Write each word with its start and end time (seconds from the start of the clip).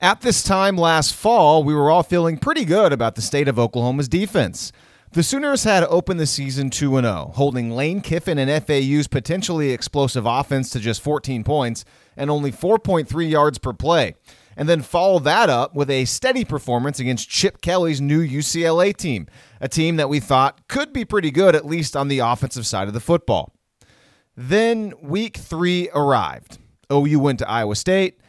At 0.00 0.20
this 0.20 0.44
time 0.44 0.76
last 0.76 1.12
fall, 1.12 1.64
we 1.64 1.74
were 1.74 1.90
all 1.90 2.04
feeling 2.04 2.38
pretty 2.38 2.64
good 2.64 2.92
about 2.92 3.16
the 3.16 3.20
state 3.20 3.48
of 3.48 3.58
Oklahoma's 3.58 4.08
defense. 4.08 4.70
The 5.10 5.24
Sooners 5.24 5.64
had 5.64 5.82
opened 5.82 6.20
the 6.20 6.26
season 6.26 6.70
2 6.70 7.00
0, 7.00 7.32
holding 7.34 7.72
Lane 7.72 8.00
Kiffin 8.00 8.38
and 8.38 8.64
FAU's 8.64 9.08
potentially 9.08 9.72
explosive 9.72 10.24
offense 10.24 10.70
to 10.70 10.78
just 10.78 11.02
14 11.02 11.42
points 11.42 11.84
and 12.16 12.30
only 12.30 12.52
4.3 12.52 13.28
yards 13.28 13.58
per 13.58 13.72
play, 13.72 14.14
and 14.56 14.68
then 14.68 14.82
followed 14.82 15.24
that 15.24 15.50
up 15.50 15.74
with 15.74 15.90
a 15.90 16.04
steady 16.04 16.44
performance 16.44 17.00
against 17.00 17.28
Chip 17.28 17.60
Kelly's 17.60 18.00
new 18.00 18.24
UCLA 18.24 18.96
team, 18.96 19.26
a 19.60 19.68
team 19.68 19.96
that 19.96 20.08
we 20.08 20.20
thought 20.20 20.68
could 20.68 20.92
be 20.92 21.04
pretty 21.04 21.32
good, 21.32 21.56
at 21.56 21.66
least 21.66 21.96
on 21.96 22.06
the 22.06 22.20
offensive 22.20 22.68
side 22.68 22.86
of 22.86 22.94
the 22.94 23.00
football. 23.00 23.52
Then 24.36 24.92
week 25.02 25.38
three 25.38 25.90
arrived. 25.92 26.58
OU 26.88 27.18
went 27.18 27.40
to 27.40 27.50
Iowa 27.50 27.74
State 27.74 28.20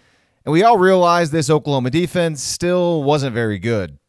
and 0.49 0.53
we 0.55 0.63
all 0.63 0.79
realized 0.79 1.31
this 1.31 1.47
Oklahoma 1.47 1.91
defense 1.91 2.41
still 2.41 3.03
wasn't 3.03 3.35
very 3.35 3.59
good. 3.59 3.99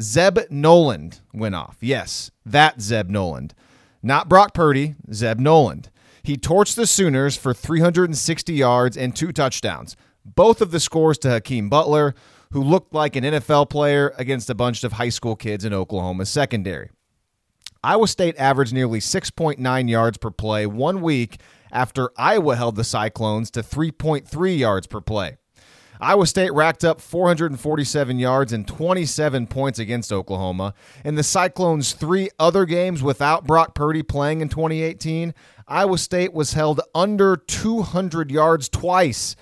Zeb 0.00 0.38
Noland 0.48 1.18
went 1.34 1.56
off. 1.56 1.78
Yes, 1.80 2.30
that 2.46 2.80
Zeb 2.80 3.10
Noland. 3.10 3.54
Not 4.00 4.28
Brock 4.28 4.54
Purdy, 4.54 4.94
Zeb 5.12 5.40
Noland. 5.40 5.90
He 6.22 6.36
torched 6.36 6.76
the 6.76 6.86
Sooners 6.86 7.36
for 7.36 7.52
360 7.52 8.52
yards 8.54 8.96
and 8.96 9.16
two 9.16 9.32
touchdowns, 9.32 9.96
both 10.24 10.60
of 10.60 10.70
the 10.70 10.78
scores 10.78 11.18
to 11.18 11.28
Hakeem 11.28 11.68
Butler, 11.68 12.14
who 12.52 12.62
looked 12.62 12.94
like 12.94 13.16
an 13.16 13.24
NFL 13.24 13.68
player 13.68 14.14
against 14.16 14.48
a 14.48 14.54
bunch 14.54 14.84
of 14.84 14.92
high 14.92 15.08
school 15.08 15.34
kids 15.34 15.64
in 15.64 15.74
Oklahoma's 15.74 16.30
secondary. 16.30 16.90
Iowa 17.82 18.06
State 18.06 18.38
averaged 18.38 18.72
nearly 18.72 19.00
6.9 19.00 19.90
yards 19.90 20.18
per 20.18 20.30
play 20.30 20.66
one 20.66 21.00
week 21.00 21.40
after 21.72 22.12
Iowa 22.16 22.54
held 22.54 22.76
the 22.76 22.84
Cyclones 22.84 23.50
to 23.50 23.60
3.3 23.64 24.56
yards 24.56 24.86
per 24.86 25.00
play. 25.00 25.38
Iowa 26.02 26.26
State 26.26 26.54
racked 26.54 26.82
up 26.82 26.98
447 27.00 28.18
yards 28.18 28.54
and 28.54 28.66
27 28.66 29.46
points 29.46 29.78
against 29.78 30.12
Oklahoma. 30.12 30.72
In 31.04 31.14
the 31.14 31.22
Cyclones' 31.22 31.92
three 31.92 32.30
other 32.38 32.64
games 32.64 33.02
without 33.02 33.46
Brock 33.46 33.74
Purdy 33.74 34.02
playing 34.02 34.40
in 34.40 34.48
2018, 34.48 35.34
Iowa 35.68 35.98
State 35.98 36.32
was 36.32 36.54
held 36.54 36.80
under 36.94 37.36
200 37.36 38.30
yards 38.30 38.70
twice 38.70 39.36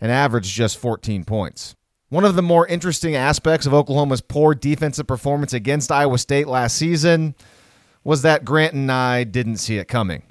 and 0.00 0.10
averaged 0.10 0.52
just 0.52 0.78
14 0.78 1.24
points. 1.24 1.76
One 2.08 2.24
of 2.24 2.34
the 2.34 2.42
more 2.42 2.66
interesting 2.66 3.14
aspects 3.14 3.66
of 3.66 3.72
Oklahoma's 3.72 4.20
poor 4.20 4.52
defensive 4.52 5.06
performance 5.06 5.52
against 5.52 5.92
Iowa 5.92 6.18
State 6.18 6.48
last 6.48 6.76
season 6.76 7.36
was 8.02 8.22
that 8.22 8.44
Grant 8.44 8.74
and 8.74 8.90
I 8.90 9.22
didn't 9.22 9.58
see 9.58 9.78
it 9.78 9.86
coming. 9.86 10.24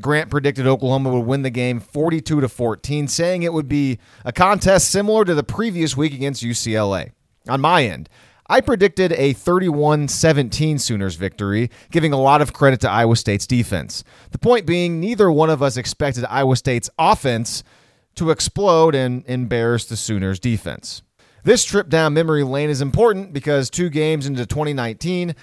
Grant 0.00 0.30
predicted 0.30 0.66
Oklahoma 0.66 1.10
would 1.10 1.26
win 1.26 1.42
the 1.42 1.50
game 1.50 1.80
42 1.80 2.40
to 2.40 2.48
14, 2.48 3.08
saying 3.08 3.42
it 3.42 3.52
would 3.52 3.68
be 3.68 3.98
a 4.24 4.32
contest 4.32 4.90
similar 4.90 5.24
to 5.24 5.34
the 5.34 5.42
previous 5.42 5.96
week 5.96 6.12
against 6.12 6.42
UCLA. 6.42 7.12
On 7.48 7.60
my 7.60 7.84
end, 7.84 8.08
I 8.48 8.60
predicted 8.60 9.12
a 9.12 9.32
31 9.32 10.08
17 10.08 10.78
Sooners 10.78 11.16
victory, 11.16 11.70
giving 11.90 12.12
a 12.12 12.20
lot 12.20 12.42
of 12.42 12.52
credit 12.52 12.80
to 12.80 12.90
Iowa 12.90 13.16
State's 13.16 13.46
defense. 13.46 14.04
The 14.30 14.38
point 14.38 14.66
being, 14.66 15.00
neither 15.00 15.30
one 15.30 15.50
of 15.50 15.62
us 15.62 15.76
expected 15.76 16.24
Iowa 16.26 16.56
State's 16.56 16.90
offense 16.98 17.64
to 18.16 18.30
explode 18.30 18.94
and 18.94 19.24
embarrass 19.26 19.84
the 19.84 19.96
Sooners' 19.96 20.38
defense. 20.38 21.02
This 21.44 21.64
trip 21.64 21.88
down 21.88 22.14
memory 22.14 22.42
lane 22.42 22.70
is 22.70 22.80
important 22.80 23.32
because 23.32 23.70
two 23.70 23.88
games 23.88 24.26
into 24.26 24.46
2019, 24.46 25.34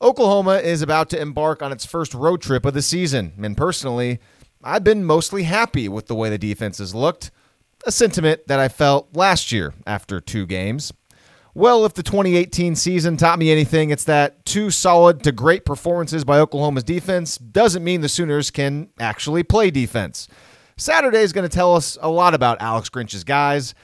Oklahoma 0.00 0.56
is 0.56 0.82
about 0.82 1.08
to 1.10 1.20
embark 1.20 1.62
on 1.62 1.72
its 1.72 1.86
first 1.86 2.12
road 2.12 2.42
trip 2.42 2.66
of 2.66 2.74
the 2.74 2.82
season, 2.82 3.32
and 3.42 3.56
personally, 3.56 4.18
I've 4.62 4.84
been 4.84 5.04
mostly 5.04 5.44
happy 5.44 5.88
with 5.88 6.06
the 6.06 6.14
way 6.14 6.28
the 6.28 6.38
defense 6.38 6.78
has 6.78 6.94
looked, 6.94 7.30
a 7.86 7.92
sentiment 7.92 8.46
that 8.46 8.60
I 8.60 8.68
felt 8.68 9.16
last 9.16 9.52
year 9.52 9.72
after 9.86 10.20
two 10.20 10.44
games. 10.44 10.92
Well, 11.54 11.86
if 11.86 11.94
the 11.94 12.02
2018 12.02 12.76
season 12.76 13.16
taught 13.16 13.38
me 13.38 13.50
anything, 13.50 13.88
it's 13.88 14.04
that 14.04 14.44
two 14.44 14.70
solid 14.70 15.22
to 15.22 15.32
great 15.32 15.64
performances 15.64 16.22
by 16.24 16.40
Oklahoma's 16.40 16.84
defense 16.84 17.38
doesn't 17.38 17.82
mean 17.82 18.02
the 18.02 18.10
Sooners 18.10 18.50
can 18.50 18.90
actually 18.98 19.42
play 19.42 19.70
defense. 19.70 20.28
Saturday 20.76 21.20
is 21.20 21.32
going 21.32 21.48
to 21.48 21.54
tell 21.54 21.74
us 21.74 21.96
a 22.02 22.10
lot 22.10 22.34
about 22.34 22.60
Alex 22.60 22.90
Grinch's 22.90 23.24
guys. 23.24 23.74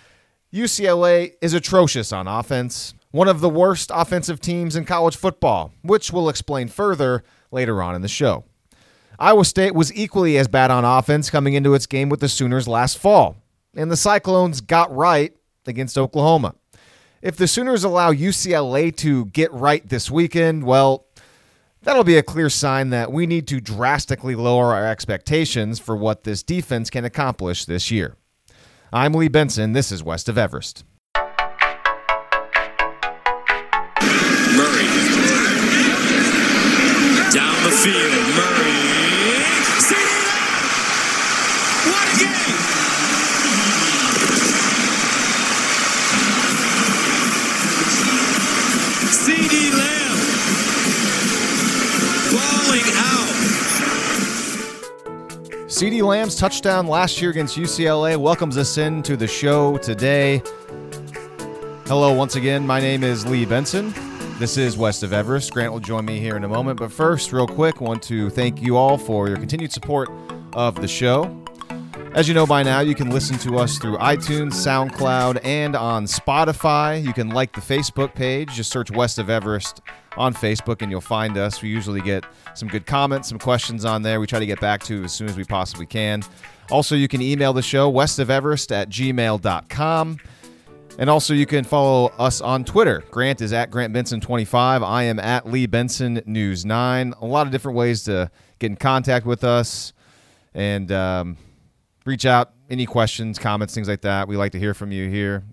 UCLA 0.53 1.33
is 1.41 1.55
atrocious 1.55 2.13
on 2.13 2.29
offense 2.29 2.93
one 3.13 3.29
of 3.29 3.41
the 3.41 3.49
worst 3.49 3.91
offensive 3.95 4.41
teams 4.41 4.75
in 4.75 4.85
college 4.85 5.17
football, 5.17 5.73
which 5.83 6.13
we'll 6.13 6.29
explain 6.29 6.67
further 6.67 7.23
later 7.51 7.83
on 7.83 7.95
in 7.95 8.03
the 8.03 8.09
show. 8.09 8.45
Iowa 9.19 9.45
State 9.45 9.75
was 9.75 9.95
equally 9.95 10.37
as 10.39 10.49
bad 10.49 10.71
on 10.71 10.85
offense 10.85 11.31
coming 11.31 11.55
into 11.55 11.75
its 11.75 11.87
game 11.87 12.09
with 12.09 12.21
the 12.21 12.29
Sooners 12.29 12.67
last 12.67 12.99
fall, 12.99 13.37
and 13.77 13.91
the 13.91 13.97
Cyclones 13.97 14.61
got 14.61 14.95
right 14.95 15.37
against 15.67 15.97
Oklahoma. 15.97 16.55
If 17.21 17.37
the 17.37 17.47
Sooners 17.47 17.85
allow 17.85 18.13
UCLA 18.13 18.97
to 18.97 19.27
get 19.27 19.53
right 19.53 19.87
this 19.89 20.11
weekend, 20.11 20.65
well, 20.65 21.07
that'll 21.83 22.03
be 22.03 22.17
a 22.17 22.23
clear 22.23 22.51
sign 22.51 22.91
that 22.91 23.13
we 23.13 23.27
need 23.27 23.47
to 23.49 23.61
drastically 23.61 24.35
lower 24.35 24.73
our 24.75 24.87
expectations 24.87 25.79
for 25.79 25.95
what 25.95 26.25
this 26.25 26.43
defense 26.43 26.91
can 26.91 27.05
accomplish 27.05 27.67
this 27.67 27.91
year. 27.91 28.17
I'm 28.93 29.13
Lee 29.13 29.29
Benson. 29.29 29.73
This 29.73 29.93
is 29.93 30.03
West 30.03 30.29
of 30.29 30.37
Everest. 30.37 30.85
Field. 37.83 38.13
Murray. 38.37 38.93
What 41.91 42.07
a 42.07 42.17
game! 42.17 42.59
CeeDee 49.11 49.73
Lamb 49.73 50.17
balling 52.31 52.89
out. 52.95 53.35
CeeDee 55.67 56.03
Lamb's 56.07 56.37
touchdown 56.37 56.87
last 56.87 57.21
year 57.21 57.33
against 57.33 57.57
UCLA 57.57 58.17
welcomes 58.17 58.57
us 58.57 58.79
into 58.79 59.17
the 59.17 59.27
show 59.27 59.77
today. 59.79 60.41
Hello, 61.87 62.13
once 62.13 62.37
again. 62.37 62.65
My 62.65 62.79
name 62.79 63.03
is 63.03 63.27
Lee 63.27 63.45
Benson. 63.45 63.93
This 64.43 64.57
is 64.57 64.77
West 64.77 65.05
of 65.05 65.13
Everest. 65.13 65.53
Grant 65.53 65.73
will 65.73 65.79
join 65.79 66.05
me 66.05 66.19
here 66.19 66.37
in 66.37 66.43
a 66.43 66.49
moment. 66.49 66.81
But 66.81 66.91
first, 66.91 67.33
real 67.33 67.47
quick, 67.47 67.81
want 67.81 68.03
to 68.03 68.29
thank 68.29 68.61
you 68.61 68.77
all 68.77 68.99
for 68.99 69.29
your 69.29 69.37
continued 69.37 69.71
support 69.71 70.11
of 70.55 70.81
the 70.81 70.89
show. 70.89 71.45
As 72.17 72.27
you 72.27 72.35
know 72.35 72.45
by 72.45 72.65
now, 72.65 72.81
you 72.81 72.97
can 72.97 73.11
listen 73.11 73.39
to 73.39 73.61
us 73.61 73.79
through 73.79 73.99
iTunes, 73.99 74.55
SoundCloud, 74.55 75.45
and 75.45 75.77
on 75.77 76.07
Spotify. 76.07 77.01
You 77.01 77.13
can 77.13 77.29
like 77.29 77.53
the 77.53 77.61
Facebook 77.61 78.17
page. 78.17 78.53
Just 78.55 78.73
search 78.73 78.91
West 78.91 79.21
of 79.21 79.31
Everest 79.31 79.81
on 80.17 80.35
Facebook 80.35 80.83
and 80.83 80.91
you'll 80.91 81.01
find 81.01 81.39
us. 81.39 81.63
We 81.63 81.69
usually 81.69 82.01
get 82.01 82.25
some 82.55 82.67
good 82.67 82.85
comments, 82.85 83.29
some 83.29 83.39
questions 83.39 83.85
on 83.85 84.03
there. 84.03 84.19
We 84.19 84.27
try 84.27 84.41
to 84.41 84.47
get 84.47 84.59
back 84.59 84.83
to 84.87 85.05
as 85.05 85.13
soon 85.13 85.29
as 85.29 85.37
we 85.37 85.45
possibly 85.45 85.87
can. 85.87 86.25
Also, 86.69 86.97
you 86.97 87.07
can 87.07 87.23
email 87.23 87.53
the 87.53 87.63
show, 87.63 87.93
westofeverest 87.93 88.73
at 88.73 88.89
gmail.com. 88.89 90.19
And 90.99 91.09
also, 91.09 91.33
you 91.33 91.47
can 91.47 91.65
follow 91.65 92.09
us 92.19 92.41
on 92.41 92.65
Twitter. 92.65 93.03
Grant 93.11 93.41
is 93.41 93.53
at 93.53 93.71
Grant 93.71 93.95
Benson25. 93.95 94.87
I 94.87 95.05
am 95.05 95.19
at 95.19 95.51
Lee 95.51 95.67
Benson 95.67 96.23
News 96.27 96.67
9. 96.67 97.15
A 97.21 97.27
lot 97.27 97.47
of 97.47 97.53
different 97.53 97.79
ways 97.79 98.05
to 98.05 98.31
get 98.59 98.67
in 98.67 98.77
contact 98.77 99.25
with 99.25 99.43
us 99.43 99.95
and 100.55 100.93
um, 100.93 101.39
reach 102.05 102.27
out. 102.27 102.53
Any 102.69 102.87
questions, 102.87 103.39
comments, 103.39 103.75
things 103.75 103.89
like 103.89 104.03
that. 104.03 104.29
We 104.29 104.37
like 104.37 104.53
to 104.53 104.59
hear 104.59 104.75
from 104.75 104.93
you 104.93 105.09
here. 105.09 105.45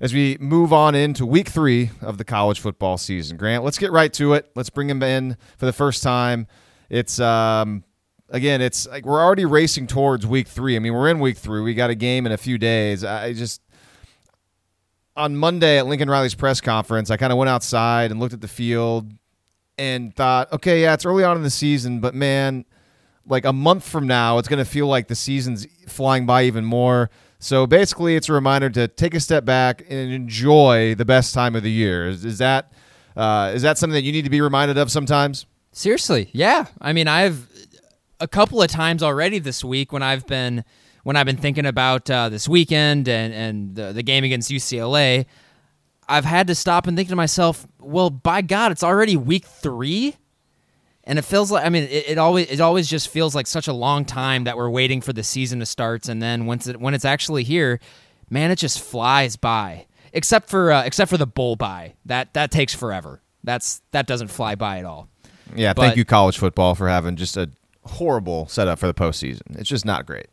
As 0.00 0.12
we 0.12 0.36
move 0.40 0.72
on 0.72 0.94
into 0.94 1.24
week 1.24 1.48
three 1.48 1.90
of 2.00 2.18
the 2.18 2.24
college 2.24 2.58
football 2.58 2.98
season, 2.98 3.36
Grant, 3.36 3.62
let's 3.62 3.78
get 3.78 3.92
right 3.92 4.12
to 4.14 4.32
it. 4.32 4.50
Let's 4.56 4.70
bring 4.70 4.90
him 4.90 5.02
in 5.02 5.36
for 5.58 5.66
the 5.66 5.72
first 5.72 6.02
time. 6.02 6.48
It's 6.90 7.20
um, 7.20 7.84
again, 8.28 8.60
it's 8.60 8.88
like 8.88 9.06
we're 9.06 9.22
already 9.22 9.44
racing 9.44 9.86
towards 9.86 10.26
week 10.26 10.48
three. 10.48 10.74
I 10.74 10.80
mean, 10.80 10.92
we're 10.92 11.08
in 11.08 11.20
week 11.20 11.38
three. 11.38 11.60
We 11.60 11.74
got 11.74 11.90
a 11.90 11.94
game 11.94 12.26
in 12.26 12.32
a 12.32 12.36
few 12.36 12.58
days. 12.58 13.04
I 13.04 13.32
just 13.32 13.61
on 15.16 15.36
Monday 15.36 15.78
at 15.78 15.86
Lincoln 15.86 16.08
Riley's 16.08 16.34
press 16.34 16.60
conference, 16.60 17.10
I 17.10 17.16
kind 17.16 17.32
of 17.32 17.38
went 17.38 17.48
outside 17.48 18.10
and 18.10 18.20
looked 18.20 18.34
at 18.34 18.40
the 18.40 18.48
field 18.48 19.12
and 19.78 20.14
thought, 20.14 20.52
okay, 20.52 20.82
yeah, 20.82 20.94
it's 20.94 21.04
early 21.04 21.24
on 21.24 21.36
in 21.36 21.42
the 21.42 21.50
season, 21.50 22.00
but 22.00 22.14
man, 22.14 22.64
like 23.26 23.44
a 23.44 23.52
month 23.52 23.88
from 23.88 24.06
now, 24.06 24.38
it's 24.38 24.48
going 24.48 24.58
to 24.58 24.70
feel 24.70 24.86
like 24.86 25.08
the 25.08 25.14
season's 25.14 25.66
flying 25.86 26.26
by 26.26 26.44
even 26.44 26.64
more. 26.64 27.10
So 27.38 27.66
basically, 27.66 28.16
it's 28.16 28.28
a 28.28 28.32
reminder 28.32 28.70
to 28.70 28.88
take 28.88 29.14
a 29.14 29.20
step 29.20 29.44
back 29.44 29.82
and 29.88 30.12
enjoy 30.12 30.94
the 30.94 31.04
best 31.04 31.34
time 31.34 31.56
of 31.56 31.62
the 31.62 31.70
year. 31.70 32.08
Is, 32.08 32.24
is 32.24 32.38
that 32.38 32.72
uh, 33.16 33.52
is 33.54 33.62
that 33.62 33.78
something 33.78 33.94
that 33.94 34.04
you 34.04 34.12
need 34.12 34.24
to 34.24 34.30
be 34.30 34.40
reminded 34.40 34.78
of 34.78 34.90
sometimes? 34.90 35.46
Seriously, 35.72 36.30
yeah. 36.32 36.66
I 36.80 36.92
mean, 36.92 37.08
I've 37.08 37.48
a 38.20 38.28
couple 38.28 38.62
of 38.62 38.68
times 38.68 39.02
already 39.02 39.40
this 39.40 39.64
week 39.64 39.92
when 39.92 40.02
I've 40.02 40.26
been 40.26 40.64
when 41.02 41.16
I've 41.16 41.26
been 41.26 41.36
thinking 41.36 41.66
about 41.66 42.08
uh, 42.10 42.28
this 42.28 42.48
weekend 42.48 43.08
and, 43.08 43.32
and 43.34 43.74
the, 43.74 43.92
the 43.92 44.02
game 44.02 44.24
against 44.24 44.50
UCLA, 44.50 45.26
I've 46.08 46.24
had 46.24 46.46
to 46.48 46.54
stop 46.54 46.86
and 46.86 46.96
think 46.96 47.08
to 47.08 47.16
myself, 47.16 47.66
well, 47.80 48.10
by 48.10 48.42
God, 48.42 48.72
it's 48.72 48.82
already 48.82 49.16
week 49.16 49.44
three. 49.46 50.16
And 51.04 51.18
it 51.18 51.22
feels 51.22 51.50
like 51.50 51.66
I 51.66 51.68
mean 51.68 51.82
it, 51.84 52.10
it, 52.10 52.18
always 52.18 52.48
it 52.48 52.60
always 52.60 52.88
just 52.88 53.08
feels 53.08 53.34
like 53.34 53.48
such 53.48 53.66
a 53.66 53.72
long 53.72 54.04
time 54.04 54.44
that 54.44 54.56
we're 54.56 54.70
waiting 54.70 55.00
for 55.00 55.12
the 55.12 55.24
season 55.24 55.58
to 55.58 55.66
start 55.66 56.08
and 56.08 56.22
then 56.22 56.46
once 56.46 56.68
it 56.68 56.78
when 56.80 56.94
it's 56.94 57.04
actually 57.04 57.42
here, 57.42 57.80
man, 58.30 58.52
it 58.52 58.56
just 58.56 58.80
flies 58.80 59.34
by. 59.34 59.86
except 60.12 60.48
for 60.48 60.70
uh, 60.70 60.84
except 60.84 61.10
for 61.10 61.16
the 61.16 61.26
bowl 61.26 61.56
bye. 61.56 61.94
That 62.06 62.32
that 62.34 62.52
takes 62.52 62.72
forever. 62.72 63.20
That's 63.42 63.82
that 63.90 64.06
doesn't 64.06 64.28
fly 64.28 64.54
by 64.54 64.78
at 64.78 64.84
all. 64.84 65.08
Yeah, 65.56 65.72
But- 65.72 65.82
thank 65.82 65.96
you, 65.96 66.04
college 66.04 66.38
football, 66.38 66.76
for 66.76 66.88
having 66.88 67.16
just 67.16 67.36
a 67.36 67.50
horrible 67.84 68.46
setup 68.46 68.78
for 68.78 68.86
the 68.86 68.94
postseason. 68.94 69.58
It's 69.58 69.68
just 69.68 69.84
not 69.84 70.06
great. 70.06 70.26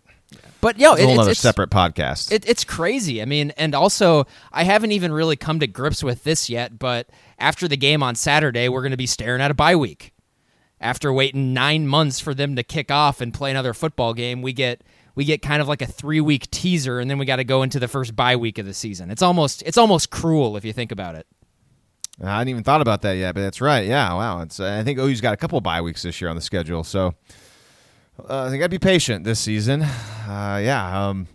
But 0.61 0.77
yo, 0.77 0.94
It's 0.94 1.01
a 1.01 1.03
it- 1.03 1.15
whole 1.15 1.27
it's, 1.27 1.39
separate 1.39 1.69
podcast. 1.69 2.31
It, 2.31 2.47
it's 2.47 2.63
crazy. 2.63 3.21
I 3.21 3.25
mean, 3.25 3.51
and 3.57 3.73
also, 3.73 4.25
I 4.51 4.63
haven't 4.63 4.91
even 4.91 5.11
really 5.11 5.35
come 5.38 5.59
to 5.61 5.67
grips 5.67 6.03
with 6.03 6.23
this 6.23 6.50
yet, 6.50 6.77
but 6.77 7.09
after 7.38 7.67
the 7.67 7.77
game 7.77 8.03
on 8.03 8.15
Saturday, 8.15 8.67
we're 8.67 8.81
going 8.81 8.91
to 8.91 8.97
be 8.97 9.06
staring 9.06 9.41
at 9.41 9.51
a 9.51 9.53
bye 9.53 9.75
week. 9.75 10.13
After 10.81 11.11
waiting 11.11 11.53
nine 11.53 11.88
months 11.88 12.19
for 12.19 12.33
them 12.33 12.56
to 12.56 12.63
kick 12.63 12.89
off 12.91 13.19
and 13.21 13.33
play 13.33 13.51
another 13.51 13.73
football 13.73 14.13
game, 14.13 14.41
we 14.41 14.53
get 14.53 14.81
we 15.13 15.25
get 15.25 15.41
kind 15.41 15.61
of 15.61 15.67
like 15.67 15.81
a 15.81 15.85
three 15.85 16.21
week 16.21 16.50
teaser, 16.51 17.00
and 17.00 17.09
then 17.12 17.17
we 17.17 17.25
got 17.25 17.35
to 17.38 17.44
go 17.44 17.63
into 17.63 17.79
the 17.79 17.88
first 17.89 18.15
bye 18.15 18.38
week 18.38 18.57
of 18.57 18.65
the 18.65 18.73
season. 18.73 19.12
It's 19.12 19.21
almost 19.21 19.62
it's 19.63 19.77
almost 19.77 20.09
cruel 20.09 20.55
if 20.55 20.63
you 20.63 20.71
think 20.71 20.94
about 20.94 21.15
it. 21.15 21.27
I 22.23 22.27
hadn't 22.38 22.50
even 22.50 22.63
thought 22.63 22.79
about 22.81 23.01
that 23.03 23.13
yet, 23.13 23.35
but 23.35 23.41
that's 23.41 23.59
right. 23.62 23.85
Yeah, 23.85 24.13
wow. 24.13 24.41
It's 24.41 24.59
I 24.62 24.83
think 24.83 25.00
OU's 25.00 25.19
got 25.21 25.33
a 25.33 25.38
couple 25.38 25.59
bye 25.59 25.81
weeks 25.81 26.01
this 26.01 26.21
year 26.21 26.29
on 26.29 26.38
the 26.38 26.41
schedule, 26.41 26.85
so 26.85 27.13
uh, 28.27 28.50
they 28.50 28.57
got 28.57 28.66
to 28.66 28.69
be 28.69 28.80
patient 28.80 29.24
this 29.24 29.39
season. 29.39 29.81
Uh, 29.81 30.60
yeah. 30.63 31.07
Um, 31.07 31.27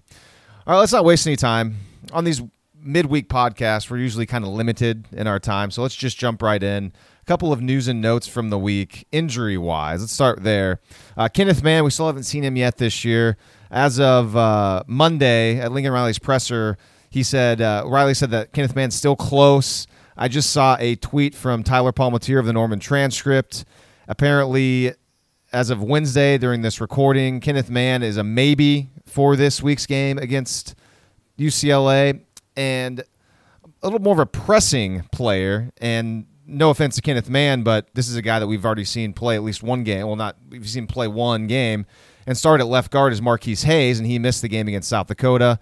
all 0.67 0.75
right, 0.75 0.81
let's 0.81 0.93
not 0.93 1.05
waste 1.05 1.27
any 1.27 1.37
time 1.37 1.77
on 2.13 2.25
these 2.25 2.43
midweek 2.79 3.29
podcasts. 3.29 3.91
We're 3.91 3.99
usually 3.99 4.27
kind 4.27 4.45
of 4.45 4.51
limited 4.51 5.07
in 5.13 5.27
our 5.27 5.39
time, 5.39 5.71
so 5.71 5.83
let's 5.83 5.95
just 5.95 6.19
jump 6.19 6.43
right 6.43 6.63
in. 6.63 6.93
A 7.21 7.25
couple 7.25 7.53
of 7.53 7.63
news 7.63 7.89
and 7.89 8.01
notes 8.01 8.27
from 8.27 8.51
the 8.51 8.59
week, 8.59 9.07
injury 9.11 9.57
wise. 9.57 10.01
Let's 10.01 10.13
start 10.13 10.43
there. 10.43 10.81
Uh, 11.17 11.29
Kenneth 11.29 11.63
Mann, 11.63 11.85
we 11.85 11.91
still 11.91 12.07
haven't 12.07 12.25
seen 12.25 12.45
him 12.45 12.57
yet 12.57 12.77
this 12.77 13.05
year. 13.05 13.37
As 13.71 13.99
of 13.99 14.37
uh, 14.37 14.85
Monday 14.87 15.59
at 15.59 15.73
Lincoln 15.73 15.93
Riley's 15.93 16.19
presser, 16.19 16.77
he 17.11 17.23
said 17.23 17.61
uh, 17.61 17.85
Riley 17.87 18.15
said 18.15 18.31
that 18.33 18.53
Kenneth 18.53 18.77
Mann's 18.77 18.95
still 18.95 19.17
close. 19.17 19.87
I 20.17 20.29
just 20.29 20.51
saw 20.51 20.77
a 20.79 20.97
tweet 20.97 21.35
from 21.35 21.63
Tyler 21.63 21.93
Palmateer 21.93 22.39
of 22.39 22.47
the 22.47 22.53
Norman 22.53 22.79
Transcript. 22.79 23.65
Apparently, 24.07 24.93
as 25.55 25.71
of 25.71 25.81
Wednesday 25.81 26.37
during 26.37 26.63
this 26.63 26.81
recording, 26.81 27.39
Kenneth 27.39 27.71
Mann 27.71 28.03
is 28.03 28.17
a 28.17 28.25
maybe 28.25 28.91
for 29.07 29.37
this 29.37 29.63
week's 29.63 29.87
game 29.87 30.19
against 30.19 30.75
UCLA 31.39 32.23
and 32.57 32.99
a 33.01 33.87
little 33.87 34.01
more 34.01 34.15
of 34.15 34.19
a 34.19 34.27
pressing 34.27 35.05
player. 35.13 35.71
And 35.81 36.27
no 36.45 36.71
offense 36.71 36.97
to 36.97 37.03
Kenneth 37.03 37.31
Mann, 37.31 37.63
but 37.63 37.87
this 37.95 38.09
is 38.09 38.17
a 38.17 38.23
guy 38.23 38.41
that 38.41 38.49
we've 38.49 38.65
already 38.65 38.85
seen 38.85 39.13
play 39.13 39.37
at 39.37 39.45
least 39.45 39.63
one 39.63 39.85
game. 39.85 40.09
Well, 40.09 40.17
not 40.17 40.37
we've 40.51 40.69
seen 40.69 40.89
play 40.89 41.07
one 41.07 41.47
game 41.47 41.87
and 42.27 42.37
start 42.37 42.61
at 42.61 42.67
left 42.67 42.91
guard 42.91 43.13
as 43.13 43.23
Marquise 43.23 43.63
Hayes, 43.63 44.01
and 44.01 44.09
he 44.09 44.19
missed 44.19 44.43
the 44.43 44.49
game 44.49 44.67
against 44.67 44.89
South 44.89 45.07
Dakota. 45.07 45.61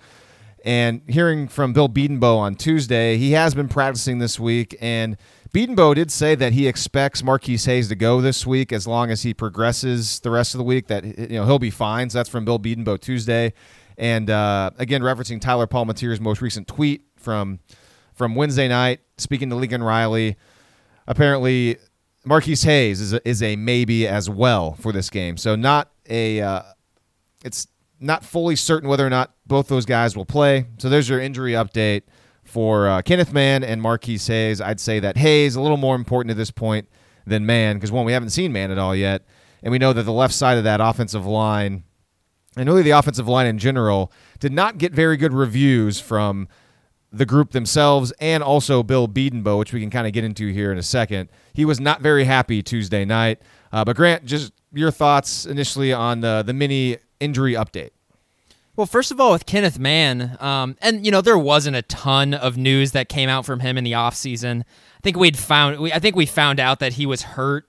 And 0.65 1.03
hearing 1.07 1.49
from 1.49 1.75
Bill 1.75 1.91
Bedenbaugh 1.91 2.39
on 2.39 2.55
Tuesday, 2.55 3.19
he 3.19 3.33
has 3.33 3.55
been 3.55 3.69
practicing 3.69 4.21
this 4.21 4.41
week, 4.41 4.75
and 4.81 5.19
Bedenbaugh 5.53 5.95
did 5.95 6.11
say 6.11 6.35
that 6.35 6.55
he 6.55 6.67
expects 6.67 7.23
Marquise 7.23 7.67
Hayes 7.67 7.89
to 7.89 7.95
go 7.95 8.23
this 8.23 8.47
week 8.47 8.73
as 8.73 8.87
long 8.87 9.11
as 9.11 9.23
he 9.23 9.35
progresses 9.35 10.21
the 10.21 10.31
rest 10.31 10.55
of 10.55 10.59
the 10.59 10.65
week. 10.65 10.87
That 10.87 11.05
you 11.05 11.37
know 11.37 11.45
he'll 11.45 11.59
be 11.59 11.71
fine. 11.71 12.09
So 12.09 12.19
that's 12.19 12.31
from 12.31 12.47
Bill 12.47 12.59
Bedenbaugh 12.59 13.01
Tuesday, 13.01 13.53
and 13.99 14.31
uh, 14.31 14.71
again 14.79 15.03
referencing 15.03 15.43
Tyler 15.43 15.67
Palmateer's 15.67 16.21
most 16.21 16.41
recent 16.41 16.69
tweet 16.69 17.03
from 17.17 17.61
from 18.15 18.35
Wednesday 18.35 18.67
night, 18.67 19.01
speaking 19.19 19.51
to 19.51 19.57
Lincoln 19.57 19.83
Riley. 19.83 20.37
Apparently, 21.07 21.77
Marquise 22.25 22.63
Hayes 22.63 23.01
is 23.01 23.13
a, 23.13 23.29
is 23.29 23.43
a 23.43 23.57
maybe 23.57 24.09
as 24.09 24.31
well 24.31 24.73
for 24.75 24.91
this 24.91 25.11
game. 25.11 25.37
So 25.37 25.55
not 25.55 25.91
a 26.09 26.41
uh, 26.41 26.63
it's 27.45 27.67
not 28.01 28.25
fully 28.25 28.57
certain 28.57 28.89
whether 28.89 29.07
or 29.07 29.11
not 29.11 29.35
both 29.47 29.69
those 29.69 29.85
guys 29.85 30.17
will 30.17 30.25
play. 30.25 30.67
So 30.79 30.89
there's 30.89 31.11
your 31.11 31.21
injury 31.21 31.53
update 31.53 32.03
for 32.53 32.87
uh, 32.87 33.01
Kenneth 33.01 33.33
Mann 33.33 33.65
and 33.65 33.81
Marquise 33.81 34.27
Hayes. 34.27 34.61
I'd 34.61 34.79
say 34.79 35.01
that 35.01 35.17
Hayes 35.17 35.53
is 35.53 35.57
a 35.57 35.61
little 35.63 35.79
more 35.79 35.95
important 35.97 36.31
at 36.31 36.37
this 36.37 36.51
point 36.51 36.87
than 37.27 37.47
Mann 37.47 37.77
because 37.77 37.91
one 37.91 38.05
we 38.05 38.13
haven't 38.13 38.29
seen 38.29 38.53
Mann 38.53 38.71
at 38.71 38.79
all 38.79 38.95
yet, 38.95 39.25
and 39.63 39.73
we 39.73 39.79
know 39.79 39.95
that 39.95 40.03
the 40.03 40.13
left 40.13 40.35
side 40.35 40.59
of 40.59 40.65
that 40.65 40.79
offensive 40.79 41.25
line 41.25 41.85
and 42.55 42.69
really 42.69 42.83
the 42.83 42.91
offensive 42.91 43.27
line 43.27 43.47
in 43.47 43.57
general 43.57 44.13
did 44.39 44.53
not 44.53 44.77
get 44.77 44.93
very 44.93 45.17
good 45.17 45.33
reviews 45.33 45.99
from 45.99 46.47
the 47.11 47.25
group 47.25 47.53
themselves 47.53 48.13
and 48.21 48.43
also 48.43 48.83
Bill 48.83 49.09
Bedenbaugh, 49.09 49.59
which 49.59 49.73
we 49.73 49.81
can 49.81 49.89
kind 49.89 50.07
of 50.07 50.13
get 50.13 50.23
into 50.23 50.49
here 50.49 50.71
in 50.71 50.77
a 50.77 50.83
second. 50.83 51.31
He 51.55 51.65
was 51.65 51.81
not 51.81 52.03
very 52.03 52.25
happy 52.25 52.63
Tuesday 52.63 53.07
night. 53.07 53.41
Uh, 53.73 53.83
but 53.83 53.97
Grant, 53.97 54.27
just 54.27 54.53
your 54.75 54.91
thoughts 54.91 55.47
initially 55.47 55.93
on 55.95 56.21
the 56.21 56.43
the 56.45 56.53
mini 56.53 56.99
injury 57.19 57.55
update. 57.55 57.91
Well, 58.75 58.87
first 58.87 59.11
of 59.11 59.21
all, 59.21 59.33
with 59.33 59.45
Kenneth 59.45 59.79
Mann, 59.79 60.39
um, 60.41 60.77
and 60.81 61.05
you 61.05 61.13
know 61.13 61.21
there 61.21 61.37
wasn't 61.37 61.77
a 61.77 61.83
ton 61.83 62.33
of 62.33 62.57
news 62.57 62.93
that 62.93 63.11
came 63.11 63.29
out 63.29 63.45
from 63.45 63.61
him 63.61 63.77
in 63.77 63.85
the 63.85 63.93
offseason. 63.93 64.63
I 64.63 65.01
think 65.03 65.19
we'd 65.19 65.37
found, 65.37 65.79
we, 65.79 65.93
I 65.93 65.99
think 65.99 66.17
we 66.17 66.25
found 66.25 66.59
out 66.59 66.79
that 66.79 66.95
he 66.95 67.05
was 67.05 67.21
hurt 67.23 67.69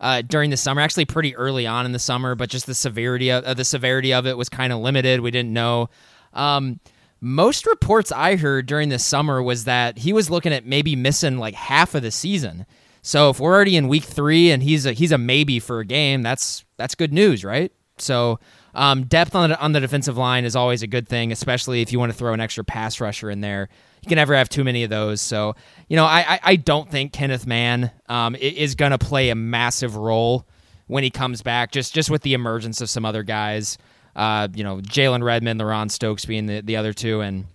uh, 0.00 0.22
during 0.22 0.50
the 0.50 0.56
summer, 0.56 0.80
actually 0.80 1.06
pretty 1.06 1.34
early 1.34 1.66
on 1.66 1.86
in 1.86 1.92
the 1.92 1.98
summer, 1.98 2.36
but 2.36 2.50
just 2.50 2.66
the 2.66 2.74
severity 2.74 3.30
of 3.30 3.42
uh, 3.42 3.54
the 3.54 3.64
severity 3.64 4.14
of 4.14 4.28
it 4.28 4.36
was 4.36 4.48
kind 4.48 4.72
of 4.72 4.78
limited. 4.78 5.20
We 5.20 5.32
didn't 5.32 5.52
know. 5.52 5.88
Um, 6.32 6.78
most 7.20 7.66
reports 7.66 8.12
I 8.12 8.36
heard 8.36 8.66
during 8.66 8.90
the 8.90 8.98
summer 9.00 9.42
was 9.42 9.64
that 9.64 9.98
he 9.98 10.12
was 10.12 10.30
looking 10.30 10.52
at 10.52 10.66
maybe 10.66 10.94
missing 10.94 11.38
like 11.38 11.54
half 11.54 11.96
of 11.96 12.02
the 12.02 12.12
season. 12.12 12.64
So 13.02 13.30
if 13.30 13.40
we're 13.40 13.54
already 13.54 13.76
in 13.76 13.88
week 13.88 14.04
three 14.04 14.52
and 14.52 14.62
he's 14.62 14.86
a 14.86 14.92
he's 14.92 15.10
a 15.10 15.18
maybe 15.18 15.58
for 15.58 15.80
a 15.80 15.84
game, 15.84 16.22
that's 16.22 16.64
that's 16.76 16.94
good 16.94 17.12
news, 17.12 17.44
right? 17.44 17.72
So 17.98 18.38
um, 18.74 19.04
depth 19.04 19.34
on 19.34 19.50
the, 19.50 19.60
on 19.60 19.72
the 19.72 19.80
defensive 19.80 20.16
line 20.16 20.44
is 20.44 20.56
always 20.56 20.82
a 20.82 20.86
good 20.86 21.08
thing, 21.08 21.32
especially 21.32 21.80
if 21.80 21.92
you 21.92 21.98
want 21.98 22.12
to 22.12 22.18
throw 22.18 22.32
an 22.32 22.40
extra 22.40 22.64
pass 22.64 23.00
rusher 23.00 23.30
in 23.30 23.40
there. 23.40 23.68
You 24.02 24.08
can 24.08 24.16
never 24.16 24.34
have 24.34 24.48
too 24.48 24.64
many 24.64 24.82
of 24.84 24.90
those. 24.90 25.20
So 25.20 25.54
you 25.88 25.96
know, 25.96 26.04
I 26.04 26.34
I, 26.34 26.40
I 26.42 26.56
don't 26.56 26.90
think 26.90 27.12
Kenneth 27.12 27.46
Mann 27.46 27.90
um, 28.08 28.34
is 28.36 28.74
going 28.74 28.90
to 28.90 28.98
play 28.98 29.30
a 29.30 29.34
massive 29.34 29.96
role 29.96 30.46
when 30.86 31.04
he 31.04 31.10
comes 31.10 31.42
back. 31.42 31.72
Just 31.72 31.94
just 31.94 32.10
with 32.10 32.22
the 32.22 32.34
emergence 32.34 32.80
of 32.80 32.90
some 32.90 33.04
other 33.04 33.22
guys, 33.22 33.78
uh, 34.16 34.48
you 34.54 34.64
know, 34.64 34.78
Jalen 34.78 35.22
Redmond, 35.22 35.60
LaRon 35.60 35.90
Stokes 35.90 36.24
being 36.24 36.46
the, 36.46 36.60
the 36.60 36.76
other 36.76 36.92
two, 36.92 37.20
and 37.20 37.46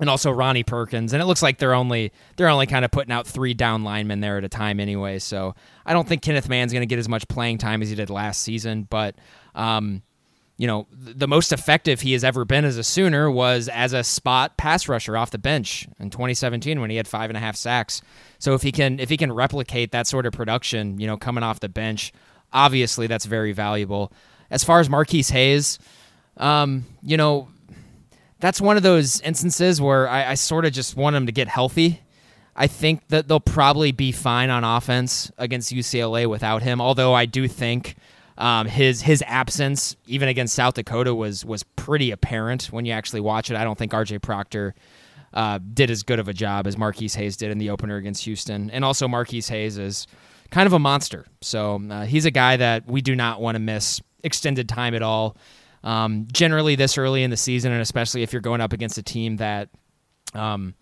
and 0.00 0.10
also 0.10 0.30
Ronnie 0.30 0.64
Perkins. 0.64 1.12
And 1.12 1.22
it 1.22 1.26
looks 1.26 1.42
like 1.42 1.58
they're 1.58 1.74
only 1.74 2.12
they're 2.36 2.48
only 2.48 2.66
kind 2.66 2.84
of 2.84 2.90
putting 2.90 3.12
out 3.12 3.26
three 3.26 3.54
down 3.54 3.84
linemen 3.84 4.20
there 4.20 4.38
at 4.38 4.44
a 4.44 4.48
time 4.48 4.80
anyway. 4.80 5.18
So 5.18 5.54
I 5.86 5.92
don't 5.92 6.08
think 6.08 6.22
Kenneth 6.22 6.48
Mann's 6.48 6.72
going 6.72 6.82
to 6.82 6.86
get 6.86 6.98
as 6.98 7.08
much 7.08 7.26
playing 7.28 7.58
time 7.58 7.80
as 7.82 7.88
he 7.88 7.94
did 7.94 8.10
last 8.10 8.42
season. 8.42 8.86
But 8.90 9.14
um, 9.54 10.02
you 10.56 10.68
know, 10.68 10.86
the 10.92 11.26
most 11.26 11.52
effective 11.52 12.00
he 12.00 12.12
has 12.12 12.22
ever 12.22 12.44
been 12.44 12.64
as 12.64 12.76
a 12.76 12.84
Sooner 12.84 13.28
was 13.28 13.68
as 13.68 13.92
a 13.92 14.04
spot 14.04 14.56
pass 14.56 14.88
rusher 14.88 15.16
off 15.16 15.32
the 15.32 15.38
bench 15.38 15.88
in 15.98 16.10
2017 16.10 16.80
when 16.80 16.90
he 16.90 16.96
had 16.96 17.08
five 17.08 17.28
and 17.28 17.36
a 17.36 17.40
half 17.40 17.56
sacks. 17.56 18.02
So 18.38 18.54
if 18.54 18.62
he 18.62 18.70
can 18.70 19.00
if 19.00 19.08
he 19.08 19.16
can 19.16 19.32
replicate 19.32 19.90
that 19.92 20.06
sort 20.06 20.26
of 20.26 20.32
production, 20.32 21.00
you 21.00 21.08
know, 21.08 21.16
coming 21.16 21.42
off 21.42 21.58
the 21.58 21.68
bench, 21.68 22.12
obviously 22.52 23.08
that's 23.08 23.24
very 23.24 23.52
valuable. 23.52 24.12
As 24.48 24.62
far 24.62 24.78
as 24.78 24.88
Marquise 24.88 25.30
Hayes, 25.30 25.80
um, 26.36 26.84
you 27.02 27.16
know, 27.16 27.48
that's 28.38 28.60
one 28.60 28.76
of 28.76 28.84
those 28.84 29.20
instances 29.22 29.80
where 29.80 30.08
I, 30.08 30.30
I 30.30 30.34
sort 30.34 30.66
of 30.66 30.72
just 30.72 30.96
want 30.96 31.16
him 31.16 31.26
to 31.26 31.32
get 31.32 31.48
healthy. 31.48 32.00
I 32.54 32.68
think 32.68 33.08
that 33.08 33.26
they'll 33.26 33.40
probably 33.40 33.90
be 33.90 34.12
fine 34.12 34.50
on 34.50 34.62
offense 34.62 35.32
against 35.36 35.72
UCLA 35.72 36.28
without 36.28 36.62
him. 36.62 36.80
Although 36.80 37.12
I 37.12 37.26
do 37.26 37.48
think 37.48 37.96
um, 38.36 38.66
his 38.66 39.02
his 39.02 39.22
absence, 39.26 39.96
even 40.06 40.28
against 40.28 40.54
South 40.54 40.74
Dakota, 40.74 41.14
was 41.14 41.44
was 41.44 41.62
pretty 41.62 42.10
apparent 42.10 42.64
when 42.66 42.84
you 42.84 42.92
actually 42.92 43.20
watch 43.20 43.50
it. 43.50 43.56
I 43.56 43.64
don't 43.64 43.78
think 43.78 43.92
RJ 43.92 44.22
Proctor 44.22 44.74
uh, 45.32 45.58
did 45.72 45.90
as 45.90 46.02
good 46.02 46.18
of 46.18 46.28
a 46.28 46.32
job 46.32 46.66
as 46.66 46.76
Marquise 46.76 47.14
Hayes 47.14 47.36
did 47.36 47.50
in 47.50 47.58
the 47.58 47.70
opener 47.70 47.96
against 47.96 48.24
Houston, 48.24 48.70
and 48.70 48.84
also 48.84 49.06
Marquise 49.06 49.48
Hayes 49.48 49.78
is 49.78 50.06
kind 50.50 50.66
of 50.66 50.72
a 50.72 50.78
monster. 50.78 51.26
So 51.42 51.82
uh, 51.90 52.04
he's 52.04 52.24
a 52.24 52.30
guy 52.30 52.56
that 52.56 52.86
we 52.86 53.02
do 53.02 53.14
not 53.14 53.40
want 53.40 53.56
to 53.56 53.60
miss 53.60 54.00
extended 54.22 54.68
time 54.68 54.94
at 54.94 55.02
all. 55.02 55.36
Um, 55.82 56.26
generally, 56.32 56.76
this 56.76 56.96
early 56.96 57.22
in 57.22 57.30
the 57.30 57.36
season, 57.36 57.72
and 57.72 57.82
especially 57.82 58.22
if 58.22 58.32
you're 58.32 58.42
going 58.42 58.60
up 58.60 58.72
against 58.72 58.96
a 58.96 59.02
team 59.02 59.36
that, 59.36 59.68
um, 60.32 60.74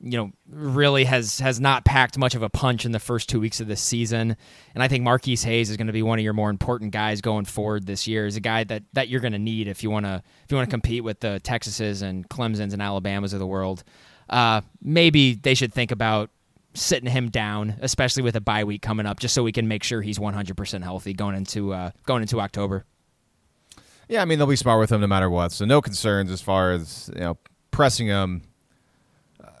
you 0.00 0.18
know, 0.18 0.30
really 0.48 1.04
has 1.04 1.38
has 1.40 1.60
not 1.60 1.84
packed 1.84 2.18
much 2.18 2.34
of 2.34 2.42
a 2.42 2.48
punch 2.50 2.84
in 2.84 2.92
the 2.92 2.98
first 2.98 3.28
two 3.28 3.40
weeks 3.40 3.60
of 3.60 3.66
this 3.66 3.80
season, 3.80 4.36
and 4.74 4.82
I 4.82 4.88
think 4.88 5.04
Marquise 5.04 5.42
Hayes 5.44 5.70
is 5.70 5.76
going 5.76 5.86
to 5.86 5.92
be 5.92 6.02
one 6.02 6.18
of 6.18 6.24
your 6.24 6.34
more 6.34 6.50
important 6.50 6.92
guys 6.92 7.20
going 7.20 7.44
forward 7.44 7.86
this 7.86 8.06
year. 8.06 8.26
Is 8.26 8.36
a 8.36 8.40
guy 8.40 8.64
that 8.64 8.82
that 8.92 9.08
you're 9.08 9.20
going 9.20 9.32
to 9.32 9.38
need 9.38 9.68
if 9.68 9.82
you 9.82 9.90
want 9.90 10.06
to 10.06 10.22
if 10.44 10.50
you 10.50 10.56
want 10.56 10.68
to 10.68 10.72
compete 10.74 11.02
with 11.02 11.20
the 11.20 11.40
Texases 11.42 12.02
and 12.02 12.28
Clemson's 12.28 12.72
and 12.72 12.82
Alabamas 12.82 13.32
of 13.32 13.38
the 13.38 13.46
world. 13.46 13.84
Uh, 14.28 14.60
maybe 14.82 15.34
they 15.34 15.54
should 15.54 15.72
think 15.72 15.92
about 15.92 16.30
sitting 16.74 17.10
him 17.10 17.30
down, 17.30 17.76
especially 17.80 18.22
with 18.22 18.36
a 18.36 18.40
bye 18.40 18.64
week 18.64 18.82
coming 18.82 19.06
up, 19.06 19.18
just 19.18 19.34
so 19.34 19.42
we 19.42 19.52
can 19.52 19.68
make 19.68 19.82
sure 19.82 20.02
he's 20.02 20.18
100% 20.18 20.82
healthy 20.82 21.14
going 21.14 21.34
into 21.34 21.72
uh, 21.72 21.90
going 22.04 22.22
into 22.22 22.40
October. 22.40 22.84
Yeah, 24.08 24.22
I 24.22 24.24
mean 24.24 24.38
they'll 24.38 24.46
be 24.46 24.56
smart 24.56 24.78
with 24.78 24.92
him 24.92 25.00
no 25.00 25.06
matter 25.06 25.28
what. 25.28 25.52
So 25.52 25.64
no 25.64 25.80
concerns 25.80 26.30
as 26.30 26.40
far 26.40 26.72
as 26.72 27.10
you 27.14 27.20
know 27.20 27.38
pressing 27.70 28.06
him. 28.06 28.42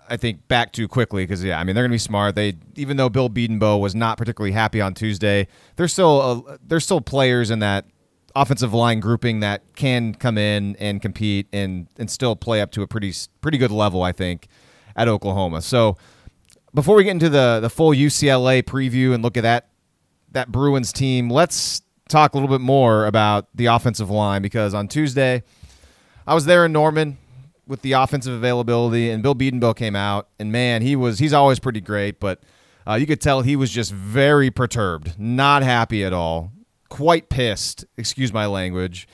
I 0.08 0.16
think 0.16 0.46
back 0.48 0.72
too 0.72 0.88
quickly 0.88 1.24
because 1.24 1.42
yeah, 1.42 1.58
I 1.58 1.64
mean 1.64 1.74
they're 1.74 1.84
gonna 1.84 1.94
be 1.94 1.98
smart. 1.98 2.34
They 2.34 2.54
even 2.76 2.96
though 2.96 3.08
Bill 3.08 3.28
Bedenbaugh 3.28 3.80
was 3.80 3.94
not 3.94 4.18
particularly 4.18 4.52
happy 4.52 4.80
on 4.80 4.94
Tuesday, 4.94 5.48
there's 5.76 5.92
still 5.92 6.44
a, 6.48 6.58
there's 6.66 6.84
still 6.84 7.00
players 7.00 7.50
in 7.50 7.58
that 7.60 7.86
offensive 8.34 8.74
line 8.74 9.00
grouping 9.00 9.40
that 9.40 9.62
can 9.74 10.14
come 10.14 10.36
in 10.36 10.76
and 10.76 11.00
compete 11.00 11.48
and 11.52 11.88
and 11.98 12.10
still 12.10 12.36
play 12.36 12.60
up 12.60 12.70
to 12.72 12.82
a 12.82 12.86
pretty 12.86 13.12
pretty 13.40 13.58
good 13.58 13.70
level. 13.70 14.02
I 14.02 14.12
think 14.12 14.48
at 14.94 15.08
Oklahoma. 15.08 15.62
So 15.62 15.96
before 16.74 16.96
we 16.96 17.04
get 17.04 17.10
into 17.10 17.28
the 17.28 17.60
the 17.60 17.70
full 17.70 17.90
UCLA 17.90 18.62
preview 18.62 19.14
and 19.14 19.22
look 19.22 19.36
at 19.36 19.42
that 19.42 19.68
that 20.32 20.52
Bruins 20.52 20.92
team, 20.92 21.30
let's 21.30 21.82
talk 22.08 22.34
a 22.34 22.36
little 22.36 22.48
bit 22.48 22.60
more 22.60 23.06
about 23.06 23.48
the 23.54 23.66
offensive 23.66 24.10
line 24.10 24.42
because 24.42 24.74
on 24.74 24.88
Tuesday 24.88 25.42
I 26.26 26.34
was 26.34 26.44
there 26.44 26.64
in 26.64 26.72
Norman 26.72 27.18
with 27.66 27.82
the 27.82 27.92
offensive 27.92 28.32
availability, 28.32 29.10
and 29.10 29.22
Bill 29.22 29.34
Bedenbaugh 29.34 29.76
came 29.76 29.96
out, 29.96 30.28
and 30.38 30.52
man, 30.52 30.82
he 30.82 30.96
was 30.96 31.18
he's 31.18 31.32
always 31.32 31.58
pretty 31.58 31.80
great, 31.80 32.20
but 32.20 32.42
uh, 32.86 32.94
you 32.94 33.06
could 33.06 33.20
tell 33.20 33.42
he 33.42 33.56
was 33.56 33.70
just 33.70 33.92
very 33.92 34.50
perturbed, 34.50 35.18
not 35.18 35.62
happy 35.62 36.04
at 36.04 36.12
all, 36.12 36.52
quite 36.88 37.28
pissed. 37.28 37.84
Excuse 37.96 38.32
my 38.32 38.46
language. 38.46 39.08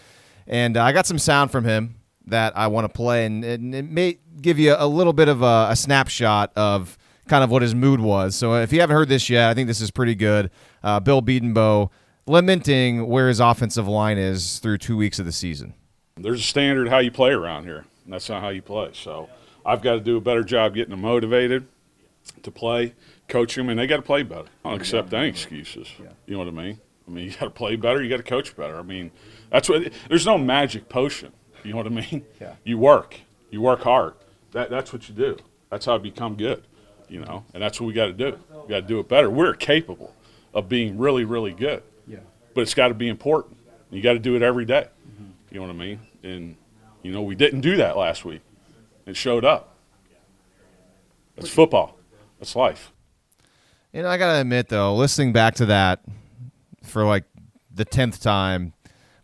And 0.46 0.76
uh, 0.76 0.82
I 0.82 0.92
got 0.92 1.06
some 1.06 1.18
sound 1.18 1.50
from 1.50 1.64
him 1.64 1.96
that 2.26 2.56
I 2.56 2.66
want 2.66 2.84
to 2.84 2.88
play, 2.88 3.24
and, 3.24 3.44
and 3.44 3.74
it 3.74 3.88
may 3.88 4.18
give 4.40 4.58
you 4.58 4.74
a 4.76 4.86
little 4.86 5.12
bit 5.12 5.28
of 5.28 5.42
a, 5.42 5.68
a, 5.70 5.76
snapshot 5.76 6.52
of 6.56 6.98
kind 7.28 7.42
of 7.42 7.50
what 7.50 7.62
his 7.62 7.74
mood 7.74 8.00
was. 8.00 8.36
So 8.36 8.54
if 8.56 8.72
you 8.72 8.80
haven't 8.80 8.94
heard 8.94 9.08
this 9.08 9.30
yet, 9.30 9.48
I 9.50 9.54
think 9.54 9.68
this 9.68 9.80
is 9.80 9.90
pretty 9.90 10.14
good. 10.14 10.50
Uh, 10.82 11.00
Bill 11.00 11.22
Bedenbaugh 11.22 11.90
lamenting 12.26 13.06
where 13.06 13.28
his 13.28 13.40
offensive 13.40 13.88
line 13.88 14.18
is 14.18 14.58
through 14.58 14.78
two 14.78 14.96
weeks 14.96 15.18
of 15.18 15.26
the 15.26 15.32
season. 15.32 15.74
There's 16.16 16.40
a 16.40 16.44
standard 16.44 16.88
how 16.88 16.98
you 16.98 17.10
play 17.10 17.30
around 17.30 17.64
here. 17.64 17.84
That's 18.12 18.28
not 18.28 18.42
how 18.42 18.50
you 18.50 18.60
play. 18.60 18.90
So 18.92 19.30
I've 19.64 19.80
got 19.80 19.94
to 19.94 20.00
do 20.00 20.18
a 20.18 20.20
better 20.20 20.44
job 20.44 20.74
getting 20.74 20.90
them 20.90 21.00
motivated 21.00 21.66
to 22.42 22.50
play, 22.50 22.94
coach 23.26 23.54
them, 23.54 23.70
and 23.70 23.78
they 23.78 23.86
got 23.86 23.96
to 23.96 24.02
play 24.02 24.22
better. 24.22 24.48
I 24.64 24.70
don't 24.70 24.80
accept 24.80 25.14
any 25.14 25.28
excuses. 25.28 25.88
You 26.26 26.34
know 26.34 26.38
what 26.38 26.48
I 26.48 26.50
mean? 26.50 26.80
I 27.08 27.10
mean, 27.10 27.24
you 27.24 27.30
got 27.30 27.46
to 27.46 27.50
play 27.50 27.76
better. 27.76 28.02
You 28.02 28.10
got 28.10 28.18
to 28.18 28.22
coach 28.22 28.54
better. 28.54 28.78
I 28.78 28.82
mean, 28.82 29.10
that's 29.50 29.68
what. 29.68 29.90
There's 30.08 30.26
no 30.26 30.36
magic 30.36 30.90
potion. 30.90 31.32
You 31.64 31.70
know 31.70 31.78
what 31.78 31.86
I 31.86 31.90
mean? 31.90 32.24
Yeah. 32.40 32.54
You 32.64 32.76
work. 32.76 33.16
You 33.50 33.62
work 33.62 33.80
hard. 33.80 34.14
That, 34.52 34.68
that's 34.68 34.92
what 34.92 35.08
you 35.08 35.14
do. 35.14 35.38
That's 35.70 35.86
how 35.86 35.94
you 35.94 36.00
become 36.00 36.36
good. 36.36 36.64
You 37.08 37.20
know, 37.20 37.44
and 37.54 37.62
that's 37.62 37.80
what 37.80 37.86
we 37.86 37.94
got 37.94 38.06
to 38.06 38.12
do. 38.12 38.38
We 38.50 38.68
got 38.68 38.80
to 38.80 38.86
do 38.86 38.98
it 39.00 39.08
better. 39.08 39.30
We're 39.30 39.54
capable 39.54 40.14
of 40.52 40.68
being 40.68 40.98
really, 40.98 41.24
really 41.24 41.52
good. 41.52 41.82
Yeah. 42.06 42.18
But 42.54 42.62
it's 42.62 42.74
got 42.74 42.88
to 42.88 42.94
be 42.94 43.08
important. 43.08 43.56
You 43.90 44.02
got 44.02 44.14
to 44.14 44.18
do 44.18 44.36
it 44.36 44.42
every 44.42 44.64
day. 44.64 44.88
Mm-hmm. 45.08 45.30
You 45.50 45.60
know 45.60 45.66
what 45.66 45.74
I 45.74 45.78
mean? 45.78 46.00
And 46.22 46.56
you 47.02 47.12
know, 47.12 47.22
we 47.22 47.34
didn't 47.34 47.60
do 47.60 47.76
that 47.76 47.96
last 47.96 48.24
week. 48.24 48.40
It 49.06 49.16
showed 49.16 49.44
up. 49.44 49.76
It's 51.36 51.50
football. 51.50 51.98
It's 52.40 52.54
life. 52.54 52.92
You 53.92 54.02
know, 54.02 54.08
I 54.08 54.16
gotta 54.16 54.40
admit 54.40 54.68
though, 54.68 54.94
listening 54.94 55.32
back 55.32 55.54
to 55.56 55.66
that 55.66 56.00
for 56.82 57.04
like 57.04 57.24
the 57.74 57.84
tenth 57.84 58.20
time, 58.22 58.72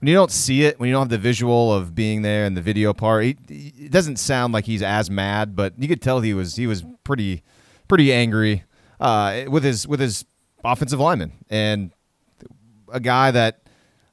when 0.00 0.08
you 0.08 0.14
don't 0.14 0.30
see 0.30 0.64
it, 0.64 0.78
when 0.78 0.88
you 0.88 0.94
don't 0.94 1.02
have 1.02 1.08
the 1.08 1.18
visual 1.18 1.73
of 1.73 1.94
being 1.94 2.23
there 2.23 2.44
and 2.44 2.56
the 2.56 2.62
video 2.62 2.92
part, 2.92 3.25
he, 3.25 3.37
it 3.49 3.90
doesn't 3.90 4.16
sound 4.16 4.52
like 4.52 4.64
he's 4.64 4.82
as 4.82 5.11
mad, 5.11 5.56
but 5.56 5.75
you 5.78 5.88
could 5.88 6.00
tell 6.00 6.20
he 6.20 6.35
was 6.35 6.56
he 6.56 6.66
was 6.66 6.85
pretty 7.04 7.42
pretty 7.88 8.12
angry 8.12 8.64
uh, 9.00 9.44
with 9.49 9.64
his 9.64 9.88
with 9.88 10.00
his 10.00 10.25
offensive 10.64 11.00
lineman 11.00 11.32
and 11.50 11.92
a 12.92 13.00
guy 13.00 13.30
that 13.30 13.62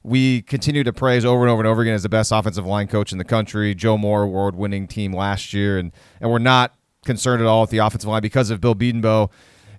we 0.06 0.42
continue 0.42 0.84
to 0.84 0.92
praise 0.92 1.24
over 1.24 1.42
and 1.42 1.50
over 1.50 1.60
and 1.60 1.66
over 1.66 1.82
again 1.82 1.94
as 1.94 2.04
the 2.04 2.08
best 2.08 2.30
offensive 2.30 2.64
line 2.64 2.86
coach 2.86 3.10
in 3.10 3.18
the 3.18 3.24
country. 3.24 3.74
Joe 3.74 3.98
Moore 3.98 4.22
award 4.22 4.54
winning 4.54 4.86
team 4.86 5.12
last 5.12 5.52
year, 5.52 5.78
and 5.78 5.90
and 6.20 6.30
we're 6.30 6.38
not 6.38 6.74
concerned 7.04 7.42
at 7.42 7.48
all 7.48 7.62
with 7.62 7.70
the 7.70 7.78
offensive 7.78 8.08
line 8.08 8.22
because 8.22 8.50
of 8.50 8.60
Bill 8.60 8.74
Bedenbaugh. 8.74 9.30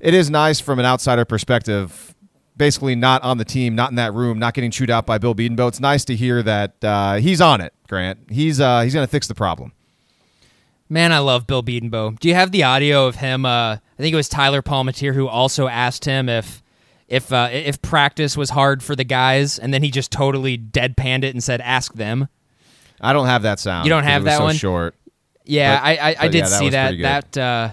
It 0.01 0.13
is 0.13 0.29
nice 0.29 0.59
from 0.59 0.79
an 0.79 0.85
outsider 0.85 1.23
perspective, 1.23 2.13
basically 2.57 2.93
not 2.93 3.23
on 3.23 3.37
the 3.37 3.45
team, 3.45 3.73
not 3.73 3.89
in 3.89 3.95
that 3.95 4.13
room, 4.13 4.37
not 4.37 4.53
getting 4.53 4.69
chewed 4.69 4.89
out 4.89 5.05
by 5.05 5.17
Bill 5.17 5.33
Bedenbaugh. 5.33 5.69
It's 5.69 5.79
nice 5.79 6.03
to 6.05 6.15
hear 6.15 6.43
that 6.43 6.83
uh, 6.83 7.15
he's 7.15 7.39
on 7.39 7.61
it, 7.61 7.73
Grant. 7.87 8.19
He's 8.29 8.59
uh, 8.59 8.81
he's 8.81 8.93
going 8.93 9.05
to 9.07 9.11
fix 9.11 9.27
the 9.27 9.35
problem. 9.35 9.71
Man, 10.89 11.13
I 11.13 11.19
love 11.19 11.47
Bill 11.47 11.63
Bedenbaugh. 11.63 12.19
Do 12.19 12.27
you 12.27 12.33
have 12.33 12.51
the 12.51 12.63
audio 12.63 13.07
of 13.07 13.15
him? 13.15 13.45
Uh, 13.45 13.75
I 13.75 13.79
think 13.97 14.11
it 14.11 14.17
was 14.17 14.27
Tyler 14.27 14.61
Palmateer 14.61 15.13
who 15.13 15.27
also 15.27 15.67
asked 15.69 16.03
him 16.03 16.27
if 16.27 16.61
if 17.07 17.31
uh, 17.31 17.49
if 17.51 17.81
practice 17.81 18.35
was 18.35 18.49
hard 18.49 18.83
for 18.83 18.95
the 18.95 19.03
guys, 19.03 19.57
and 19.59 19.73
then 19.73 19.83
he 19.83 19.91
just 19.91 20.11
totally 20.11 20.57
deadpanned 20.57 21.23
it 21.23 21.33
and 21.33 21.43
said, 21.43 21.61
"Ask 21.61 21.93
them." 21.93 22.27
I 22.99 23.13
don't 23.13 23.27
have 23.27 23.43
that 23.43 23.59
sound. 23.59 23.85
You 23.85 23.89
don't 23.89 24.03
have 24.03 24.23
that 24.23 24.37
so 24.39 24.43
one? 24.43 24.55
Short. 24.55 24.95
Yeah, 25.45 25.77
But- 25.79 25.85
I 25.85 25.91
I, 25.91 26.15
I 26.19 26.27
did 26.27 26.35
yeah, 26.35 26.41
that 26.49 26.59
see 26.59 26.69
that. 26.69 26.97
That 27.33 27.37
uh, 27.37 27.69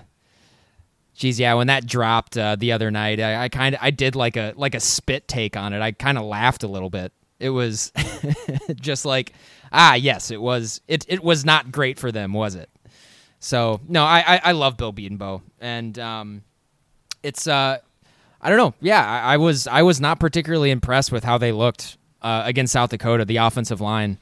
geez, 1.17 1.41
yeah, 1.41 1.55
when 1.55 1.67
that 1.69 1.87
dropped 1.87 2.37
uh, 2.37 2.57
the 2.57 2.73
other 2.73 2.91
night, 2.91 3.21
I, 3.21 3.45
I 3.45 3.49
kind 3.49 3.75
of 3.75 3.81
I 3.83 3.91
did 3.91 4.15
like 4.15 4.37
a 4.37 4.53
like 4.57 4.75
a 4.75 4.81
spit 4.81 5.27
take 5.27 5.57
on 5.57 5.73
it. 5.73 5.81
I 5.81 5.93
kind 5.93 6.19
of 6.19 6.25
laughed 6.25 6.63
a 6.63 6.69
little 6.69 6.91
bit. 6.91 7.13
It 7.41 7.51
was 7.51 7.93
just 8.77 9.05
like, 9.05 9.33
ah, 9.73 9.95
yes, 9.95 10.31
it 10.31 10.41
was. 10.41 10.81
It 10.87 11.05
it 11.09 11.23
was 11.25 11.45
not 11.45 11.73
great 11.73 11.99
for 11.99 12.13
them, 12.13 12.33
was 12.33 12.55
it? 12.55 12.71
So 13.41 13.81
no, 13.89 14.05
I 14.05 14.21
I, 14.37 14.41
I 14.45 14.53
love 14.53 14.77
Bill 14.77 14.93
Bedenbaugh, 14.93 15.43
and 15.61 15.99
um, 15.99 16.43
it's 17.23 17.47
uh, 17.49 17.79
I 18.45 18.51
don't 18.51 18.59
know. 18.59 18.75
Yeah, 18.81 19.03
I, 19.03 19.35
I 19.35 19.37
was 19.39 19.67
I 19.67 19.83
was 19.83 20.01
not 20.01 20.21
particularly 20.21 20.71
impressed 20.71 21.11
with 21.11 21.25
how 21.25 21.39
they 21.39 21.51
looked 21.51 21.97
uh, 22.21 22.43
against 22.45 22.75
South 22.75 22.91
Dakota, 22.91 23.25
the 23.25 23.39
offensive 23.39 23.81
line. 23.81 24.19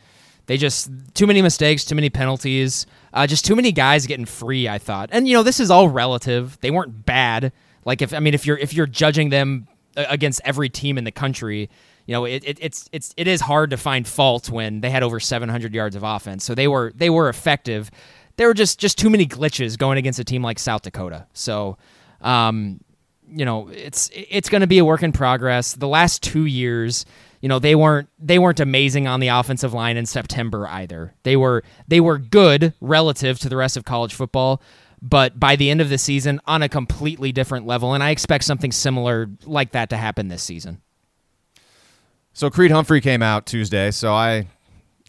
They 0.46 0.56
just 0.56 0.90
too 1.14 1.26
many 1.26 1.42
mistakes, 1.42 1.84
too 1.84 1.96
many 1.96 2.08
penalties, 2.08 2.86
uh, 3.12 3.26
just 3.26 3.44
too 3.44 3.56
many 3.56 3.72
guys 3.72 4.06
getting 4.06 4.24
free. 4.24 4.68
I 4.68 4.78
thought, 4.78 5.10
and 5.12 5.26
you 5.26 5.34
know, 5.34 5.42
this 5.42 5.58
is 5.58 5.70
all 5.72 5.88
relative. 5.88 6.56
They 6.60 6.70
weren't 6.70 7.04
bad. 7.04 7.52
Like 7.84 8.00
if 8.00 8.14
I 8.14 8.20
mean, 8.20 8.32
if 8.32 8.46
you're 8.46 8.58
if 8.58 8.72
you're 8.72 8.86
judging 8.86 9.30
them 9.30 9.66
uh, 9.96 10.04
against 10.08 10.40
every 10.44 10.68
team 10.68 10.98
in 10.98 11.04
the 11.04 11.10
country, 11.10 11.68
you 12.06 12.12
know, 12.12 12.24
it, 12.24 12.44
it, 12.44 12.58
it's 12.60 12.88
it's 12.92 13.14
it 13.16 13.26
is 13.26 13.40
hard 13.40 13.70
to 13.70 13.76
find 13.76 14.06
fault 14.06 14.50
when 14.50 14.82
they 14.82 14.90
had 14.90 15.02
over 15.02 15.18
700 15.18 15.74
yards 15.74 15.96
of 15.96 16.04
offense. 16.04 16.44
So 16.44 16.54
they 16.54 16.68
were 16.68 16.92
they 16.94 17.10
were 17.10 17.28
effective. 17.28 17.90
There 18.36 18.46
were 18.46 18.54
just 18.54 18.78
just 18.78 18.98
too 18.98 19.10
many 19.10 19.26
glitches 19.26 19.76
going 19.76 19.98
against 19.98 20.18
a 20.20 20.24
team 20.24 20.42
like 20.42 20.58
South 20.60 20.82
Dakota. 20.82 21.26
So, 21.32 21.76
um, 22.20 22.80
you 23.34 23.44
know, 23.44 23.68
it's 23.68 24.10
it's 24.12 24.48
going 24.48 24.60
to 24.60 24.66
be 24.66 24.78
a 24.78 24.84
work 24.84 25.02
in 25.02 25.12
progress. 25.12 25.74
The 25.74 25.88
last 25.88 26.22
two 26.22 26.46
years, 26.46 27.04
you 27.40 27.48
know, 27.48 27.58
they 27.58 27.74
weren't 27.74 28.08
they 28.18 28.38
weren't 28.38 28.60
amazing 28.60 29.06
on 29.06 29.20
the 29.20 29.28
offensive 29.28 29.72
line 29.72 29.96
in 29.96 30.06
September 30.06 30.66
either. 30.68 31.14
They 31.22 31.36
were 31.36 31.64
they 31.88 32.00
were 32.00 32.18
good 32.18 32.74
relative 32.80 33.38
to 33.40 33.48
the 33.48 33.56
rest 33.56 33.76
of 33.76 33.84
college 33.84 34.14
football, 34.14 34.62
but 35.00 35.38
by 35.40 35.56
the 35.56 35.70
end 35.70 35.80
of 35.80 35.88
the 35.88 35.98
season, 35.98 36.40
on 36.46 36.62
a 36.62 36.68
completely 36.68 37.32
different 37.32 37.66
level. 37.66 37.94
And 37.94 38.02
I 38.02 38.10
expect 38.10 38.44
something 38.44 38.72
similar 38.72 39.28
like 39.44 39.72
that 39.72 39.90
to 39.90 39.96
happen 39.96 40.28
this 40.28 40.42
season. 40.42 40.80
So 42.32 42.48
Creed 42.48 42.70
Humphrey 42.70 43.00
came 43.00 43.22
out 43.22 43.46
Tuesday. 43.46 43.90
So 43.90 44.12
I 44.14 44.46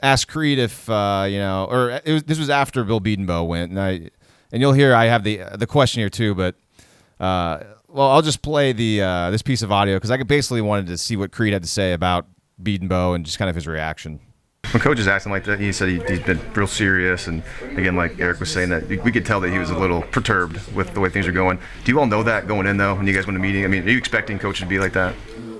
asked 0.01 0.27
Creed 0.27 0.59
if 0.59 0.89
uh, 0.89 1.25
you 1.29 1.37
know, 1.37 1.67
or 1.69 2.01
was, 2.05 2.23
this 2.23 2.39
was 2.39 2.49
after 2.49 2.83
Bill 2.83 2.99
Bedenbaugh 2.99 3.47
went, 3.47 3.71
and 3.71 3.79
I 3.79 4.09
and 4.51 4.61
you'll 4.61 4.73
hear 4.73 4.95
I 4.95 5.05
have 5.05 5.23
the 5.23 5.41
the 5.55 5.67
question 5.67 6.01
here 6.01 6.09
too, 6.09 6.35
but 6.35 6.55
uh, 7.19 7.63
well, 7.93 8.09
I'll 8.09 8.23
just 8.23 8.41
play 8.41 8.73
the 8.73 9.01
uh, 9.01 9.29
this 9.29 9.43
piece 9.43 9.61
of 9.61 9.71
audio 9.71 9.95
because 9.95 10.11
I 10.11 10.21
basically 10.23 10.61
wanted 10.61 10.87
to 10.87 10.97
see 10.97 11.15
what 11.15 11.31
Creed 11.31 11.53
had 11.53 11.61
to 11.61 11.69
say 11.69 11.93
about 11.93 12.25
Bedenbaugh 12.61 13.15
and 13.15 13.23
just 13.23 13.37
kind 13.37 13.49
of 13.49 13.55
his 13.55 13.67
reaction. 13.67 14.19
When 14.71 14.81
coach 14.81 14.97
is 14.97 15.07
acting 15.07 15.31
like 15.31 15.43
that, 15.43 15.59
he 15.59 15.71
said 15.71 15.89
he, 15.89 16.01
he's 16.07 16.21
been 16.21 16.39
real 16.55 16.65
serious, 16.65 17.27
and 17.27 17.43
again, 17.77 17.95
like 17.95 18.19
Eric 18.19 18.39
was 18.39 18.51
saying, 18.51 18.69
that 18.69 18.87
we 18.87 19.11
could 19.11 19.25
tell 19.25 19.39
that 19.41 19.51
he 19.51 19.59
was 19.59 19.69
a 19.69 19.77
little 19.77 20.01
perturbed 20.01 20.59
with 20.73 20.93
the 20.95 20.99
way 20.99 21.09
things 21.09 21.27
are 21.27 21.31
going. 21.31 21.59
Do 21.83 21.91
you 21.91 21.99
all 21.99 22.07
know 22.07 22.23
that 22.23 22.47
going 22.47 22.65
in 22.65 22.77
though, 22.77 22.95
when 22.95 23.05
you 23.05 23.13
guys 23.13 23.27
went 23.27 23.35
to 23.35 23.41
meeting? 23.41 23.65
I 23.65 23.67
mean, 23.67 23.83
are 23.83 23.91
you 23.91 23.97
expecting 23.97 24.39
coach 24.39 24.59
to 24.61 24.65
be 24.65 24.79
like 24.79 24.93
that? 24.93 25.13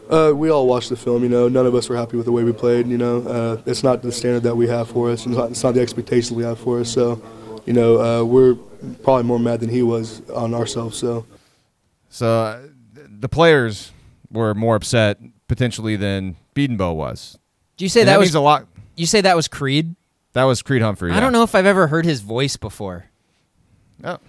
Uh, 0.10 0.32
we 0.36 0.50
all 0.50 0.66
watched 0.66 0.90
the 0.90 0.96
film. 0.96 1.22
You 1.22 1.30
know, 1.30 1.48
none 1.48 1.68
of 1.68 1.76
us 1.76 1.90
were 1.90 1.96
happy 1.96 2.18
with 2.18 2.26
the 2.26 2.32
way 2.32 2.44
we 2.44 2.54
played. 2.54 2.88
You 2.88 2.98
know, 2.98 3.22
uh, 3.22 3.62
it's 3.68 3.84
not 3.84 4.02
the 4.02 4.12
standard 4.12 4.44
that 4.44 4.56
we 4.56 4.68
have 4.68 4.90
for 4.90 5.12
us. 5.12 5.26
It's 5.26 5.36
not, 5.36 5.52
it's 5.52 5.64
not 5.64 5.76
the 5.76 5.82
expectations 5.82 6.32
we 6.32 6.44
have 6.44 6.60
for 6.60 6.80
us. 6.80 6.90
So, 6.90 7.22
you 7.66 7.74
know, 7.74 8.00
uh, 8.02 8.24
we're 8.24 8.56
probably 9.04 9.24
more 9.24 9.40
mad 9.40 9.60
than 9.60 9.70
he 9.70 9.84
was 9.84 10.28
on 10.32 10.54
ourselves. 10.54 10.98
So, 10.98 11.26
So 12.14 12.28
uh, 12.44 12.60
the 12.94 13.28
players 13.28 13.92
were 14.32 14.54
more 14.54 14.76
upset 14.76 15.20
potentially 15.48 15.96
than 15.96 16.36
Bedenbaugh 16.56 16.96
was. 16.96 17.40
Do 17.76 17.86
you 17.86 17.90
say 17.90 18.02
And 18.02 18.08
that, 18.10 18.14
that 18.14 18.20
was 18.20 18.36
a 18.36 18.40
lot. 18.40 18.68
you 18.96 19.08
say 19.08 19.22
that 19.22 19.36
was 19.36 19.48
Creed? 19.48 19.96
That 20.34 20.44
was 20.44 20.62
Creed 20.62 20.84
Humphrey. 20.84 21.12
I 21.12 21.20
don't 21.20 21.32
know 21.34 21.42
if 21.42 21.56
I've 21.56 21.66
ever 21.66 21.88
heard 21.88 22.06
his 22.06 22.22
voice 22.22 22.56
before. 22.56 23.06
Oh. 24.04 24.20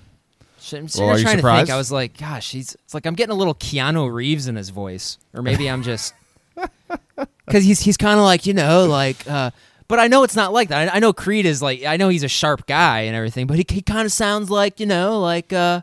I'm 0.73 0.89
Well, 0.97 1.11
are 1.11 1.19
you 1.19 1.25
trying 1.25 1.37
surprised? 1.37 1.67
to 1.67 1.67
think. 1.67 1.75
I 1.75 1.77
was 1.77 1.93
like, 1.93 2.17
gosh, 2.17 2.53
he's 2.53 2.75
it's 2.75 2.95
like 2.95 3.05
I'm 3.05 3.15
getting 3.15 3.33
a 3.33 3.37
little 3.37 3.55
Keanu 3.55 4.11
Reeves 4.11 4.49
in 4.49 4.57
his 4.57 4.71
voice, 4.71 5.19
or 5.35 5.43
maybe 5.43 5.69
I'm 5.69 5.83
just 5.83 6.15
because 7.45 7.65
he's 7.65 7.81
he's 7.81 7.99
kind 7.99 8.19
of 8.19 8.25
like 8.25 8.47
you 8.47 8.55
know 8.55 8.87
like. 8.87 9.29
uh 9.29 9.51
but 9.87 9.99
I 9.99 10.07
know 10.09 10.23
it's 10.23 10.35
not 10.35 10.55
like 10.55 10.71
that. 10.71 10.89
I, 10.89 10.97
I 10.97 10.99
know 11.01 11.13
Creed 11.13 11.45
is 11.45 11.61
like 11.61 11.85
I 11.85 11.99
know 11.99 12.09
he's 12.09 12.23
a 12.23 12.29
sharp 12.29 12.67
guy 12.67 13.01
and 13.01 13.15
everything, 13.15 13.47
but 13.47 13.59
he 13.59 13.67
he 13.69 13.83
kind 13.83 14.07
of 14.07 14.13
sounds 14.13 14.49
like 14.49 14.81
you 14.81 14.87
know 14.87 15.21
like 15.21 15.53
uh 15.53 15.83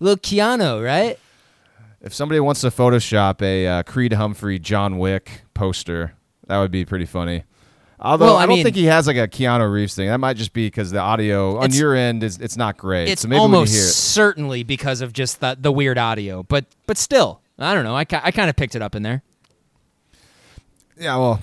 little 0.00 0.18
Keanu, 0.18 0.84
right? 0.84 1.18
If 2.00 2.14
somebody 2.14 2.40
wants 2.40 2.60
to 2.60 2.68
Photoshop 2.68 3.42
a 3.42 3.66
uh, 3.66 3.82
Creed 3.82 4.12
Humphrey 4.12 4.58
John 4.58 4.98
Wick 4.98 5.42
poster, 5.54 6.14
that 6.46 6.58
would 6.58 6.70
be 6.70 6.84
pretty 6.84 7.06
funny. 7.06 7.44
Although 8.00 8.26
Well, 8.26 8.36
I 8.36 8.44
I, 8.44 8.46
don't 8.46 8.62
think 8.62 8.76
he 8.76 8.84
has 8.84 9.08
like 9.08 9.16
a 9.16 9.26
Keanu 9.26 9.70
Reeves 9.72 9.96
thing. 9.96 10.06
That 10.06 10.18
might 10.18 10.36
just 10.36 10.52
be 10.52 10.68
because 10.68 10.92
the 10.92 11.00
audio 11.00 11.58
on 11.58 11.72
your 11.72 11.96
end 11.96 12.22
is 12.22 12.38
it's 12.38 12.56
not 12.56 12.76
great. 12.76 13.08
It's 13.08 13.22
so 13.22 13.28
maybe 13.28 13.40
almost 13.40 13.72
hear 13.72 13.82
it, 13.82 13.86
certainly 13.86 14.62
because 14.62 15.00
of 15.00 15.12
just 15.12 15.40
the 15.40 15.56
the 15.60 15.72
weird 15.72 15.98
audio, 15.98 16.44
but 16.44 16.66
but 16.86 16.96
still, 16.96 17.40
I 17.58 17.74
don't 17.74 17.82
know. 17.82 17.96
I, 17.96 18.02
I 18.02 18.30
kind 18.30 18.48
of 18.48 18.54
picked 18.54 18.76
it 18.76 18.82
up 18.82 18.94
in 18.94 19.02
there. 19.02 19.22
yeah. 20.96 21.16
Well, 21.16 21.40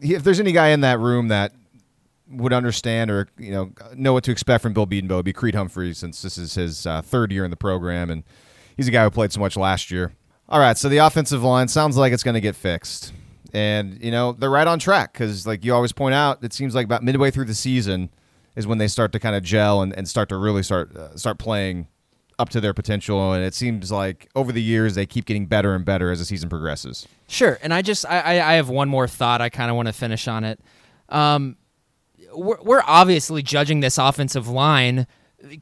if 0.00 0.24
there's 0.24 0.40
any 0.40 0.52
guy 0.52 0.68
in 0.68 0.80
that 0.80 1.00
room 1.00 1.28
that 1.28 1.52
would 2.28 2.52
understand 2.52 3.10
or 3.10 3.28
you 3.38 3.52
know 3.52 3.72
know 3.94 4.12
what 4.12 4.24
to 4.24 4.30
expect 4.30 4.62
from 4.62 4.72
Bill 4.72 4.86
Bedenbaugh 4.86 5.16
would 5.16 5.24
be 5.24 5.32
Creed 5.32 5.54
Humphrey, 5.54 5.94
since 5.94 6.22
this 6.22 6.38
is 6.38 6.54
his 6.54 6.86
uh, 6.86 7.02
third 7.02 7.32
year 7.32 7.44
in 7.44 7.50
the 7.50 7.56
program, 7.56 8.10
and 8.10 8.24
he's 8.76 8.88
a 8.88 8.90
guy 8.90 9.04
who 9.04 9.10
played 9.10 9.32
so 9.32 9.40
much 9.40 9.56
last 9.56 9.90
year. 9.90 10.12
All 10.48 10.60
right, 10.60 10.78
so 10.78 10.88
the 10.88 10.98
offensive 10.98 11.42
line 11.42 11.68
sounds 11.68 11.96
like 11.96 12.12
it's 12.12 12.22
going 12.22 12.34
to 12.34 12.40
get 12.40 12.54
fixed, 12.54 13.12
and 13.52 14.02
you 14.02 14.10
know 14.10 14.32
they're 14.32 14.50
right 14.50 14.66
on 14.66 14.78
track 14.78 15.12
because, 15.12 15.46
like 15.46 15.64
you 15.64 15.74
always 15.74 15.92
point 15.92 16.14
out, 16.14 16.42
it 16.44 16.52
seems 16.52 16.74
like 16.74 16.84
about 16.84 17.02
midway 17.02 17.30
through 17.30 17.46
the 17.46 17.54
season 17.54 18.10
is 18.54 18.66
when 18.66 18.78
they 18.78 18.88
start 18.88 19.12
to 19.12 19.18
kind 19.18 19.36
of 19.36 19.42
gel 19.42 19.82
and, 19.82 19.92
and 19.94 20.08
start 20.08 20.28
to 20.28 20.36
really 20.36 20.62
start 20.62 20.94
uh, 20.96 21.16
start 21.16 21.38
playing 21.38 21.88
up 22.38 22.48
to 22.50 22.60
their 22.60 22.74
potential, 22.74 23.32
and 23.32 23.44
it 23.44 23.54
seems 23.54 23.90
like 23.90 24.28
over 24.36 24.52
the 24.52 24.62
years 24.62 24.94
they 24.94 25.06
keep 25.06 25.24
getting 25.24 25.46
better 25.46 25.74
and 25.74 25.84
better 25.84 26.10
as 26.10 26.18
the 26.18 26.24
season 26.24 26.48
progresses. 26.48 27.06
Sure, 27.28 27.58
and 27.62 27.72
I 27.72 27.82
just 27.82 28.06
I 28.06 28.40
I 28.40 28.54
have 28.54 28.68
one 28.68 28.88
more 28.88 29.08
thought. 29.08 29.40
I 29.40 29.48
kind 29.48 29.70
of 29.70 29.76
want 29.76 29.86
to 29.86 29.92
finish 29.92 30.28
on 30.28 30.44
it. 30.44 30.60
Um, 31.08 31.56
we're, 32.36 32.60
we're 32.62 32.82
obviously 32.86 33.42
judging 33.42 33.80
this 33.80 33.98
offensive 33.98 34.48
line 34.48 35.06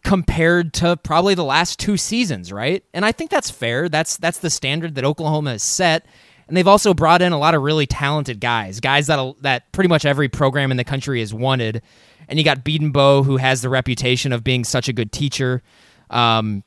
compared 0.02 0.72
to 0.74 0.96
probably 0.96 1.34
the 1.34 1.44
last 1.44 1.78
two 1.78 1.96
seasons, 1.96 2.52
right? 2.52 2.84
And 2.92 3.04
I 3.04 3.12
think 3.12 3.30
that's 3.30 3.50
fair. 3.50 3.88
That's 3.88 4.16
that's 4.16 4.38
the 4.38 4.50
standard 4.50 4.94
that 4.94 5.04
Oklahoma 5.04 5.52
has 5.52 5.62
set. 5.62 6.06
And 6.46 6.56
they've 6.56 6.68
also 6.68 6.92
brought 6.92 7.22
in 7.22 7.32
a 7.32 7.38
lot 7.38 7.54
of 7.54 7.62
really 7.62 7.86
talented 7.86 8.40
guys, 8.40 8.80
guys 8.80 9.06
that 9.06 9.34
that 9.42 9.72
pretty 9.72 9.88
much 9.88 10.04
every 10.04 10.28
program 10.28 10.70
in 10.70 10.76
the 10.76 10.84
country 10.84 11.20
has 11.20 11.32
wanted. 11.32 11.82
And 12.28 12.38
you 12.38 12.44
got 12.44 12.64
Bedenbaugh, 12.64 13.24
who 13.24 13.36
has 13.36 13.62
the 13.62 13.68
reputation 13.68 14.32
of 14.32 14.44
being 14.44 14.64
such 14.64 14.88
a 14.88 14.92
good 14.92 15.12
teacher. 15.12 15.62
Um, 16.10 16.64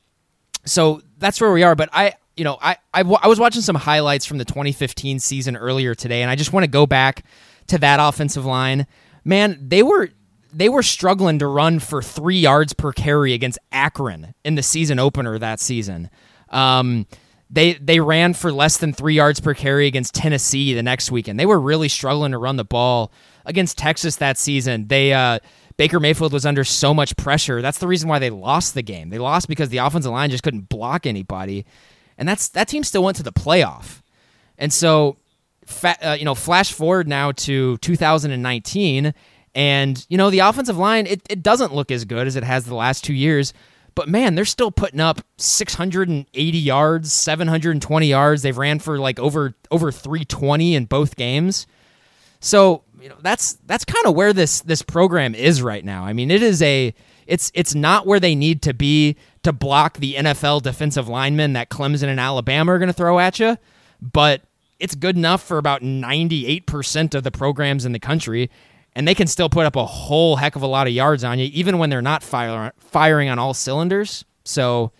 so 0.64 1.02
that's 1.18 1.40
where 1.40 1.52
we 1.52 1.62
are. 1.62 1.74
But 1.74 1.88
I, 1.92 2.14
you 2.36 2.44
know, 2.44 2.58
I, 2.60 2.76
I, 2.94 3.00
w- 3.00 3.18
I 3.20 3.26
was 3.26 3.40
watching 3.40 3.62
some 3.62 3.74
highlights 3.74 4.24
from 4.24 4.38
the 4.38 4.44
2015 4.44 5.18
season 5.18 5.56
earlier 5.56 5.94
today, 5.94 6.22
and 6.22 6.30
I 6.30 6.36
just 6.36 6.52
want 6.52 6.64
to 6.64 6.70
go 6.70 6.86
back 6.86 7.24
to 7.68 7.78
that 7.78 7.98
offensive 8.00 8.44
line. 8.44 8.86
Man, 9.24 9.58
they 9.68 9.82
were 9.82 10.10
they 10.52 10.68
were 10.68 10.82
struggling 10.82 11.38
to 11.38 11.46
run 11.46 11.78
for 11.78 12.02
three 12.02 12.38
yards 12.38 12.72
per 12.72 12.92
carry 12.92 13.34
against 13.34 13.58
Akron 13.70 14.34
in 14.44 14.54
the 14.54 14.62
season 14.62 14.98
opener 14.98 15.38
that 15.38 15.60
season. 15.60 16.10
Um, 16.50 17.06
they 17.50 17.74
they 17.74 18.00
ran 18.00 18.34
for 18.34 18.52
less 18.52 18.76
than 18.76 18.92
three 18.92 19.14
yards 19.14 19.40
per 19.40 19.54
carry 19.54 19.86
against 19.86 20.14
Tennessee 20.14 20.74
the 20.74 20.82
next 20.82 21.10
weekend. 21.10 21.38
They 21.38 21.46
were 21.46 21.60
really 21.60 21.88
struggling 21.88 22.32
to 22.32 22.38
run 22.38 22.56
the 22.56 22.64
ball 22.64 23.12
against 23.46 23.78
Texas 23.78 24.16
that 24.16 24.38
season. 24.38 24.88
They 24.88 25.12
uh, 25.12 25.38
Baker 25.76 26.00
Mayfield 26.00 26.32
was 26.32 26.44
under 26.44 26.64
so 26.64 26.92
much 26.92 27.16
pressure. 27.16 27.62
That's 27.62 27.78
the 27.78 27.86
reason 27.86 28.08
why 28.08 28.18
they 28.18 28.30
lost 28.30 28.74
the 28.74 28.82
game. 28.82 29.10
They 29.10 29.18
lost 29.18 29.48
because 29.48 29.70
the 29.70 29.78
offensive 29.78 30.12
line 30.12 30.30
just 30.30 30.42
couldn't 30.42 30.68
block 30.68 31.06
anybody, 31.06 31.64
and 32.18 32.28
that's 32.28 32.48
that 32.50 32.68
team 32.68 32.84
still 32.84 33.02
went 33.02 33.16
to 33.16 33.22
the 33.22 33.32
playoff. 33.32 34.02
And 34.58 34.72
so, 34.72 35.16
fa- 35.68 36.10
uh, 36.10 36.12
you 36.14 36.24
know, 36.24 36.34
flash 36.34 36.72
forward 36.72 37.06
now 37.06 37.32
to 37.32 37.76
2019, 37.78 39.14
and 39.54 40.06
you 40.08 40.18
know 40.18 40.30
the 40.30 40.40
offensive 40.40 40.76
line 40.76 41.06
it, 41.06 41.22
it 41.28 41.42
doesn't 41.42 41.74
look 41.74 41.90
as 41.90 42.04
good 42.04 42.26
as 42.26 42.36
it 42.36 42.44
has 42.44 42.64
the 42.64 42.74
last 42.74 43.04
two 43.04 43.14
years. 43.14 43.52
But 43.94 44.08
man, 44.08 44.36
they're 44.36 44.44
still 44.44 44.70
putting 44.70 45.00
up 45.00 45.22
680 45.38 46.58
yards, 46.58 47.12
720 47.12 48.06
yards. 48.06 48.42
They've 48.42 48.56
ran 48.56 48.78
for 48.78 48.98
like 48.98 49.18
over 49.18 49.54
over 49.70 49.90
320 49.90 50.74
in 50.74 50.84
both 50.84 51.16
games. 51.16 51.66
So 52.40 52.84
you 53.00 53.08
know 53.08 53.16
that's 53.20 53.54
that's 53.66 53.84
kind 53.84 54.06
of 54.06 54.14
where 54.14 54.32
this 54.32 54.60
this 54.60 54.82
program 54.82 55.34
is 55.34 55.62
right 55.62 55.84
now. 55.84 56.04
I 56.04 56.12
mean, 56.12 56.30
it 56.30 56.42
is 56.42 56.62
a 56.62 56.94
it's 57.26 57.50
it's 57.54 57.74
not 57.74 58.06
where 58.06 58.20
they 58.20 58.34
need 58.34 58.62
to 58.62 58.74
be 58.74 59.16
to 59.42 59.52
block 59.52 59.98
the 59.98 60.14
NFL 60.14 60.62
defensive 60.62 61.08
linemen 61.08 61.54
that 61.54 61.68
Clemson 61.68 62.08
and 62.08 62.20
Alabama 62.20 62.72
are 62.72 62.78
going 62.78 62.88
to 62.88 62.92
throw 62.92 63.18
at 63.18 63.38
you, 63.38 63.56
but 64.00 64.42
it's 64.78 64.94
good 64.94 65.16
enough 65.16 65.42
for 65.42 65.58
about 65.58 65.82
98% 65.82 67.14
of 67.14 67.22
the 67.24 67.30
programs 67.30 67.84
in 67.84 67.92
the 67.92 67.98
country 67.98 68.50
and 68.94 69.06
they 69.06 69.14
can 69.14 69.26
still 69.26 69.48
put 69.48 69.66
up 69.66 69.76
a 69.76 69.86
whole 69.86 70.36
heck 70.36 70.56
of 70.56 70.62
a 70.62 70.66
lot 70.66 70.86
of 70.86 70.92
yards 70.92 71.24
on 71.24 71.38
you 71.38 71.48
even 71.52 71.78
when 71.78 71.90
they're 71.90 72.02
not 72.02 72.22
fire, 72.22 72.72
firing 72.78 73.28
on 73.28 73.38
all 73.38 73.54
cylinders. 73.54 74.24
So 74.44 74.92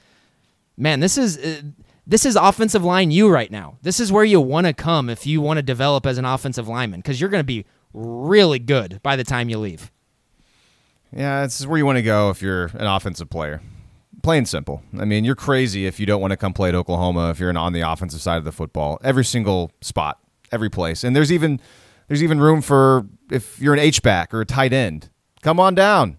man, 0.77 1.01
this 1.01 1.19
is 1.19 1.39
uh, 1.39 1.63
this 2.07 2.25
is 2.25 2.37
offensive 2.37 2.85
line 2.85 3.11
you 3.11 3.29
right 3.29 3.51
now. 3.51 3.77
This 3.83 4.01
is 4.01 4.11
where 4.11 4.25
you 4.25 4.41
want 4.41 4.67
to 4.67 4.73
come 4.73 5.11
if 5.11 5.27
you 5.27 5.41
want 5.41 5.59
to 5.59 5.63
develop 5.63 6.07
as 6.07 6.17
an 6.17 6.25
offensive 6.25 6.67
lineman 6.67 7.01
because 7.01 7.21
you're 7.21 7.31
going 7.31 7.43
to 7.43 7.45
be 7.45 7.67
really 7.93 8.59
good 8.59 9.01
by 9.03 9.17
the 9.17 9.25
time 9.25 9.49
you 9.49 9.59
leave. 9.59 9.91
Yeah, 11.13 11.43
this 11.43 11.61
is 11.61 11.67
where 11.67 11.79
you 11.79 11.87
want 11.87 11.97
to 11.97 12.03
go 12.03 12.31
if 12.31 12.41
you're 12.43 12.67
an 12.67 12.87
offensive 12.87 13.31
player. 13.31 13.61
Plain 14.29 14.45
simple. 14.45 14.83
I 14.99 15.07
mean, 15.07 15.25
you're 15.25 15.35
crazy 15.35 15.87
if 15.87 15.99
you 15.99 16.05
don't 16.05 16.21
want 16.21 16.33
to 16.33 16.37
come 16.37 16.53
play 16.53 16.69
at 16.69 16.75
Oklahoma 16.75 17.31
if 17.31 17.41
you're 17.41 17.57
on 17.57 17.73
the 17.73 17.81
offensive 17.81 18.21
side 18.21 18.37
of 18.37 18.45
the 18.45 18.53
football. 18.53 19.01
Every 19.03 19.25
single 19.25 19.73
spot, 19.81 20.19
every 20.53 20.69
place, 20.69 21.03
and 21.03 21.17
there's 21.17 21.33
even 21.33 21.59
there's 22.09 22.23
even 22.23 22.39
room 22.39 22.61
for 22.61 23.07
if 23.31 23.59
you're 23.59 23.73
an 23.73 23.81
H 23.81 24.03
back 24.03 24.35
or 24.35 24.43
a 24.43 24.45
tight 24.45 24.75
end. 24.75 25.09
Come 25.41 25.59
on 25.59 25.75
down. 25.75 26.19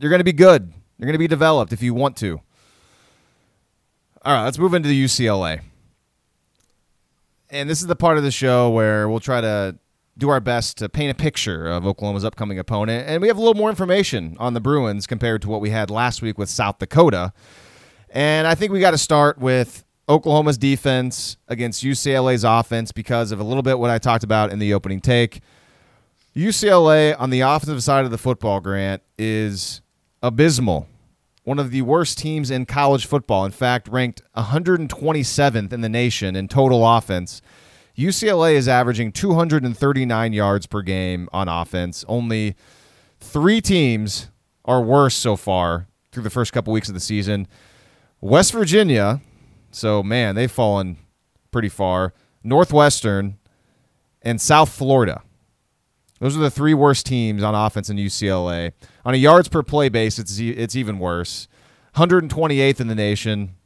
You're 0.00 0.10
going 0.10 0.18
to 0.18 0.24
be 0.24 0.32
good. 0.32 0.72
You're 0.98 1.06
going 1.06 1.12
to 1.12 1.18
be 1.20 1.28
developed 1.28 1.72
if 1.72 1.80
you 1.80 1.94
want 1.94 2.16
to. 2.16 2.40
All 4.24 4.34
right, 4.34 4.42
let's 4.42 4.58
move 4.58 4.74
into 4.74 4.88
the 4.88 5.04
UCLA. 5.04 5.60
And 7.50 7.70
this 7.70 7.80
is 7.80 7.86
the 7.86 7.94
part 7.94 8.18
of 8.18 8.24
the 8.24 8.32
show 8.32 8.68
where 8.68 9.08
we'll 9.08 9.20
try 9.20 9.40
to 9.40 9.78
do 10.18 10.28
our 10.28 10.40
best 10.40 10.78
to 10.78 10.88
paint 10.88 11.10
a 11.10 11.14
picture 11.14 11.66
of 11.66 11.86
Oklahoma's 11.86 12.24
upcoming 12.24 12.58
opponent. 12.58 13.08
And 13.08 13.22
we 13.22 13.28
have 13.28 13.36
a 13.36 13.40
little 13.40 13.54
more 13.54 13.70
information 13.70 14.36
on 14.38 14.54
the 14.54 14.60
Bruins 14.60 15.06
compared 15.06 15.42
to 15.42 15.48
what 15.48 15.60
we 15.60 15.70
had 15.70 15.90
last 15.90 16.22
week 16.22 16.38
with 16.38 16.48
South 16.48 16.78
Dakota. 16.78 17.32
And 18.10 18.46
I 18.46 18.54
think 18.54 18.72
we 18.72 18.80
got 18.80 18.90
to 18.90 18.98
start 18.98 19.38
with 19.38 19.84
Oklahoma's 20.08 20.58
defense 20.58 21.36
against 21.48 21.84
UCLA's 21.84 22.44
offense 22.44 22.90
because 22.90 23.30
of 23.30 23.38
a 23.38 23.44
little 23.44 23.62
bit 23.62 23.78
what 23.78 23.90
I 23.90 23.98
talked 23.98 24.24
about 24.24 24.50
in 24.50 24.58
the 24.58 24.74
opening 24.74 25.00
take. 25.00 25.40
UCLA 26.34 27.14
on 27.18 27.30
the 27.30 27.40
offensive 27.40 27.82
side 27.82 28.04
of 28.04 28.10
the 28.10 28.18
football, 28.18 28.60
Grant, 28.60 29.02
is 29.18 29.80
abysmal. 30.22 30.88
One 31.44 31.58
of 31.58 31.70
the 31.70 31.82
worst 31.82 32.18
teams 32.18 32.50
in 32.50 32.66
college 32.66 33.06
football. 33.06 33.44
In 33.44 33.52
fact, 33.52 33.88
ranked 33.88 34.22
127th 34.36 35.72
in 35.72 35.80
the 35.80 35.88
nation 35.88 36.36
in 36.36 36.48
total 36.48 36.86
offense. 36.86 37.40
UCLA 38.00 38.54
is 38.54 38.66
averaging 38.66 39.12
239 39.12 40.32
yards 40.32 40.66
per 40.66 40.80
game 40.80 41.28
on 41.34 41.48
offense. 41.48 42.02
Only 42.08 42.56
three 43.20 43.60
teams 43.60 44.30
are 44.64 44.80
worse 44.80 45.14
so 45.14 45.36
far 45.36 45.86
through 46.10 46.22
the 46.22 46.30
first 46.30 46.54
couple 46.54 46.72
weeks 46.72 46.88
of 46.88 46.94
the 46.94 47.00
season. 47.00 47.46
West 48.22 48.52
Virginia, 48.52 49.20
so 49.70 50.02
man, 50.02 50.34
they've 50.34 50.50
fallen 50.50 50.96
pretty 51.50 51.68
far. 51.68 52.14
Northwestern 52.42 53.36
and 54.22 54.40
South 54.40 54.70
Florida. 54.70 55.22
Those 56.20 56.36
are 56.36 56.40
the 56.40 56.50
three 56.50 56.74
worst 56.74 57.04
teams 57.04 57.42
on 57.42 57.54
offense 57.54 57.90
in 57.90 57.98
UCLA. 57.98 58.72
On 59.04 59.12
a 59.12 59.18
yards 59.18 59.48
per 59.48 59.62
play 59.62 59.90
base, 59.90 60.18
it's 60.18 60.38
it's 60.38 60.74
even 60.74 60.98
worse. 60.98 61.48
128th 61.96 62.80
in 62.80 62.86
the 62.86 62.94
nation. 62.94 63.56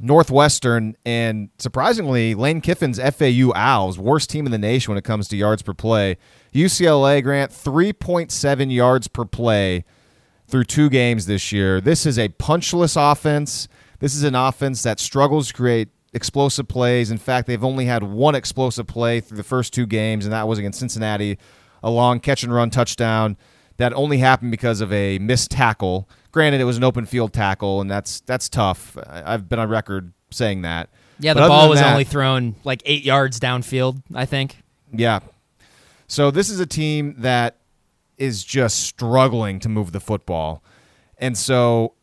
Northwestern 0.00 0.96
and 1.04 1.50
surprisingly 1.58 2.34
Lane 2.34 2.60
Kiffin's 2.60 2.98
FAU 2.98 3.52
Owls, 3.54 3.98
worst 3.98 4.30
team 4.30 4.46
in 4.46 4.52
the 4.52 4.58
nation 4.58 4.90
when 4.90 4.98
it 4.98 5.04
comes 5.04 5.28
to 5.28 5.36
yards 5.36 5.62
per 5.62 5.74
play. 5.74 6.16
UCLA 6.54 7.22
Grant 7.22 7.52
3.7 7.52 8.74
yards 8.74 9.08
per 9.08 9.24
play 9.24 9.84
through 10.48 10.64
two 10.64 10.88
games 10.88 11.26
this 11.26 11.52
year. 11.52 11.80
This 11.80 12.06
is 12.06 12.18
a 12.18 12.28
punchless 12.30 12.96
offense. 12.96 13.68
This 14.00 14.14
is 14.14 14.22
an 14.22 14.34
offense 14.34 14.82
that 14.82 14.98
struggles 14.98 15.48
to 15.48 15.54
create 15.54 15.88
explosive 16.12 16.66
plays. 16.66 17.10
In 17.10 17.18
fact, 17.18 17.46
they've 17.46 17.62
only 17.62 17.84
had 17.84 18.02
one 18.02 18.34
explosive 18.34 18.86
play 18.86 19.20
through 19.20 19.36
the 19.36 19.44
first 19.44 19.72
two 19.72 19.86
games, 19.86 20.24
and 20.24 20.32
that 20.32 20.48
was 20.48 20.58
against 20.58 20.80
Cincinnati, 20.80 21.38
a 21.82 21.90
long 21.90 22.18
catch 22.20 22.42
and 22.42 22.52
run 22.52 22.70
touchdown 22.70 23.36
that 23.80 23.94
only 23.94 24.18
happened 24.18 24.50
because 24.50 24.82
of 24.82 24.92
a 24.92 25.18
missed 25.18 25.50
tackle. 25.50 26.06
Granted, 26.32 26.60
it 26.60 26.64
was 26.64 26.76
an 26.76 26.84
open 26.84 27.06
field 27.06 27.32
tackle, 27.32 27.80
and 27.80 27.90
that's 27.90 28.20
that's 28.20 28.48
tough. 28.48 28.96
I've 29.08 29.48
been 29.48 29.58
on 29.58 29.68
record 29.68 30.12
saying 30.30 30.62
that. 30.62 30.88
Yeah, 31.18 31.34
But 31.34 31.42
the 31.42 31.48
ball 31.48 31.68
was 31.68 31.80
that- 31.80 31.90
only 31.92 32.04
thrown 32.04 32.54
like 32.64 32.82
eight 32.86 33.04
yards 33.04 33.38
downfield, 33.40 34.02
I 34.14 34.24
think. 34.26 34.62
Yeah. 34.92 35.20
So 36.06 36.30
this 36.30 36.48
is 36.48 36.60
a 36.60 36.66
team 36.66 37.14
that 37.18 37.56
is 38.16 38.42
just 38.44 38.82
struggling 38.82 39.60
to 39.60 39.68
move 39.68 39.92
the 39.92 40.00
football. 40.00 40.62
And 41.18 41.36
so 41.36 41.94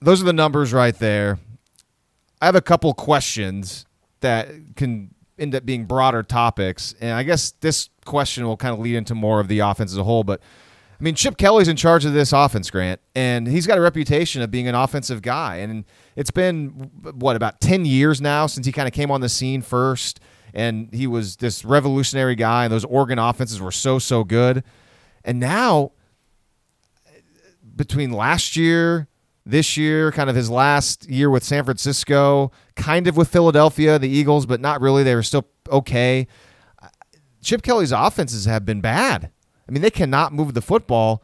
those 0.00 0.20
are 0.20 0.24
the 0.24 0.32
numbers 0.32 0.72
right 0.72 0.96
there. 0.96 1.38
I 2.40 2.46
have 2.46 2.54
a 2.54 2.60
couple 2.60 2.92
questions 2.94 3.86
that 4.20 4.48
can 4.76 5.14
end 5.38 5.54
up 5.54 5.64
being 5.66 5.84
broader 5.84 6.22
topics. 6.22 6.94
And 7.00 7.12
I 7.12 7.22
guess 7.22 7.52
this 7.60 7.88
question 8.04 8.46
will 8.46 8.56
kind 8.56 8.72
of 8.74 8.80
lead 8.80 8.94
into 8.96 9.14
more 9.14 9.40
of 9.40 9.48
the 9.48 9.58
offense 9.60 9.92
as 9.92 9.98
a 9.98 10.04
whole. 10.04 10.22
But 10.24 10.40
I 10.98 11.02
mean, 11.02 11.14
Chip 11.14 11.36
Kelly's 11.36 11.68
in 11.68 11.76
charge 11.76 12.04
of 12.06 12.14
this 12.14 12.32
offense, 12.32 12.70
Grant, 12.70 13.00
and 13.14 13.46
he's 13.46 13.66
got 13.66 13.76
a 13.76 13.82
reputation 13.82 14.40
of 14.40 14.50
being 14.50 14.66
an 14.66 14.74
offensive 14.74 15.20
guy. 15.20 15.56
And 15.56 15.84
it's 16.14 16.30
been, 16.30 16.90
what, 17.02 17.36
about 17.36 17.60
10 17.60 17.84
years 17.84 18.20
now 18.20 18.46
since 18.46 18.64
he 18.64 18.72
kind 18.72 18.88
of 18.88 18.94
came 18.94 19.10
on 19.10 19.20
the 19.20 19.28
scene 19.28 19.60
first. 19.60 20.20
And 20.54 20.88
he 20.94 21.06
was 21.06 21.36
this 21.36 21.66
revolutionary 21.66 22.34
guy, 22.34 22.64
and 22.64 22.72
those 22.72 22.84
Oregon 22.86 23.18
offenses 23.18 23.60
were 23.60 23.72
so, 23.72 23.98
so 23.98 24.24
good. 24.24 24.64
And 25.22 25.38
now, 25.38 25.92
between 27.74 28.10
last 28.10 28.56
year, 28.56 29.06
this 29.44 29.76
year, 29.76 30.10
kind 30.12 30.30
of 30.30 30.34
his 30.34 30.48
last 30.48 31.08
year 31.10 31.28
with 31.28 31.44
San 31.44 31.64
Francisco, 31.64 32.50
kind 32.74 33.06
of 33.06 33.18
with 33.18 33.28
Philadelphia, 33.28 33.98
the 33.98 34.08
Eagles, 34.08 34.46
but 34.46 34.60
not 34.60 34.80
really. 34.80 35.02
They 35.02 35.14
were 35.14 35.22
still 35.22 35.46
okay. 35.70 36.26
Chip 37.42 37.62
Kelly's 37.62 37.92
offenses 37.92 38.46
have 38.46 38.64
been 38.64 38.80
bad. 38.80 39.30
I 39.68 39.72
mean, 39.72 39.82
they 39.82 39.90
cannot 39.90 40.32
move 40.32 40.54
the 40.54 40.62
football. 40.62 41.22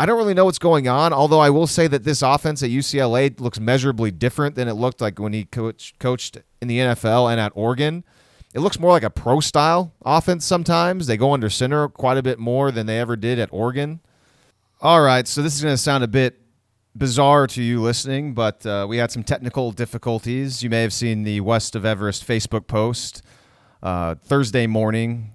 I 0.00 0.06
don't 0.06 0.16
really 0.16 0.34
know 0.34 0.44
what's 0.44 0.60
going 0.60 0.86
on, 0.86 1.12
although 1.12 1.40
I 1.40 1.50
will 1.50 1.66
say 1.66 1.88
that 1.88 2.04
this 2.04 2.22
offense 2.22 2.62
at 2.62 2.70
UCLA 2.70 3.38
looks 3.40 3.58
measurably 3.58 4.12
different 4.12 4.54
than 4.54 4.68
it 4.68 4.74
looked 4.74 5.00
like 5.00 5.18
when 5.18 5.32
he 5.32 5.44
coach, 5.44 5.94
coached 5.98 6.38
in 6.62 6.68
the 6.68 6.78
NFL 6.78 7.30
and 7.30 7.40
at 7.40 7.50
Oregon. 7.56 8.04
It 8.54 8.60
looks 8.60 8.78
more 8.78 8.92
like 8.92 9.02
a 9.02 9.10
pro 9.10 9.40
style 9.40 9.92
offense 10.04 10.44
sometimes. 10.44 11.06
They 11.08 11.16
go 11.16 11.34
under 11.34 11.50
center 11.50 11.88
quite 11.88 12.16
a 12.16 12.22
bit 12.22 12.38
more 12.38 12.70
than 12.70 12.86
they 12.86 13.00
ever 13.00 13.16
did 13.16 13.40
at 13.40 13.48
Oregon. 13.52 14.00
All 14.80 15.00
right, 15.00 15.26
so 15.26 15.42
this 15.42 15.56
is 15.56 15.62
going 15.62 15.74
to 15.74 15.78
sound 15.78 16.04
a 16.04 16.08
bit 16.08 16.40
bizarre 16.96 17.48
to 17.48 17.62
you 17.62 17.82
listening, 17.82 18.34
but 18.34 18.64
uh, 18.64 18.86
we 18.88 18.98
had 18.98 19.10
some 19.10 19.24
technical 19.24 19.72
difficulties. 19.72 20.62
You 20.62 20.70
may 20.70 20.82
have 20.82 20.92
seen 20.92 21.24
the 21.24 21.40
West 21.40 21.74
of 21.74 21.84
Everest 21.84 22.26
Facebook 22.26 22.68
post 22.68 23.22
uh, 23.82 24.14
Thursday 24.14 24.68
morning 24.68 25.32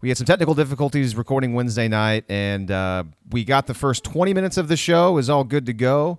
we 0.00 0.08
had 0.08 0.16
some 0.16 0.24
technical 0.24 0.54
difficulties 0.54 1.14
recording 1.14 1.52
Wednesday 1.52 1.86
night, 1.86 2.24
and 2.28 2.70
uh, 2.70 3.04
we 3.30 3.44
got 3.44 3.66
the 3.66 3.74
first 3.74 4.02
20 4.04 4.32
minutes 4.32 4.56
of 4.56 4.68
the 4.68 4.76
show 4.76 5.18
is 5.18 5.28
all 5.28 5.44
good 5.44 5.66
to 5.66 5.74
go. 5.74 6.18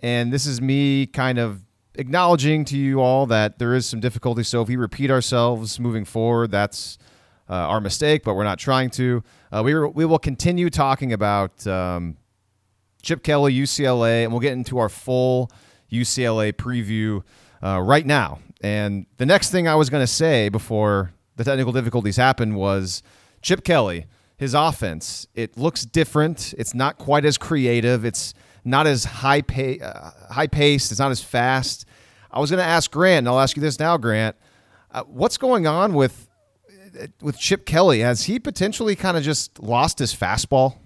And 0.00 0.30
this 0.30 0.44
is 0.44 0.60
me 0.60 1.06
kind 1.06 1.38
of 1.38 1.62
acknowledging 1.94 2.64
to 2.66 2.76
you 2.76 3.00
all 3.00 3.26
that 3.26 3.58
there 3.58 3.74
is 3.74 3.86
some 3.86 4.00
difficulty. 4.00 4.42
So 4.42 4.60
if 4.60 4.68
we 4.68 4.76
repeat 4.76 5.10
ourselves 5.10 5.80
moving 5.80 6.04
forward, 6.04 6.50
that's 6.50 6.98
uh, 7.48 7.54
our 7.54 7.80
mistake, 7.80 8.22
but 8.22 8.34
we're 8.34 8.44
not 8.44 8.58
trying 8.58 8.90
to. 8.90 9.22
Uh, 9.50 9.62
we, 9.64 9.78
we 9.88 10.04
will 10.04 10.18
continue 10.18 10.68
talking 10.68 11.14
about 11.14 11.66
um, 11.66 12.18
Chip 13.00 13.22
Kelly, 13.22 13.54
UCLA, 13.54 14.24
and 14.24 14.32
we'll 14.32 14.40
get 14.40 14.52
into 14.52 14.78
our 14.78 14.90
full 14.90 15.50
UCLA 15.90 16.52
preview 16.52 17.22
uh, 17.62 17.80
right 17.80 18.04
now. 18.04 18.40
And 18.62 19.06
the 19.16 19.26
next 19.26 19.50
thing 19.50 19.68
I 19.68 19.74
was 19.74 19.88
going 19.88 20.02
to 20.02 20.12
say 20.12 20.50
before 20.50 21.14
the 21.36 21.44
technical 21.44 21.72
difficulties 21.72 22.16
happened 22.16 22.56
was 22.56 23.02
Chip 23.42 23.64
Kelly, 23.64 24.06
his 24.36 24.54
offense, 24.54 25.26
it 25.34 25.56
looks 25.56 25.84
different. 25.84 26.54
It's 26.56 26.74
not 26.74 26.98
quite 26.98 27.24
as 27.24 27.36
creative. 27.36 28.04
It's 28.04 28.34
not 28.64 28.86
as 28.86 29.04
high 29.04 29.42
pay, 29.42 29.80
uh, 29.80 30.10
high 30.30 30.46
paced. 30.46 30.90
It's 30.90 31.00
not 31.00 31.10
as 31.10 31.22
fast. 31.22 31.84
I 32.30 32.40
was 32.40 32.50
going 32.50 32.62
to 32.62 32.68
ask 32.68 32.90
Grant, 32.90 33.18
and 33.18 33.28
I'll 33.28 33.40
ask 33.40 33.56
you 33.56 33.62
this 33.62 33.78
now, 33.78 33.96
Grant. 33.96 34.36
Uh, 34.90 35.02
what's 35.04 35.36
going 35.36 35.66
on 35.66 35.94
with 35.94 36.28
with 37.20 37.38
Chip 37.38 37.64
Kelly? 37.66 38.00
Has 38.00 38.24
he 38.24 38.38
potentially 38.38 38.94
kind 38.94 39.16
of 39.16 39.22
just 39.22 39.62
lost 39.62 39.98
his 39.98 40.14
fastball? 40.14 40.76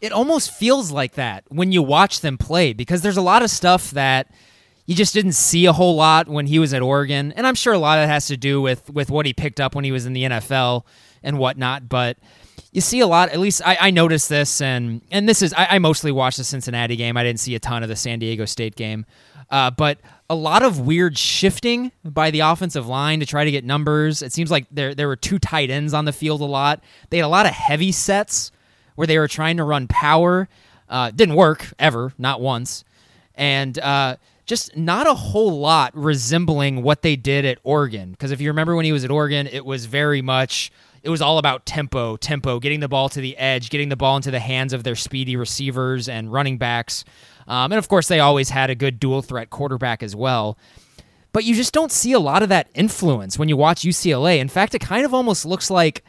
It 0.00 0.12
almost 0.12 0.52
feels 0.52 0.90
like 0.90 1.14
that 1.14 1.44
when 1.48 1.72
you 1.72 1.82
watch 1.82 2.20
them 2.20 2.38
play 2.38 2.72
because 2.72 3.02
there's 3.02 3.16
a 3.16 3.22
lot 3.22 3.42
of 3.42 3.50
stuff 3.50 3.90
that 3.92 4.32
you 4.86 4.94
just 4.94 5.14
didn't 5.14 5.32
see 5.32 5.66
a 5.66 5.72
whole 5.72 5.94
lot 5.94 6.28
when 6.28 6.46
he 6.46 6.58
was 6.58 6.74
at 6.74 6.82
Oregon, 6.82 7.32
and 7.32 7.46
I'm 7.46 7.54
sure 7.54 7.72
a 7.72 7.78
lot 7.78 7.98
of 7.98 8.04
it 8.04 8.08
has 8.08 8.26
to 8.26 8.36
do 8.36 8.60
with 8.60 8.90
with 8.90 9.10
what 9.10 9.26
he 9.26 9.32
picked 9.32 9.60
up 9.60 9.74
when 9.74 9.84
he 9.84 9.92
was 9.92 10.06
in 10.06 10.12
the 10.12 10.24
NFL 10.24 10.84
and 11.22 11.38
whatnot. 11.38 11.88
But 11.88 12.18
you 12.72 12.80
see 12.80 13.00
a 13.00 13.06
lot. 13.06 13.28
At 13.28 13.38
least 13.38 13.62
I, 13.64 13.76
I 13.80 13.90
noticed 13.90 14.28
this, 14.28 14.60
and 14.60 15.02
and 15.10 15.28
this 15.28 15.40
is 15.40 15.52
I, 15.54 15.66
I, 15.72 15.78
mostly 15.78 16.10
watched 16.10 16.38
the 16.38 16.44
Cincinnati 16.44 16.96
game. 16.96 17.16
I 17.16 17.22
didn't 17.22 17.40
see 17.40 17.54
a 17.54 17.60
ton 17.60 17.82
of 17.82 17.88
the 17.88 17.96
San 17.96 18.18
Diego 18.18 18.44
State 18.44 18.74
game, 18.74 19.06
uh, 19.50 19.70
but 19.70 19.98
a 20.28 20.34
lot 20.34 20.62
of 20.62 20.80
weird 20.80 21.16
shifting 21.16 21.92
by 22.04 22.30
the 22.30 22.40
offensive 22.40 22.88
line 22.88 23.20
to 23.20 23.26
try 23.26 23.44
to 23.44 23.50
get 23.50 23.64
numbers. 23.64 24.20
It 24.20 24.32
seems 24.32 24.50
like 24.50 24.66
there 24.72 24.94
there 24.94 25.06
were 25.06 25.16
two 25.16 25.38
tight 25.38 25.70
ends 25.70 25.94
on 25.94 26.06
the 26.06 26.12
field 26.12 26.40
a 26.40 26.46
lot. 26.46 26.82
They 27.10 27.18
had 27.18 27.24
a 27.24 27.28
lot 27.28 27.46
of 27.46 27.52
heavy 27.52 27.92
sets 27.92 28.50
where 28.96 29.06
they 29.06 29.18
were 29.18 29.28
trying 29.28 29.58
to 29.58 29.64
run 29.64 29.86
power. 29.86 30.48
Uh, 30.88 31.10
didn't 31.10 31.36
work 31.36 31.72
ever, 31.78 32.12
not 32.18 32.40
once, 32.40 32.84
and. 33.36 33.78
Uh, 33.78 34.16
just 34.46 34.76
not 34.76 35.06
a 35.06 35.14
whole 35.14 35.60
lot 35.60 35.96
resembling 35.96 36.82
what 36.82 37.02
they 37.02 37.16
did 37.16 37.44
at 37.44 37.58
Oregon. 37.62 38.10
Because 38.10 38.30
if 38.30 38.40
you 38.40 38.50
remember 38.50 38.74
when 38.74 38.84
he 38.84 38.92
was 38.92 39.04
at 39.04 39.10
Oregon, 39.10 39.46
it 39.46 39.64
was 39.64 39.86
very 39.86 40.22
much 40.22 40.70
it 41.02 41.10
was 41.10 41.20
all 41.20 41.38
about 41.38 41.66
tempo, 41.66 42.16
tempo, 42.16 42.60
getting 42.60 42.80
the 42.80 42.88
ball 42.88 43.08
to 43.08 43.20
the 43.20 43.36
edge, 43.36 43.70
getting 43.70 43.88
the 43.88 43.96
ball 43.96 44.16
into 44.16 44.30
the 44.30 44.38
hands 44.38 44.72
of 44.72 44.84
their 44.84 44.94
speedy 44.94 45.34
receivers 45.34 46.08
and 46.08 46.32
running 46.32 46.58
backs. 46.58 47.04
Um, 47.48 47.72
and 47.72 47.78
of 47.78 47.88
course, 47.88 48.06
they 48.06 48.20
always 48.20 48.50
had 48.50 48.70
a 48.70 48.74
good 48.76 49.00
dual 49.00 49.20
threat 49.20 49.50
quarterback 49.50 50.02
as 50.02 50.14
well. 50.14 50.56
But 51.32 51.44
you 51.44 51.54
just 51.54 51.72
don't 51.72 51.90
see 51.90 52.12
a 52.12 52.20
lot 52.20 52.42
of 52.42 52.50
that 52.50 52.68
influence 52.74 53.38
when 53.38 53.48
you 53.48 53.56
watch 53.56 53.82
UCLA. 53.82 54.38
In 54.38 54.48
fact, 54.48 54.74
it 54.74 54.80
kind 54.80 55.04
of 55.04 55.12
almost 55.12 55.44
looks 55.44 55.70
like 55.70 56.04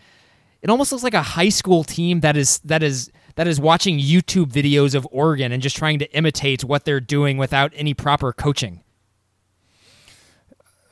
it 0.62 0.70
almost 0.70 0.92
looks 0.92 1.04
like 1.04 1.14
a 1.14 1.22
high 1.22 1.50
school 1.50 1.84
team 1.84 2.20
that 2.20 2.38
is 2.38 2.60
that 2.60 2.84
is 2.84 3.12
that 3.36 3.48
is 3.48 3.60
watching 3.60 4.00
YouTube 4.00 4.52
videos 4.52 4.96
of 4.96 5.08
Oregon 5.12 5.52
and 5.52 5.62
just 5.62 5.76
trying 5.76 6.00
to 6.00 6.16
imitate 6.16 6.64
what 6.64 6.86
they're 6.86 7.00
doing 7.00 7.38
without 7.38 7.72
any 7.76 7.94
proper 7.94 8.32
coaching. 8.32 8.84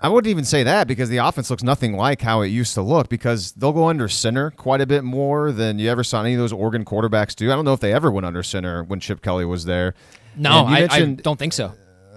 I 0.03 0.09
wouldn't 0.09 0.31
even 0.31 0.45
say 0.45 0.63
that 0.63 0.87
because 0.87 1.09
the 1.09 1.17
offense 1.17 1.51
looks 1.51 1.61
nothing 1.61 1.95
like 1.95 2.21
how 2.21 2.41
it 2.41 2.47
used 2.47 2.73
to 2.73 2.81
look 2.81 3.07
because 3.07 3.51
they'll 3.51 3.71
go 3.71 3.87
under 3.87 4.07
center 4.07 4.49
quite 4.49 4.81
a 4.81 4.87
bit 4.87 5.03
more 5.03 5.51
than 5.51 5.77
you 5.77 5.91
ever 5.91 6.03
saw 6.03 6.23
any 6.23 6.33
of 6.33 6.39
those 6.39 6.51
Oregon 6.51 6.83
quarterbacks 6.83 7.35
do. 7.35 7.51
I 7.51 7.55
don't 7.55 7.65
know 7.65 7.73
if 7.73 7.81
they 7.81 7.93
ever 7.93 8.09
went 8.09 8.25
under 8.25 8.41
center 8.41 8.83
when 8.83 8.99
Chip 8.99 9.21
Kelly 9.21 9.45
was 9.45 9.65
there. 9.65 9.93
No, 10.35 10.65
I, 10.65 10.87
I, 10.89 11.05
don't 11.05 11.37
think 11.37 11.53
so. 11.53 11.73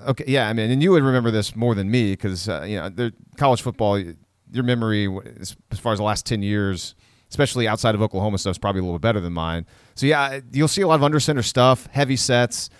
Okay, 0.06 0.24
yeah, 0.26 0.48
I 0.48 0.54
mean, 0.54 0.70
and 0.70 0.82
you 0.82 0.92
would 0.92 1.02
remember 1.02 1.30
this 1.30 1.54
more 1.54 1.74
than 1.74 1.90
me 1.90 2.12
because 2.12 2.48
uh, 2.48 2.64
you 2.66 2.76
know, 2.76 3.10
college 3.37 3.60
football, 3.60 4.02
your 4.50 4.64
memory 4.64 5.06
as 5.40 5.54
far 5.74 5.92
as 5.92 5.98
the 5.98 6.04
last 6.04 6.24
ten 6.24 6.42
years, 6.42 6.94
especially 7.28 7.68
outside 7.68 7.94
of 7.94 8.00
Oklahoma 8.00 8.38
stuff, 8.38 8.52
is 8.52 8.58
probably 8.58 8.80
a 8.80 8.84
little 8.84 8.98
bit 8.98 9.02
better 9.02 9.20
than 9.20 9.32
mine. 9.34 9.66
So 9.94 10.07
yeah, 10.07 10.40
you'll 10.52 10.68
see 10.68 10.83
a 10.83 10.87
lot 10.87 10.96
of 10.96 11.02
under 11.02 11.20
center 11.20 11.42
stuff, 11.42 11.87
heavy 11.92 12.16
sets, 12.16 12.70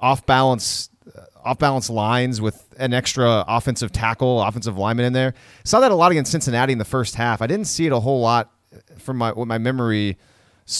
off 0.00 0.24
balance 0.26 0.90
off 1.44 1.58
balance 1.58 1.90
lines 1.90 2.40
with 2.40 2.72
an 2.78 2.94
extra 2.94 3.44
offensive 3.48 3.90
tackle, 3.90 4.40
offensive 4.42 4.78
lineman 4.78 5.06
in 5.06 5.12
there. 5.12 5.34
Saw 5.64 5.80
that 5.80 5.90
a 5.90 5.94
lot 5.94 6.12
against 6.12 6.30
Cincinnati 6.30 6.72
in 6.72 6.78
the 6.78 6.84
first 6.84 7.16
half. 7.16 7.42
I 7.42 7.46
didn't 7.46 7.66
see 7.66 7.86
it 7.86 7.92
a 7.92 8.00
whole 8.00 8.20
lot 8.20 8.52
from 8.98 9.18
my 9.18 9.32
what 9.32 9.48
my 9.48 9.58
memory. 9.58 10.18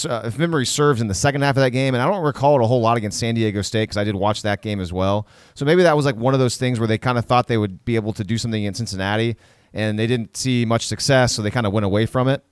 Uh, 0.08 0.22
if 0.24 0.38
memory 0.38 0.64
serves 0.64 1.00
in 1.00 1.08
the 1.08 1.14
second 1.14 1.42
half 1.42 1.56
of 1.56 1.60
that 1.60 1.70
game, 1.70 1.92
and 1.92 2.00
I 2.00 2.06
don't 2.06 2.22
recall 2.22 2.58
it 2.58 2.62
a 2.62 2.66
whole 2.66 2.80
lot 2.80 2.96
against 2.96 3.18
San 3.18 3.34
Diego 3.34 3.62
State 3.62 3.82
because 3.82 3.96
I 3.96 4.04
did 4.04 4.14
watch 4.14 4.42
that 4.42 4.62
game 4.62 4.80
as 4.80 4.92
well. 4.92 5.26
So 5.54 5.64
maybe 5.64 5.82
that 5.82 5.96
was 5.96 6.06
like 6.06 6.14
one 6.14 6.34
of 6.34 6.40
those 6.40 6.56
things 6.56 6.78
where 6.78 6.86
they 6.86 6.98
kind 6.98 7.18
of 7.18 7.24
thought 7.24 7.48
they 7.48 7.58
would 7.58 7.84
be 7.84 7.96
able 7.96 8.12
to 8.12 8.22
do 8.22 8.38
something 8.38 8.62
in 8.62 8.74
Cincinnati, 8.74 9.36
and 9.74 9.98
they 9.98 10.06
didn't 10.06 10.36
see 10.36 10.64
much 10.64 10.86
success, 10.86 11.34
so 11.34 11.42
they 11.42 11.50
kind 11.50 11.66
of 11.66 11.72
went 11.72 11.84
away 11.84 12.06
from 12.06 12.28
it. 12.28 12.44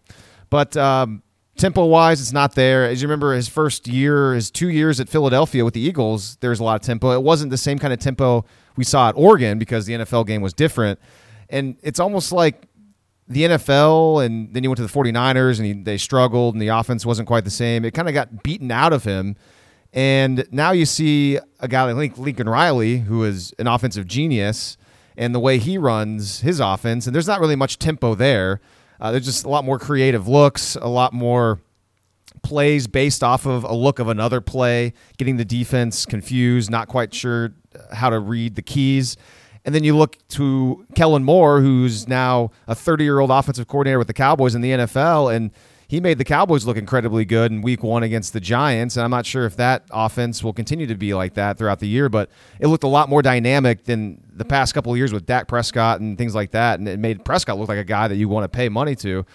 But 0.51 0.77
um, 0.77 1.23
tempo 1.57 1.85
wise, 1.85 2.21
it's 2.21 2.33
not 2.33 2.55
there. 2.55 2.85
As 2.85 3.03
you 3.03 3.09
remember, 3.09 3.35
his 3.35 3.49
first 3.49 3.87
year, 3.87 4.35
his 4.35 4.51
two 4.51 4.69
years 4.69 5.01
at 5.01 5.09
Philadelphia 5.09 5.65
with 5.65 5.75
the 5.75 5.81
Eagles, 5.81 6.37
there 6.37 6.51
was 6.51 6.61
a 6.61 6.65
lot 6.65 6.81
of 6.81 6.83
tempo. 6.87 7.13
It 7.13 7.23
wasn't 7.23 7.51
the 7.51 7.59
same 7.59 7.79
kind 7.79 7.93
of 7.93 7.99
tempo 7.99 8.45
we 8.77 8.85
saw 8.85 9.09
at 9.09 9.15
Oregon 9.17 9.59
because 9.59 9.87
the 9.87 9.95
NFL 9.95 10.27
game 10.27 10.43
was 10.43 10.53
different. 10.53 10.99
And 11.49 11.77
it's 11.83 12.01
almost 12.01 12.33
like 12.33 12.67
the 13.29 13.45
NFL, 13.45 14.25
and 14.25 14.53
then 14.53 14.65
he 14.65 14.69
went 14.69 14.79
to 14.79 14.87
the 14.87 14.93
49ers 14.93 15.59
and 15.59 15.67
he, 15.67 15.73
they 15.73 15.99
struggled 15.99 16.55
and 16.55 16.63
the 16.63 16.69
offense 16.69 17.07
wasn't 17.07 17.29
quite 17.29 17.45
the 17.45 17.51
same. 17.51 17.85
It 17.85 17.93
kind 17.93 18.09
of 18.09 18.15
got 18.15 18.43
beaten 18.43 18.71
out 18.71 18.93
of 18.93 19.05
him. 19.05 19.37
And 19.93 20.47
now 20.51 20.73
you 20.73 20.87
see 20.87 21.39
a 21.59 21.69
guy 21.69 21.91
like 21.93 22.17
Lincoln 22.17 22.49
Riley, 22.49 22.99
who 22.99 23.25
is 23.25 23.53
an 23.59 23.67
offensive 23.67 24.07
genius, 24.07 24.77
and 25.17 25.35
the 25.35 25.41
way 25.41 25.59
he 25.59 25.79
runs 25.79 26.41
his 26.41 26.61
offense, 26.61 27.07
and 27.07 27.15
there's 27.15 27.27
not 27.27 27.41
really 27.41 27.57
much 27.57 27.79
tempo 27.79 28.15
there. 28.15 28.61
Uh, 29.01 29.11
there's 29.11 29.25
just 29.25 29.45
a 29.45 29.49
lot 29.49 29.65
more 29.65 29.79
creative 29.79 30.29
looks, 30.29 30.77
a 30.77 30.89
lot 30.89 31.13
more 31.13 31.61
plays 32.43 32.87
based 32.87 33.23
off 33.23 33.47
of 33.47 33.65
a 33.65 33.73
look 33.73 33.99
of 33.99 34.09
another 34.09 34.41
play, 34.41 34.93
getting 35.19 35.37
the 35.37 35.45
defense 35.45 36.07
confused, 36.07 36.71
not 36.71 36.89
quite 36.89 37.15
sure 37.15 37.53
how 37.93 38.11
to 38.11 38.19
read 38.19 38.55
the 38.55 38.63
keys. 38.63 39.17
And 39.65 39.75
then 39.75 39.85
you 39.85 39.97
look 39.97 40.17
to 40.29 40.87
Kellen 40.95 41.23
Moore, 41.23 41.61
who's 41.61 42.09
now 42.09 42.51
a 42.67 42.75
30 42.75 43.05
year 43.05 43.21
old 43.21 43.31
offensive 43.31 43.69
coordinator 43.69 43.99
with 43.99 44.07
the 44.07 44.15
Cowboys 44.15 44.55
in 44.55 44.63
the 44.63 44.71
NFL, 44.71 45.35
and 45.35 45.51
he 45.87 46.01
made 46.01 46.19
the 46.19 46.25
Cowboys 46.25 46.65
look 46.65 46.77
incredibly 46.77 47.25
good 47.25 47.51
in 47.51 47.63
week 47.63 47.83
one 47.83 48.05
against 48.05 48.33
the 48.33 48.41
Giants. 48.41 48.97
And 48.97 49.05
I'm 49.05 49.11
not 49.11 49.27
sure 49.27 49.45
if 49.45 49.57
that 49.57 49.85
offense 49.91 50.43
will 50.43 50.53
continue 50.53 50.87
to 50.87 50.95
be 50.95 51.15
like 51.15 51.35
that 51.35 51.59
throughout 51.59 51.81
the 51.81 51.89
year, 51.89 52.09
but 52.09 52.31
it 52.61 52.69
looked 52.69 52.85
a 52.85 52.89
lot 52.89 53.09
more 53.09 53.23
dynamic 53.23 53.85
than 53.85 54.23
the 54.41 54.45
past 54.47 54.73
couple 54.73 54.91
of 54.91 54.97
years 54.97 55.13
with 55.13 55.27
Dak 55.27 55.47
Prescott 55.49 56.01
and 56.01 56.17
things 56.17 56.35
like 56.35 56.53
that. 56.53 56.79
And 56.79 56.89
it 56.89 56.99
made 56.99 57.25
Prescott 57.27 57.59
look 57.59 57.69
like 57.69 57.79
a 57.79 57.85
guy 57.85 58.09
that 58.09 58.17
you 58.17 58.27
want 58.27 58.45
to 58.45 58.49
pay 58.49 58.71
money 58.71 58.97
to. 58.97 59.27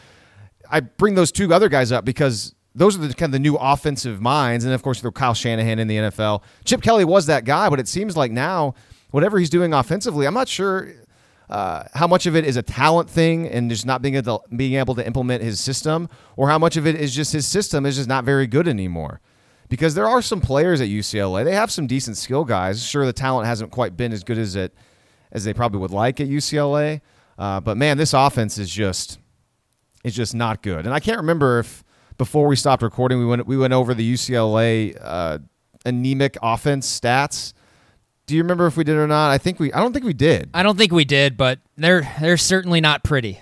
I 0.69 0.79
bring 0.79 1.13
those 1.13 1.31
two 1.31 1.53
other 1.53 1.69
guys 1.69 1.91
up 1.91 2.05
because 2.05 2.55
those 2.73 2.97
are 2.97 3.01
the 3.01 3.13
kind 3.13 3.29
of 3.29 3.33
the 3.33 3.39
new 3.39 3.55
offensive 3.55 4.19
minds. 4.19 4.65
And 4.65 4.73
of 4.73 4.81
course, 4.81 4.99
through 4.99 5.11
Kyle 5.11 5.35
Shanahan 5.35 5.77
in 5.77 5.87
the 5.87 5.95
NFL. 5.97 6.41
Chip 6.65 6.81
Kelly 6.81 7.05
was 7.05 7.27
that 7.27 7.45
guy, 7.45 7.69
but 7.69 7.79
it 7.79 7.87
seems 7.87 8.17
like 8.17 8.31
now, 8.31 8.73
whatever 9.11 9.37
he's 9.37 9.51
doing 9.51 9.75
offensively, 9.75 10.25
I'm 10.25 10.33
not 10.33 10.47
sure 10.47 10.91
uh, 11.51 11.83
how 11.93 12.07
much 12.07 12.25
of 12.25 12.35
it 12.35 12.43
is 12.43 12.57
a 12.57 12.63
talent 12.63 13.07
thing 13.07 13.47
and 13.47 13.69
just 13.69 13.85
not 13.85 14.01
being 14.01 14.15
able, 14.15 14.43
being 14.55 14.73
able 14.73 14.95
to 14.95 15.05
implement 15.05 15.43
his 15.43 15.59
system, 15.59 16.09
or 16.35 16.49
how 16.49 16.57
much 16.57 16.77
of 16.77 16.87
it 16.87 16.95
is 16.95 17.15
just 17.15 17.31
his 17.31 17.47
system 17.47 17.85
is 17.85 17.95
just 17.95 18.09
not 18.09 18.23
very 18.23 18.47
good 18.47 18.67
anymore. 18.67 19.21
Because 19.69 19.93
there 19.93 20.07
are 20.07 20.23
some 20.23 20.41
players 20.41 20.81
at 20.81 20.87
UCLA, 20.87 21.43
they 21.43 21.53
have 21.53 21.71
some 21.71 21.85
decent 21.85 22.17
skill 22.17 22.43
guys. 22.43 22.83
Sure, 22.83 23.05
the 23.05 23.13
talent 23.13 23.45
hasn't 23.45 23.71
quite 23.71 23.95
been 23.95 24.11
as 24.11 24.23
good 24.23 24.39
as 24.39 24.55
it 24.55 24.73
as 25.31 25.43
they 25.43 25.53
probably 25.53 25.79
would 25.79 25.91
like 25.91 26.19
at 26.19 26.27
UCLA, 26.27 27.01
uh, 27.37 27.59
but 27.59 27.77
man, 27.77 27.97
this 27.97 28.13
offense 28.13 28.57
is 28.57 28.69
just 28.69 29.19
is 30.03 30.15
just 30.15 30.35
not 30.35 30.61
good. 30.61 30.85
And 30.85 30.93
I 30.93 30.99
can't 30.99 31.17
remember 31.17 31.59
if 31.59 31.83
before 32.17 32.47
we 32.47 32.55
stopped 32.55 32.83
recording, 32.83 33.19
we 33.19 33.25
went 33.25 33.45
we 33.45 33.57
went 33.57 33.73
over 33.73 33.93
the 33.93 34.13
UCLA 34.13 34.97
uh, 35.01 35.39
anemic 35.85 36.37
offense 36.41 36.99
stats 36.99 37.53
do 38.27 38.35
you 38.35 38.41
remember 38.41 38.65
if 38.65 38.75
we 38.75 38.83
did 38.83 38.95
or 38.95 39.07
not? 39.07 39.29
I 39.29 39.37
think 39.37 39.59
we. 39.59 39.71
I 39.71 39.79
don't 39.79 39.93
think 39.93 40.05
we 40.05 40.13
did. 40.13 40.49
I 40.53 40.63
don't 40.63 40.77
think 40.77 40.91
we 40.91 41.05
did, 41.05 41.37
but 41.37 41.59
they're 41.77 42.09
they're 42.19 42.37
certainly 42.37 42.81
not 42.81 43.03
pretty. 43.03 43.39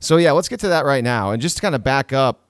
So 0.00 0.16
yeah, 0.16 0.32
let's 0.32 0.48
get 0.48 0.60
to 0.60 0.68
that 0.68 0.84
right 0.84 1.02
now, 1.02 1.30
and 1.30 1.40
just 1.40 1.56
to 1.56 1.62
kind 1.62 1.74
of 1.74 1.82
back 1.82 2.12
up 2.12 2.41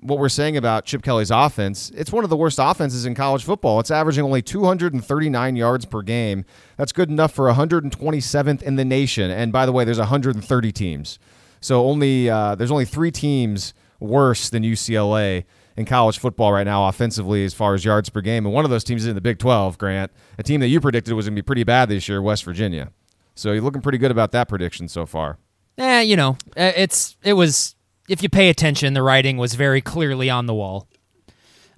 what 0.00 0.18
we're 0.18 0.28
saying 0.28 0.56
about 0.56 0.84
Chip 0.84 1.02
Kelly's 1.02 1.30
offense, 1.30 1.90
it's 1.94 2.12
one 2.12 2.24
of 2.24 2.30
the 2.30 2.36
worst 2.36 2.58
offenses 2.60 3.06
in 3.06 3.14
college 3.14 3.44
football. 3.44 3.80
It's 3.80 3.90
averaging 3.90 4.24
only 4.24 4.42
239 4.42 5.56
yards 5.56 5.84
per 5.84 6.02
game. 6.02 6.44
That's 6.76 6.92
good 6.92 7.08
enough 7.08 7.32
for 7.32 7.50
127th 7.50 8.62
in 8.62 8.76
the 8.76 8.84
nation. 8.84 9.30
And 9.30 9.52
by 9.52 9.66
the 9.66 9.72
way, 9.72 9.84
there's 9.84 9.98
130 9.98 10.72
teams, 10.72 11.18
so 11.60 11.84
only 11.86 12.28
uh, 12.28 12.54
there's 12.54 12.70
only 12.70 12.84
three 12.84 13.10
teams 13.10 13.74
worse 13.98 14.50
than 14.50 14.62
UCLA 14.62 15.44
in 15.76 15.84
college 15.84 16.18
football 16.18 16.52
right 16.52 16.64
now 16.64 16.88
offensively 16.88 17.44
as 17.44 17.54
far 17.54 17.74
as 17.74 17.84
yards 17.84 18.08
per 18.08 18.20
game. 18.20 18.46
And 18.46 18.54
one 18.54 18.64
of 18.64 18.70
those 18.70 18.84
teams 18.84 19.02
is 19.02 19.08
in 19.08 19.14
the 19.14 19.20
Big 19.20 19.38
12. 19.38 19.78
Grant, 19.78 20.10
a 20.38 20.42
team 20.42 20.60
that 20.60 20.68
you 20.68 20.80
predicted 20.80 21.14
was 21.14 21.26
going 21.26 21.36
to 21.36 21.42
be 21.42 21.44
pretty 21.44 21.64
bad 21.64 21.88
this 21.88 22.08
year, 22.08 22.22
West 22.22 22.44
Virginia. 22.44 22.90
So 23.34 23.52
you're 23.52 23.62
looking 23.62 23.82
pretty 23.82 23.98
good 23.98 24.10
about 24.10 24.32
that 24.32 24.48
prediction 24.48 24.88
so 24.88 25.04
far. 25.04 25.38
Yeah, 25.76 26.00
you 26.00 26.16
know, 26.16 26.38
eh, 26.56 26.72
it's 26.76 27.16
it 27.22 27.34
was 27.34 27.74
if 28.08 28.22
you 28.22 28.28
pay 28.28 28.48
attention, 28.48 28.94
the 28.94 29.02
writing 29.02 29.36
was 29.36 29.54
very 29.54 29.80
clearly 29.80 30.30
on 30.30 30.46
the 30.46 30.54
wall. 30.54 30.88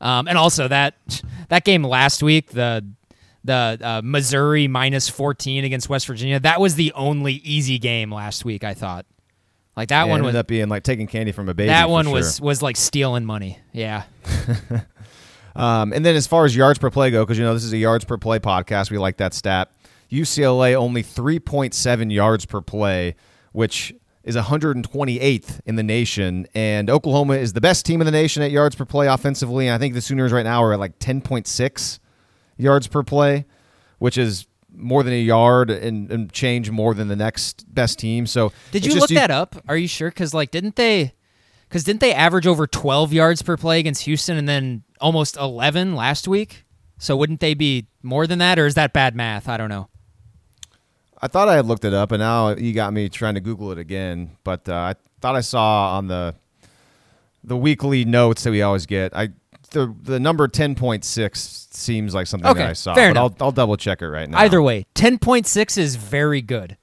Um, 0.01 0.29
and 0.29 0.39
also 0.39 0.69
that 0.69 0.95
that 1.49 1.65
game 1.65 1.83
last 1.83 2.23
week, 2.23 2.51
the 2.51 2.87
the 3.45 3.79
uh, 3.83 4.01
Missouri 4.05 4.69
minus 4.69 5.09
14 5.09 5.65
against 5.65 5.89
West 5.89 6.07
Virginia, 6.07 6.39
that 6.41 6.61
was 6.61 6.75
the 6.75 6.93
only 6.93 7.35
easy 7.35 7.79
game 7.79 8.13
last 8.13 8.45
week. 8.45 8.63
I 8.63 8.75
thought, 8.75 9.07
like 9.77 9.89
that 9.89 10.05
Yeah, 10.05 10.11
one 10.11 10.21
ended 10.21 10.27
was 10.27 10.35
up 10.37 10.47
being 10.47 10.69
like 10.69 10.83
taking 10.85 11.07
candy 11.07 11.33
from 11.33 11.49
a 11.49 11.55
baby. 11.55 11.69
that 11.69 11.89
one 11.91 12.05
sure. 12.05 12.15
was 12.15 12.41
was 12.41 12.63
like 12.63 12.77
stealing 12.77 13.25
money. 13.25 13.59
Yeah, 13.73 14.05
Um, 15.57 15.93
and 15.93 16.07
then 16.07 16.15
as 16.15 16.27
far 16.29 16.45
as 16.45 16.55
yards 16.55 16.79
per 16.79 16.89
play 16.91 17.11
go, 17.11 17.25
because 17.25 17.37
you 17.37 17.45
know 17.45 17.53
this 17.53 17.65
is 17.65 17.73
a 17.73 17.79
yards 17.79 18.05
per 18.05 18.17
play 18.17 18.39
podcast, 18.39 18.91
we 18.93 18.99
like 18.99 19.17
that 19.17 19.35
stat. 19.35 19.73
UCLA 20.11 20.75
only 20.75 21.03
3.7 21.03 22.13
yards 22.13 22.47
per 22.47 22.61
play, 22.61 23.17
which 23.53 23.93
is 24.25 24.37
128th 24.37 25.61
in 25.67 25.77
the 25.77 25.83
nation. 25.83 26.47
And 26.55 26.91
Oklahoma 26.91 27.35
is 27.35 27.53
the 27.53 27.61
best 27.61 27.87
team 27.87 28.01
in 28.01 28.05
the 28.05 28.13
nation 28.13 28.43
at 28.43 28.51
yards 28.51 28.75
per 28.75 28.85
play 28.85 29.07
offensively. 29.07 29.67
And 29.67 29.75
I 29.75 29.79
think 29.79 29.95
the 29.95 30.01
Sooners 30.01 30.33
right 30.33 30.45
now 30.45 30.63
are 30.63 30.73
at 30.73 30.79
like 30.79 30.99
10.6 30.99 31.99
yards 32.57 32.87
per 32.87 33.03
play, 33.03 33.47
which 33.99 34.19
is 34.19 34.47
more 34.75 35.03
than 35.03 35.13
a 35.13 35.21
yard 35.21 35.71
and, 35.71 36.11
and 36.11 36.33
change 36.33 36.71
more 36.71 36.95
than 36.95 37.09
the 37.09 37.17
next 37.17 37.73
best 37.73 37.99
team. 37.99 38.27
So 38.27 38.53
did 38.71 38.85
you 38.85 38.95
look 38.95 39.11
that 39.11 39.31
up? 39.31 39.57
Are 39.69 39.77
you 39.77 39.89
sure? 39.89 40.11
Because 40.11 40.35
like, 40.35 40.51
didn't 40.51 40.77
they? 40.77 41.15
Because 41.69 41.85
didn't 41.85 42.01
they 42.01 42.15
average 42.15 42.47
over 42.47 42.67
12 42.67 43.13
yards 43.13 43.43
per 43.43 43.57
play 43.57 43.79
against 43.79 44.05
Houston 44.05 44.37
and 44.37 44.49
then 44.49 44.85
almost 45.01 45.37
11 45.37 45.95
last 45.95 46.27
week? 46.27 46.65
So 46.99 47.17
wouldn't 47.17 47.41
they 47.41 47.55
be 47.55 47.87
more 48.03 48.27
than 48.27 48.39
that, 48.41 48.59
or 48.59 48.67
is 48.67 48.75
that 48.75 48.93
bad 48.93 49.15
math? 49.15 49.49
I 49.49 49.57
don't 49.57 49.69
know. 49.69 49.89
I 51.21 51.29
thought 51.29 51.49
I 51.49 51.57
had 51.57 51.67
looked 51.67 51.85
it 51.85 51.95
up, 51.95 52.13
and 52.13 52.21
now 52.21 52.51
you 52.51 52.73
got 52.73 52.93
me 52.93 53.09
trying 53.09 53.35
to 53.35 53.41
Google 53.41 53.73
it 53.73 53.79
again. 53.79 54.37
But 54.45 54.69
uh, 54.69 54.75
I 54.75 54.95
thought 55.21 55.35
I 55.37 55.41
saw 55.41 55.97
on 55.97 56.07
the 56.07 56.35
the 57.45 57.57
weekly 57.57 58.05
notes 58.05 58.43
that 58.45 58.51
we 58.51 58.63
always 58.63 58.87
get. 58.87 59.17
I 59.17 59.31
the 59.71 59.95
the 60.03 60.21
number 60.21 60.47
ten 60.49 60.75
point 60.75 61.05
six 61.05 61.69
seems 61.71 62.15
like 62.15 62.27
something 62.27 62.49
Okay, 62.51 62.61
that 62.61 62.71
I 62.71 62.73
saw. 62.75 62.95
fair 62.95 63.09
but 63.13 63.21
enough. 63.21 63.33
I'll 63.41 63.47
I'll 63.47 63.53
double 63.53 63.77
check 63.77 64.01
it 64.03 64.09
right 64.09 64.29
now. 64.29 64.39
Either 64.39 64.61
way, 64.63 64.87
10.6 64.95 65.79
is 65.79 65.97
very 65.97 66.41
good. 66.43 66.77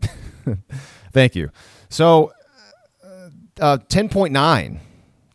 Thank 1.12 1.34
you. 1.36 1.50
So 1.88 2.32
uh, 3.60 3.78
ten 3.88 4.08
point 4.08 4.32
nine. 4.32 4.80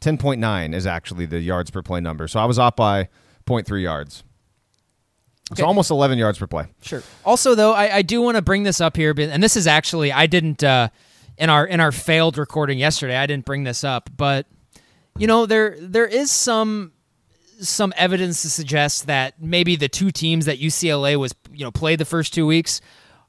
10.9 0.02 0.74
is 0.74 0.88
actually 0.88 1.28
the 1.28 1.40
yards 1.40 1.70
per 1.70 1.84
play 1.84 2.02
number. 2.02 2.28
So 2.28 2.40
I 2.40 2.46
was 2.46 2.58
off 2.58 2.76
by 2.76 3.08
0.3 3.46 3.84
yards. 3.84 4.24
Okay. 5.52 5.62
So 5.62 5.66
almost 5.68 5.92
11 5.92 6.18
yards 6.18 6.40
per 6.40 6.48
play. 6.48 6.68
Sure. 6.82 7.04
Also, 7.26 7.56
though, 7.56 7.74
I, 7.74 7.98
I 7.98 8.02
do 8.04 8.22
want 8.22 8.38
to 8.38 8.42
bring 8.42 8.64
this 8.64 8.80
up 8.80 8.96
here, 8.96 9.14
and 9.18 9.44
this 9.44 9.58
is 9.58 9.68
actually 9.68 10.12
I 10.12 10.26
didn't 10.26 10.64
uh, 10.64 10.90
in 11.38 11.50
our 11.50 11.66
in 11.66 11.80
our 11.80 11.92
failed 11.92 12.38
recording 12.38 12.80
yesterday. 12.80 13.18
I 13.18 13.26
didn't 13.26 13.46
bring 13.46 13.66
this 13.66 13.84
up, 13.84 14.10
but 14.16 14.48
you 15.18 15.28
know 15.28 15.46
there 15.46 15.76
there 15.80 16.08
is 16.08 16.32
some 16.32 16.94
some 17.60 17.94
evidence 17.98 18.42
to 18.44 18.50
suggest 18.50 19.08
that 19.08 19.42
maybe 19.42 19.76
the 19.76 19.90
two 19.90 20.10
teams 20.12 20.46
that 20.46 20.60
UCLA 20.60 21.18
was 21.18 21.36
you 21.52 21.66
know 21.66 21.72
played 21.72 22.00
the 22.00 22.06
first 22.06 22.34
two 22.34 22.48
weeks 22.48 22.80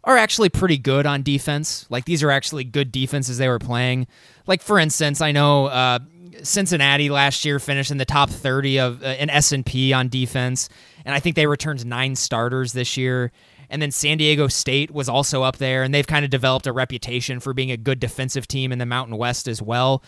are 0.04 0.16
actually 0.16 0.48
pretty 0.48 0.78
good 0.78 1.06
on 1.06 1.22
defense. 1.22 1.86
Like 1.90 2.04
these 2.04 2.22
are 2.22 2.30
actually 2.30 2.64
good 2.64 2.92
defenses 2.92 3.38
they 3.38 3.48
were 3.48 3.58
playing. 3.58 4.06
Like 4.46 4.62
for 4.62 4.78
instance, 4.78 5.20
I 5.20 5.32
know 5.32 5.66
uh, 5.66 6.00
Cincinnati 6.42 7.10
last 7.10 7.44
year 7.44 7.58
finished 7.58 7.90
in 7.90 7.98
the 7.98 8.04
top 8.04 8.30
30 8.30 8.78
of 8.78 9.02
uh, 9.02 9.06
an 9.06 9.30
S&P 9.30 9.92
on 9.92 10.08
defense, 10.08 10.68
and 11.04 11.14
I 11.14 11.20
think 11.20 11.36
they 11.36 11.46
returned 11.46 11.84
nine 11.86 12.16
starters 12.16 12.72
this 12.72 12.96
year. 12.96 13.32
And 13.70 13.80
then 13.80 13.90
San 13.90 14.18
Diego 14.18 14.48
State 14.48 14.90
was 14.90 15.08
also 15.08 15.42
up 15.42 15.56
there, 15.56 15.82
and 15.82 15.94
they've 15.94 16.06
kind 16.06 16.26
of 16.26 16.30
developed 16.30 16.66
a 16.66 16.72
reputation 16.72 17.40
for 17.40 17.54
being 17.54 17.70
a 17.70 17.76
good 17.78 18.00
defensive 18.00 18.46
team 18.46 18.70
in 18.70 18.78
the 18.78 18.84
Mountain 18.84 19.16
West 19.16 19.48
as 19.48 19.62
well. 19.62 20.02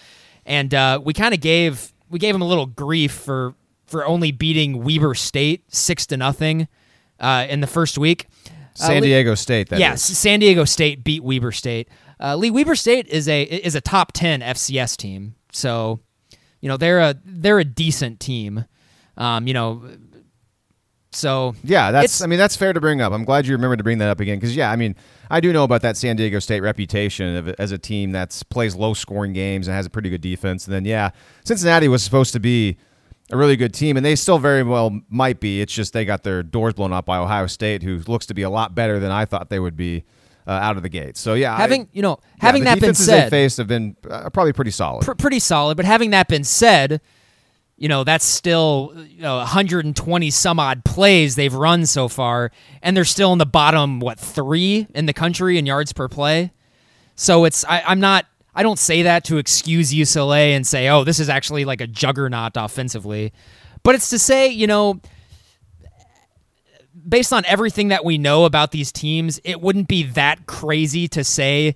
And 0.44 0.74
uh, 0.74 1.00
we 1.02 1.14
kind 1.14 1.32
of 1.32 1.40
gave 1.40 1.92
we 2.10 2.18
gave 2.18 2.34
them 2.34 2.42
a 2.42 2.46
little 2.46 2.66
grief 2.66 3.12
for 3.12 3.54
for 3.86 4.04
only 4.04 4.32
beating 4.32 4.84
Weber 4.84 5.14
State 5.14 5.64
six 5.72 6.06
to 6.08 6.18
nothing 6.18 6.68
uh, 7.18 7.46
in 7.48 7.60
the 7.60 7.66
first 7.66 7.96
week. 7.96 8.26
Uh, 8.46 8.86
San 8.86 9.02
Diego 9.02 9.34
State, 9.34 9.70
that 9.70 9.78
yes, 9.78 10.10
is. 10.10 10.18
San 10.18 10.40
Diego 10.40 10.64
State 10.64 11.02
beat 11.02 11.22
Weber 11.22 11.52
State. 11.52 11.88
Uh, 12.20 12.36
Lee 12.36 12.50
Weber 12.50 12.74
State 12.74 13.06
is 13.08 13.28
a 13.28 13.42
is 13.44 13.74
a 13.74 13.80
top 13.80 14.12
ten 14.12 14.40
FCS 14.40 14.96
team, 14.96 15.36
so 15.52 16.00
you 16.64 16.68
know 16.68 16.78
they're 16.78 17.00
a 17.00 17.14
they're 17.26 17.58
a 17.58 17.64
decent 17.64 18.20
team. 18.20 18.64
Um, 19.18 19.46
you 19.46 19.52
know, 19.52 19.82
so 21.10 21.54
Yeah, 21.62 21.90
that's. 21.90 22.22
I 22.22 22.26
mean, 22.26 22.38
that's 22.38 22.56
fair 22.56 22.72
to 22.72 22.80
bring 22.80 23.02
up. 23.02 23.12
I'm 23.12 23.26
glad 23.26 23.46
you 23.46 23.52
remembered 23.52 23.76
to 23.76 23.84
bring 23.84 23.98
that 23.98 24.08
up 24.08 24.18
again 24.18 24.38
because 24.38 24.56
yeah, 24.56 24.70
I 24.70 24.76
mean, 24.76 24.96
I 25.28 25.40
do 25.40 25.52
know 25.52 25.64
about 25.64 25.82
that 25.82 25.98
San 25.98 26.16
Diego 26.16 26.38
State 26.38 26.62
reputation 26.62 27.36
of, 27.36 27.48
as 27.58 27.70
a 27.70 27.76
team 27.76 28.12
that 28.12 28.42
plays 28.48 28.74
low 28.74 28.94
scoring 28.94 29.34
games 29.34 29.68
and 29.68 29.76
has 29.76 29.84
a 29.84 29.90
pretty 29.90 30.08
good 30.08 30.22
defense. 30.22 30.66
And 30.66 30.74
then 30.74 30.86
yeah, 30.86 31.10
Cincinnati 31.44 31.86
was 31.86 32.02
supposed 32.02 32.32
to 32.32 32.40
be 32.40 32.78
a 33.30 33.36
really 33.36 33.56
good 33.56 33.74
team, 33.74 33.98
and 33.98 34.06
they 34.06 34.16
still 34.16 34.38
very 34.38 34.62
well 34.62 34.98
might 35.10 35.40
be. 35.40 35.60
It's 35.60 35.74
just 35.74 35.92
they 35.92 36.06
got 36.06 36.22
their 36.22 36.42
doors 36.42 36.72
blown 36.72 36.94
up 36.94 37.04
by 37.04 37.18
Ohio 37.18 37.46
State, 37.46 37.82
who 37.82 37.98
looks 38.06 38.24
to 38.24 38.32
be 38.32 38.40
a 38.40 38.48
lot 38.50 38.74
better 38.74 38.98
than 38.98 39.10
I 39.10 39.26
thought 39.26 39.50
they 39.50 39.60
would 39.60 39.76
be 39.76 40.04
uh, 40.46 40.50
out 40.50 40.76
of 40.76 40.82
the 40.82 40.88
gate. 40.88 41.16
So 41.16 41.34
yeah, 41.34 41.56
having 41.56 41.82
I, 41.82 41.88
you 41.92 42.02
know 42.02 42.18
yeah, 42.20 42.38
having 42.38 42.64
the 42.64 42.70
that 42.70 42.80
been 42.80 42.94
said, 42.94 43.26
they 43.26 43.30
faced 43.30 43.56
have 43.58 43.66
been 43.68 43.96
uh, 44.08 44.30
probably 44.30 44.52
pretty 44.52 44.70
solid. 44.70 45.04
pr- 45.04 45.12
pretty 45.14 45.38
solid. 45.38 45.76
But 45.76 45.86
having 45.86 46.10
that 46.10 46.28
been 46.28 46.44
said, 46.44 47.00
you 47.76 47.88
know 47.88 48.04
that's 48.04 48.24
still 48.24 48.92
you 49.08 49.22
know 49.22 49.38
120 49.38 50.30
some 50.30 50.60
odd 50.60 50.84
plays 50.84 51.34
they've 51.36 51.54
run 51.54 51.86
so 51.86 52.08
far, 52.08 52.50
and 52.82 52.96
they're 52.96 53.04
still 53.04 53.32
in 53.32 53.38
the 53.38 53.46
bottom 53.46 54.00
what 54.00 54.18
three 54.18 54.86
in 54.94 55.06
the 55.06 55.12
country 55.12 55.58
in 55.58 55.66
yards 55.66 55.92
per 55.92 56.08
play. 56.08 56.52
So 57.16 57.44
it's 57.44 57.64
I, 57.64 57.82
I'm 57.86 58.00
not 58.00 58.26
I 58.54 58.62
don't 58.62 58.78
say 58.78 59.02
that 59.02 59.24
to 59.24 59.38
excuse 59.38 59.92
UCLA 59.92 60.50
and 60.50 60.66
say 60.66 60.88
oh 60.88 61.04
this 61.04 61.18
is 61.18 61.28
actually 61.28 61.64
like 61.64 61.80
a 61.80 61.86
juggernaut 61.86 62.52
offensively, 62.56 63.32
but 63.82 63.94
it's 63.94 64.10
to 64.10 64.18
say 64.18 64.48
you 64.48 64.66
know 64.66 65.00
based 67.06 67.32
on 67.32 67.44
everything 67.46 67.88
that 67.88 68.04
we 68.04 68.18
know 68.18 68.44
about 68.44 68.70
these 68.70 68.92
teams, 68.92 69.40
it 69.44 69.60
wouldn't 69.60 69.88
be 69.88 70.02
that 70.02 70.46
crazy 70.46 71.08
to 71.08 71.24
say 71.24 71.74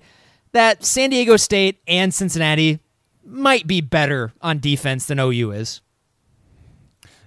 that 0.51 0.83
San 0.83 1.09
Diego 1.11 1.37
State 1.37 1.79
and 1.87 2.13
Cincinnati 2.13 2.79
might 3.23 3.67
be 3.67 3.81
better 3.81 4.33
on 4.41 4.59
defense 4.59 5.05
than 5.05 5.19
OU 5.19 5.51
is. 5.51 5.81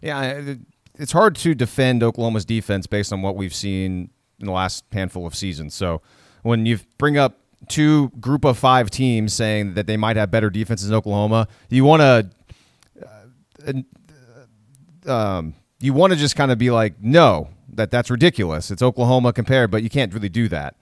Yeah, 0.00 0.54
it's 0.98 1.12
hard 1.12 1.36
to 1.36 1.54
defend 1.54 2.02
Oklahoma's 2.02 2.44
defense 2.44 2.86
based 2.86 3.12
on 3.12 3.22
what 3.22 3.36
we've 3.36 3.54
seen 3.54 4.10
in 4.40 4.46
the 4.46 4.52
last 4.52 4.84
handful 4.92 5.26
of 5.26 5.34
seasons. 5.34 5.74
So 5.74 6.02
when 6.42 6.66
you 6.66 6.80
bring 6.98 7.16
up 7.16 7.38
two 7.68 8.08
group 8.20 8.44
of 8.44 8.58
five 8.58 8.90
teams 8.90 9.32
saying 9.32 9.74
that 9.74 9.86
they 9.86 9.96
might 9.96 10.16
have 10.16 10.30
better 10.30 10.50
defenses 10.50 10.88
in 10.88 10.94
Oklahoma, 10.94 11.46
you 11.68 11.84
want 11.84 12.00
to 12.00 12.30
uh, 13.06 13.08
uh, 13.66 13.72
uh, 15.06 15.12
um, 15.12 15.54
you 15.80 15.92
want 15.92 16.12
to 16.12 16.18
just 16.18 16.36
kind 16.36 16.50
of 16.50 16.58
be 16.58 16.70
like, 16.70 17.00
no, 17.00 17.48
that 17.72 17.90
that's 17.90 18.10
ridiculous. 18.10 18.70
It's 18.70 18.82
Oklahoma 18.82 19.32
compared, 19.32 19.70
but 19.70 19.82
you 19.82 19.90
can't 19.90 20.12
really 20.12 20.28
do 20.28 20.48
that. 20.48 20.76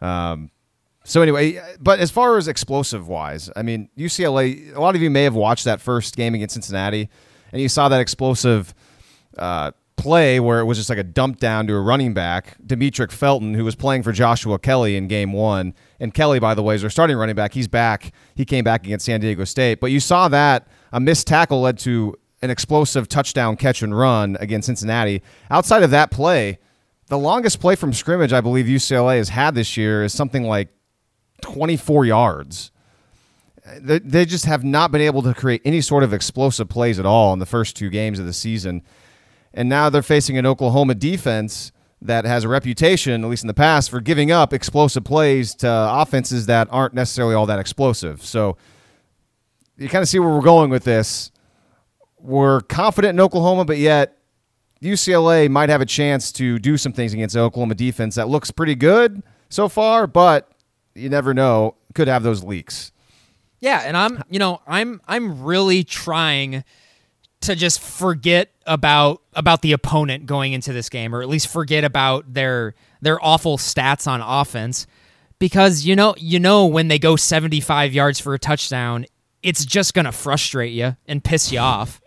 Um, 0.00 0.50
so 1.04 1.22
anyway, 1.22 1.60
but 1.80 2.00
as 2.00 2.10
far 2.10 2.36
as 2.36 2.48
explosive 2.48 3.06
wise, 3.08 3.50
I 3.54 3.62
mean 3.62 3.88
UCLA. 3.96 4.74
A 4.74 4.80
lot 4.80 4.94
of 4.94 5.02
you 5.02 5.10
may 5.10 5.24
have 5.24 5.34
watched 5.34 5.64
that 5.64 5.80
first 5.80 6.16
game 6.16 6.34
against 6.34 6.54
Cincinnati, 6.54 7.08
and 7.52 7.62
you 7.62 7.68
saw 7.68 7.88
that 7.88 8.00
explosive 8.00 8.74
uh, 9.38 9.70
play 9.96 10.40
where 10.40 10.60
it 10.60 10.64
was 10.64 10.78
just 10.78 10.88
like 10.88 10.98
a 10.98 11.04
dump 11.04 11.38
down 11.38 11.66
to 11.66 11.74
a 11.74 11.80
running 11.80 12.14
back, 12.14 12.56
Demetric 12.64 13.10
Felton, 13.10 13.54
who 13.54 13.64
was 13.64 13.74
playing 13.74 14.02
for 14.02 14.12
Joshua 14.12 14.58
Kelley 14.58 14.96
in 14.96 15.08
game 15.08 15.32
one. 15.32 15.74
And 15.98 16.12
Kelley, 16.12 16.38
by 16.38 16.54
the 16.54 16.62
way, 16.62 16.74
is 16.74 16.84
our 16.84 16.90
starting 16.90 17.16
running 17.16 17.34
back. 17.34 17.54
He's 17.54 17.68
back. 17.68 18.12
He 18.34 18.44
came 18.44 18.64
back 18.64 18.84
against 18.84 19.06
San 19.06 19.20
Diego 19.20 19.44
State. 19.44 19.80
But 19.80 19.90
you 19.90 20.00
saw 20.00 20.28
that 20.28 20.68
a 20.92 21.00
missed 21.00 21.26
tackle 21.26 21.60
led 21.60 21.78
to 21.78 22.14
an 22.42 22.50
explosive 22.50 23.08
touchdown 23.08 23.56
catch 23.56 23.82
and 23.82 23.96
run 23.96 24.36
against 24.40 24.66
Cincinnati. 24.66 25.22
Outside 25.50 25.82
of 25.82 25.90
that 25.90 26.10
play, 26.10 26.58
the 27.08 27.18
longest 27.18 27.60
play 27.60 27.76
from 27.76 27.92
scrimmage 27.92 28.32
I 28.32 28.40
believe 28.40 28.66
UCLA 28.66 29.18
has 29.18 29.30
had 29.30 29.54
this 29.54 29.76
year 29.76 30.04
is 30.04 30.12
something 30.12 30.44
like 30.44 30.68
24 31.42 32.04
yards. 32.04 32.70
They, 33.80 34.24
just 34.24 34.44
have 34.44 34.62
not 34.62 34.92
been 34.92 35.00
able 35.00 35.22
to 35.22 35.34
create 35.34 35.60
any 35.64 35.80
sort 35.80 36.04
of 36.04 36.12
explosive 36.12 36.68
plays 36.68 37.00
at 37.00 37.06
all 37.06 37.32
in 37.32 37.40
the 37.40 37.46
first 37.46 37.74
two 37.76 37.90
games 37.90 38.20
of 38.20 38.26
the 38.26 38.32
season. 38.32 38.82
And 39.52 39.68
now 39.68 39.90
they're 39.90 40.02
facing 40.02 40.38
an 40.38 40.46
Oklahoma 40.46 40.94
defense 40.94 41.72
that 42.00 42.24
has 42.24 42.44
a 42.44 42.48
reputation, 42.48 43.24
at 43.24 43.30
least 43.30 43.42
in 43.42 43.48
the 43.48 43.54
past, 43.54 43.90
for 43.90 44.00
giving 44.00 44.30
up 44.30 44.52
explosive 44.52 45.02
plays 45.02 45.54
to 45.56 45.68
offenses 45.68 46.46
that 46.46 46.68
aren't 46.70 46.94
necessarily 46.94 47.34
all 47.34 47.46
that 47.46 47.58
explosive. 47.58 48.24
So 48.24 48.56
you 49.76 49.88
kind 49.88 50.02
of 50.02 50.08
see 50.08 50.18
where 50.18 50.28
we're 50.28 50.42
going 50.42 50.70
with 50.70 50.84
this. 50.84 51.32
We're 52.26 52.60
confident 52.62 53.16
in 53.16 53.20
Oklahoma, 53.20 53.64
but 53.64 53.78
yet 53.78 54.18
UCLA 54.82 55.48
might 55.48 55.68
have 55.68 55.80
a 55.80 55.86
chance 55.86 56.32
to 56.32 56.58
do 56.58 56.76
some 56.76 56.92
things 56.92 57.12
against 57.12 57.36
Oklahoma 57.36 57.74
defense 57.74 58.16
that 58.16 58.28
looks 58.28 58.50
pretty 58.50 58.74
good 58.74 59.22
so 59.48 59.68
far, 59.68 60.06
but 60.06 60.50
you 60.94 61.08
never 61.08 61.32
know. 61.32 61.76
Could 61.94 62.08
have 62.08 62.22
those 62.22 62.44
leaks. 62.44 62.92
Yeah, 63.60 63.82
and 63.84 63.96
I'm, 63.96 64.22
you 64.28 64.38
know, 64.38 64.60
I'm 64.66 65.00
I'm 65.08 65.44
really 65.44 65.82
trying 65.82 66.62
to 67.42 67.54
just 67.54 67.80
forget 67.80 68.50
about 68.66 69.22
about 69.32 69.62
the 69.62 69.72
opponent 69.72 70.26
going 70.26 70.52
into 70.52 70.72
this 70.72 70.88
game 70.88 71.14
or 71.14 71.22
at 71.22 71.28
least 71.28 71.48
forget 71.48 71.84
about 71.84 72.34
their 72.34 72.74
their 73.00 73.24
awful 73.24 73.56
stats 73.56 74.06
on 74.06 74.20
offense 74.20 74.86
because 75.38 75.84
you 75.86 75.96
know, 75.96 76.14
you 76.18 76.38
know 76.38 76.66
when 76.66 76.88
they 76.88 76.98
go 76.98 77.16
75 77.16 77.94
yards 77.94 78.20
for 78.20 78.34
a 78.34 78.38
touchdown, 78.38 79.06
it's 79.42 79.64
just 79.64 79.94
going 79.94 80.06
to 80.06 80.12
frustrate 80.12 80.72
you 80.72 80.96
and 81.06 81.22
piss 81.22 81.52
you 81.52 81.58
off. 81.58 82.00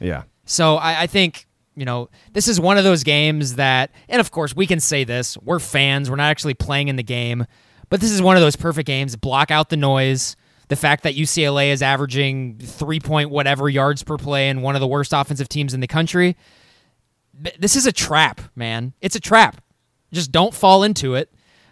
Yeah. 0.00 0.24
So 0.44 0.76
I, 0.76 1.02
I 1.02 1.06
think 1.06 1.46
you 1.74 1.84
know 1.84 2.08
this 2.32 2.48
is 2.48 2.60
one 2.60 2.78
of 2.78 2.84
those 2.84 3.04
games 3.04 3.56
that, 3.56 3.90
and 4.08 4.20
of 4.20 4.30
course 4.30 4.54
we 4.54 4.66
can 4.66 4.80
say 4.80 5.04
this: 5.04 5.36
we're 5.38 5.58
fans, 5.58 6.10
we're 6.10 6.16
not 6.16 6.30
actually 6.30 6.54
playing 6.54 6.88
in 6.88 6.96
the 6.96 7.02
game, 7.02 7.46
but 7.88 8.00
this 8.00 8.10
is 8.10 8.22
one 8.22 8.36
of 8.36 8.42
those 8.42 8.56
perfect 8.56 8.86
games. 8.86 9.16
Block 9.16 9.50
out 9.50 9.68
the 9.68 9.76
noise. 9.76 10.36
The 10.68 10.76
fact 10.76 11.04
that 11.04 11.14
UCLA 11.14 11.70
is 11.70 11.80
averaging 11.80 12.58
three 12.58 12.98
point 12.98 13.30
whatever 13.30 13.68
yards 13.68 14.02
per 14.02 14.16
play 14.16 14.48
and 14.48 14.62
one 14.62 14.74
of 14.74 14.80
the 14.80 14.88
worst 14.88 15.12
offensive 15.12 15.48
teams 15.48 15.74
in 15.74 15.80
the 15.80 15.86
country. 15.86 16.36
This 17.58 17.76
is 17.76 17.86
a 17.86 17.92
trap, 17.92 18.40
man. 18.56 18.94
It's 19.00 19.14
a 19.14 19.20
trap. 19.20 19.62
Just 20.12 20.32
don't 20.32 20.54
fall 20.54 20.82
into 20.82 21.14
it. 21.14 21.30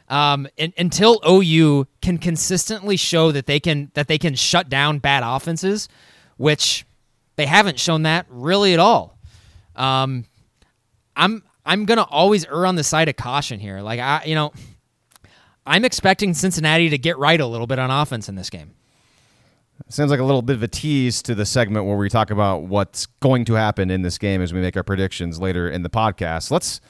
Um, 0.09 0.47
and, 0.59 0.73
until 0.77 1.19
OU 1.27 1.87
can 2.03 2.19
consistently 2.19 2.97
show 2.97 3.33
that 3.33 3.47
they 3.47 3.59
can 3.59 3.91
that 3.95 4.07
they 4.07 4.19
can 4.19 4.35
shut 4.35 4.69
down 4.69 4.99
bad 4.99 5.23
offenses, 5.25 5.89
which 6.37 6.85
they 7.37 7.47
haven't 7.47 7.79
shown 7.79 8.03
that 8.03 8.27
really 8.29 8.75
at 8.75 8.81
all. 8.81 9.19
Um, 9.77 10.25
I'm 11.17 11.43
I'm 11.67 11.85
gonna 11.85 12.07
always 12.09 12.45
err 12.47 12.67
on 12.67 12.77
the 12.77 12.85
side 12.85 13.09
of 13.09 13.17
caution 13.17 13.61
here. 13.61 13.81
Like 13.81 14.01
I, 14.01 14.25
you 14.25 14.35
know, 14.35 14.53
I'm 15.67 15.85
expecting 15.85 16.35
Cincinnati 16.35 16.91
to 16.91 16.99
get 16.99 17.19
right 17.19 17.41
a 17.41 17.47
little 17.47 17.67
bit 17.67 17.79
on 17.79 17.91
offense 17.91 18.29
in 18.29 18.35
this 18.35 18.51
game. 18.51 18.75
Sounds 19.89 20.11
like 20.11 20.21
a 20.21 20.25
little 20.25 20.43
bit 20.43 20.57
of 20.57 20.63
a 20.63 20.69
tease 20.69 21.21
to 21.23 21.35
the 21.35 21.45
segment 21.45 21.85
where 21.85 21.97
we 21.97 22.09
talk 22.09 22.31
about 22.31 22.63
what's 22.63 23.07
going 23.21 23.45
to 23.47 23.55
happen 23.55 23.91
in 23.91 24.03
this 24.03 24.19
game 24.19 24.41
as 24.41 24.53
we 24.53 24.61
make 24.61 24.77
our 24.77 24.83
predictions 24.83 25.41
later 25.41 25.69
in 25.69 25.83
the 25.83 25.91
podcast. 25.91 26.51
Let's 26.51 26.81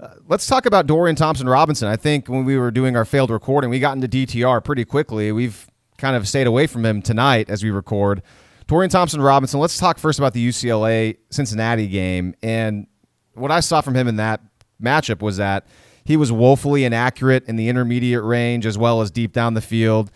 uh, 0.00 0.08
let's 0.28 0.46
talk 0.46 0.66
about 0.66 0.86
Dorian 0.86 1.16
Thompson 1.16 1.48
Robinson. 1.48 1.88
I 1.88 1.96
think 1.96 2.28
when 2.28 2.44
we 2.44 2.58
were 2.58 2.70
doing 2.70 2.96
our 2.96 3.04
failed 3.04 3.30
recording, 3.30 3.70
we 3.70 3.78
got 3.78 3.96
into 3.96 4.08
DTR 4.08 4.62
pretty 4.64 4.84
quickly. 4.84 5.30
We've 5.32 5.66
kind 5.96 6.16
of 6.16 6.26
stayed 6.26 6.46
away 6.46 6.66
from 6.66 6.84
him 6.84 7.02
tonight 7.02 7.48
as 7.48 7.62
we 7.62 7.70
record. 7.70 8.22
Dorian 8.66 8.90
Thompson 8.90 9.20
Robinson. 9.20 9.60
Let's 9.60 9.78
talk 9.78 9.98
first 9.98 10.18
about 10.18 10.32
the 10.32 10.46
UCLA 10.46 11.18
Cincinnati 11.30 11.86
game. 11.86 12.34
And 12.42 12.86
what 13.34 13.50
I 13.50 13.60
saw 13.60 13.80
from 13.80 13.94
him 13.94 14.08
in 14.08 14.16
that 14.16 14.40
matchup 14.82 15.22
was 15.22 15.36
that 15.36 15.66
he 16.04 16.16
was 16.16 16.30
woefully 16.30 16.84
inaccurate 16.84 17.44
in 17.46 17.56
the 17.56 17.68
intermediate 17.68 18.22
range 18.22 18.66
as 18.66 18.78
well 18.78 19.00
as 19.00 19.10
deep 19.10 19.32
down 19.32 19.54
the 19.54 19.60
field. 19.60 20.10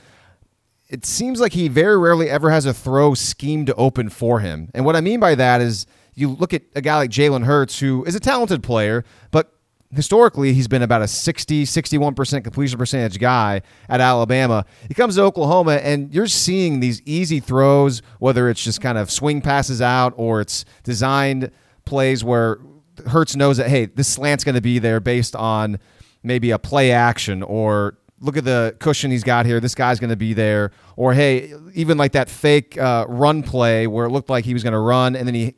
It 0.89 1.05
seems 1.05 1.41
like 1.41 1.53
he 1.53 1.69
very 1.69 1.99
rarely 1.99 2.31
ever 2.31 2.51
has 2.51 2.65
a 2.65 2.73
throw 2.73 3.15
schemed 3.15 3.67
to 3.67 3.75
open 3.75 4.09
for 4.09 4.41
him. 4.41 4.71
And 4.75 4.85
what 4.85 4.97
I 4.97 5.01
mean 5.01 5.21
by 5.21 5.35
that 5.35 5.61
is 5.61 5.87
you 6.15 6.31
look 6.31 6.55
at 6.55 6.63
a 6.75 6.81
guy 6.81 6.97
like 6.97 7.11
Jalen 7.11 7.45
Hurts, 7.45 7.79
who 7.79 8.05
is 8.05 8.15
a 8.15 8.21
talented 8.21 8.63
player, 8.63 9.05
but 9.31 9.53
historically 9.95 10.53
he's 10.53 10.69
been 10.69 10.83
about 10.83 11.01
a 11.01 11.09
60 11.09 11.65
61% 11.65 12.45
completion 12.45 12.79
percentage 12.79 13.19
guy 13.19 13.63
at 13.89 14.01
alabama. 14.01 14.65
He 14.87 14.95
comes 14.95 15.17
to 15.17 15.23
oklahoma 15.23 15.77
and 15.77 16.13
you're 16.13 16.27
seeing 16.27 16.81
these 16.81 17.01
easy 17.03 17.41
throws 17.41 18.03
whether 18.19 18.51
it's 18.51 18.63
just 18.63 18.81
kind 18.81 18.99
of 18.99 19.11
swing 19.11 19.41
passes 19.41 19.81
out 19.81 20.13
or 20.17 20.41
it's 20.41 20.65
designed 20.83 21.51
plays 21.85 22.23
where 22.23 22.59
Hurts 23.07 23.35
knows 23.35 23.57
that 23.57 23.69
hey 23.69 23.87
this 23.87 24.09
slant's 24.09 24.45
going 24.45 24.57
to 24.57 24.61
be 24.61 24.79
there 24.79 25.01
based 25.01 25.35
on 25.35 25.79
maybe 26.23 26.51
a 26.51 26.59
play 26.59 26.93
action 26.93 27.43
or 27.43 27.97
look 28.21 28.37
at 28.37 28.45
the 28.45 28.77
cushion 28.81 29.11
he's 29.11 29.25
got 29.25 29.47
here 29.47 29.61
this 29.61 29.75
guy's 29.75 30.01
going 30.01 30.11
to 30.11 30.17
be 30.17 30.35
there. 30.35 30.73
Or 30.97 31.15
hey 31.15 31.55
even 31.75 31.97
like 31.97 32.13
that 32.13 32.29
fake 32.29 32.77
uh, 32.77 33.07
run 33.09 33.43
play 33.43 33.87
where 33.87 34.07
it 34.07 34.11
looked 34.11 34.29
like 34.29 34.45
he 34.45 34.53
was 34.53 34.63
going 34.63 34.73
to 34.73 34.79
run 34.79 35.17
and 35.17 35.27
then 35.27 35.35
he 35.35 35.55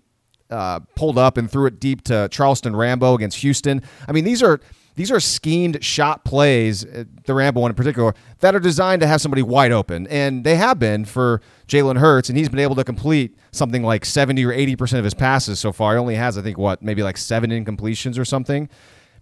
uh, 0.50 0.80
pulled 0.96 1.18
up 1.18 1.36
and 1.36 1.50
threw 1.50 1.66
it 1.66 1.80
deep 1.80 2.02
to 2.04 2.28
Charleston 2.30 2.74
Rambo 2.74 3.14
against 3.14 3.38
Houston. 3.38 3.82
I 4.08 4.12
mean, 4.12 4.24
these 4.24 4.42
are 4.42 4.60
these 4.96 5.10
are 5.10 5.20
schemed 5.20 5.82
shot 5.82 6.24
plays, 6.24 6.84
uh, 6.84 7.04
the 7.24 7.32
Rambo 7.32 7.60
one 7.60 7.70
in 7.70 7.74
particular, 7.74 8.14
that 8.40 8.54
are 8.54 8.60
designed 8.60 9.00
to 9.00 9.06
have 9.06 9.20
somebody 9.20 9.42
wide 9.42 9.72
open, 9.72 10.06
and 10.08 10.44
they 10.44 10.56
have 10.56 10.78
been 10.78 11.04
for 11.04 11.40
Jalen 11.68 11.98
Hurts, 11.98 12.28
and 12.28 12.36
he's 12.36 12.48
been 12.48 12.58
able 12.58 12.74
to 12.74 12.84
complete 12.84 13.38
something 13.52 13.82
like 13.82 14.04
seventy 14.04 14.44
or 14.44 14.52
eighty 14.52 14.76
percent 14.76 14.98
of 14.98 15.04
his 15.04 15.14
passes 15.14 15.60
so 15.60 15.72
far. 15.72 15.94
He 15.94 15.98
only 15.98 16.16
has, 16.16 16.36
I 16.36 16.42
think, 16.42 16.58
what 16.58 16.82
maybe 16.82 17.02
like 17.02 17.16
seven 17.16 17.50
incompletions 17.50 18.18
or 18.18 18.24
something. 18.24 18.68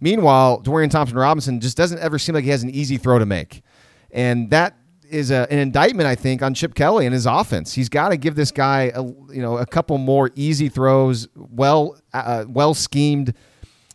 Meanwhile, 0.01 0.61
Dorian 0.61 0.89
Thompson 0.89 1.17
Robinson 1.17 1.59
just 1.59 1.77
doesn't 1.77 1.99
ever 1.99 2.17
seem 2.17 2.35
like 2.35 2.43
he 2.43 2.49
has 2.49 2.63
an 2.63 2.69
easy 2.69 2.97
throw 2.97 3.19
to 3.19 3.25
make, 3.25 3.61
and 4.11 4.49
that 4.49 4.75
is 5.09 5.31
a, 5.31 5.47
an 5.51 5.59
indictment, 5.59 6.07
I 6.07 6.15
think, 6.15 6.41
on 6.41 6.53
Chip 6.53 6.75
Kelly 6.75 7.05
and 7.05 7.13
his 7.13 7.25
offense. 7.25 7.73
He's 7.73 7.89
got 7.89 8.09
to 8.09 8.17
give 8.17 8.35
this 8.35 8.51
guy, 8.51 8.91
a, 8.93 9.03
you 9.03 9.41
know, 9.41 9.57
a 9.57 9.65
couple 9.65 9.97
more 9.97 10.31
easy 10.35 10.69
throws, 10.69 11.27
well, 11.35 11.99
uh, 12.13 12.45
well 12.47 12.73
schemed, 12.73 13.33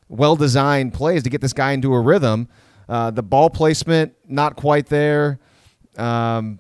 well 0.09 0.37
designed 0.37 0.95
plays 0.95 1.23
to 1.23 1.31
get 1.31 1.41
this 1.41 1.53
guy 1.53 1.73
into 1.73 1.95
a 1.95 2.01
rhythm. 2.01 2.49
Uh, 2.89 3.11
the 3.11 3.23
ball 3.23 3.49
placement 3.51 4.15
not 4.29 4.57
quite 4.57 4.87
there. 4.87 5.39
Um, 5.97 6.59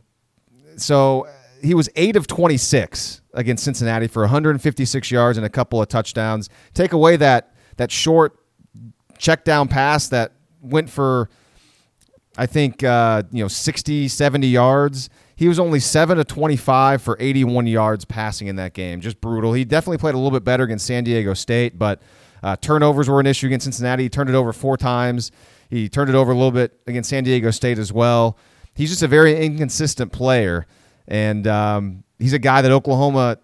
so 0.76 1.26
he 1.62 1.74
was 1.74 1.88
eight 1.96 2.16
of 2.16 2.26
26 2.26 3.22
against 3.34 3.64
Cincinnati 3.64 4.06
for 4.06 4.22
156 4.22 5.10
yards 5.10 5.38
and 5.38 5.46
a 5.46 5.50
couple 5.50 5.80
of 5.82 5.88
touchdowns. 5.88 6.48
Take 6.72 6.92
away 6.92 7.16
that 7.16 7.54
that 7.76 7.90
short 7.90 8.38
check 9.18 9.44
down 9.44 9.68
pass 9.68 10.08
that 10.08 10.32
went 10.60 10.88
for 10.90 11.28
I 12.36 12.46
think, 12.46 12.82
uh, 12.82 13.22
you 13.30 13.44
know, 13.44 13.48
60, 13.48 14.08
70 14.08 14.46
yards. 14.46 15.08
He 15.36 15.48
was 15.48 15.58
only 15.58 15.80
7 15.80 16.16
to 16.16 16.24
25 16.24 17.02
for 17.02 17.16
81 17.20 17.66
yards 17.66 18.04
passing 18.04 18.48
in 18.48 18.56
that 18.56 18.72
game. 18.72 19.00
Just 19.00 19.20
brutal. 19.20 19.52
He 19.52 19.64
definitely 19.64 19.98
played 19.98 20.14
a 20.14 20.18
little 20.18 20.30
bit 20.30 20.44
better 20.44 20.64
against 20.64 20.86
San 20.86 21.04
Diego 21.04 21.34
State, 21.34 21.78
but 21.78 22.02
uh, 22.42 22.56
turnovers 22.56 23.08
were 23.08 23.20
an 23.20 23.26
issue 23.26 23.46
against 23.46 23.64
Cincinnati. 23.64 24.04
He 24.04 24.08
turned 24.08 24.30
it 24.30 24.34
over 24.34 24.52
four 24.52 24.76
times. 24.76 25.32
He 25.70 25.88
turned 25.88 26.10
it 26.10 26.14
over 26.14 26.30
a 26.30 26.34
little 26.34 26.52
bit 26.52 26.78
against 26.86 27.10
San 27.10 27.24
Diego 27.24 27.50
State 27.50 27.78
as 27.78 27.92
well. 27.92 28.36
He's 28.74 28.90
just 28.90 29.02
a 29.02 29.08
very 29.08 29.44
inconsistent 29.44 30.12
player. 30.12 30.66
And 31.08 31.46
um, 31.46 32.04
he's 32.18 32.32
a 32.32 32.38
guy 32.38 32.62
that 32.62 32.70
Oklahoma 32.70 33.38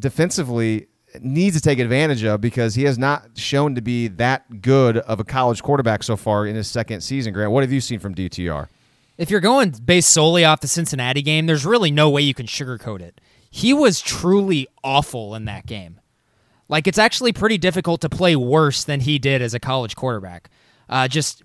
defensively 0.00 0.88
needs 1.20 1.56
to 1.56 1.62
take 1.62 1.78
advantage 1.78 2.24
of 2.24 2.40
because 2.40 2.74
he 2.74 2.84
has 2.84 2.98
not 2.98 3.36
shown 3.36 3.74
to 3.74 3.80
be 3.80 4.08
that 4.08 4.62
good 4.62 4.98
of 4.98 5.20
a 5.20 5.24
college 5.24 5.62
quarterback 5.62 6.02
so 6.02 6.16
far 6.16 6.46
in 6.46 6.56
his 6.56 6.68
second 6.68 7.00
season. 7.02 7.32
Grant, 7.32 7.52
what 7.52 7.62
have 7.62 7.72
you 7.72 7.80
seen 7.80 7.98
from 7.98 8.14
DTR? 8.14 8.68
If 9.18 9.30
you're 9.30 9.40
going 9.40 9.70
based 9.84 10.10
solely 10.10 10.44
off 10.44 10.60
the 10.60 10.68
Cincinnati 10.68 11.22
game, 11.22 11.46
there's 11.46 11.66
really 11.66 11.90
no 11.90 12.08
way 12.08 12.22
you 12.22 12.34
can 12.34 12.46
sugarcoat 12.46 13.00
it. 13.00 13.20
He 13.50 13.74
was 13.74 14.00
truly 14.00 14.66
awful 14.82 15.34
in 15.34 15.44
that 15.44 15.66
game. 15.66 16.00
Like 16.68 16.86
it's 16.86 16.98
actually 16.98 17.32
pretty 17.32 17.58
difficult 17.58 18.00
to 18.00 18.08
play 18.08 18.34
worse 18.34 18.84
than 18.84 19.00
he 19.00 19.18
did 19.18 19.42
as 19.42 19.52
a 19.52 19.60
college 19.60 19.94
quarterback. 19.94 20.48
Uh, 20.88 21.06
just 21.06 21.42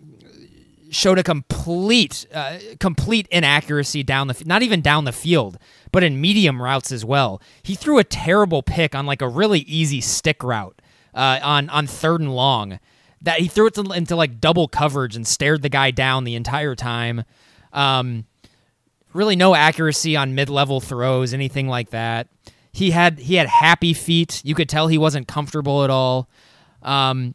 showed 0.89 1.19
a 1.19 1.23
complete 1.23 2.25
uh, 2.34 2.58
complete 2.80 3.27
inaccuracy 3.30 4.03
down 4.03 4.27
the 4.27 4.43
not 4.45 4.63
even 4.63 4.80
down 4.82 5.03
the 5.03 5.12
field, 5.12 5.58
but 5.91 6.04
in 6.04 6.19
medium 6.19 6.62
routes 6.62 6.91
as 6.91 7.04
well. 7.04 7.41
He 7.63 7.76
threw 7.76 8.00
a 8.00 8.04
terrible 8.04 8.63
pick 8.63 8.95
on 8.95 9.06
like 9.06 9.21
a 9.21 9.28
really 9.28 9.60
easy 9.62 10.02
stick 10.02 10.43
route 10.43 10.82
uh, 11.13 11.39
on 11.41 11.69
on 11.69 11.88
third 11.88 12.21
and 12.21 12.36
long. 12.36 12.80
That 13.21 13.39
he 13.39 13.47
threw 13.47 13.67
it 13.67 13.73
to, 13.76 13.82
into 13.91 14.15
like 14.15 14.39
double 14.39 14.67
coverage 14.67 15.15
and 15.15 15.26
stared 15.26 15.62
the 15.62 15.69
guy 15.69 15.91
down 15.91 16.23
the 16.23 16.36
entire 16.36 16.76
time. 16.76 17.23
Um, 17.73 18.26
really 19.13 19.36
no 19.36 19.56
accuracy 19.56 20.15
on 20.15 20.36
mid 20.36 20.50
level 20.50 20.80
throws, 20.80 21.34
anything 21.34 21.67
like 21.67 21.89
that. 21.89 22.28
He 22.72 22.91
had 22.91 23.20
he 23.20 23.36
had 23.36 23.47
happy 23.47 23.93
feet. 23.93 24.41
You 24.45 24.53
could 24.53 24.70
tell 24.70 24.88
he 24.88 24.97
wasn't 24.97 25.28
comfortable 25.28 25.84
at 25.84 25.89
all. 25.89 26.30
Um, 26.84 27.34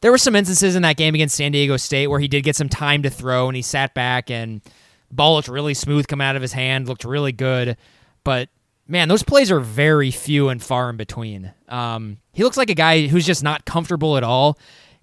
there 0.00 0.10
were 0.10 0.18
some 0.18 0.34
instances 0.34 0.74
in 0.74 0.82
that 0.82 0.96
game 0.96 1.14
against 1.14 1.36
San 1.36 1.52
Diego 1.52 1.76
State 1.76 2.08
where 2.08 2.20
he 2.20 2.28
did 2.28 2.42
get 2.42 2.56
some 2.56 2.68
time 2.68 3.02
to 3.02 3.10
throw 3.10 3.48
and 3.48 3.54
he 3.54 3.62
sat 3.62 3.94
back 3.94 4.30
and 4.30 4.62
ball 5.10 5.34
looked 5.34 5.48
really 5.48 5.74
smooth 5.74 6.06
coming 6.06 6.26
out 6.26 6.36
of 6.36 6.42
his 6.42 6.52
hand, 6.52 6.88
looked 6.88 7.04
really 7.04 7.32
good. 7.32 7.76
But 8.24 8.48
man, 8.86 9.08
those 9.08 9.22
plays 9.22 9.50
are 9.50 9.60
very 9.60 10.10
few 10.10 10.48
and 10.48 10.62
far 10.62 10.90
in 10.90 10.96
between. 10.96 11.52
Um, 11.68 12.18
he 12.32 12.42
looks 12.42 12.56
like 12.56 12.70
a 12.70 12.74
guy 12.74 13.06
who's 13.06 13.26
just 13.26 13.42
not 13.42 13.64
comfortable 13.64 14.16
at 14.16 14.24
all, 14.24 14.58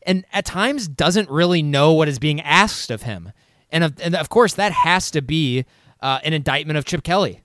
and 0.05 0.25
at 0.33 0.45
times 0.45 0.87
doesn't 0.87 1.29
really 1.29 1.61
know 1.61 1.93
what 1.93 2.07
is 2.07 2.19
being 2.19 2.41
asked 2.41 2.91
of 2.91 3.03
him. 3.03 3.31
And 3.69 3.83
of, 3.83 3.99
and 4.01 4.15
of 4.15 4.29
course, 4.29 4.53
that 4.53 4.71
has 4.71 5.11
to 5.11 5.21
be 5.21 5.65
uh, 6.01 6.19
an 6.23 6.33
indictment 6.33 6.77
of 6.77 6.85
Chip 6.85 7.03
Kelly. 7.03 7.41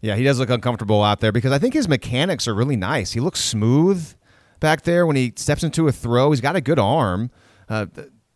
Yeah, 0.00 0.16
he 0.16 0.24
does 0.24 0.38
look 0.40 0.50
uncomfortable 0.50 1.02
out 1.02 1.20
there 1.20 1.30
because 1.30 1.52
I 1.52 1.58
think 1.58 1.74
his 1.74 1.88
mechanics 1.88 2.48
are 2.48 2.54
really 2.54 2.76
nice. 2.76 3.12
He 3.12 3.20
looks 3.20 3.40
smooth 3.40 4.14
back 4.58 4.82
there 4.82 5.06
when 5.06 5.14
he 5.16 5.32
steps 5.36 5.62
into 5.62 5.86
a 5.86 5.92
throw. 5.92 6.32
He's 6.32 6.40
got 6.40 6.56
a 6.56 6.60
good 6.60 6.78
arm. 6.78 7.30
Uh, 7.68 7.86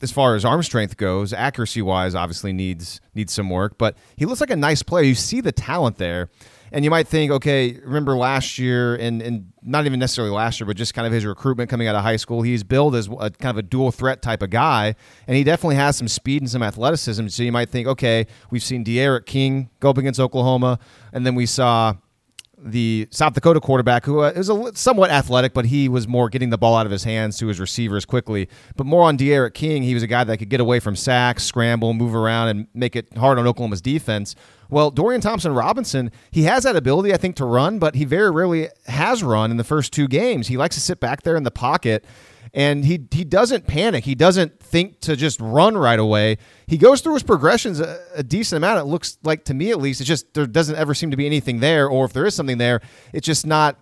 as 0.02 0.12
far 0.12 0.34
as 0.34 0.44
arm 0.44 0.62
strength 0.62 0.96
goes, 0.96 1.32
accuracy 1.32 1.80
wise, 1.82 2.14
obviously 2.14 2.52
needs 2.52 3.00
needs 3.14 3.32
some 3.32 3.48
work. 3.48 3.78
But 3.78 3.96
he 4.16 4.26
looks 4.26 4.40
like 4.40 4.50
a 4.50 4.56
nice 4.56 4.82
player. 4.82 5.04
You 5.04 5.14
see 5.14 5.40
the 5.40 5.52
talent 5.52 5.96
there, 5.96 6.28
and 6.70 6.84
you 6.84 6.90
might 6.90 7.08
think, 7.08 7.32
okay, 7.32 7.78
remember 7.82 8.16
last 8.16 8.58
year, 8.58 8.94
and 8.96 9.22
and 9.22 9.52
not 9.62 9.86
even 9.86 9.98
necessarily 9.98 10.32
last 10.32 10.60
year, 10.60 10.66
but 10.66 10.76
just 10.76 10.92
kind 10.92 11.06
of 11.06 11.12
his 11.12 11.24
recruitment 11.24 11.70
coming 11.70 11.88
out 11.88 11.94
of 11.94 12.02
high 12.02 12.16
school. 12.16 12.42
He's 12.42 12.62
billed 12.62 12.94
as 12.94 13.08
a 13.08 13.30
kind 13.30 13.50
of 13.50 13.58
a 13.58 13.62
dual 13.62 13.90
threat 13.90 14.20
type 14.20 14.42
of 14.42 14.50
guy, 14.50 14.94
and 15.26 15.36
he 15.36 15.44
definitely 15.44 15.76
has 15.76 15.96
some 15.96 16.08
speed 16.08 16.42
and 16.42 16.50
some 16.50 16.62
athleticism. 16.62 17.28
So 17.28 17.42
you 17.42 17.52
might 17.52 17.70
think, 17.70 17.88
okay, 17.88 18.26
we've 18.50 18.62
seen 18.62 18.84
De'Aaron 18.84 19.24
King 19.24 19.70
go 19.80 19.90
up 19.90 19.98
against 19.98 20.20
Oklahoma, 20.20 20.78
and 21.12 21.24
then 21.24 21.34
we 21.34 21.46
saw 21.46 21.94
the 22.66 23.08
South 23.10 23.34
Dakota 23.34 23.60
quarterback, 23.60 24.04
who 24.04 24.20
uh, 24.20 24.32
is 24.34 24.48
a, 24.48 24.74
somewhat 24.74 25.10
athletic, 25.10 25.54
but 25.54 25.66
he 25.66 25.88
was 25.88 26.06
more 26.08 26.28
getting 26.28 26.50
the 26.50 26.58
ball 26.58 26.76
out 26.76 26.86
of 26.86 26.92
his 26.92 27.04
hands 27.04 27.38
to 27.38 27.46
his 27.46 27.60
receivers 27.60 28.04
quickly. 28.04 28.48
But 28.76 28.86
more 28.86 29.04
on 29.04 29.16
De'Aaron 29.16 29.54
King, 29.54 29.82
he 29.82 29.94
was 29.94 30.02
a 30.02 30.06
guy 30.06 30.24
that 30.24 30.38
could 30.38 30.48
get 30.48 30.60
away 30.60 30.80
from 30.80 30.96
sacks, 30.96 31.44
scramble, 31.44 31.94
move 31.94 32.14
around, 32.14 32.48
and 32.48 32.66
make 32.74 32.96
it 32.96 33.16
hard 33.16 33.38
on 33.38 33.46
Oklahoma's 33.46 33.80
defense. 33.80 34.34
Well, 34.68 34.90
Dorian 34.90 35.20
Thompson 35.20 35.54
Robinson, 35.54 36.10
he 36.30 36.42
has 36.42 36.64
that 36.64 36.74
ability, 36.74 37.14
I 37.14 37.16
think, 37.16 37.36
to 37.36 37.44
run, 37.44 37.78
but 37.78 37.94
he 37.94 38.04
very 38.04 38.30
rarely 38.30 38.68
has 38.86 39.22
run 39.22 39.50
in 39.50 39.56
the 39.56 39.64
first 39.64 39.92
two 39.92 40.08
games. 40.08 40.48
He 40.48 40.56
likes 40.56 40.74
to 40.74 40.80
sit 40.80 40.98
back 40.98 41.22
there 41.22 41.36
in 41.36 41.44
the 41.44 41.52
pocket 41.52 42.04
and 42.56 42.86
he 42.86 43.06
he 43.12 43.22
doesn't 43.22 43.66
panic. 43.66 44.04
He 44.04 44.14
doesn't 44.14 44.58
think 44.60 45.00
to 45.00 45.14
just 45.14 45.38
run 45.40 45.76
right 45.76 45.98
away. 45.98 46.38
He 46.66 46.78
goes 46.78 47.02
through 47.02 47.14
his 47.14 47.22
progressions 47.22 47.80
a, 47.80 48.00
a, 48.14 48.22
decent 48.22 48.56
amount. 48.56 48.80
It 48.80 48.84
looks 48.84 49.18
like 49.22 49.44
to 49.44 49.54
me 49.54 49.70
at 49.70 49.78
least. 49.78 50.00
It's 50.00 50.08
just 50.08 50.32
there 50.32 50.46
doesn't 50.46 50.74
ever 50.74 50.94
seem 50.94 51.10
to 51.10 51.18
be 51.18 51.26
anything 51.26 51.60
there, 51.60 51.86
or 51.86 52.06
if 52.06 52.14
there 52.14 52.24
is 52.24 52.34
something 52.34 52.56
there, 52.56 52.80
it's 53.12 53.26
just 53.26 53.46
not. 53.46 53.78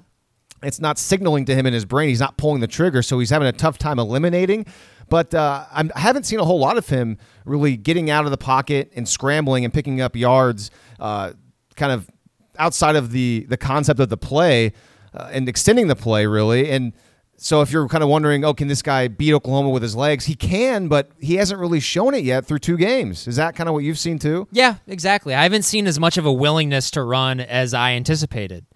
It's 0.61 0.81
not 0.81 0.99
signaling 0.99 1.45
to 1.45 1.55
him 1.55 1.67
in 1.67 1.75
his 1.75 1.85
brain. 1.85 2.09
He's 2.09 2.21
not 2.21 2.37
pulling 2.37 2.61
the 2.61 2.67
trigger, 2.67 3.03
so 3.03 3.19
he's 3.19 3.31
having 3.31 3.47
a 3.47 3.53
tough 3.53 3.79
time 3.79 3.99
eliminating. 3.99 4.67
But 5.09 5.35
uh, 5.35 5.67
I 5.71 5.89
haven't 5.95 6.25
seen 6.25 6.41
a 6.41 6.45
whole 6.45 6.59
lot 6.59 6.79
of 6.79 6.89
him 6.89 7.19
really 7.45 7.77
getting 7.77 8.11
out 8.11 8.25
of 8.25 8.31
the 8.31 8.39
pocket 8.39 8.91
and 8.97 9.07
scrambling 9.07 9.65
and 9.65 9.75
picking 9.75 10.01
up 10.01 10.17
yards, 10.17 10.71
uh, 10.99 11.35
kind 11.77 11.93
of 11.93 12.11
outside 12.59 12.97
of 12.97 13.13
the 13.13 13.47
the 13.49 13.57
concept 13.57 14.01
of 14.01 14.09
the 14.09 14.17
play 14.17 14.73
uh, 15.13 15.29
and 15.33 15.49
extending 15.49 15.87
the 15.87 15.97
play 15.97 16.27
really 16.27 16.71
and 16.71 16.93
so 17.37 17.61
if 17.61 17.71
you're 17.71 17.89
kind 17.89 18.03
of 18.03 18.09
wondering, 18.09 18.45
oh, 18.45 18.55
can 18.55 18.69
this 18.69 18.83
guy 18.83 19.09
beat 19.09 19.35
Oklahoma 19.35 19.71
with 19.71 19.83
his 19.83 19.97
legs? 19.97 20.25
He 20.25 20.35
can, 20.35 20.89
but 20.89 21.11
he 21.21 21.35
hasn't 21.35 21.61
really 21.61 21.81
shown 21.81 22.15
it 22.15 22.25
yet 22.25 22.47
through 22.47 22.61
two 22.61 22.77
games. 22.77 23.27
Is 23.27 23.37
that 23.37 23.55
kind 23.55 23.69
of 23.69 23.75
what 23.75 23.85
you've 23.85 23.99
seen 23.99 24.19
too? 24.19 24.49
Yeah, 24.53 24.77
exactly. 24.87 25.35
I 25.35 25.43
haven't 25.43 25.63
seen 25.63 25.87
as 25.87 25.99
much 25.99 26.17
of 26.17 26.27
a 26.27 26.33
willingness 26.33 26.91
to 26.93 27.03
run 27.03 27.41
as 27.41 27.75
I 27.75 27.93
anticipated. 27.93 28.67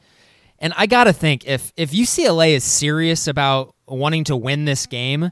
And 0.58 0.72
I 0.76 0.86
got 0.86 1.04
to 1.04 1.12
think 1.12 1.46
if 1.46 1.72
if 1.76 1.92
UCLA 1.92 2.50
is 2.50 2.64
serious 2.64 3.28
about 3.28 3.74
wanting 3.86 4.24
to 4.24 4.36
win 4.36 4.64
this 4.64 4.86
game, 4.86 5.30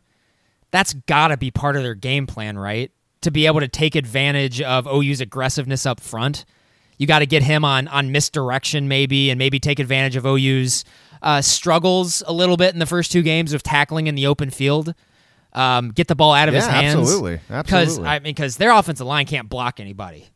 that's 0.70 0.95
got 0.95 1.29
to 1.29 1.37
be 1.37 1.51
part 1.51 1.77
of 1.77 1.83
their 1.83 1.95
game 1.95 2.27
plan, 2.27 2.57
right? 2.57 2.93
To 3.22 3.31
be 3.31 3.47
able 3.47 3.61
to 3.61 3.68
take 3.68 3.97
advantage 3.97 4.61
of 4.62 4.87
OU's 4.87 5.20
aggressiveness 5.20 5.85
up 5.85 6.01
front. 6.01 6.45
You 6.97 7.07
got 7.07 7.18
to 7.18 7.27
get 7.27 7.43
him 7.43 7.64
on 7.64 7.89
on 7.89 8.12
misdirection 8.12 8.87
maybe 8.89 9.31
and 9.31 9.39
maybe 9.39 9.59
take 9.59 9.81
advantage 9.81 10.16
of 10.16 10.24
OU's 10.24 10.85
uh, 11.23 11.41
struggles 11.41 12.23
a 12.27 12.33
little 12.33 12.57
bit 12.57 12.73
in 12.73 12.79
the 12.79 12.87
first 12.87 13.12
two 13.12 13.23
games 13.23 13.53
of 13.53 13.62
tackling 13.62 14.07
in 14.07 14.14
the 14.14 14.27
open 14.27 14.51
field. 14.51 14.95
Um, 15.53 15.91
get 15.91 16.09
the 16.09 16.14
ball 16.14 16.35
out 16.35 16.49
of 16.49 16.55
yeah, 16.55 16.61
his 16.61 16.69
hands. 16.69 17.01
Absolutely, 17.01 17.41
Because 17.49 17.99
I 17.99 18.19
mean, 18.19 18.35
because 18.35 18.59
their 18.59 18.73
offensive 18.73 19.07
line 19.07 19.27
can't 19.27 19.49
block 19.49 19.81
anybody. 19.81 20.29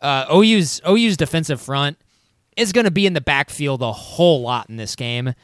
Uh, 0.00 0.26
OU's 0.34 0.80
OU's 0.86 1.16
defensive 1.16 1.60
front 1.60 1.98
is 2.56 2.72
going 2.72 2.84
to 2.84 2.90
be 2.90 3.06
in 3.06 3.12
the 3.12 3.20
backfield 3.20 3.82
a 3.82 3.92
whole 3.92 4.42
lot 4.42 4.68
in 4.68 4.76
this 4.76 4.96
game, 4.96 5.34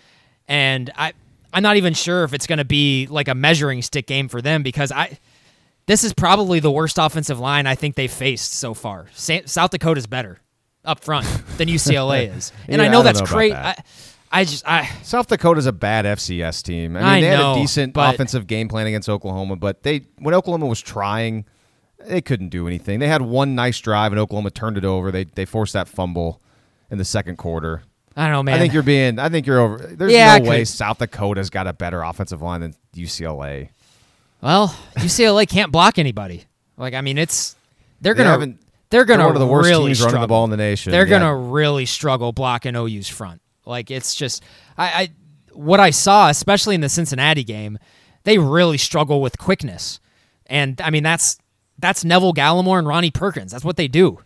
and 0.49 0.91
I 0.97 1.12
I'm 1.53 1.62
not 1.62 1.76
even 1.76 1.95
sure 1.95 2.24
if 2.24 2.35
it's 2.35 2.47
going 2.47 2.59
to 2.59 2.64
be 2.64 3.07
like 3.09 3.28
a 3.28 3.35
measuring 3.35 3.83
stick 3.83 4.07
game 4.07 4.28
for 4.28 4.43
them 4.43 4.62
because 4.62 4.91
I 4.91 5.18
this 5.87 6.05
is 6.05 6.12
probably 6.12 6.61
the 6.61 6.70
worst 6.70 6.99
offensive 6.99 7.39
line 7.39 7.66
I 7.66 7.74
think 7.74 7.95
they've 7.95 8.12
faced 8.12 8.55
so 8.55 8.74
far. 8.74 9.07
Sa- 9.12 9.41
South 9.47 9.70
Dakota's 9.70 10.07
better 10.07 10.39
up 10.85 11.01
front 11.01 11.26
than 11.59 11.68
UCLA 11.68 12.35
is, 12.37 12.53
and 12.66 12.80
Yeah, 12.80 12.89
I 12.89 12.89
know 12.89 13.01
I 13.01 13.05
that's 13.05 13.20
crazy. 13.20 13.57
I 14.35 14.45
just 14.45 14.66
I 14.66 14.87
South 15.03 15.26
Dakota's 15.28 15.66
a 15.66 15.72
bad 15.72 16.05
FCS 16.07 16.62
team. 16.62 16.97
I 16.97 17.01
mean, 17.01 17.09
I 17.09 17.20
they 17.20 17.30
know, 17.30 17.53
had 17.53 17.57
a 17.59 17.61
decent 17.61 17.93
offensive 17.97 18.47
game 18.47 18.68
plan 18.68 18.87
against 18.87 19.09
Oklahoma, 19.09 19.57
but 19.57 19.83
they 19.83 20.03
when 20.18 20.35
Oklahoma 20.35 20.66
was 20.66 20.80
trying, 20.80 21.45
they 22.07 22.20
couldn't 22.22 22.49
do 22.49 22.66
anything. 22.66 22.99
They 22.99 23.09
had 23.09 23.20
one 23.22 23.55
nice 23.55 23.78
drive, 23.78 24.11
and 24.12 24.18
Oklahoma 24.18 24.51
turned 24.51 24.78
it 24.78 24.85
over. 24.85 25.11
They 25.12 25.24
they 25.24 25.45
forced 25.45 25.74
that 25.74 25.87
fumble 25.87 26.41
in 26.91 26.99
the 26.99 27.05
second 27.05 27.37
quarter. 27.37 27.83
I 28.16 28.24
don't 28.24 28.33
know, 28.33 28.43
man. 28.43 28.55
I 28.55 28.59
think 28.59 28.72
you're 28.72 28.83
being. 28.83 29.18
I 29.18 29.28
think 29.28 29.47
you're 29.47 29.59
over. 29.61 29.78
There's 29.78 30.12
Yeah, 30.12 30.39
no 30.39 30.49
way 30.49 30.64
South 30.64 30.99
Dakota's 30.99 31.51
got 31.51 31.66
a 31.66 31.72
better 31.72 32.03
offensive 32.03 32.41
line 32.43 32.61
than 32.62 32.74
UCLA. 32.97 33.68
well, 34.41 34.68
UCLA 34.97 35.47
can't 35.49 35.70
block 35.72 35.99
anybody. 35.99 36.45
Like 36.78 36.95
I 36.95 37.01
mean, 37.03 37.18
it's 37.18 37.55
they're 38.01 38.14
gonna 38.14 38.30
haven't- 38.30 38.61
they're 38.91 39.05
gonna 39.05 39.18
They're 39.18 39.26
one 39.26 39.37
of 39.37 39.41
the 39.41 39.47
worst 39.47 39.68
really 39.68 39.87
teams 39.89 39.99
struggle. 39.99 40.14
running 40.14 40.22
the 40.24 40.28
ball 40.28 40.45
in 40.45 40.51
the 40.51 40.57
nation. 40.57 40.91
They're 40.93 41.07
Yeah. 41.07 41.18
gonna 41.20 41.37
really 41.37 41.87
struggle 41.87 42.33
blocking 42.33 42.74
OU's 42.76 43.09
front. 43.09 43.41
Like 43.64 43.90
it's 43.90 44.14
just 44.14 44.42
I, 44.76 44.86
I 44.86 45.10
what 45.52 45.80
I 45.80 45.90
saw, 45.90 46.28
especially 46.28 46.74
in 46.74 46.80
the 46.80 46.88
Cincinnati 46.88 47.44
game, 47.44 47.78
they 48.24 48.38
really 48.38 48.78
struggle 48.78 49.20
with 49.20 49.38
quickness. 49.38 50.00
And 50.46 50.80
I 50.80 50.90
mean 50.90 51.02
that's 51.02 51.38
that's 51.78 52.04
Neville 52.04 52.34
Gallimore 52.34 52.78
and 52.78 52.86
Ronnie 52.86 53.10
Perkins. 53.10 53.52
That's 53.52 53.64
what 53.64 53.76
they 53.76 53.88
do. 53.88 54.18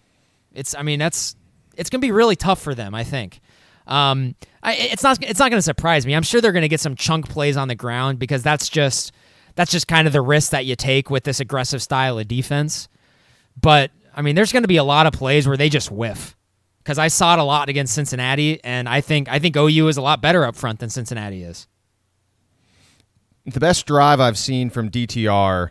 It's 0.53 0.75
I 0.75 0.83
mean 0.83 0.99
that's 0.99 1.37
it's 1.77 1.91
gonna 1.91 2.01
be 2.01 2.13
really 2.13 2.37
tough 2.37 2.61
for 2.61 2.75
them. 2.75 2.95
I 2.95 3.05
think. 3.05 3.41
Um, 3.87 4.35
I, 4.65 4.75
it's 4.75 5.03
not 5.03 5.23
it's 5.23 5.39
not 5.39 5.51
gonna 5.51 5.63
surprise 5.63 6.07
me. 6.07 6.15
I'm 6.15 6.23
sure 6.23 6.41
they're 6.41 6.53
gonna 6.53 6.69
get 6.69 6.81
some 6.81 6.97
chunk 6.97 7.29
plays 7.29 7.57
on 7.57 7.69
the 7.69 7.75
ground 7.75 8.19
because 8.19 8.43
that's 8.43 8.69
just 8.69 9.13
that's 9.55 9.71
just 9.71 9.87
kind 9.89 10.07
of 10.07 10.13
the 10.13 10.21
risk 10.21 10.51
that 10.51 10.67
you 10.67 10.77
take 10.77 11.09
with 11.11 11.25
this 11.25 11.41
aggressive 11.41 11.83
style 11.83 12.19
of 12.19 12.27
defense. 12.29 12.89
But 13.61 13.91
I 14.15 14.23
mean, 14.23 14.35
there's 14.35 14.53
to 14.53 14.63
be 14.63 14.77
a 14.77 14.85
lot 14.85 15.07
of 15.07 15.13
plays 15.13 15.47
where 15.47 15.57
they 15.57 15.69
just 15.69 15.91
whiff 15.91 16.37
because 16.87 17.01
I 17.01 17.09
saw 17.09 17.33
it 17.33 17.41
a 17.41 17.43
lot 17.43 17.69
against 17.69 17.95
Cincinnati, 17.95 18.63
and 18.63 18.89
I 18.89 19.01
think 19.01 19.29
I 19.29 19.41
think 19.41 19.57
OU 19.57 19.89
is 19.89 19.97
a 19.97 20.03
lot 20.03 20.23
better 20.23 20.45
up 20.45 20.55
front 20.55 20.79
than 20.79 20.89
Cincinnati 20.89 21.43
is. 21.43 21.67
the 23.45 23.59
best 23.59 23.87
drive 23.87 24.21
I've 24.21 24.39
seen 24.39 24.71
from 24.71 24.89
DTR 24.89 25.71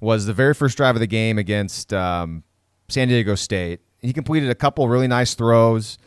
was 0.00 0.26
the 0.26 0.32
very 0.32 0.54
first 0.54 0.76
drive 0.76 0.96
of 0.96 1.00
the 1.00 1.06
game 1.06 1.38
against 1.38 1.92
um, 1.92 2.42
San 2.88 3.06
Diego 3.06 3.36
State. 3.36 3.78
He 4.00 4.12
completed 4.12 4.50
a 4.50 4.56
couple 4.56 4.88
really 4.88 5.06
nice 5.06 5.34
throws. 5.34 5.98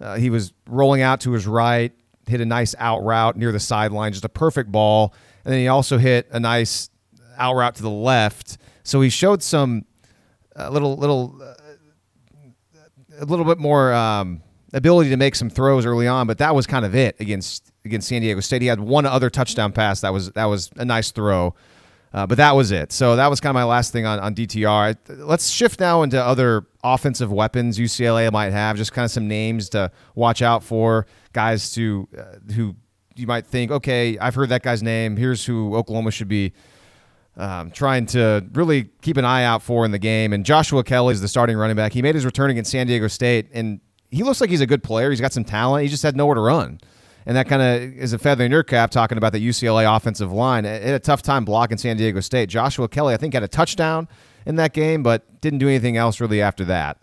Uh, 0.00 0.16
he 0.16 0.28
was 0.28 0.52
rolling 0.68 1.02
out 1.02 1.20
to 1.20 1.30
his 1.30 1.46
right, 1.46 1.92
hit 2.26 2.40
a 2.40 2.44
nice 2.44 2.74
out 2.80 3.04
route 3.04 3.36
near 3.36 3.52
the 3.52 3.60
sideline, 3.60 4.10
just 4.10 4.24
a 4.24 4.28
perfect 4.28 4.72
ball. 4.72 5.14
And 5.44 5.52
then 5.52 5.60
he 5.60 5.68
also 5.68 5.98
hit 5.98 6.26
a 6.32 6.40
nice 6.40 6.90
out 7.38 7.54
route 7.54 7.76
to 7.76 7.82
the 7.82 7.90
left. 7.90 8.58
So 8.82 9.02
he 9.02 9.08
showed 9.08 9.40
some 9.40 9.84
a 10.56 10.68
little 10.68 10.96
little 10.96 11.38
uh, 11.40 11.54
a 13.20 13.24
little 13.24 13.44
bit 13.44 13.58
more 13.58 13.92
um, 13.92 14.42
ability 14.72 15.10
to 15.10 15.16
make 15.16 15.34
some 15.34 15.50
throws 15.50 15.86
early 15.86 16.08
on, 16.08 16.26
but 16.26 16.38
that 16.38 16.54
was 16.54 16.66
kind 16.66 16.84
of 16.84 16.94
it 16.94 17.16
against 17.20 17.70
against 17.84 18.08
San 18.08 18.22
Diego 18.22 18.40
State. 18.40 18.62
He 18.62 18.68
had 18.68 18.80
one 18.80 19.06
other 19.06 19.30
touchdown 19.30 19.72
pass 19.72 20.00
that 20.00 20.12
was 20.12 20.30
that 20.32 20.46
was 20.46 20.70
a 20.76 20.84
nice 20.84 21.10
throw, 21.10 21.54
uh, 22.12 22.26
but 22.26 22.36
that 22.38 22.52
was 22.56 22.70
it. 22.70 22.92
So 22.92 23.16
that 23.16 23.28
was 23.28 23.40
kind 23.40 23.50
of 23.50 23.54
my 23.54 23.64
last 23.64 23.92
thing 23.92 24.06
on 24.06 24.18
on 24.20 24.34
DTR. 24.34 24.96
Let's 25.08 25.50
shift 25.50 25.80
now 25.80 26.02
into 26.02 26.22
other 26.22 26.66
offensive 26.82 27.30
weapons 27.32 27.78
UCLA 27.78 28.32
might 28.32 28.52
have. 28.52 28.76
Just 28.76 28.92
kind 28.92 29.04
of 29.04 29.10
some 29.10 29.28
names 29.28 29.68
to 29.70 29.90
watch 30.14 30.42
out 30.42 30.62
for, 30.64 31.06
guys 31.32 31.72
to 31.72 32.08
uh, 32.18 32.52
who 32.54 32.74
you 33.16 33.26
might 33.26 33.46
think, 33.46 33.70
okay, 33.70 34.16
I've 34.18 34.34
heard 34.34 34.48
that 34.48 34.62
guy's 34.62 34.82
name. 34.82 35.16
Here's 35.16 35.44
who 35.44 35.76
Oklahoma 35.76 36.10
should 36.10 36.28
be 36.28 36.52
um, 37.40 37.70
trying 37.70 38.06
to 38.06 38.44
really 38.52 38.90
keep 39.02 39.16
an 39.16 39.24
eye 39.24 39.44
out 39.44 39.62
for 39.62 39.84
in 39.84 39.90
the 39.90 39.98
game. 39.98 40.32
And 40.32 40.44
Joshua 40.44 40.84
Kelley 40.84 41.12
is 41.12 41.20
the 41.20 41.28
starting 41.28 41.56
running 41.56 41.76
back. 41.76 41.92
He 41.92 42.02
made 42.02 42.14
his 42.14 42.24
return 42.24 42.50
against 42.50 42.70
San 42.70 42.86
Diego 42.86 43.08
State, 43.08 43.48
and 43.52 43.80
he 44.10 44.22
looks 44.22 44.40
like 44.40 44.50
he's 44.50 44.60
a 44.60 44.66
good 44.66 44.82
player. 44.82 45.10
He's 45.10 45.20
got 45.20 45.32
some 45.32 45.44
talent. 45.44 45.82
He 45.84 45.88
just 45.88 46.02
had 46.02 46.16
nowhere 46.16 46.34
to 46.34 46.40
run. 46.40 46.80
And 47.26 47.36
that 47.36 47.48
kind 47.48 47.62
of 47.62 47.96
is 47.96 48.12
a 48.12 48.18
feather 48.18 48.44
in 48.44 48.50
your 48.50 48.62
cap 48.62 48.90
talking 48.90 49.18
about 49.18 49.32
the 49.32 49.46
UCLA 49.46 49.96
offensive 49.96 50.32
line. 50.32 50.64
It 50.64 50.82
had 50.82 50.94
a 50.94 50.98
tough 50.98 51.22
time 51.22 51.44
blocking 51.44 51.78
San 51.78 51.96
Diego 51.96 52.20
State. 52.20 52.48
Joshua 52.48 52.88
Kelley, 52.88 53.14
I 53.14 53.16
think, 53.16 53.34
had 53.34 53.42
a 53.42 53.48
touchdown 53.48 54.08
in 54.46 54.56
that 54.56 54.72
game, 54.72 55.02
but 55.02 55.40
didn't 55.40 55.58
do 55.58 55.68
anything 55.68 55.96
else 55.96 56.20
really 56.20 56.42
after 56.42 56.64
that. 56.66 56.98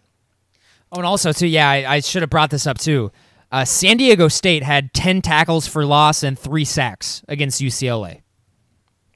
Oh, 0.91 0.97
and 0.97 1.05
also 1.05 1.31
too, 1.31 1.47
yeah, 1.47 1.69
I, 1.69 1.95
I 1.95 1.99
should 1.99 2.23
have 2.23 2.29
brought 2.29 2.49
this 2.49 2.65
up 2.65 2.77
too. 2.77 3.11
Uh, 3.51 3.63
San 3.63 3.97
Diego 3.97 4.27
State 4.27 4.63
had 4.63 4.93
ten 4.93 5.21
tackles 5.21 5.67
for 5.67 5.85
loss 5.85 6.23
and 6.23 6.37
three 6.37 6.65
sacks 6.65 7.23
against 7.27 7.61
UCLA. 7.61 8.21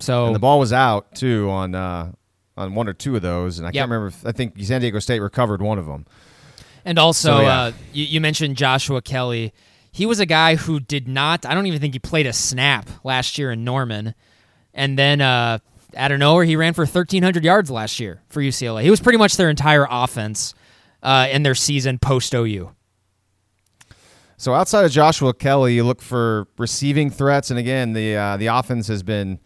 So 0.01 0.25
And 0.25 0.35
the 0.35 0.39
ball 0.39 0.59
was 0.59 0.73
out, 0.73 1.15
too, 1.15 1.49
on 1.49 1.73
uh, 1.75 2.11
on 2.57 2.75
one 2.75 2.87
or 2.89 2.93
two 2.93 3.15
of 3.15 3.21
those. 3.21 3.57
And 3.59 3.65
I 3.67 3.69
Yep. 3.69 3.73
can't 3.73 3.89
remember. 3.91 4.07
If, 4.07 4.25
I 4.25 4.31
think 4.31 4.55
San 4.61 4.81
Diego 4.81 4.99
State 4.99 5.19
recovered 5.19 5.61
one 5.61 5.77
of 5.79 5.85
them. 5.85 6.05
And 6.83 6.97
also, 6.99 7.37
So, 7.37 7.41
yeah. 7.41 7.61
uh, 7.61 7.71
you, 7.93 8.05
you 8.05 8.21
mentioned 8.21 8.57
Joshua 8.57 9.01
Kelley. 9.01 9.53
He 9.91 10.05
was 10.05 10.19
a 10.19 10.25
guy 10.25 10.55
who 10.55 10.79
did 10.79 11.07
not, 11.07 11.45
I 11.45 11.53
don't 11.53 11.67
even 11.67 11.79
think 11.79 11.93
he 11.93 11.99
played 11.99 12.25
a 12.25 12.33
snap 12.33 12.89
last 13.03 13.37
year 13.37 13.51
in 13.51 13.63
Norman. 13.63 14.15
And 14.73 14.97
then 14.97 15.21
uh, 15.21 15.59
out 15.95 16.11
of 16.11 16.19
nowhere, 16.19 16.43
he 16.45 16.55
ran 16.55 16.73
for 16.73 16.83
1,300 16.85 17.43
yards 17.43 17.69
last 17.69 17.99
year 17.99 18.21
for 18.29 18.41
UCLA. 18.41 18.81
He 18.83 18.89
was 18.89 18.99
pretty 19.01 19.17
much 19.17 19.35
their 19.37 19.49
entire 19.49 19.85
offense 19.89 20.53
uh, 21.03 21.27
in 21.31 21.43
their 21.43 21.55
season 21.55 21.99
post 21.99 22.33
OU. 22.33 22.71
So 24.37 24.53
outside 24.55 24.85
of 24.85 24.91
Joshua 24.91 25.33
Kelley, 25.33 25.75
you 25.75 25.83
look 25.83 26.01
for 26.01 26.47
receiving 26.57 27.11
threats, 27.11 27.51
and 27.51 27.59
again, 27.59 27.93
the 27.93 28.15
uh, 28.15 28.37
the 28.37 28.47
offense 28.47 28.87
has 28.87 29.03
been 29.03 29.39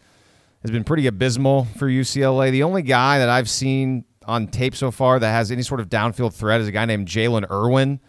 has 0.66 0.72
been 0.72 0.82
pretty 0.82 1.06
abysmal 1.06 1.64
for 1.76 1.86
UCLA. 1.86 2.50
The 2.50 2.64
only 2.64 2.82
guy 2.82 3.20
that 3.20 3.28
I've 3.28 3.48
seen 3.48 4.04
on 4.24 4.48
tape 4.48 4.74
so 4.74 4.90
far 4.90 5.20
that 5.20 5.30
has 5.30 5.52
any 5.52 5.62
sort 5.62 5.78
of 5.78 5.88
downfield 5.88 6.34
threat 6.34 6.60
is 6.60 6.66
a 6.66 6.72
guy 6.72 6.84
named 6.86 7.06
Jaylen 7.06 7.48
Erwin. 7.48 8.00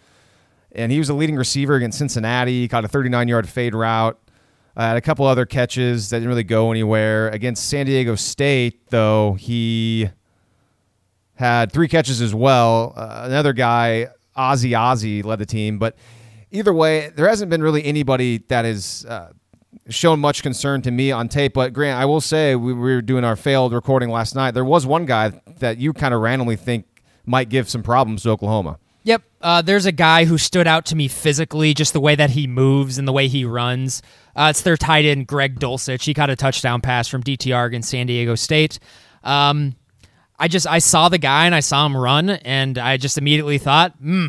And 0.72 0.92
he 0.92 0.98
was 0.98 1.10
a 1.10 1.14
leading 1.14 1.36
receiver 1.36 1.76
against 1.76 2.00
Cincinnati. 2.00 2.62
He 2.62 2.68
caught 2.68 2.84
a 2.84 2.88
39 2.88 3.28
yard 3.28 3.48
fade 3.48 3.76
route. 3.76 4.20
Uh, 4.76 4.88
had 4.88 4.98
a 4.98 5.02
couple 5.02 5.28
other 5.28 5.46
catches 5.46 6.10
that 6.10 6.18
didn't 6.18 6.30
really 6.30 6.44
go 6.44 6.72
anywhere. 6.72 7.30
Against 7.30 7.70
San 7.70 7.86
Diego 7.86 8.16
State, 8.16 8.90
though, 8.90 9.34
he 9.34 10.10
had 11.36 11.72
three 11.72 11.88
catches 11.88 12.24
as 12.24 12.34
well. 12.34 12.94
Uh, 12.96 13.22
another 13.26 13.54
guy, 13.54 14.08
Ozzy 14.36 14.72
Ozzy, 14.72 15.24
led 15.24 15.38
the 15.38 15.46
team. 15.46 15.78
But 15.78 15.96
either 16.50 16.74
way, 16.74 17.12
there 17.16 17.30
hasn't 17.30 17.52
been 17.52 17.62
really 17.62 17.86
anybody 17.86 18.40
that 18.50 18.66
is 18.66 19.06
uh, 19.06 19.34
shown 19.90 20.20
much 20.20 20.44
concern 20.44 20.82
to 20.84 20.92
me 20.92 21.12
on 21.12 21.30
tape. 21.30 21.54
But 21.54 21.74
Grant, 21.74 22.00
I 22.00 22.06
will 22.06 22.22
say 22.22 22.56
we 22.56 22.74
were 22.74 23.02
doing 23.02 23.24
our 23.24 23.36
failed 23.36 23.74
recording 23.74 24.10
last 24.10 24.36
night. 24.36 24.52
There 24.52 24.66
was 24.66 24.86
one 24.86 25.06
guy 25.06 25.30
that 25.60 25.78
you 25.78 25.94
kind 25.94 26.14
of 26.14 26.22
randomly 26.22 26.56
think 26.56 26.86
might 27.26 27.50
give 27.50 27.70
some 27.70 27.84
problems 27.84 28.24
to 28.24 28.30
Oklahoma. 28.32 28.80
Yep. 29.04 29.24
Uh, 29.42 29.62
there's 29.62 29.86
a 29.86 29.92
guy 29.94 30.26
who 30.26 30.38
stood 30.38 30.68
out 30.68 30.86
to 30.88 30.96
me 30.96 31.08
physically, 31.08 31.74
just 31.74 31.94
the 31.94 32.02
way 32.02 32.16
that 32.16 32.32
he 32.32 32.46
moves 32.46 32.98
and 32.98 33.08
the 33.08 33.14
way 33.14 33.30
he 33.30 33.46
runs. 33.46 34.02
Uh, 34.36 34.48
it's 34.50 34.62
their 34.62 34.76
tight 34.76 35.06
end, 35.06 35.28
Greg 35.28 35.60
Dulcich. 35.60 36.04
He 36.04 36.14
caught 36.14 36.30
a 36.30 36.36
touchdown 36.36 36.82
pass 36.82 37.08
from 37.08 37.24
DTR 37.24 37.68
against 37.68 37.90
San 37.90 38.08
Diego 38.08 38.36
State. 38.36 38.80
Um, 39.24 39.76
I 40.38 40.48
just 40.48 40.68
I 40.68 40.80
saw 40.80 41.10
the 41.10 41.18
guy 41.18 41.46
and 41.46 41.56
I 41.56 41.62
saw 41.62 41.86
him 41.86 41.96
run, 41.96 42.30
and 42.30 42.78
I 42.78 42.98
just 42.98 43.18
immediately 43.18 43.58
thought, 43.58 43.94
hmm, 43.94 44.28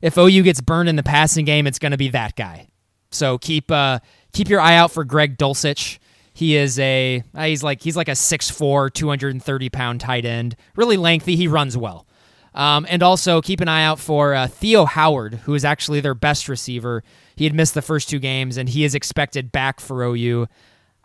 if 0.00 0.16
OU 0.16 0.42
gets 0.42 0.60
burned 0.60 0.88
in 0.88 0.96
the 0.96 1.02
passing 1.02 1.44
game, 1.44 1.66
it's 1.66 1.78
going 1.78 1.92
to 1.92 1.98
be 1.98 2.08
that 2.10 2.36
guy. 2.36 2.68
So 3.10 3.38
keep 3.38 3.70
uh, 3.70 3.98
keep 4.36 4.50
your 4.50 4.60
eye 4.60 4.76
out 4.76 4.90
for 4.90 5.02
Greg 5.02 5.38
Dulcich. 5.38 5.98
He 6.34 6.56
is 6.56 6.78
a 6.78 7.24
uh, 7.34 7.44
he's 7.46 7.62
like 7.62 7.82
he's 7.82 7.96
like 7.96 8.08
a 8.08 8.12
6'4", 8.12 8.92
230 8.92 9.70
pound 9.70 10.00
tight 10.02 10.26
end, 10.26 10.54
really 10.76 10.98
lengthy. 10.98 11.34
He 11.34 11.48
runs 11.48 11.76
well. 11.76 12.06
Um, 12.54 12.86
and 12.88 13.02
also 13.02 13.42
keep 13.42 13.60
an 13.60 13.68
eye 13.68 13.84
out 13.84 13.98
for 13.98 14.34
uh, 14.34 14.46
Theo 14.46 14.84
Howard, 14.86 15.34
who 15.44 15.54
is 15.54 15.64
actually 15.64 16.00
their 16.00 16.14
best 16.14 16.48
receiver. 16.48 17.02
He 17.34 17.44
had 17.44 17.54
missed 17.54 17.74
the 17.74 17.82
first 17.82 18.08
two 18.08 18.18
games, 18.18 18.56
and 18.56 18.68
he 18.68 18.84
is 18.84 18.94
expected 18.94 19.52
back 19.52 19.78
for 19.78 20.02
OU. 20.02 20.46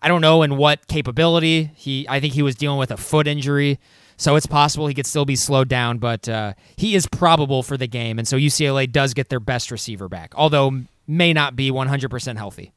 I 0.02 0.08
don't 0.08 0.22
know 0.22 0.44
in 0.44 0.56
what 0.56 0.88
capability. 0.88 1.72
He, 1.76 2.06
I 2.08 2.22
think 2.22 2.34
he 2.34 2.42
was 2.42 2.56
dealing 2.56 2.80
with 2.80 2.90
a 2.90 2.96
foot 2.96 3.28
injury, 3.28 3.80
so 4.16 4.38
it's 4.38 4.46
possible 4.46 4.88
he 4.88 4.94
could 4.94 5.06
still 5.06 5.26
be 5.26 5.36
slowed 5.36 5.68
down. 5.68 5.98
But 5.98 6.30
uh, 6.30 6.54
he 6.78 6.96
is 6.96 7.06
probable 7.06 7.64
for 7.64 7.76
the 7.76 7.88
game, 7.88 8.18
and 8.18 8.26
so 8.26 8.38
UCLA 8.38 8.90
does 8.90 9.14
get 9.14 9.28
their 9.28 9.42
best 9.42 9.72
receiver 9.72 10.08
back, 10.08 10.34
although 10.36 10.84
may 11.06 11.34
not 11.34 11.58
be 11.58 11.70
100% 11.70 12.38
healthy. 12.38 12.72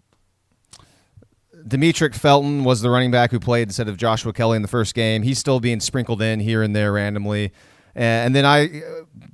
Demetric 1.66 2.14
Felton 2.14 2.64
was 2.64 2.82
the 2.82 2.90
running 2.90 3.10
back 3.10 3.30
who 3.30 3.40
played 3.40 3.68
instead 3.68 3.88
of 3.88 3.96
Joshua 3.96 4.32
Kelley 4.32 4.56
in 4.56 4.62
the 4.62 4.68
first 4.68 4.94
game. 4.94 5.22
He's 5.22 5.38
still 5.38 5.60
being 5.60 5.80
sprinkled 5.80 6.20
in 6.20 6.40
here 6.40 6.62
and 6.62 6.76
there 6.76 6.92
randomly. 6.92 7.52
And 7.94 8.34
then 8.34 8.44
I, 8.44 8.82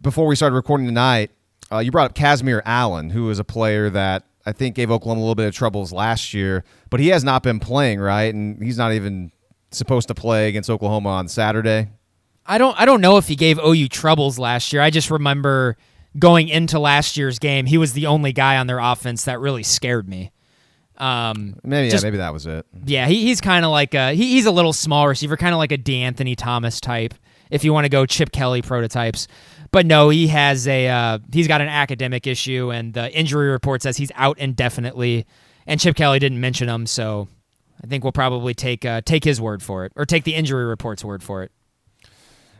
before 0.00 0.26
we 0.26 0.36
started 0.36 0.54
recording 0.54 0.86
tonight, 0.86 1.30
uh, 1.72 1.78
you 1.78 1.90
brought 1.90 2.10
up 2.10 2.16
Kazmeir 2.16 2.62
Allen, 2.64 3.10
who 3.10 3.30
is 3.30 3.38
a 3.38 3.44
player 3.44 3.90
that 3.90 4.24
I 4.46 4.52
think 4.52 4.74
gave 4.74 4.90
Oklahoma 4.90 5.20
a 5.20 5.22
little 5.22 5.34
bit 5.34 5.46
of 5.46 5.54
troubles 5.54 5.92
last 5.92 6.34
year, 6.34 6.64
but 6.88 7.00
he 7.00 7.08
has 7.08 7.24
not 7.24 7.42
been 7.42 7.60
playing 7.60 8.00
right, 8.00 8.32
and 8.32 8.62
he's 8.62 8.78
not 8.78 8.92
even 8.92 9.32
supposed 9.70 10.08
to 10.08 10.14
play 10.14 10.48
against 10.48 10.70
Oklahoma 10.70 11.10
on 11.10 11.28
Saturday. 11.28 11.88
I 12.46 12.58
don't 12.58 12.78
I 12.80 12.84
don't 12.84 13.00
know 13.00 13.16
if 13.16 13.28
he 13.28 13.36
gave 13.36 13.58
OU 13.58 13.88
troubles 13.88 14.38
last 14.38 14.72
year. 14.72 14.82
I 14.82 14.90
just 14.90 15.10
remember 15.10 15.76
going 16.18 16.48
into 16.48 16.78
last 16.78 17.16
year's 17.16 17.38
game, 17.38 17.66
he 17.66 17.78
was 17.78 17.92
the 17.92 18.06
only 18.06 18.32
guy 18.32 18.56
on 18.56 18.66
their 18.66 18.78
offense 18.80 19.24
that 19.24 19.38
really 19.38 19.62
scared 19.62 20.08
me. 20.08 20.32
Um, 21.00 21.56
maybe 21.64 21.88
just, 21.88 22.04
yeah, 22.04 22.08
maybe 22.08 22.18
that 22.18 22.32
was 22.32 22.46
it. 22.46 22.66
Yeah, 22.84 23.06
he, 23.06 23.22
he's 23.22 23.40
kind 23.40 23.64
of 23.64 23.70
like 23.70 23.94
a 23.94 24.12
he, 24.12 24.32
he's 24.32 24.44
a 24.44 24.50
little 24.50 24.74
small 24.74 25.08
receiver, 25.08 25.36
kind 25.36 25.54
of 25.54 25.58
like 25.58 25.72
a 25.72 25.78
De'Anthony 25.78 26.36
Thomas 26.36 26.78
type. 26.78 27.14
If 27.50 27.64
you 27.64 27.72
want 27.72 27.86
to 27.86 27.88
go 27.88 28.04
Chip 28.04 28.30
Kelly 28.32 28.60
prototypes, 28.60 29.26
but 29.72 29.86
no, 29.86 30.10
he 30.10 30.28
has 30.28 30.68
a 30.68 30.88
uh, 30.88 31.18
he's 31.32 31.48
got 31.48 31.62
an 31.62 31.68
academic 31.68 32.26
issue, 32.26 32.70
and 32.70 32.92
the 32.92 33.10
injury 33.12 33.48
report 33.48 33.82
says 33.82 33.96
he's 33.96 34.12
out 34.14 34.38
indefinitely. 34.38 35.26
And 35.66 35.80
Chip 35.80 35.96
Kelly 35.96 36.18
didn't 36.18 36.40
mention 36.40 36.68
him, 36.68 36.86
so 36.86 37.28
I 37.82 37.86
think 37.86 38.04
we'll 38.04 38.12
probably 38.12 38.52
take 38.52 38.84
uh, 38.84 39.00
take 39.00 39.24
his 39.24 39.40
word 39.40 39.62
for 39.62 39.86
it, 39.86 39.92
or 39.96 40.04
take 40.04 40.24
the 40.24 40.34
injury 40.34 40.64
report's 40.64 41.02
word 41.02 41.22
for 41.22 41.42
it. 41.42 41.50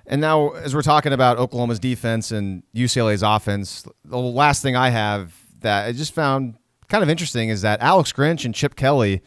And 0.06 0.20
now, 0.20 0.50
as 0.50 0.74
we're 0.74 0.82
talking 0.82 1.12
about 1.12 1.38
Oklahoma's 1.38 1.78
defense 1.78 2.32
and 2.32 2.62
UCLA's 2.74 3.22
offense, 3.22 3.84
the 4.04 4.18
last 4.18 4.62
thing 4.62 4.76
I 4.76 4.90
have 4.90 5.34
that 5.60 5.86
I 5.86 5.92
just 5.92 6.14
found 6.14 6.56
kind 6.90 7.02
of 7.02 7.08
interesting 7.08 7.48
is 7.48 7.62
that 7.62 7.80
Alex 7.80 8.12
Grinch 8.12 8.44
and 8.44 8.54
Chip 8.54 8.76
Kelly, 8.76 9.22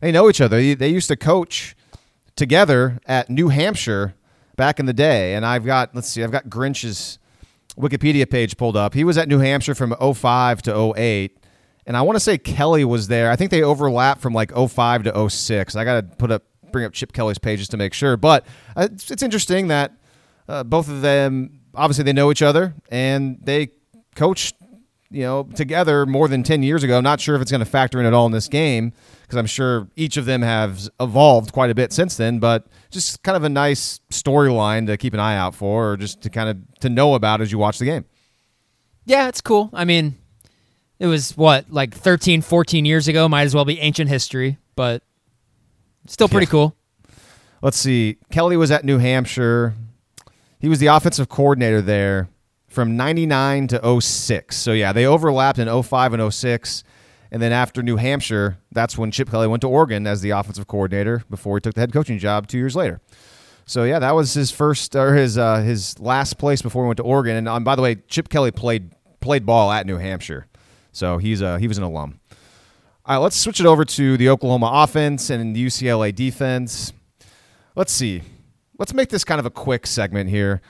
they 0.00 0.12
know 0.12 0.28
each 0.28 0.40
other. 0.40 0.74
They 0.74 0.88
used 0.88 1.08
to 1.08 1.16
coach 1.16 1.74
together 2.36 2.98
at 3.06 3.30
New 3.30 3.48
Hampshire 3.48 4.14
back 4.56 4.78
in 4.78 4.86
the 4.86 4.92
day. 4.92 5.34
And 5.34 5.46
I've 5.46 5.64
got, 5.64 5.94
let's 5.94 6.08
see, 6.08 6.22
I've 6.22 6.32
got 6.32 6.48
Grinch's 6.48 7.18
Wikipedia 7.78 8.28
page 8.28 8.56
pulled 8.56 8.76
up. 8.76 8.94
He 8.94 9.04
was 9.04 9.16
at 9.16 9.28
New 9.28 9.38
Hampshire 9.38 9.74
from 9.74 9.94
05 9.94 10.62
to 10.62 10.94
08. 10.96 11.38
And 11.86 11.96
I 11.96 12.02
want 12.02 12.16
to 12.16 12.20
say 12.20 12.38
Kelly 12.38 12.84
was 12.84 13.08
there. 13.08 13.30
I 13.30 13.36
think 13.36 13.50
they 13.50 13.62
overlap 13.62 14.20
from 14.20 14.32
like 14.32 14.52
05 14.52 15.04
to 15.04 15.30
06. 15.30 15.76
I 15.76 15.84
got 15.84 15.94
to 15.94 16.16
put 16.16 16.30
up, 16.30 16.44
bring 16.72 16.84
up 16.84 16.92
Chip 16.92 17.12
Kelly's 17.12 17.38
pages 17.38 17.68
to 17.68 17.76
make 17.76 17.94
sure. 17.94 18.16
But 18.16 18.46
uh, 18.76 18.88
it's, 18.90 19.10
it's 19.10 19.22
interesting 19.22 19.68
that 19.68 19.92
uh, 20.48 20.64
both 20.64 20.88
of 20.88 21.02
them, 21.02 21.60
obviously, 21.74 22.04
they 22.04 22.12
know 22.12 22.30
each 22.30 22.42
other 22.42 22.74
and 22.90 23.38
they 23.42 23.70
coached 24.14 24.56
you 25.14 25.22
know, 25.22 25.44
together 25.54 26.06
more 26.06 26.26
than 26.26 26.42
10 26.42 26.64
years 26.64 26.82
ago. 26.82 27.00
Not 27.00 27.20
sure 27.20 27.36
if 27.36 27.42
it's 27.42 27.50
going 27.52 27.60
to 27.60 27.64
factor 27.64 28.00
in 28.00 28.06
at 28.06 28.12
all 28.12 28.26
in 28.26 28.32
this 28.32 28.48
game 28.48 28.92
because 29.22 29.38
I'm 29.38 29.46
sure 29.46 29.88
each 29.94 30.16
of 30.16 30.24
them 30.24 30.42
have 30.42 30.88
evolved 30.98 31.52
quite 31.52 31.70
a 31.70 31.74
bit 31.74 31.92
since 31.92 32.16
then, 32.16 32.40
but 32.40 32.66
just 32.90 33.22
kind 33.22 33.36
of 33.36 33.44
a 33.44 33.48
nice 33.48 34.00
storyline 34.10 34.88
to 34.88 34.96
keep 34.96 35.14
an 35.14 35.20
eye 35.20 35.36
out 35.36 35.54
for 35.54 35.92
or 35.92 35.96
just 35.96 36.20
to 36.22 36.30
kind 36.30 36.48
of 36.48 36.80
to 36.80 36.88
know 36.88 37.14
about 37.14 37.40
as 37.40 37.52
you 37.52 37.58
watch 37.58 37.78
the 37.78 37.84
game. 37.84 38.04
Yeah, 39.04 39.28
it's 39.28 39.40
cool. 39.40 39.70
I 39.72 39.84
mean, 39.84 40.16
it 40.98 41.06
was 41.06 41.36
what, 41.36 41.70
like 41.70 41.94
13, 41.94 42.42
14 42.42 42.84
years 42.84 43.06
ago, 43.06 43.28
might 43.28 43.42
as 43.42 43.54
well 43.54 43.64
be 43.64 43.78
ancient 43.78 44.10
history, 44.10 44.58
but 44.74 45.04
still 46.06 46.28
pretty 46.28 46.46
yeah. 46.46 46.50
cool. 46.50 46.76
Let's 47.62 47.76
see. 47.76 48.16
Kelly 48.32 48.56
was 48.56 48.72
at 48.72 48.84
New 48.84 48.98
Hampshire. 48.98 49.74
He 50.58 50.68
was 50.68 50.80
the 50.80 50.86
offensive 50.86 51.28
coordinator 51.28 51.80
there 51.80 52.28
from 52.74 52.96
99 52.96 53.68
to 53.68 54.00
06. 54.00 54.56
So 54.56 54.72
yeah, 54.72 54.92
they 54.92 55.06
overlapped 55.06 55.58
in 55.58 55.82
05 55.82 56.12
and 56.14 56.34
06. 56.34 56.84
And 57.30 57.40
then 57.42 57.52
after 57.52 57.82
New 57.82 57.96
Hampshire, 57.96 58.58
that's 58.70 58.98
when 58.98 59.10
Chip 59.10 59.30
Kelly 59.30 59.46
went 59.46 59.62
to 59.62 59.68
Oregon 59.68 60.06
as 60.06 60.20
the 60.20 60.30
offensive 60.30 60.66
coordinator 60.66 61.22
before 61.30 61.56
he 61.56 61.60
took 61.60 61.74
the 61.74 61.80
head 61.80 61.92
coaching 61.92 62.18
job 62.18 62.46
2 62.46 62.58
years 62.58 62.76
later. 62.76 63.00
So 63.66 63.84
yeah, 63.84 63.98
that 63.98 64.14
was 64.14 64.34
his 64.34 64.50
first 64.50 64.94
or 64.94 65.14
his 65.14 65.38
uh, 65.38 65.62
his 65.62 65.98
last 65.98 66.36
place 66.36 66.60
before 66.60 66.84
he 66.84 66.88
went 66.88 66.98
to 66.98 67.02
Oregon. 67.02 67.36
And 67.36 67.48
um, 67.48 67.64
by 67.64 67.76
the 67.76 67.82
way, 67.82 67.96
Chip 68.08 68.28
Kelly 68.28 68.50
played 68.50 68.92
played 69.20 69.46
ball 69.46 69.72
at 69.72 69.86
New 69.86 69.96
Hampshire, 69.96 70.46
so 70.92 71.16
he's 71.16 71.40
a 71.40 71.58
he 71.58 71.66
was 71.66 71.78
an 71.78 71.84
alum. 71.84 72.20
All 73.06 73.16
right, 73.16 73.22
let's 73.22 73.36
switch 73.36 73.60
it 73.60 73.66
over 73.66 73.84
to 73.84 74.16
the 74.16 74.28
Oklahoma 74.28 74.70
offense 74.72 75.30
and 75.30 75.56
the 75.56 75.66
UCLA 75.66 76.14
defense. 76.14 76.92
Let's 77.74 77.92
see. 77.92 78.22
Let's 78.78 78.92
make 78.92 79.08
this 79.08 79.24
kind 79.24 79.38
of 79.38 79.46
a 79.46 79.50
quick 79.50 79.86
segment 79.86 80.30
here 80.30 80.60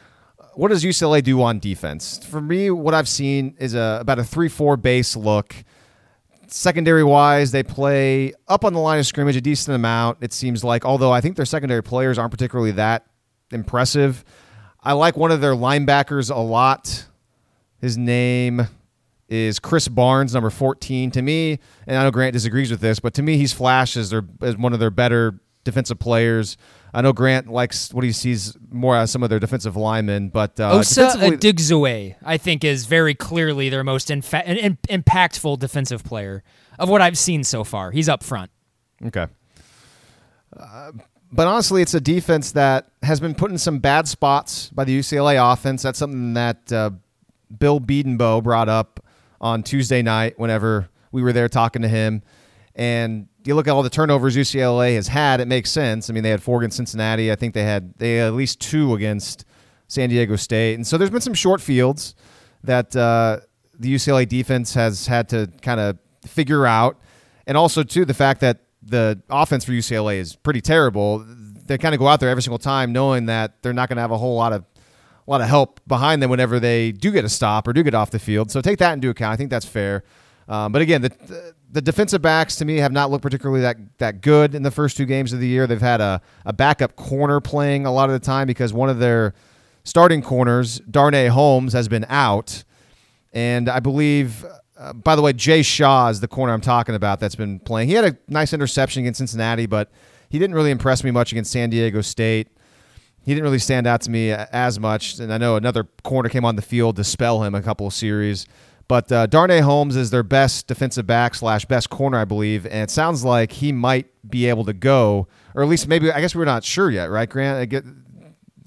what 0.57 0.69
does 0.69 0.85
UCLA 0.85 1.23
do 1.23 1.43
on 1.43 1.59
defense? 1.59 2.19
For 2.25 2.41
me, 2.41 2.71
what 2.71 2.95
I've 2.95 3.09
seen 3.09 3.55
is 3.59 3.75
a 3.75 3.99
about 4.01 4.19
a 4.19 4.25
three-four 4.25 4.77
base 4.77 5.17
look. 5.17 5.55
Secondary 6.47 7.03
wise, 7.03 7.51
they 7.51 7.63
play 7.63 8.33
up 8.49 8.65
on 8.65 8.75
the 8.75 8.79
line 8.79 8.99
of 8.99 9.07
scrimmage 9.07 9.37
a 9.37 9.41
decent 9.41 9.75
amount. 9.75 10.19
It 10.21 10.33
seems 10.33 10.63
like, 10.63 10.85
although 10.85 11.11
I 11.11 11.21
think 11.21 11.37
their 11.37 11.47
secondary 11.47 11.83
players 11.83 12.19
aren't 12.19 12.31
particularly 12.31 12.73
that 12.73 13.07
impressive. 13.51 14.25
I 14.83 14.93
like 14.93 15.17
one 15.17 15.31
of 15.31 15.41
their 15.41 15.55
linebackers 15.55 16.31
a 16.31 16.39
lot. 16.39 17.07
His 17.81 17.97
name 17.97 18.69
is 19.29 19.59
Krys 19.59 19.93
Barnes, 19.93 20.35
number 20.35 20.51
14. 20.51 21.11
To 21.13 21.23
me, 21.23 21.59
and 21.87 21.97
I 21.97 22.05
know 22.05 22.11
Grant 22.11 22.35
disagrees 22.35 22.71
with 22.71 22.81
this, 22.81 23.01
but 23.01 23.15
to 23.15 23.23
me, 23.23 23.37
he's 23.37 23.53
flashed 23.53 23.97
as, 23.97 24.11
their, 24.11 24.25
as 24.43 24.55
uh, 24.55 24.59
one 24.59 24.73
of 24.73 24.81
their 24.81 24.91
better 24.91 25.41
defensive 25.65 25.99
players. 25.99 26.57
I 26.95 27.01
know 27.01 27.13
Grant 27.13 27.49
likes 27.49 27.93
what 27.93 28.05
he 28.05 28.13
sees 28.13 28.57
more 28.71 28.97
as 28.97 29.11
some 29.11 29.25
of 29.25 29.29
their 29.29 29.41
defensive 29.41 29.77
linemen, 29.77 30.29
but 30.29 30.61
uh, 30.61 30.75
Osa 30.75 31.09
Odighizuwa, 31.17 32.15
I 32.25 32.37
think, 32.39 32.63
is 32.63 32.87
very 32.87 33.15
clearly 33.17 33.69
their 33.69 33.83
most 33.83 34.09
infa- 34.09 34.47
in- 34.47 34.79
impactful 34.89 35.59
defensive 35.59 36.05
player 36.05 36.45
of 36.79 36.89
what 36.89 37.03
I've 37.03 37.19
seen 37.19 37.43
so 37.43 37.65
far. 37.65 37.91
He's 37.91 38.09
up 38.09 38.23
front. 38.23 38.53
Okay. 39.05 39.27
Uh, 40.57 40.93
but 41.33 41.49
honestly, 41.49 41.83
it's 41.83 41.95
a 41.95 42.01
defense 42.01 42.53
that 42.53 42.91
has 43.03 43.19
been 43.19 43.35
put 43.35 43.51
in 43.51 43.59
some 43.59 43.81
bad 43.81 44.07
spots 44.07 44.71
by 44.71 44.85
the 44.85 44.97
UCLA 44.97 45.53
offense. 45.53 45.83
That's 45.83 45.99
something 45.99 46.35
that 46.35 46.73
uh, 46.73 46.91
Bill 47.59 47.81
Bedenbaugh 47.81 48.45
brought 48.45 48.69
up 48.69 49.05
on 49.41 49.65
Tuesday 49.65 50.01
night 50.01 50.39
whenever 50.39 50.89
we 51.11 51.23
were 51.23 51.33
there 51.33 51.49
talking 51.49 51.83
to 51.83 51.89
him. 51.89 52.23
And 52.77 53.29
you 53.45 53.55
look 53.55 53.69
at 53.69 53.73
all 53.73 53.83
the 53.83 53.91
turnovers 53.91 54.37
UCLA 54.37 54.97
has 54.97 55.09
had, 55.09 55.41
it 55.41 55.47
makes 55.47 55.71
sense. 55.71 56.11
I 56.11 56.13
mean, 56.13 56.23
they 56.23 56.31
had 56.31 56.43
four 56.43 56.59
against 56.59 56.77
Cincinnati. 56.77 57.31
I 57.31 57.37
think 57.37 57.55
they 57.55 57.63
had 57.63 57.95
they 57.99 58.17
had 58.17 58.29
at 58.29 58.35
least 58.35 58.61
two 58.61 58.95
against 58.95 59.45
San 59.87 60.09
Diego 60.09 60.37
State, 60.37 60.75
and 60.75 60.87
so 60.87 60.99
there's 60.99 61.11
been 61.11 61.21
some 61.21 61.35
short 61.35 61.61
fields 61.61 62.15
that 62.65 62.97
uh, 62.97 63.41
the 63.79 63.95
UCLA 63.95 64.29
defense 64.29 64.75
has 64.75 65.07
had 65.07 65.29
to 65.29 65.51
kind 65.63 65.79
of 65.79 65.99
figure 66.27 66.67
out, 66.67 66.99
and 67.47 67.57
also 67.57 67.83
too 67.83 68.05
the 68.05 68.15
fact 68.15 68.41
that 68.41 68.61
the 68.83 69.21
offense 69.31 69.65
for 69.65 69.73
UCLA 69.73 70.17
is 70.17 70.35
pretty 70.37 70.61
terrible. 70.61 71.25
They 71.67 71.79
kind 71.79 71.95
of 71.95 71.99
go 71.99 72.09
out 72.09 72.21
there 72.21 72.29
every 72.29 72.43
single 72.43 72.59
time 72.59 72.93
knowing 72.93 73.27
that 73.27 73.63
they're 73.63 73.73
not 73.73 73.89
going 73.89 73.97
to 73.97 74.03
have 74.03 74.11
a 74.11 74.19
whole 74.19 74.37
lot 74.37 74.53
of 74.53 74.65
a 75.27 75.31
lot 75.31 75.41
of 75.41 75.49
help 75.49 75.81
behind 75.87 76.23
them 76.23 76.29
whenever 76.29 76.61
they 76.61 76.93
do 76.93 77.11
get 77.11 77.25
a 77.25 77.29
stop 77.29 77.67
or 77.67 77.73
do 77.73 77.83
get 77.83 77.95
off 77.95 78.11
the 78.11 78.19
field. 78.19 78.51
So 78.51 78.61
take 78.61 78.79
that 78.81 78.93
into 78.93 79.09
account. 79.09 79.33
I 79.33 79.37
think 79.37 79.49
that's 79.49 79.65
fair. 79.65 80.05
Um, 80.49 80.73
but 80.73 80.83
again, 80.83 81.01
the, 81.01 81.09
the 81.09 81.55
the 81.75 81.83
defensive 81.83 82.23
backs 82.23 82.55
to 82.57 82.65
me 82.65 82.77
have 82.77 82.93
not 82.93 83.11
looked 83.11 83.23
particularly 83.23 83.61
that 83.61 83.77
that 83.99 84.21
good 84.21 84.55
in 84.55 84.63
the 84.63 84.71
first 84.71 84.97
two 84.97 85.05
games 85.05 85.33
of 85.33 85.41
the 85.41 85.49
year. 85.49 85.67
They've 85.67 85.81
had 85.81 86.01
a, 86.01 86.23
a 86.47 86.53
backup 86.53 86.95
corner 86.95 87.41
playing 87.41 87.85
a 87.85 87.93
lot 87.93 88.09
of 88.09 88.13
the 88.13 88.25
time 88.25 88.47
because 88.47 88.73
one 88.73 88.89
of 88.89 89.01
their 89.01 89.35
starting 89.83 90.23
corners, 90.23 90.79
Darnay 90.89 91.27
Holmes, 91.27 91.73
has 91.73 91.89
been 91.89 92.07
out, 92.09 92.65
and 93.33 93.69
I 93.69 93.81
believe. 93.81 94.47
Uh, 94.77 94.93
by 94.93 95.15
the 95.15 95.23
way, 95.23 95.33
Jay 95.33 95.63
Shaw 95.63 96.09
is 96.09 96.21
the 96.21 96.27
corner 96.27 96.53
I'm 96.53 96.61
talking 96.61 96.97
about 96.97 97.21
that's 97.21 97.37
been 97.37 97.61
playing. 97.61 97.89
He 97.89 97.95
had 97.95 98.05
a 98.05 98.17
nice 98.27 98.53
interception 98.53 99.03
against 99.03 99.19
Cincinnati, 99.19 99.67
but 99.67 99.89
he 100.29 100.39
didn't 100.41 100.57
really 100.57 100.73
impress 100.73 101.05
me 101.05 101.13
much 101.13 101.31
against 101.31 101.53
San 101.53 101.71
Diego 101.71 102.01
State. 102.01 102.49
He 103.25 103.33
didn't 103.33 103.45
really 103.45 103.61
stand 103.61 103.87
out 103.87 104.01
to 104.03 104.11
me 104.11 104.33
as 104.33 104.81
much. 104.81 105.21
And 105.21 105.33
I 105.33 105.39
know 105.39 105.55
another 105.55 105.85
corner 106.03 106.29
came 106.29 106.45
on 106.45 106.57
the 106.57 106.63
field 106.63 106.97
to 106.97 107.05
spell 107.05 107.45
him 107.45 107.55
a 107.55 107.63
couple 107.63 107.87
of 107.87 107.95
series. 107.95 108.47
But 108.87 109.11
uh, 109.11 109.27
Darnay 109.27 109.61
Holmes 109.61 109.97
is 109.97 110.11
their 110.11 110.23
best 110.23 110.67
defensive 110.67 111.07
back 111.07 111.35
slash 111.35 111.65
best 111.65 111.89
corner, 111.91 112.19
I 112.19 112.25
believe, 112.25 112.67
and 112.67 112.83
it 112.83 112.91
sounds 112.91 113.25
like 113.25 113.53
he 113.53 113.73
might 113.73 114.07
be 114.29 114.47
able 114.47 114.65
to 114.65 114.75
go, 114.75 115.27
or 115.55 115.63
at 115.63 115.69
least 115.69 115.89
maybe 115.89 116.13
I 116.13 116.21
guess 116.21 116.35
we're 116.35 116.45
not 116.45 116.65
sure 116.65 116.91
yet, 116.91 117.11
right, 117.11 117.29
Grant? 117.29 117.59
I 117.59 117.65
get, 117.65 117.85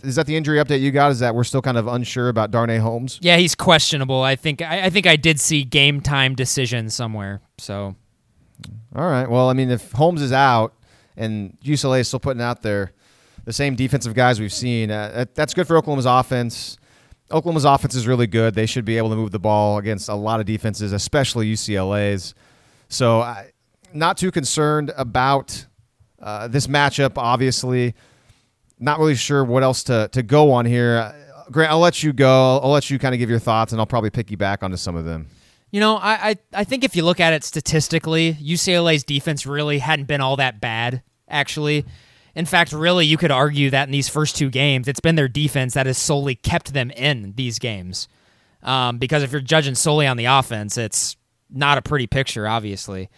is 0.03 0.15
that 0.15 0.25
the 0.25 0.35
injury 0.35 0.57
update 0.57 0.81
you 0.81 0.91
got? 0.91 1.11
Is 1.11 1.19
that 1.19 1.35
we're 1.35 1.43
still 1.43 1.61
kind 1.61 1.77
of 1.77 1.87
unsure 1.87 2.29
about 2.29 2.49
Darnay 2.49 2.77
Holmes? 2.77 3.19
Yeah, 3.21 3.37
he's 3.37 3.53
questionable. 3.55 4.21
I 4.21 4.35
think 4.35 4.61
I, 4.61 4.85
I 4.85 4.89
think 4.89 5.05
I 5.05 5.15
did 5.17 5.39
see 5.39 5.63
game 5.63 6.01
time 6.01 6.33
decision 6.33 6.89
somewhere. 6.89 7.41
So, 7.59 7.95
all 8.95 9.09
right. 9.09 9.29
Well, 9.29 9.49
I 9.49 9.53
mean, 9.53 9.69
if 9.69 9.91
Holmes 9.91 10.21
is 10.21 10.31
out 10.31 10.73
and 11.15 11.57
UCLA 11.63 11.99
is 11.99 12.07
still 12.07 12.19
putting 12.19 12.41
out 12.41 12.63
there 12.63 12.91
the 13.45 13.53
same 13.53 13.75
defensive 13.75 14.13
guys 14.13 14.39
we've 14.39 14.53
seen, 14.53 14.89
uh, 14.89 15.25
that's 15.35 15.53
good 15.53 15.67
for 15.67 15.77
Oklahoma's 15.77 16.05
offense. 16.05 16.77
Oklahoma's 17.31 17.65
offense 17.65 17.95
is 17.95 18.07
really 18.07 18.27
good. 18.27 18.53
They 18.53 18.65
should 18.65 18.85
be 18.85 18.97
able 18.97 19.09
to 19.09 19.15
move 19.15 19.31
the 19.31 19.39
ball 19.39 19.77
against 19.77 20.07
a 20.07 20.15
lot 20.15 20.39
of 20.39 20.45
defenses, 20.45 20.93
especially 20.93 21.51
UCLA's. 21.51 22.33
So, 22.89 23.19
I, 23.21 23.51
not 23.93 24.17
too 24.17 24.31
concerned 24.31 24.93
about 24.97 25.65
uh, 26.21 26.47
this 26.47 26.67
matchup. 26.67 27.13
Obviously, 27.17 27.95
not 28.79 28.99
really 28.99 29.15
sure 29.15 29.43
what 29.43 29.63
else 29.63 29.83
to 29.83 30.09
to 30.13 30.23
go 30.23 30.51
on 30.51 30.65
here. 30.65 31.13
Grant, 31.51 31.71
I'll 31.71 31.79
let 31.79 32.03
you 32.03 32.13
go. 32.13 32.59
I'll 32.61 32.71
let 32.71 32.89
you 32.89 32.99
kind 32.99 33.13
of 33.13 33.19
give 33.19 33.29
your 33.29 33.39
thoughts, 33.39 33.71
and 33.71 33.81
I'll 33.81 33.87
probably 33.87 34.09
piggyback 34.09 34.63
onto 34.63 34.77
some 34.77 34.95
of 34.95 35.05
them. 35.05 35.27
You 35.71 35.79
know, 35.79 35.97
I, 35.97 36.29
I 36.29 36.35
I 36.53 36.63
think 36.63 36.83
if 36.83 36.95
you 36.95 37.03
look 37.03 37.19
at 37.19 37.33
it 37.33 37.43
statistically, 37.43 38.33
UCLA's 38.35 39.03
defense 39.03 39.45
really 39.45 39.79
hadn't 39.79 40.05
been 40.05 40.21
all 40.21 40.37
that 40.37 40.61
bad. 40.61 41.03
Actually, 41.29 41.85
in 42.37 42.45
fact, 42.45 42.71
really, 42.71 43.07
you 43.07 43.17
could 43.17 43.31
argue 43.31 43.71
that 43.71 43.87
in 43.87 43.91
these 43.91 44.07
first 44.07 44.35
two 44.35 44.51
games, 44.51 44.87
it's 44.87 44.99
been 44.99 45.15
their 45.15 45.27
defense 45.27 45.73
that 45.73 45.87
has 45.87 45.97
solely 45.97 46.35
kept 46.35 46.71
them 46.71 46.91
in 46.91 47.33
these 47.35 47.57
games. 47.57 48.07
Um, 48.61 48.99
because 48.99 49.23
if 49.23 49.31
you're 49.31 49.41
judging 49.41 49.73
solely 49.73 50.05
on 50.05 50.17
the 50.17 50.25
offense, 50.25 50.77
it's 50.77 51.17
not 51.49 51.79
a 51.79 51.81
pretty 51.81 52.05
picture, 52.05 52.47
obviously. 52.47 53.09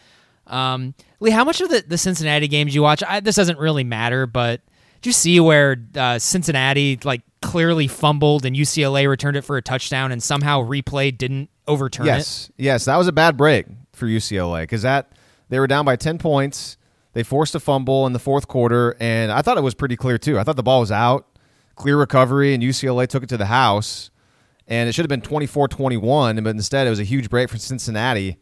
Um, 0.47 0.93
Lee, 1.19 1.31
how 1.31 1.43
much 1.43 1.59
of 1.59 1.67
the, 1.67 1.83
the 1.85 1.97
Cincinnati 1.97 2.47
games 2.47 2.73
you 2.73 2.81
watch? 2.81 3.03
I, 3.05 3.19
this 3.19 3.35
doesn't 3.35 3.59
really 3.59 3.83
matter, 3.83 4.25
but 4.25 4.61
did 5.01 5.09
you 5.09 5.13
see 5.13 5.37
where 5.41 5.75
uh, 5.95 6.17
Cincinnati 6.17 6.97
like 7.03 7.21
clearly 7.41 7.87
fumbled 7.87 8.45
and 8.45 8.55
UCLA 8.55 9.09
returned 9.09 9.35
it 9.35 9.41
for 9.41 9.57
a 9.57 9.61
touchdown 9.61 10.13
and 10.13 10.23
somehow 10.23 10.61
replay 10.61 11.15
didn't 11.15 11.49
overturn 11.67 12.05
yes. 12.05 12.45
it? 12.45 12.53
Yes, 12.55 12.65
yes, 12.65 12.85
that 12.85 12.95
was 12.95 13.09
a 13.09 13.11
bad 13.11 13.35
break 13.35 13.65
for 13.91 14.05
UCLA 14.05 14.61
because 14.61 14.83
that 14.83 15.11
they 15.49 15.59
were 15.59 15.67
down 15.67 15.83
by 15.83 15.97
ten 15.97 16.17
points. 16.17 16.77
They 17.19 17.23
forced 17.23 17.53
a 17.53 17.59
fumble 17.59 18.07
in 18.07 18.13
the 18.13 18.19
fourth 18.19 18.47
quarter, 18.47 18.95
and 18.97 19.29
I 19.29 19.41
thought 19.41 19.57
it 19.57 19.61
was 19.61 19.73
pretty 19.73 19.97
clear 19.97 20.17
too. 20.17 20.39
I 20.39 20.45
thought 20.45 20.55
the 20.55 20.63
ball 20.63 20.79
was 20.79 20.89
out, 20.89 21.27
clear 21.75 21.97
recovery, 21.97 22.53
and 22.53 22.63
UCLA 22.63 23.07
took 23.07 23.23
it 23.23 23.27
to 23.27 23.35
the 23.35 23.47
house. 23.47 24.09
And 24.69 24.87
it 24.87 24.93
should 24.93 25.03
have 25.03 25.09
been 25.09 25.19
24-21, 25.19 26.41
but 26.41 26.51
instead 26.51 26.87
it 26.87 26.89
was 26.89 27.01
a 27.01 27.03
huge 27.03 27.29
break 27.29 27.49
for 27.49 27.57
Cincinnati, 27.57 28.37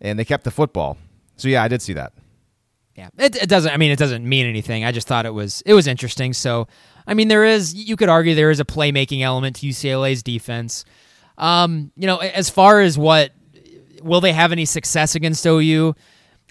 and 0.00 0.18
they 0.18 0.24
kept 0.24 0.42
the 0.42 0.50
football. 0.50 0.98
So 1.36 1.46
yeah, 1.46 1.62
I 1.62 1.68
did 1.68 1.80
see 1.80 1.92
that. 1.92 2.12
Yeah, 2.96 3.10
it, 3.18 3.36
it 3.36 3.48
doesn't. 3.48 3.72
I 3.72 3.76
mean, 3.76 3.92
it 3.92 4.00
doesn't 4.00 4.28
mean 4.28 4.46
anything. 4.46 4.82
I 4.82 4.90
just 4.90 5.06
thought 5.06 5.24
it 5.24 5.32
was 5.32 5.62
it 5.64 5.74
was 5.74 5.86
interesting. 5.86 6.32
So, 6.32 6.66
I 7.06 7.14
mean, 7.14 7.28
there 7.28 7.44
is 7.44 7.72
you 7.72 7.94
could 7.94 8.08
argue 8.08 8.34
there 8.34 8.50
is 8.50 8.58
a 8.58 8.64
playmaking 8.64 9.22
element 9.22 9.54
to 9.60 9.66
UCLA's 9.68 10.24
defense. 10.24 10.84
Um, 11.36 11.92
you 11.94 12.08
know, 12.08 12.16
as 12.16 12.50
far 12.50 12.80
as 12.80 12.98
what 12.98 13.30
will 14.02 14.20
they 14.20 14.32
have 14.32 14.50
any 14.50 14.64
success 14.64 15.14
against 15.14 15.46
OU? 15.46 15.94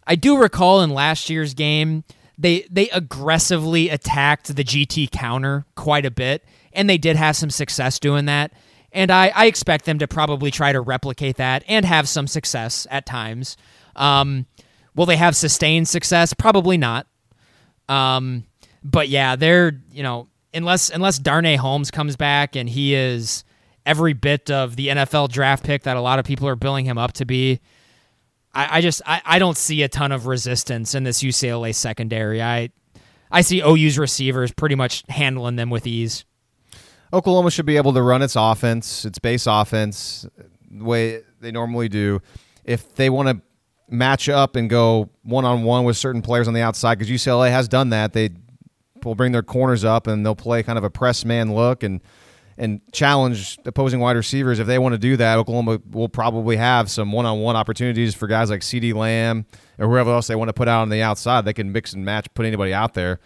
I 0.07 0.15
do 0.15 0.37
recall 0.37 0.81
in 0.81 0.89
last 0.89 1.29
year's 1.29 1.53
game 1.53 2.03
they 2.37 2.65
they 2.69 2.89
aggressively 2.89 3.89
attacked 3.89 4.55
the 4.55 4.63
GT 4.63 5.11
counter 5.11 5.65
quite 5.75 6.05
a 6.05 6.11
bit, 6.11 6.43
and 6.71 6.89
they 6.89 6.97
did 6.97 7.15
have 7.15 7.35
some 7.35 7.49
success 7.49 7.99
doing 7.99 8.25
that. 8.25 8.53
And 8.91 9.11
I, 9.11 9.31
I 9.35 9.45
expect 9.47 9.85
them 9.85 9.99
to 9.99 10.07
probably 10.07 10.49
try 10.49 10.71
to 10.71 10.79
replicate 10.79 11.37
that 11.37 11.63
and 11.67 11.85
have 11.85 12.07
some 12.07 12.27
success 12.27 12.87
at 12.89 13.05
times. 13.05 13.57
Um, 13.95 14.45
will 14.95 15.05
they 15.05 15.17
have 15.17 15.35
sustained 15.35 15.87
success? 15.87 16.33
Probably 16.33 16.77
not. 16.77 17.05
Um, 17.89 18.45
but 18.83 19.09
yeah, 19.09 19.35
they're 19.35 19.79
you 19.91 20.03
know 20.03 20.27
unless 20.53 20.89
unless 20.89 21.17
Darnay 21.19 21.55
Holmes 21.55 21.89
comes 21.91 22.15
back 22.15 22.55
and 22.55 22.69
he 22.69 22.93
is 22.93 23.43
every 23.85 24.13
bit 24.13 24.51
of 24.51 24.75
the 24.75 24.89
NFL 24.89 25.29
draft 25.29 25.63
pick 25.63 25.83
that 25.83 25.97
a 25.97 26.01
lot 26.01 26.19
of 26.19 26.25
people 26.25 26.47
are 26.47 26.55
billing 26.55 26.85
him 26.85 26.97
up 26.97 27.13
to 27.13 27.25
be. 27.25 27.61
I, 28.57 28.77
I 28.77 28.81
just 28.81 29.03
I, 29.05 29.21
I 29.23 29.39
don't 29.39 29.55
see 29.55 29.83
a 29.83 29.87
ton 29.87 30.11
of 30.11 30.25
resistance 30.25 30.95
in 30.95 31.03
this 31.03 31.21
UCLA 31.21 31.75
secondary. 31.75 32.41
I 32.41 32.71
I 33.29 33.41
see 33.41 33.61
OU's 33.61 33.99
receivers 33.99 34.51
pretty 34.51 34.73
much 34.73 35.03
handling 35.09 35.57
them 35.57 35.69
with 35.69 35.85
ease. 35.85 36.25
Oklahoma 37.13 37.51
should 37.51 37.67
be 37.67 37.77
able 37.77 37.93
to 37.93 38.01
run 38.01 38.23
its 38.23 38.35
offense, 38.35 39.05
its 39.05 39.19
base 39.19 39.45
offense, 39.45 40.25
the 40.71 40.83
way 40.83 41.21
they 41.39 41.51
normally 41.51 41.87
do. 41.87 42.19
If 42.65 42.95
they 42.95 43.11
want 43.11 43.29
to 43.29 43.41
match 43.89 44.27
up 44.27 44.55
and 44.55 44.69
go 44.69 45.09
one 45.23 45.45
on 45.45 45.63
one 45.63 45.85
with 45.85 45.95
certain 45.95 46.23
players 46.23 46.47
on 46.47 46.55
the 46.55 46.61
outside, 46.61 46.97
because 46.97 47.11
UCLA 47.11 47.51
has 47.51 47.67
done 47.67 47.91
that, 47.91 48.13
they 48.13 48.31
will 49.03 49.15
bring 49.15 49.33
their 49.33 49.43
corners 49.43 49.85
up 49.85 50.07
and 50.07 50.25
they'll 50.25 50.35
play 50.35 50.63
kind 50.63 50.79
of 50.79 50.83
a 50.83 50.89
press 50.89 51.23
man 51.23 51.53
look 51.53 51.83
and 51.83 52.01
and 52.57 52.81
challenge 52.91 53.59
opposing 53.65 53.99
wide 53.99 54.15
receivers. 54.15 54.59
If 54.59 54.67
they 54.67 54.79
want 54.79 54.93
to 54.93 54.97
do 54.97 55.15
that, 55.17 55.37
Oklahoma 55.37 55.79
will 55.91 56.09
probably 56.09 56.57
have 56.57 56.89
some 56.89 57.11
one 57.11 57.25
on 57.25 57.39
one 57.39 57.55
opportunities 57.55 58.15
for 58.15 58.27
guys 58.27 58.49
like 58.49 58.61
CeeDee 58.61 58.93
Lamb 58.93 59.45
or 59.77 59.87
whoever 59.87 60.11
else 60.11 60.27
they 60.27 60.35
want 60.35 60.49
to 60.49 60.53
put 60.53 60.67
out 60.67 60.81
on 60.81 60.89
the 60.89 61.01
outside. 61.01 61.45
They 61.45 61.53
can 61.53 61.71
mix 61.71 61.93
and 61.93 62.03
match, 62.03 62.27
put 62.33 62.45
anybody 62.45 62.73
out 62.73 62.93
there. 62.93 63.19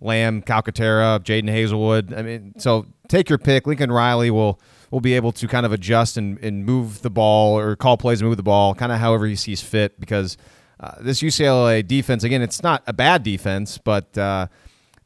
Lamb, 0.00 0.42
Calcaterra, 0.42 1.20
Jadon 1.20 1.48
Haselwood. 1.50 2.16
I 2.16 2.22
mean, 2.22 2.54
so 2.58 2.86
take 3.08 3.28
your 3.28 3.38
pick. 3.38 3.66
Lincoln 3.66 3.90
Riley 3.90 4.30
will 4.30 4.60
will 4.90 5.00
be 5.00 5.14
able 5.14 5.32
to 5.32 5.48
kind 5.48 5.66
of 5.66 5.72
adjust 5.72 6.16
and, 6.16 6.38
and 6.38 6.64
move 6.64 7.02
the 7.02 7.10
ball 7.10 7.58
or 7.58 7.74
call 7.74 7.96
plays 7.96 8.20
and 8.20 8.28
move 8.28 8.36
the 8.36 8.42
ball, 8.42 8.74
kind 8.74 8.92
of 8.92 8.98
however 8.98 9.26
he 9.26 9.34
sees 9.34 9.62
fit. 9.62 9.98
Because 9.98 10.36
uh, 10.78 10.96
this 11.00 11.22
UCLA 11.22 11.86
defense, 11.86 12.22
again, 12.22 12.42
it's 12.42 12.62
not 12.62 12.82
a 12.86 12.92
bad 12.92 13.22
defense, 13.22 13.78
but 13.78 14.16
uh, 14.18 14.48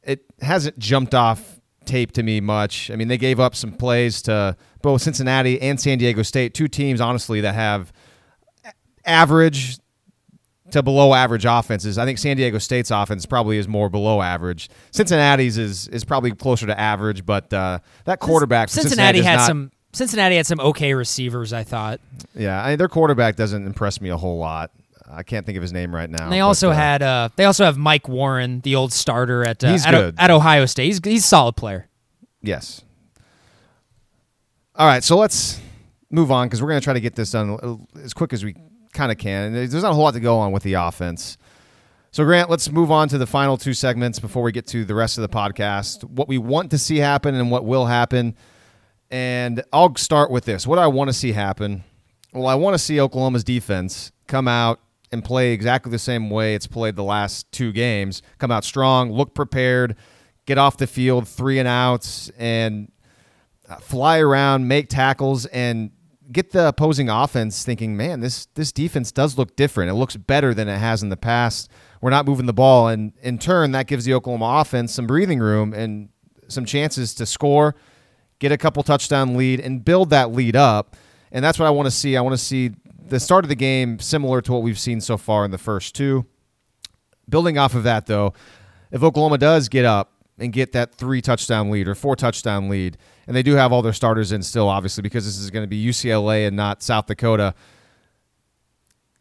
it 0.03 0.25
hasn't 0.41 0.77
jumped 0.79 1.15
off 1.15 1.58
tape 1.89 2.11
to 2.13 2.23
me 2.23 2.39
much. 2.39 2.91
I 2.91 2.95
mean, 2.95 3.07
they 3.07 3.17
gave 3.17 3.39
up 3.39 3.55
some 3.55 3.71
plays 3.71 4.21
to 4.23 4.55
both 4.81 5.01
Cincinnati 5.01 5.59
and 5.61 5.79
San 5.79 5.97
Diego 5.97 6.21
State, 6.21 6.53
two 6.53 6.67
teams, 6.67 7.01
honestly, 7.01 7.41
that 7.41 7.55
have 7.55 7.91
average 9.05 9.77
to 10.71 10.83
below 10.83 11.13
average 11.13 11.45
offenses. 11.45 11.97
I 11.97 12.05
think 12.05 12.19
San 12.19 12.37
Diego 12.37 12.59
State's 12.59 12.91
offense 12.91 13.25
probably 13.25 13.57
is 13.57 13.67
more 13.67 13.89
below 13.89 14.21
average. 14.21 14.69
Cincinnati's 14.91 15.57
is 15.57 15.87
is 15.87 16.05
probably 16.05 16.31
closer 16.31 16.67
to 16.67 16.79
average, 16.79 17.25
but 17.25 17.51
uh, 17.51 17.79
that 18.05 18.19
quarterback 18.19 18.69
Cincinnati, 18.69 19.17
Cincinnati 19.17 19.21
had 19.21 19.35
not, 19.37 19.47
some 19.47 19.71
Cincinnati 19.93 20.35
had 20.35 20.45
some 20.45 20.59
okay 20.59 20.93
receivers, 20.93 21.53
I 21.53 21.63
thought. 21.63 21.99
Yeah, 22.35 22.63
I 22.63 22.69
mean, 22.69 22.77
their 22.77 22.87
quarterback 22.87 23.35
doesn't 23.35 23.65
impress 23.65 23.99
me 23.99 24.09
a 24.09 24.17
whole 24.17 24.37
lot. 24.37 24.71
I 25.11 25.23
can't 25.23 25.45
think 25.45 25.57
of 25.57 25.61
his 25.61 25.73
name 25.73 25.93
right 25.93 26.09
now. 26.09 26.23
And 26.23 26.31
they 26.31 26.39
but, 26.39 26.45
also 26.45 26.69
uh, 26.69 26.73
had 26.73 27.01
uh, 27.01 27.29
they 27.35 27.45
also 27.45 27.65
have 27.65 27.77
Mike 27.77 28.07
Warren, 28.07 28.61
the 28.61 28.75
old 28.75 28.93
starter 28.93 29.43
at 29.43 29.63
uh, 29.63 29.77
at, 29.85 29.95
O- 29.95 30.11
at 30.17 30.31
Ohio 30.31 30.65
State. 30.65 30.85
He's 30.85 30.99
he's 31.03 31.23
a 31.23 31.27
solid 31.27 31.55
player. 31.55 31.87
Yes. 32.41 32.83
All 34.75 34.87
right, 34.87 35.03
so 35.03 35.17
let's 35.17 35.59
move 36.09 36.31
on 36.31 36.47
because 36.47 36.61
we're 36.61 36.69
going 36.69 36.79
to 36.79 36.83
try 36.83 36.93
to 36.93 37.01
get 37.01 37.15
this 37.15 37.31
done 37.31 37.85
as 38.01 38.13
quick 38.13 38.31
as 38.31 38.45
we 38.45 38.55
kind 38.93 39.11
of 39.11 39.17
can. 39.17 39.47
And 39.47 39.55
there's 39.55 39.83
not 39.83 39.91
a 39.91 39.93
whole 39.93 40.05
lot 40.05 40.13
to 40.13 40.21
go 40.21 40.37
on 40.37 40.53
with 40.53 40.63
the 40.63 40.73
offense. 40.75 41.37
So, 42.11 42.23
Grant, 42.23 42.49
let's 42.49 42.71
move 42.71 42.89
on 42.89 43.09
to 43.09 43.17
the 43.17 43.27
final 43.27 43.57
two 43.57 43.73
segments 43.73 44.19
before 44.19 44.41
we 44.41 44.51
get 44.51 44.65
to 44.67 44.85
the 44.85 44.95
rest 44.95 45.17
of 45.17 45.21
the 45.21 45.29
podcast. 45.29 46.03
What 46.05 46.27
we 46.27 46.37
want 46.37 46.71
to 46.71 46.77
see 46.77 46.97
happen 46.97 47.35
and 47.35 47.51
what 47.51 47.65
will 47.65 47.85
happen. 47.87 48.35
And 49.11 49.63
I'll 49.73 49.95
start 49.95 50.31
with 50.31 50.45
this. 50.45 50.65
What 50.65 50.79
I 50.79 50.87
want 50.87 51.09
to 51.09 51.13
see 51.13 51.33
happen? 51.33 51.83
Well, 52.33 52.47
I 52.47 52.55
want 52.55 52.73
to 52.73 52.79
see 52.79 52.99
Oklahoma's 52.99 53.43
defense 53.43 54.11
come 54.27 54.47
out 54.47 54.79
and 55.11 55.23
play 55.23 55.51
exactly 55.51 55.91
the 55.91 55.99
same 55.99 56.29
way 56.29 56.55
it's 56.55 56.67
played 56.67 56.95
the 56.95 57.03
last 57.03 57.51
two 57.51 57.71
games. 57.71 58.21
Come 58.37 58.51
out 58.51 58.63
strong, 58.63 59.11
look 59.11 59.33
prepared, 59.33 59.95
get 60.45 60.57
off 60.57 60.77
the 60.77 60.87
field, 60.87 61.27
three 61.27 61.59
and 61.59 61.67
outs, 61.67 62.31
and 62.37 62.91
uh, 63.67 63.75
fly 63.77 64.19
around, 64.19 64.67
make 64.67 64.89
tackles, 64.89 65.45
and 65.47 65.91
get 66.31 66.51
the 66.51 66.67
opposing 66.67 67.09
offense 67.09 67.63
thinking, 67.63 67.97
man, 67.97 68.19
this 68.19 68.45
this 68.55 68.71
defense 68.71 69.11
does 69.11 69.37
look 69.37 69.55
different. 69.55 69.89
It 69.89 69.95
looks 69.95 70.15
better 70.15 70.53
than 70.53 70.67
it 70.67 70.77
has 70.77 71.01
in 71.03 71.09
the 71.09 71.17
past. 71.17 71.69
We're 72.01 72.11
not 72.11 72.25
moving 72.25 72.45
the 72.45 72.53
ball, 72.53 72.87
and 72.87 73.13
in 73.21 73.39
turn, 73.39 73.71
that 73.71 73.87
gives 73.87 74.05
the 74.05 74.13
Oklahoma 74.13 74.61
offense 74.61 74.93
some 74.93 75.07
breathing 75.07 75.39
room 75.39 75.73
and 75.73 76.09
some 76.47 76.65
chances 76.65 77.13
to 77.15 77.25
score, 77.25 77.75
get 78.39 78.51
a 78.51 78.57
couple 78.57 78.81
touchdown 78.83 79.35
lead, 79.35 79.59
and 79.59 79.83
build 79.83 80.09
that 80.11 80.31
lead 80.31 80.55
up. 80.55 80.95
And 81.31 81.43
that's 81.45 81.59
what 81.59 81.65
I 81.65 81.69
want 81.69 81.87
to 81.87 81.91
see. 81.91 82.17
I 82.17 82.21
want 82.21 82.33
to 82.33 82.43
see 82.43 82.71
the 83.09 83.19
start 83.19 83.45
of 83.45 83.49
the 83.49 83.55
game 83.55 83.99
similar 83.99 84.41
to 84.41 84.51
what 84.51 84.61
we've 84.61 84.79
seen 84.79 85.01
so 85.01 85.17
far 85.17 85.45
in 85.45 85.51
the 85.51 85.57
first 85.57 85.95
two. 85.95 86.25
Building 87.27 87.57
off 87.57 87.75
of 87.75 87.83
that, 87.83 88.07
though, 88.07 88.33
if 88.91 89.03
Oklahoma 89.03 89.37
does 89.37 89.69
get 89.69 89.85
up 89.85 90.13
and 90.39 90.51
get 90.51 90.71
that 90.71 90.95
three 90.95 91.21
touchdown 91.21 91.69
lead 91.69 91.87
or 91.87 91.95
four 91.95 92.15
touchdown 92.15 92.69
lead, 92.69 92.97
and 93.27 93.35
they 93.35 93.43
do 93.43 93.53
have 93.53 93.71
all 93.71 93.81
their 93.81 93.93
starters 93.93 94.31
in 94.31 94.41
still, 94.41 94.67
obviously, 94.67 95.01
because 95.01 95.25
this 95.25 95.37
is 95.37 95.51
going 95.51 95.63
to 95.63 95.67
be 95.67 95.83
UCLA 95.83 96.47
and 96.47 96.55
not 96.55 96.81
South 96.81 97.05
Dakota, 97.05 97.53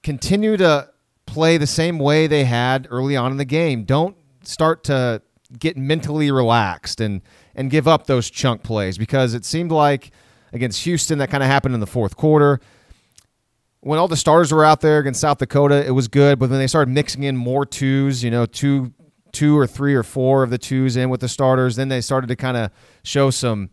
continue 0.03 0.57
to 0.57 0.91
play 1.27 1.59
the 1.59 1.67
same 1.67 1.99
way 1.99 2.27
they 2.27 2.45
had 2.45 2.89
early 2.91 3.17
on 3.17 3.31
in 3.31 3.37
the 3.37 3.45
game. 3.45 3.85
Don't 3.85 4.17
start 4.43 4.85
to 4.85 5.21
get 5.59 5.77
mentally 5.77 6.31
relaxed 6.31 7.01
and 7.01 7.23
and 7.55 7.71
give 7.71 7.89
up 7.89 8.07
those 8.07 8.31
chunk 8.31 8.63
plays 8.63 8.99
because 8.99 9.35
it 9.35 9.45
seemed 9.45 9.73
like 9.73 10.11
against 10.53 10.85
Houston 10.85 11.19
that 11.19 11.31
kind 11.31 11.43
of 11.43 11.49
happened 11.49 11.75
in 11.75 11.81
the 11.81 11.87
fourth 11.87 12.17
quarter. 12.17 12.61
When 13.89 13.99
all 13.99 14.07
the 14.07 14.19
starters 14.19 14.53
were 14.53 14.67
out 14.67 14.83
there 14.83 14.99
against 14.99 15.19
South 15.19 15.39
Dakota, 15.39 15.83
it 15.83 15.93
was 15.93 16.09
good, 16.09 16.39
but 16.39 16.51
when 16.51 16.59
they 16.59 16.67
started 16.67 16.93
mixing 16.93 17.23
in 17.23 17.39
more 17.39 17.65
twos, 17.65 18.23
you 18.23 18.31
know, 18.31 18.45
two 18.45 18.93
two 19.33 19.57
or 19.57 19.67
three 19.67 19.95
or 19.95 20.03
four 20.03 20.43
of 20.43 20.51
the 20.51 20.59
twos 20.59 20.95
in 20.95 21.09
with 21.09 21.23
the 21.23 21.29
starters, 21.29 21.77
then 21.77 21.89
they 21.89 22.03
started 22.03 22.27
to 22.27 22.37
kind 22.37 22.59
of 22.59 22.71
show 23.03 23.31
some 23.31 23.71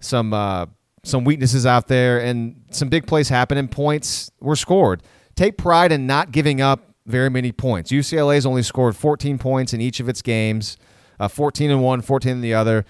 some 0.00 0.34
uh, 0.34 0.66
some 1.04 1.22
weaknesses 1.22 1.66
out 1.66 1.86
there 1.86 2.18
and 2.18 2.64
some 2.70 2.88
big 2.88 3.06
plays 3.06 3.28
happened 3.28 3.60
and 3.60 3.70
points 3.70 4.28
were 4.40 4.56
scored. 4.56 5.04
Take 5.36 5.56
pride 5.56 5.92
in 5.92 6.04
not 6.04 6.32
giving 6.32 6.60
up 6.60 6.92
very 7.06 7.30
many 7.30 7.52
points. 7.52 7.92
UCLA 7.92 8.34
has 8.34 8.46
only 8.46 8.64
scored 8.64 8.96
14 8.96 9.38
points 9.38 9.72
in 9.72 9.80
each 9.80 10.00
of 10.00 10.08
its 10.08 10.20
games, 10.20 10.76
uh, 11.20 11.28
14 11.28 11.70
in 11.70 11.78
one, 11.78 12.00
14 12.00 12.32
in 12.32 12.40
the 12.40 12.54
other. 12.54 12.84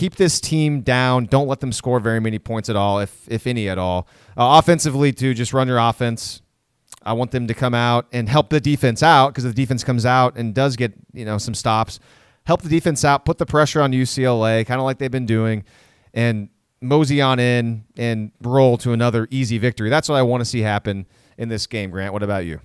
Keep 0.00 0.16
this 0.16 0.40
team 0.40 0.80
down. 0.80 1.26
Don't 1.26 1.46
let 1.46 1.60
them 1.60 1.72
score 1.72 2.00
very 2.00 2.20
many 2.20 2.38
points 2.38 2.70
at 2.70 2.74
all, 2.74 3.00
if 3.00 3.28
if 3.28 3.46
any 3.46 3.68
at 3.68 3.76
all. 3.76 4.08
Uh, 4.34 4.56
offensively, 4.58 5.12
too, 5.12 5.34
just 5.34 5.52
run 5.52 5.68
your 5.68 5.76
offense. 5.76 6.40
I 7.02 7.12
want 7.12 7.32
them 7.32 7.46
to 7.48 7.52
come 7.52 7.74
out 7.74 8.06
and 8.10 8.26
help 8.26 8.48
the 8.48 8.62
defense 8.62 9.02
out 9.02 9.28
because 9.28 9.44
the 9.44 9.52
defense 9.52 9.84
comes 9.84 10.06
out 10.06 10.38
and 10.38 10.54
does 10.54 10.74
get 10.76 10.94
you 11.12 11.26
know 11.26 11.36
some 11.36 11.52
stops, 11.52 12.00
help 12.46 12.62
the 12.62 12.70
defense 12.70 13.04
out, 13.04 13.26
put 13.26 13.36
the 13.36 13.44
pressure 13.44 13.82
on 13.82 13.92
UCLA, 13.92 14.66
kind 14.66 14.80
of 14.80 14.86
like 14.86 14.96
they've 14.96 15.10
been 15.10 15.26
doing, 15.26 15.64
and 16.14 16.48
mosey 16.80 17.20
on 17.20 17.38
in 17.38 17.84
and 17.98 18.32
roll 18.40 18.78
to 18.78 18.94
another 18.94 19.28
easy 19.30 19.58
victory. 19.58 19.90
That's 19.90 20.08
what 20.08 20.16
I 20.16 20.22
want 20.22 20.40
to 20.40 20.46
see 20.46 20.60
happen 20.60 21.06
in 21.36 21.50
this 21.50 21.66
game. 21.66 21.90
Grant, 21.90 22.14
what 22.14 22.22
about 22.22 22.46
you? 22.46 22.60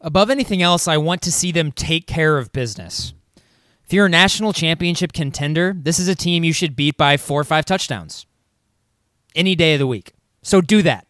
Above 0.00 0.28
anything 0.28 0.60
else, 0.60 0.88
I 0.88 0.96
want 0.96 1.22
to 1.22 1.30
see 1.30 1.52
them 1.52 1.70
take 1.70 2.08
care 2.08 2.36
of 2.36 2.50
business. 2.50 3.14
If 3.90 3.94
you're 3.94 4.06
a 4.06 4.08
national 4.08 4.52
championship 4.52 5.12
contender, 5.12 5.74
this 5.76 5.98
is 5.98 6.06
a 6.06 6.14
team 6.14 6.44
you 6.44 6.52
should 6.52 6.76
beat 6.76 6.96
by 6.96 7.16
four 7.16 7.40
or 7.40 7.42
five 7.42 7.64
touchdowns 7.64 8.24
any 9.34 9.56
day 9.56 9.72
of 9.72 9.80
the 9.80 9.86
week. 9.88 10.12
So 10.42 10.60
do 10.60 10.80
that. 10.82 11.08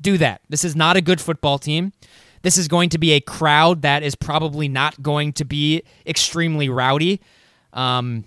Do 0.00 0.16
that. 0.16 0.40
This 0.48 0.64
is 0.64 0.74
not 0.74 0.96
a 0.96 1.02
good 1.02 1.20
football 1.20 1.58
team. 1.58 1.92
This 2.40 2.56
is 2.56 2.68
going 2.68 2.88
to 2.88 2.96
be 2.96 3.12
a 3.12 3.20
crowd 3.20 3.82
that 3.82 4.02
is 4.02 4.14
probably 4.14 4.66
not 4.66 5.02
going 5.02 5.34
to 5.34 5.44
be 5.44 5.82
extremely 6.06 6.70
rowdy. 6.70 7.20
Um, 7.74 8.24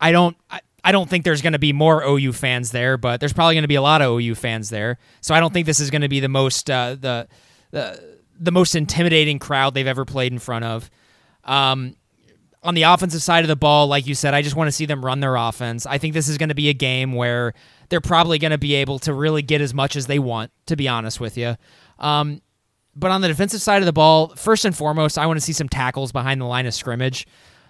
I 0.00 0.10
don't. 0.10 0.36
I, 0.50 0.58
I 0.82 0.90
don't 0.90 1.08
think 1.08 1.24
there's 1.24 1.40
going 1.40 1.52
to 1.52 1.60
be 1.60 1.72
more 1.72 2.02
OU 2.02 2.32
fans 2.32 2.72
there, 2.72 2.96
but 2.96 3.20
there's 3.20 3.32
probably 3.32 3.54
going 3.54 3.62
to 3.62 3.68
be 3.68 3.76
a 3.76 3.82
lot 3.82 4.02
of 4.02 4.18
OU 4.18 4.34
fans 4.34 4.68
there. 4.68 4.98
So 5.20 5.32
I 5.32 5.38
don't 5.38 5.52
think 5.52 5.66
this 5.66 5.78
is 5.78 5.90
going 5.90 6.02
to 6.02 6.08
be 6.08 6.18
the 6.18 6.28
most 6.28 6.68
uh, 6.68 6.96
the 6.98 7.28
the 7.70 8.18
the 8.40 8.50
most 8.50 8.74
intimidating 8.74 9.38
crowd 9.38 9.74
they've 9.74 9.86
ever 9.86 10.04
played 10.04 10.32
in 10.32 10.40
front 10.40 10.64
of. 10.64 10.90
Um, 11.44 11.94
on 12.62 12.74
the 12.74 12.82
offensive 12.82 13.22
side 13.22 13.44
of 13.44 13.48
the 13.48 13.56
ball, 13.56 13.86
like 13.86 14.06
you 14.06 14.14
said, 14.14 14.34
I 14.34 14.42
just 14.42 14.56
want 14.56 14.68
to 14.68 14.72
see 14.72 14.86
them 14.86 15.04
run 15.04 15.20
their 15.20 15.36
offense. 15.36 15.86
I 15.86 15.98
think 15.98 16.14
this 16.14 16.28
is 16.28 16.38
going 16.38 16.48
to 16.48 16.54
be 16.54 16.68
a 16.68 16.74
game 16.74 17.12
where 17.12 17.54
they're 17.88 18.00
probably 18.00 18.38
going 18.38 18.50
to 18.50 18.58
be 18.58 18.74
able 18.74 18.98
to 19.00 19.12
really 19.12 19.42
get 19.42 19.60
as 19.60 19.72
much 19.72 19.96
as 19.96 20.06
they 20.06 20.18
want, 20.18 20.50
to 20.66 20.76
be 20.76 20.88
honest 20.88 21.20
with 21.20 21.38
you. 21.38 21.56
Um, 21.98 22.42
but 22.94 23.10
on 23.10 23.20
the 23.20 23.28
defensive 23.28 23.62
side 23.62 23.80
of 23.80 23.86
the 23.86 23.92
ball, 23.92 24.28
first 24.34 24.64
and 24.64 24.76
foremost, 24.76 25.18
I 25.18 25.26
want 25.26 25.38
to 25.38 25.44
see 25.44 25.52
some 25.52 25.68
tackles 25.68 26.10
behind 26.10 26.40
the 26.40 26.46
line 26.46 26.66
of 26.66 26.74
scrimmage. 26.74 27.26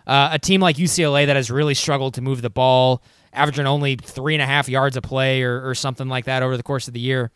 Uh, 0.06 0.30
a 0.32 0.38
team 0.38 0.62
like 0.62 0.76
UCLA 0.76 1.26
that 1.26 1.36
has 1.36 1.50
really 1.50 1.74
struggled 1.74 2.14
to 2.14 2.22
move 2.22 2.40
the 2.40 2.48
ball, 2.48 3.02
averaging 3.34 3.66
only 3.66 3.96
three 3.96 4.34
and 4.34 4.42
a 4.42 4.46
half 4.46 4.68
yards 4.68 4.96
a 4.96 5.02
play 5.02 5.42
or, 5.42 5.68
or 5.68 5.74
something 5.74 6.08
like 6.08 6.24
that 6.24 6.42
over 6.42 6.56
the 6.56 6.62
course 6.62 6.88
of 6.88 6.94
the 6.94 7.00
year. 7.00 7.30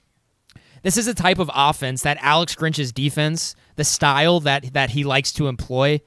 This 0.83 0.97
is 0.97 1.07
a 1.07 1.15
type 1.15 1.39
of 1.39 1.51
offense 1.55 2.03
that 2.03 2.17
Alex 2.23 2.55
Grinch's 2.55 2.93
defense, 2.93 3.55
the 3.77 3.85
style 3.85 4.41
that 4.41 4.73
that 4.73 4.91
he 4.91 5.05
likes 5.05 5.33
to 5.35 5.49
employ. 5.49 6.01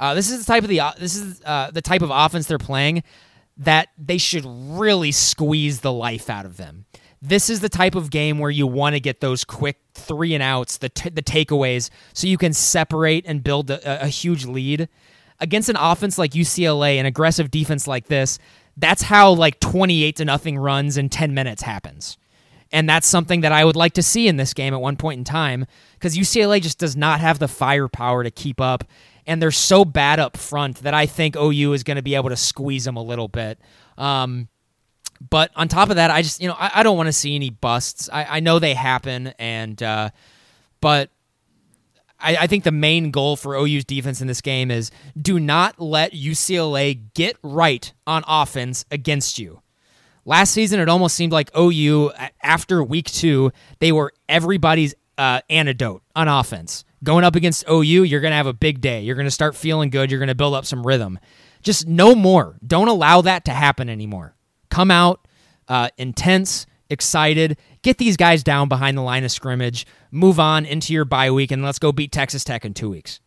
Uh, 0.00 0.14
this 0.14 0.30
is 0.30 0.44
the 0.44 0.52
type 0.52 0.64
of 0.64 0.68
the 0.68 0.80
uh, 0.80 0.92
this 0.98 1.14
is 1.14 1.40
uh, 1.44 1.70
the 1.70 1.82
type 1.82 2.02
of 2.02 2.10
offense 2.12 2.46
they're 2.46 2.58
playing 2.58 3.04
that 3.56 3.88
they 3.96 4.18
should 4.18 4.44
really 4.46 5.12
squeeze 5.12 5.80
the 5.80 5.92
life 5.92 6.28
out 6.28 6.46
of 6.46 6.56
them. 6.56 6.86
This 7.22 7.48
is 7.48 7.60
the 7.60 7.68
type 7.68 7.94
of 7.94 8.10
game 8.10 8.38
where 8.38 8.50
you 8.50 8.66
want 8.66 8.94
to 8.94 9.00
get 9.00 9.20
those 9.20 9.44
quick 9.44 9.76
three 9.94 10.34
and 10.34 10.42
outs, 10.42 10.78
the 10.78 10.88
t- 10.88 11.10
the 11.10 11.22
takeaways, 11.22 11.90
so 12.14 12.26
you 12.26 12.38
can 12.38 12.52
separate 12.52 13.24
and 13.28 13.44
build 13.44 13.70
a, 13.70 14.04
a 14.04 14.08
huge 14.08 14.46
lead 14.46 14.88
against 15.40 15.68
an 15.68 15.76
offense 15.76 16.18
like 16.18 16.32
UCLA, 16.32 16.96
an 16.96 17.06
aggressive 17.06 17.50
defense 17.50 17.88
like 17.88 18.06
this, 18.06 18.38
that's 18.76 19.02
how 19.02 19.32
like 19.32 19.58
28 19.60 20.16
to 20.16 20.24
nothing 20.24 20.58
runs 20.58 20.96
in 20.96 21.08
10 21.08 21.34
minutes 21.34 21.62
happens. 21.62 22.16
And 22.72 22.88
that's 22.88 23.06
something 23.06 23.40
that 23.40 23.50
I 23.50 23.64
would 23.64 23.74
like 23.74 23.94
to 23.94 24.02
see 24.02 24.28
in 24.28 24.36
this 24.36 24.54
game 24.54 24.74
at 24.74 24.80
one 24.80 24.96
point 24.96 25.18
in 25.18 25.24
time 25.24 25.66
because 25.94 26.16
UCLA 26.16 26.62
just 26.62 26.78
does 26.78 26.96
not 26.96 27.20
have 27.20 27.40
the 27.40 27.48
firepower 27.48 28.22
to 28.22 28.30
keep 28.30 28.60
up. 28.60 28.84
And 29.30 29.40
they're 29.40 29.52
so 29.52 29.84
bad 29.84 30.18
up 30.18 30.36
front 30.36 30.78
that 30.78 30.92
I 30.92 31.06
think 31.06 31.36
OU 31.36 31.74
is 31.74 31.84
going 31.84 31.94
to 31.96 32.02
be 32.02 32.16
able 32.16 32.30
to 32.30 32.36
squeeze 32.36 32.84
them 32.84 32.96
a 32.96 33.02
little 33.02 33.28
bit. 33.28 33.60
Um, 33.96 34.48
but 35.28 35.52
on 35.54 35.68
top 35.68 35.90
of 35.90 35.96
that, 35.96 36.10
I 36.10 36.22
just, 36.22 36.40
you 36.40 36.48
know, 36.48 36.56
I, 36.58 36.70
I 36.74 36.82
don't 36.82 36.96
want 36.96 37.06
to 37.06 37.12
see 37.12 37.36
any 37.36 37.50
busts. 37.50 38.08
I, 38.12 38.24
I 38.24 38.40
know 38.40 38.58
they 38.58 38.74
happen. 38.74 39.28
And, 39.38 39.80
uh, 39.80 40.10
but 40.80 41.10
I, 42.18 42.38
I, 42.38 42.46
think 42.48 42.64
the 42.64 42.72
main 42.72 43.12
goal 43.12 43.36
for 43.36 43.56
OU's 43.56 43.84
defense 43.84 44.20
in 44.20 44.26
this 44.26 44.40
game 44.40 44.68
is 44.70 44.90
do 45.20 45.38
not 45.38 45.78
let 45.78 46.12
UCLA 46.12 47.00
get 47.14 47.36
right 47.42 47.92
on 48.08 48.24
offense 48.26 48.84
against 48.90 49.38
you. 49.38 49.62
Last 50.24 50.50
season, 50.52 50.80
it 50.80 50.88
almost 50.88 51.14
seemed 51.14 51.32
like 51.32 51.50
OU, 51.56 52.12
after 52.42 52.82
week 52.82 53.06
two, 53.06 53.52
they 53.78 53.92
were 53.92 54.12
everybody's 54.28 54.94
uh, 55.16 55.40
antidote 55.48 56.02
on 56.16 56.26
offense. 56.26 56.84
Going 57.02 57.24
up 57.24 57.34
against 57.36 57.64
OU, 57.68 58.04
you're 58.04 58.20
going 58.20 58.32
to 58.32 58.36
have 58.36 58.46
a 58.46 58.52
big 58.52 58.80
day. 58.80 59.00
You're 59.00 59.16
going 59.16 59.26
to 59.26 59.30
start 59.30 59.56
feeling 59.56 59.90
good. 59.90 60.10
You're 60.10 60.20
going 60.20 60.28
to 60.28 60.34
build 60.34 60.54
up 60.54 60.66
some 60.66 60.86
rhythm. 60.86 61.18
Just 61.62 61.86
no 61.86 62.14
more. 62.14 62.56
Don't 62.66 62.88
allow 62.88 63.22
that 63.22 63.44
to 63.46 63.52
happen 63.52 63.88
anymore. 63.88 64.34
Come 64.68 64.90
out 64.90 65.26
uh, 65.70 65.88
intense, 65.96 66.66
excited, 66.90 67.56
get 67.82 67.96
these 67.96 68.16
guys 68.16 68.42
down 68.42 68.68
behind 68.68 68.98
the 68.98 69.02
line 69.02 69.24
of 69.24 69.30
scrimmage, 69.30 69.86
move 70.10 70.40
on 70.40 70.66
into 70.66 70.92
your 70.92 71.04
bye 71.04 71.30
week, 71.30 71.52
and 71.52 71.62
let's 71.62 71.78
go 71.78 71.92
beat 71.92 72.10
Texas 72.10 72.42
Tech 72.44 72.64
in 72.64 72.74
two 72.74 72.90
weeks. 72.90 73.20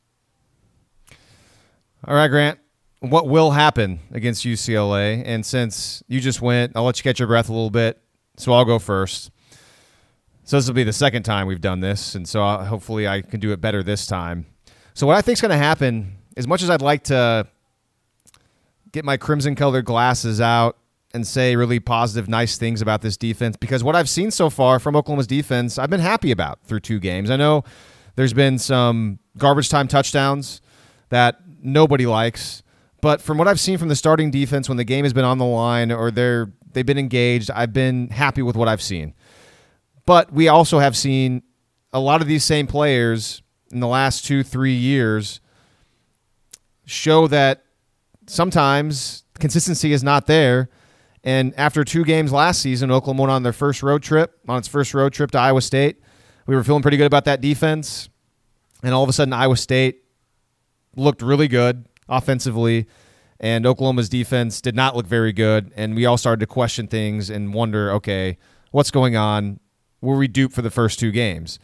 All 2.06 2.14
right, 2.14 2.28
Grant. 2.28 2.60
What 3.00 3.28
will 3.28 3.52
happen 3.52 4.00
against 4.12 4.46
UCLA? 4.46 5.24
And 5.26 5.46
since 5.46 6.04
you 6.08 6.20
just 6.20 6.42
went, 6.42 6.74
I'll 6.76 6.84
let 6.84 6.98
you 6.98 7.04
catch 7.04 7.20
your 7.20 7.28
breath 7.28 7.50
a 7.50 7.54
little 7.54 7.70
bit. 7.70 8.02
So 8.38 8.52
I'll 8.54 8.66
go 8.66 8.80
first. 8.80 9.32
So 10.46 10.58
this 10.58 10.68
will 10.68 10.74
be 10.74 10.84
the 10.84 10.94
second 10.94 11.24
time 11.24 11.48
we've 11.48 11.62
done 11.62 11.80
this, 11.80 12.16
and 12.16 12.28
so 12.28 12.42
I'll, 12.42 12.66
hopefully 12.66 13.08
I 13.08 13.22
can 13.22 13.40
do 13.40 13.52
it 13.54 13.62
better 13.62 13.82
this 13.82 14.06
time. 14.06 14.46
So 14.94 15.08
what 15.08 15.16
I 15.16 15.22
think 15.22 15.38
is 15.38 15.42
going 15.42 15.52
to 15.52 15.58
happen, 15.58 16.18
as 16.36 16.48
much 16.48 16.62
as 16.62 16.70
I'd 16.70 16.82
like 16.82 17.06
to 17.06 17.48
get 18.92 19.06
my 19.06 19.18
crimson 19.18 19.56
colored 19.56 19.86
glasses 19.86 20.42
out 20.42 20.78
and 21.14 21.26
say 21.26 21.56
really 21.56 21.80
positive, 21.80 22.28
nice 22.28 22.58
things 22.58 22.82
about 22.82 23.02
this 23.02 23.18
defense 23.18 23.56
because 23.56 23.84
what 23.84 23.96
I've 23.96 24.10
seen 24.10 24.32
so 24.32 24.50
far 24.50 24.80
from 24.80 24.96
Oklahoma's 24.96 25.28
defense, 25.28 25.78
I've 25.78 25.90
been 25.90 26.00
happy 26.00 26.32
about 26.32 26.60
through 26.66 26.82
two 26.82 27.00
games. 27.00 27.30
I 27.30 27.36
know 27.36 27.64
there's 28.16 28.34
been 28.34 28.60
some 28.60 29.20
garbage 29.38 29.70
time 29.70 29.88
touchdowns 29.88 30.62
that 31.10 31.40
nobody 31.62 32.06
likes, 32.06 32.64
but 33.02 33.22
from 33.22 33.38
what 33.38 33.48
I've 33.48 33.60
seen 33.60 33.78
from 33.78 33.90
the 33.90 33.96
starting 33.96 34.32
defense 34.32 34.68
when 34.68 34.78
the 34.78 34.84
game 34.84 35.06
has 35.06 35.14
been 35.14 35.26
on 35.26 35.38
the 35.38 35.46
line 35.46 35.92
or 35.92 36.12
they're 36.12 36.52
they've 36.74 36.86
been 36.86 36.98
engaged, 36.98 37.52
I've 37.52 37.74
been 37.74 38.10
happy 38.10 38.42
with 38.42 38.56
what 38.56 38.68
I've 38.68 38.82
seen. 38.82 39.14
But 40.06 40.34
we 40.34 40.48
also 40.48 40.80
have 40.80 40.98
seen 40.98 41.44
a 41.92 42.00
lot 42.00 42.22
of 42.22 42.28
these 42.28 42.44
same 42.44 42.68
players 42.68 43.42
in 43.72 43.80
the 43.80 43.88
last 43.88 44.26
two, 44.26 44.44
three 44.44 44.74
years 44.74 45.40
show 46.86 47.28
that 47.28 47.64
sometimes 48.28 49.24
consistency 49.40 49.94
is 49.94 50.04
not 50.04 50.28
there 50.28 50.70
and 51.24 51.54
after 51.58 51.84
two 51.84 52.04
games 52.04 52.32
last 52.32 52.62
season, 52.62 52.92
Oklahoma 52.92 53.24
went 53.24 53.32
on 53.32 53.44
their 53.44 53.54
first 53.54 53.82
road 53.82 54.04
trip, 54.04 54.38
on 54.48 54.58
its 54.58 54.68
first 54.68 54.94
road 54.94 55.14
trip 55.14 55.32
to 55.32 55.40
Iowa 55.40 55.62
State. 55.62 56.02
We 56.46 56.56
were 56.56 56.64
feeling 56.64 56.82
pretty 56.82 56.98
good 56.98 57.08
about 57.08 57.26
that 57.26 57.40
defense. 57.40 58.10
And 58.84 58.94
all 58.94 59.04
of 59.04 59.10
a 59.10 59.14
sudden, 59.14 59.32
Iowa 59.32 59.56
State 59.56 60.04
looked 60.98 61.22
really 61.22 61.48
good 61.48 61.88
offensively. 62.10 62.88
And 63.40 63.66
Oklahoma's 63.66 64.10
defense 64.10 64.60
did 64.60 64.76
not 64.76 64.96
look 64.96 65.08
very 65.08 65.32
good. 65.32 65.72
And 65.78 65.96
we 65.96 66.06
all 66.06 66.18
started 66.18 66.42
to 66.42 66.48
question 66.48 66.88
things 66.88 67.30
and 67.30 67.54
wonder 67.54 67.92
okay, 67.94 68.38
what's 68.72 68.92
going 68.92 69.16
on? 69.16 69.60
Were 70.04 70.18
we 70.18 70.28
duped 70.28 70.54
for 70.54 70.62
the 70.62 70.70
first 70.70 71.00
two 71.00 71.12
games? 71.12 71.60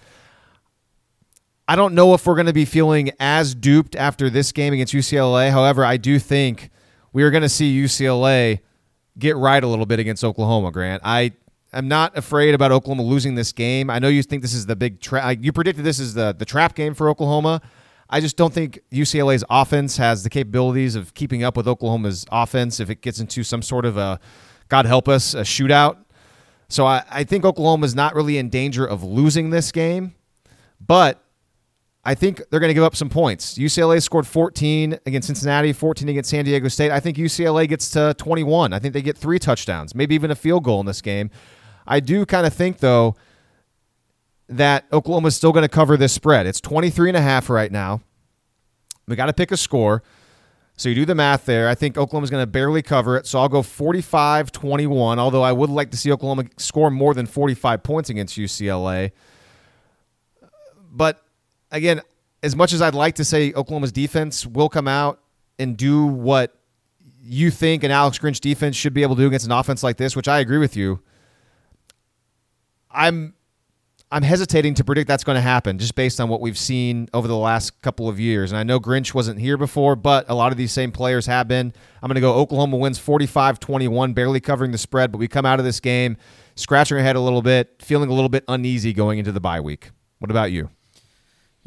I 1.68 1.76
don't 1.76 1.94
know 1.94 2.16
if 2.16 2.26
we're 2.26 2.36
going 2.36 2.48
to 2.48 2.54
be 2.54 2.66
feeling 2.66 3.12
as 3.20 3.54
duped 3.54 3.96
after 3.96 4.30
this 4.30 4.52
game 4.52 4.74
against 4.74 4.94
UCLA. 4.94 5.52
However, 5.52 5.86
I 5.86 5.98
do 5.98 6.18
think 6.18 6.72
we 7.14 7.22
are 7.22 7.30
going 7.30 7.44
to 7.44 7.50
see 7.50 7.80
UCLA 7.80 8.62
get 9.20 9.36
right 9.36 9.64
a 9.64 9.68
little 9.68 9.86
bit 9.86 10.00
against 10.00 10.24
Oklahoma, 10.24 10.72
Grant. 10.72 11.02
I 11.06 11.34
am 11.72 11.88
not 11.88 12.18
afraid 12.18 12.56
about 12.56 12.72
Oklahoma 12.72 13.04
losing 13.04 13.36
this 13.36 13.52
game. 13.52 13.90
I 13.90 14.00
know 14.00 14.08
you 14.08 14.24
think 14.24 14.42
this 14.42 14.54
is 14.54 14.66
the 14.66 14.76
big 14.76 15.00
trap. 15.00 15.38
You 15.42 15.52
predicted 15.52 15.86
this 15.86 16.00
is 16.00 16.16
the, 16.16 16.34
the 16.36 16.46
trap 16.46 16.74
game 16.74 16.96
for 16.96 17.08
Oklahoma. 17.10 17.62
I 18.10 18.20
just 18.20 18.38
don't 18.38 18.54
think 18.54 18.80
UCLA's 18.92 19.44
offense 19.50 19.98
has 19.98 20.24
the 20.24 20.30
capabilities 20.32 20.96
of 20.96 21.14
keeping 21.14 21.44
up 21.44 21.56
with 21.56 21.68
Oklahoma's 21.68 22.26
offense 22.32 22.80
if 22.80 22.90
it 22.90 23.02
gets 23.02 23.20
into 23.20 23.44
some 23.44 23.62
sort 23.62 23.86
of 23.86 23.98
a, 23.98 24.20
God 24.70 24.88
help 24.88 25.08
us, 25.08 25.36
a 25.36 25.42
shootout. 25.42 25.98
So 26.70 26.86
I, 26.86 27.03
I 27.09 27.24
think 27.24 27.43
Oklahoma 27.45 27.86
is 27.86 27.95
not 27.95 28.15
really 28.15 28.38
in 28.38 28.49
danger 28.49 28.86
of 28.86 29.03
losing 29.03 29.49
this 29.49 29.72
game, 29.72 30.13
but 30.80 31.22
I 32.05 32.15
think 32.15 32.41
they're 32.49 32.59
going 32.59 32.70
to 32.70 32.76
give 32.76 32.84
up 32.84 32.95
some 32.95 33.09
points. 33.09 33.57
UCLA 33.57 34.01
scored 34.01 34.26
14 34.26 34.99
against 35.05 35.28
Cincinnati, 35.28 35.74
14 35.74 36.07
against 36.09 36.30
San 36.30 36.45
Diego 36.45 36.67
State. 36.67 36.91
I 36.91 36.99
think 36.99 37.17
UCLA 37.17 37.67
gets 37.67 37.89
to 37.91 38.13
21. 38.17 38.72
I 38.72 38.80
think 38.80 38.93
they 38.93 39.01
get 39.01 39.17
three 39.17 39.39
touchdowns, 39.39 39.93
maybe 39.93 40.15
even 40.15 40.32
a 40.32 40.36
field 40.36 40.63
goal 40.63 40.80
in 40.80 40.86
this 40.86 41.01
game. 41.01 41.30
I 41.86 41.99
do 41.99 42.26
kind 42.26 42.47
of 42.47 42.53
think, 42.53 42.80
though, 42.80 43.15
that 44.47 44.86
Oklahoma 44.93 45.28
is 45.28 45.36
still 45.36 45.51
going 45.51 45.63
to 45.63 45.70
cover 45.70 45.97
this 45.97 46.13
spread. 46.13 46.47
It's 46.47 46.61
23 46.61 47.09
and 47.09 47.17
a 47.17 47.22
half 47.22 47.49
right 47.49 47.72
now. 47.72 48.01
We 49.07 49.15
got 49.15 49.26
to 49.26 49.34
pick 49.34 49.51
a 49.51 49.57
score. 49.57 50.03
So 50.80 50.88
you 50.88 50.96
do 50.96 51.04
the 51.04 51.14
math 51.14 51.44
there. 51.44 51.68
I 51.68 51.76
think 51.76 51.98
Oklahoma's 51.98 52.30
going 52.30 52.42
to 52.42 52.48
barely 52.48 52.82
cover 52.82 53.18
it. 53.18 53.28
So 53.28 53.38
I'll 53.40 53.50
go 53.50 53.62
45 53.62 54.50
21, 54.50 55.20
although 55.20 55.44
I 55.44 55.52
would 55.52 55.70
like 55.70 55.92
to 55.92 55.98
see 55.98 56.10
Oklahoma 56.10 56.46
score 56.56 56.90
more 56.90 57.14
than 57.14 57.26
45 57.26 57.84
points 57.84 58.10
against 58.10 58.38
UCLA. 58.38 59.12
But 60.90 61.22
again, 61.70 62.00
as 62.42 62.56
much 62.56 62.72
as 62.72 62.82
I'd 62.82 62.96
like 62.96 63.16
to 63.16 63.26
say 63.26 63.52
Oklahoma's 63.52 63.92
defense 63.92 64.46
will 64.46 64.70
come 64.70 64.88
out 64.88 65.20
and 65.60 65.76
do 65.76 66.06
what 66.06 66.56
you 67.22 67.52
think 67.52 67.84
an 67.84 67.92
Alex 67.92 68.18
Grinch 68.18 68.40
defense 68.40 68.78
should 68.78 68.94
be 68.94 69.04
able 69.04 69.18
to 69.18 69.24
do 69.24 69.28
against 69.28 69.46
an 69.46 69.52
offense 69.52 69.84
like 69.84 69.98
this, 69.98 70.16
which 70.16 70.30
I 70.30 70.40
agree 70.40 70.60
with 70.60 70.78
you, 70.78 71.02
I'm 72.90 73.34
I'm 74.12 74.24
hesitating 74.24 74.74
to 74.76 74.84
predict 74.84 75.07
that's 75.07 75.24
going 75.24 75.36
to 75.36 75.41
happen 75.41 75.78
just 75.78 75.93
based 75.93 76.20
on 76.20 76.30
what 76.30 76.41
we've 76.41 76.57
seen 76.57 77.07
over 77.14 77.28
the 77.28 77.38
last 77.38 77.80
couple 77.82 78.10
of 78.10 78.20
years. 78.20 78.51
And 78.51 78.57
I 78.57 78.64
know 78.64 78.80
Grinch 78.80 79.14
wasn't 79.14 79.39
here 79.39 79.55
before, 79.55 79.95
but 79.95 80.28
a 80.30 80.34
lot 80.34 80.51
of 80.51 80.57
these 80.57 80.72
same 80.72 80.91
players 80.91 81.28
have 81.28 81.47
been. 81.47 81.72
I'm 82.01 82.07
going 82.07 82.16
to 82.16 82.22
go 82.22 82.34
Oklahoma 82.34 82.78
wins 82.78 82.97
45 82.97 83.60
21, 83.60 84.14
barely 84.14 84.39
covering 84.39 84.72
the 84.72 84.80
spread, 84.80 85.12
but 85.12 85.20
we 85.20 85.28
come 85.28 85.45
out 85.45 85.60
of 85.60 85.66
this 85.66 85.80
game 85.80 86.18
scratching 86.55 86.97
our 86.97 87.03
head 87.03 87.18
a 87.18 87.22
little 87.22 87.43
bit, 87.43 87.82
feeling 87.84 88.10
a 88.10 88.14
little 88.14 88.30
bit 88.30 88.43
uneasy 88.47 88.93
going 88.93 89.20
into 89.20 89.32
the 89.32 89.39
bye 89.39 89.62
week. 89.62 89.91
What 90.18 90.32
about 90.32 90.51
you? 90.51 90.72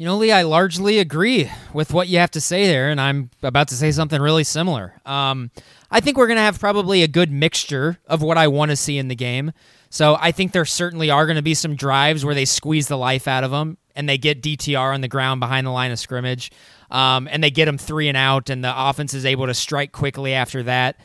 You 0.03 0.09
know, 0.09 0.17
Lee, 0.17 0.33
I 0.33 0.41
largely 0.41 0.99
agree 0.99 1.49
with 1.71 1.93
what 1.93 2.09
you 2.09 2.17
have 2.17 2.31
to 2.31 2.41
say 2.41 2.67
there, 2.67 2.89
and 2.89 2.99
I'm 2.99 3.29
about 3.41 3.69
to 3.69 3.75
say 3.75 3.89
something 3.89 4.21
really 4.21 4.43
similar. 4.43 4.99
Um, 5.05 5.49
I 5.89 6.01
think 6.01 6.17
we're 6.17 6.27
going 6.27 6.35
to 6.35 6.43
have 6.43 6.59
probably 6.59 7.03
a 7.03 7.07
good 7.07 7.31
mixture 7.31 7.99
of 8.05 8.21
what 8.21 8.37
I 8.37 8.49
want 8.49 8.71
to 8.71 8.75
see 8.75 8.97
in 8.97 9.07
the 9.07 9.15
game. 9.15 9.53
So 9.89 10.17
I 10.19 10.33
think 10.33 10.51
there 10.51 10.65
certainly 10.65 11.09
are 11.09 11.25
going 11.25 11.37
to 11.37 11.41
be 11.41 11.53
some 11.53 11.77
drives 11.77 12.25
where 12.25 12.35
they 12.35 12.43
squeeze 12.43 12.89
the 12.89 12.97
life 12.97 13.29
out 13.29 13.45
of 13.45 13.51
them 13.51 13.77
and 13.95 14.09
they 14.09 14.17
get 14.17 14.41
DTR 14.41 14.93
on 14.93 14.99
the 14.99 15.07
ground 15.07 15.39
behind 15.39 15.65
the 15.65 15.71
line 15.71 15.89
of 15.89 15.99
scrimmage, 15.99 16.51
um, 16.91 17.29
and 17.31 17.41
they 17.41 17.49
get 17.49 17.63
them 17.63 17.77
three 17.77 18.09
and 18.09 18.17
out, 18.17 18.49
and 18.49 18.61
the 18.61 18.73
offense 18.75 19.13
is 19.13 19.25
able 19.25 19.45
to 19.45 19.53
strike 19.53 19.93
quickly 19.93 20.33
after 20.33 20.63
that. 20.63 20.99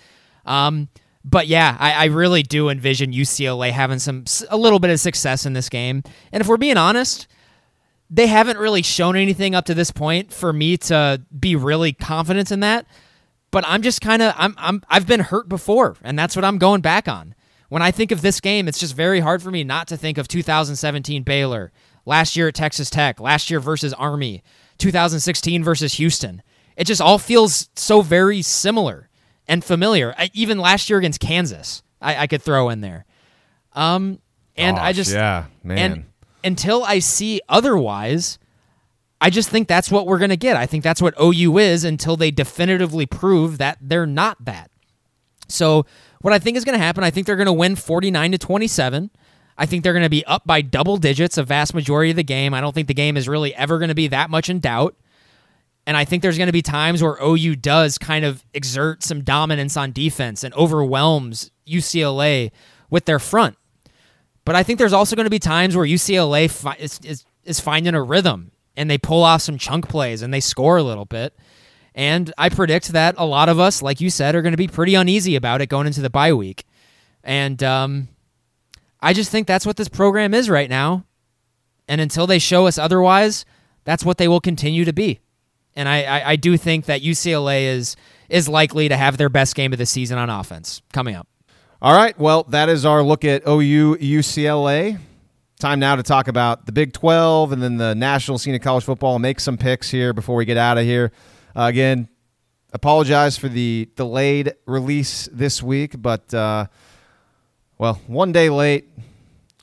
Um, 0.45 0.89
but 1.25 1.47
yeah, 1.47 1.77
I, 1.79 1.93
I, 1.93 2.05
really 2.07 2.43
do 2.43 2.69
envision 2.69 3.13
UCLA 3.13 3.71
having 3.71 4.01
some 4.01 4.25
a 4.51 4.57
little 4.57 4.81
bit 4.81 4.91
of 4.91 4.99
success 4.99 5.47
in 5.47 5.53
this 5.53 5.69
game. 5.69 6.03
And 6.33 6.41
if 6.41 6.49
we're 6.49 6.57
being 6.57 6.79
honest, 6.79 7.29
they 8.11 8.27
haven't 8.27 8.59
really 8.59 8.83
shown 8.83 9.17
anything 9.17 9.55
up 9.55 9.67
to 9.67 9.75
this 9.75 9.91
point 9.91 10.33
for 10.33 10.53
me 10.53 10.77
to 10.77 11.23
be 11.39 11.57
really 11.57 11.93
confident 11.93 12.51
in 12.51 12.61
that. 12.61 12.87
But 13.51 13.65
I'm 13.67 13.83
just 13.83 14.01
kind 14.01 14.23
of 14.23 14.35
I'm 14.37 14.55
I'm 14.59 14.83
I've 14.89 15.07
been 15.07 15.21
hurt 15.21 15.49
before, 15.49 15.97
and 16.03 16.19
that's 16.19 16.37
what 16.37 16.45
I'm 16.45 16.59
going 16.59 16.81
back 16.81 17.09
on. 17.09 17.35
When 17.69 17.83
I 17.83 17.91
think 17.91 18.13
of 18.13 18.23
this 18.23 18.41
game, 18.41 18.67
it's 18.69 18.79
just 18.79 18.95
very 18.95 19.21
hard 19.21 19.43
for 19.43 19.51
me 19.51 19.63
not 19.65 19.89
to 19.89 19.97
think 19.97 20.17
of 20.19 20.29
2017 20.29 21.23
Baylor, 21.23 21.71
last 22.07 22.37
year 22.37 22.49
at 22.49 22.55
Texas 22.55 22.89
Tech, 22.89 23.21
last 23.21 23.51
year 23.51 23.61
versus 23.61 23.93
Army, 23.95 24.43
2016 24.79 25.63
versus 25.63 25.95
Houston. 25.95 26.43
It 26.77 26.87
just 26.87 27.01
all 27.01 27.19
feels 27.19 27.69
so 27.75 28.03
very 28.03 28.41
similar 28.41 29.09
and 29.47 29.65
familiar. 29.65 30.15
I, 30.17 30.31
even 30.33 30.59
last 30.59 30.89
year 30.89 30.99
against 30.99 31.21
Kansas, 31.21 31.83
I, 32.01 32.17
I 32.17 32.27
could 32.27 32.43
throw 32.43 32.69
in 32.69 32.81
there. 32.81 33.05
Um, 33.73 34.21
and 34.57 34.77
Gosh, 34.77 34.85
I 34.85 34.93
just 34.93 35.13
yeah, 35.13 35.45
man. 35.63 35.79
And 35.79 36.05
until 36.49 36.83
I 36.83 36.99
see 36.99 37.41
otherwise, 37.49 38.39
I 39.21 39.31
just 39.31 39.49
think 39.49 39.69
that's 39.69 39.91
what 39.91 40.07
we're 40.07 40.19
gonna 40.19 40.37
get. 40.37 40.57
I 40.57 40.67
think 40.67 40.83
that's 40.83 41.01
what 41.03 41.15
OU 41.21 41.59
is 41.59 41.85
until 41.85 42.17
they 42.17 42.31
definitively 42.33 43.07
prove 43.07 43.59
that 43.59 43.79
they're 43.81 44.07
not 44.07 44.45
that. 44.45 44.71
So 45.49 45.87
what 46.21 46.33
I 46.33 46.39
think 46.39 46.57
is 46.57 46.65
going 46.65 46.79
to 46.79 46.85
happen, 46.85 47.05
I 47.05 47.11
think 47.11 47.27
they're 47.27 47.37
going 47.37 47.47
to 47.47 47.53
win 47.53 47.77
49 47.77 48.33
to 48.33 48.39
27. 48.39 49.11
I 49.57 49.67
think 49.67 49.83
they're 49.83 49.93
going 49.93 50.05
to 50.05 50.11
be 50.11 50.25
up 50.27 50.47
by 50.47 50.63
double 50.63 50.97
digits 50.97 51.39
a 51.39 51.43
vast 51.43 51.75
majority 51.75 52.11
of 52.11 52.17
the 52.17 52.23
game. 52.23 52.55
I 52.55 52.61
don't 52.61 52.75
think 52.75 52.89
the 52.89 52.95
game 52.95 53.17
is 53.17 53.29
really 53.29 53.55
ever 53.55 53.79
going 53.79 53.89
to 53.89 53.95
be 53.95 54.09
that 54.09 54.31
much 54.31 54.49
in 54.49 54.61
doubt. 54.61 54.97
And 55.87 55.97
I 55.97 56.05
think 56.05 56.23
there's 56.23 56.37
going 56.37 56.49
to 56.49 56.53
be 56.53 56.63
times 56.63 57.03
where 57.03 57.17
OU 57.23 57.57
does 57.57 57.99
kind 57.99 58.25
of 58.25 58.45
exert 58.53 59.03
some 59.03 59.25
dominance 59.25 59.77
on 59.77 59.93
defense 59.93 60.45
and 60.45 60.53
overwhelms 60.55 61.51
UCLA 61.67 62.51
with 62.91 63.07
their 63.07 63.19
front. 63.19 63.57
But 64.49 64.57
I 64.57 64.63
think 64.63 64.79
there's 64.79 64.95
also 64.95 65.15
going 65.15 65.27
to 65.27 65.31
be 65.31 65.39
times 65.39 65.77
where 65.77 65.85
UCLA 65.85 66.51
fi- 66.51 66.79
is, 66.79 66.99
is, 67.05 67.27
is 67.45 67.61
finding 67.61 67.93
a 67.93 68.03
rhythm 68.03 68.51
and 68.79 68.89
they 68.89 68.97
pull 68.97 69.23
off 69.23 69.43
some 69.43 69.59
chunk 69.59 69.91
plays 69.91 70.23
and 70.23 70.33
they 70.33 70.41
score 70.41 70.79
a 70.79 70.83
little 70.83 71.05
bit. 71.05 71.37
And 71.95 72.33
I 72.39 72.49
predict 72.49 72.89
that 72.93 73.17
a 73.19 73.27
lot 73.27 73.51
of 73.51 73.61
us, 73.61 73.83
like 73.83 74.01
you 74.01 74.09
said, 74.09 74.35
are 74.35 74.41
going 74.41 74.55
to 74.55 74.57
be 74.57 74.67
pretty 74.67 74.95
uneasy 74.95 75.37
about 75.37 75.61
it 75.61 75.67
going 75.67 75.87
into 75.87 76.01
the 76.01 76.09
bye 76.09 76.33
week. 76.33 76.65
And 77.23 77.63
um, 77.63 78.09
I 79.03 79.13
just 79.13 79.31
think 79.31 79.47
that's 79.47 79.67
what 79.67 79.77
this 79.77 79.91
program 79.91 80.33
is 80.33 80.49
right 80.49 80.71
now. 80.71 81.05
And 81.87 82.01
until 82.01 82.27
they 82.27 82.39
show 82.39 82.67
us 82.67 82.79
otherwise, 82.79 83.45
that's 83.85 84.03
what 84.03 84.17
they 84.17 84.29
will 84.29 84.41
continue 84.41 84.87
to 84.87 84.95
be. 84.95 85.21
And 85.77 85.91
I, 85.91 86.05
I, 86.05 86.31
I 86.31 86.37
do 86.37 86.57
think 86.57 86.87
that 86.87 87.03
UCLA 87.03 87.65
is 87.65 87.97
is 88.31 88.49
likely 88.49 88.89
to 88.89 88.97
have 88.97 89.19
their 89.19 89.29
best 89.29 89.55
game 89.55 89.75
of 89.75 89.79
the 89.79 89.85
season 89.85 90.17
on 90.17 90.31
offense 90.31 90.81
coming 90.91 91.15
up. 91.15 91.29
All 91.81 91.95
right. 91.95 92.19
Well, 92.19 92.43
that 92.49 92.69
is 92.69 92.85
our 92.85 93.05
look 93.05 93.25
at 93.25 93.47
OU 93.47 93.99
UCLA. 93.99 94.99
Time 95.61 95.79
now 95.79 95.95
to 95.95 96.03
talk 96.03 96.27
about 96.27 96.67
the 96.67 96.73
Big 96.73 96.93
12 96.93 97.53
and 97.53 97.63
then 97.63 97.77
the 97.77 97.95
national 97.95 98.39
scene 98.39 98.53
of 98.57 98.61
college 98.63 98.83
football. 98.83 99.21
Make 99.21 99.39
some 99.39 99.57
picks 99.57 99.89
here 99.89 100.13
before 100.13 100.35
we 100.35 100.45
get 100.45 100.57
out 100.57 100.77
of 100.77 100.83
here. 100.83 101.13
Uh, 101.55 101.67
again, 101.71 102.09
apologize 102.73 103.39
for 103.39 103.49
the 103.49 103.89
delayed 103.95 104.55
release 104.67 105.29
this 105.33 105.63
week, 105.63 106.03
but 106.03 106.35
uh, 106.35 106.67
well, 107.79 108.01
one 108.09 108.33
day 108.33 108.51
late. 108.51 108.89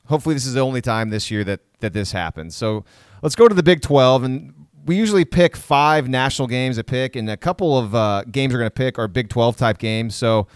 Hopefully, 0.06 0.34
this 0.34 0.46
is 0.46 0.54
the 0.54 0.60
only 0.60 0.80
time 0.80 1.10
this 1.10 1.30
year 1.30 1.44
that 1.44 1.60
that 1.80 1.92
this 1.92 2.12
happens. 2.12 2.56
So 2.56 2.86
let's 3.20 3.36
go 3.36 3.46
to 3.46 3.54
the 3.54 3.62
Big 3.62 3.82
12, 3.82 4.22
and 4.22 4.54
we 4.86 4.96
usually 4.96 5.26
pick 5.26 5.54
five 5.54 6.08
national 6.08 6.48
games 6.48 6.76
to 6.76 6.84
pick, 6.84 7.14
and 7.14 7.28
a 7.28 7.36
couple 7.36 7.76
of 7.76 7.94
uh, 7.94 8.22
games 8.30 8.54
we're 8.54 8.60
going 8.60 8.70
to 8.70 8.74
pick 8.74 8.98
are 8.98 9.06
Big 9.06 9.28
12 9.28 9.58
type 9.58 9.76
games. 9.76 10.14
So 10.14 10.46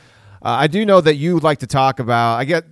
I 0.42 0.66
do 0.66 0.84
know 0.86 1.00
that 1.00 1.16
you 1.16 1.38
like 1.38 1.58
to 1.58 1.66
talk 1.66 2.00
about. 2.00 2.36
I 2.36 2.44
get 2.44 2.64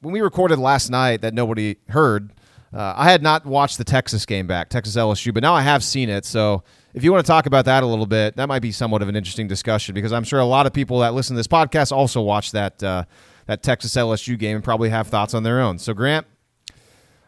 when 0.00 0.12
we 0.12 0.20
recorded 0.20 0.58
last 0.58 0.90
night 0.90 1.22
that 1.22 1.34
nobody 1.34 1.76
heard. 1.88 2.32
Uh, 2.72 2.94
I 2.96 3.10
had 3.10 3.20
not 3.20 3.44
watched 3.44 3.78
the 3.78 3.84
Texas 3.84 4.24
game 4.24 4.46
back, 4.46 4.68
Texas 4.68 4.94
LSU, 4.96 5.34
but 5.34 5.42
now 5.42 5.54
I 5.54 5.62
have 5.62 5.82
seen 5.82 6.08
it. 6.08 6.24
So 6.24 6.62
if 6.94 7.02
you 7.02 7.12
want 7.12 7.24
to 7.24 7.28
talk 7.28 7.46
about 7.46 7.64
that 7.64 7.82
a 7.82 7.86
little 7.86 8.06
bit, 8.06 8.36
that 8.36 8.46
might 8.46 8.62
be 8.62 8.70
somewhat 8.70 9.02
of 9.02 9.08
an 9.08 9.16
interesting 9.16 9.48
discussion 9.48 9.94
because 9.94 10.12
I'm 10.12 10.22
sure 10.22 10.38
a 10.38 10.44
lot 10.44 10.66
of 10.66 10.72
people 10.72 11.00
that 11.00 11.12
listen 11.12 11.34
to 11.34 11.38
this 11.38 11.48
podcast 11.48 11.90
also 11.90 12.20
watch 12.20 12.52
that 12.52 12.82
uh, 12.82 13.04
that 13.46 13.64
Texas 13.64 13.94
LSU 13.96 14.38
game 14.38 14.56
and 14.56 14.64
probably 14.64 14.88
have 14.90 15.08
thoughts 15.08 15.34
on 15.34 15.42
their 15.42 15.60
own. 15.60 15.78
So 15.80 15.94
Grant, 15.94 16.26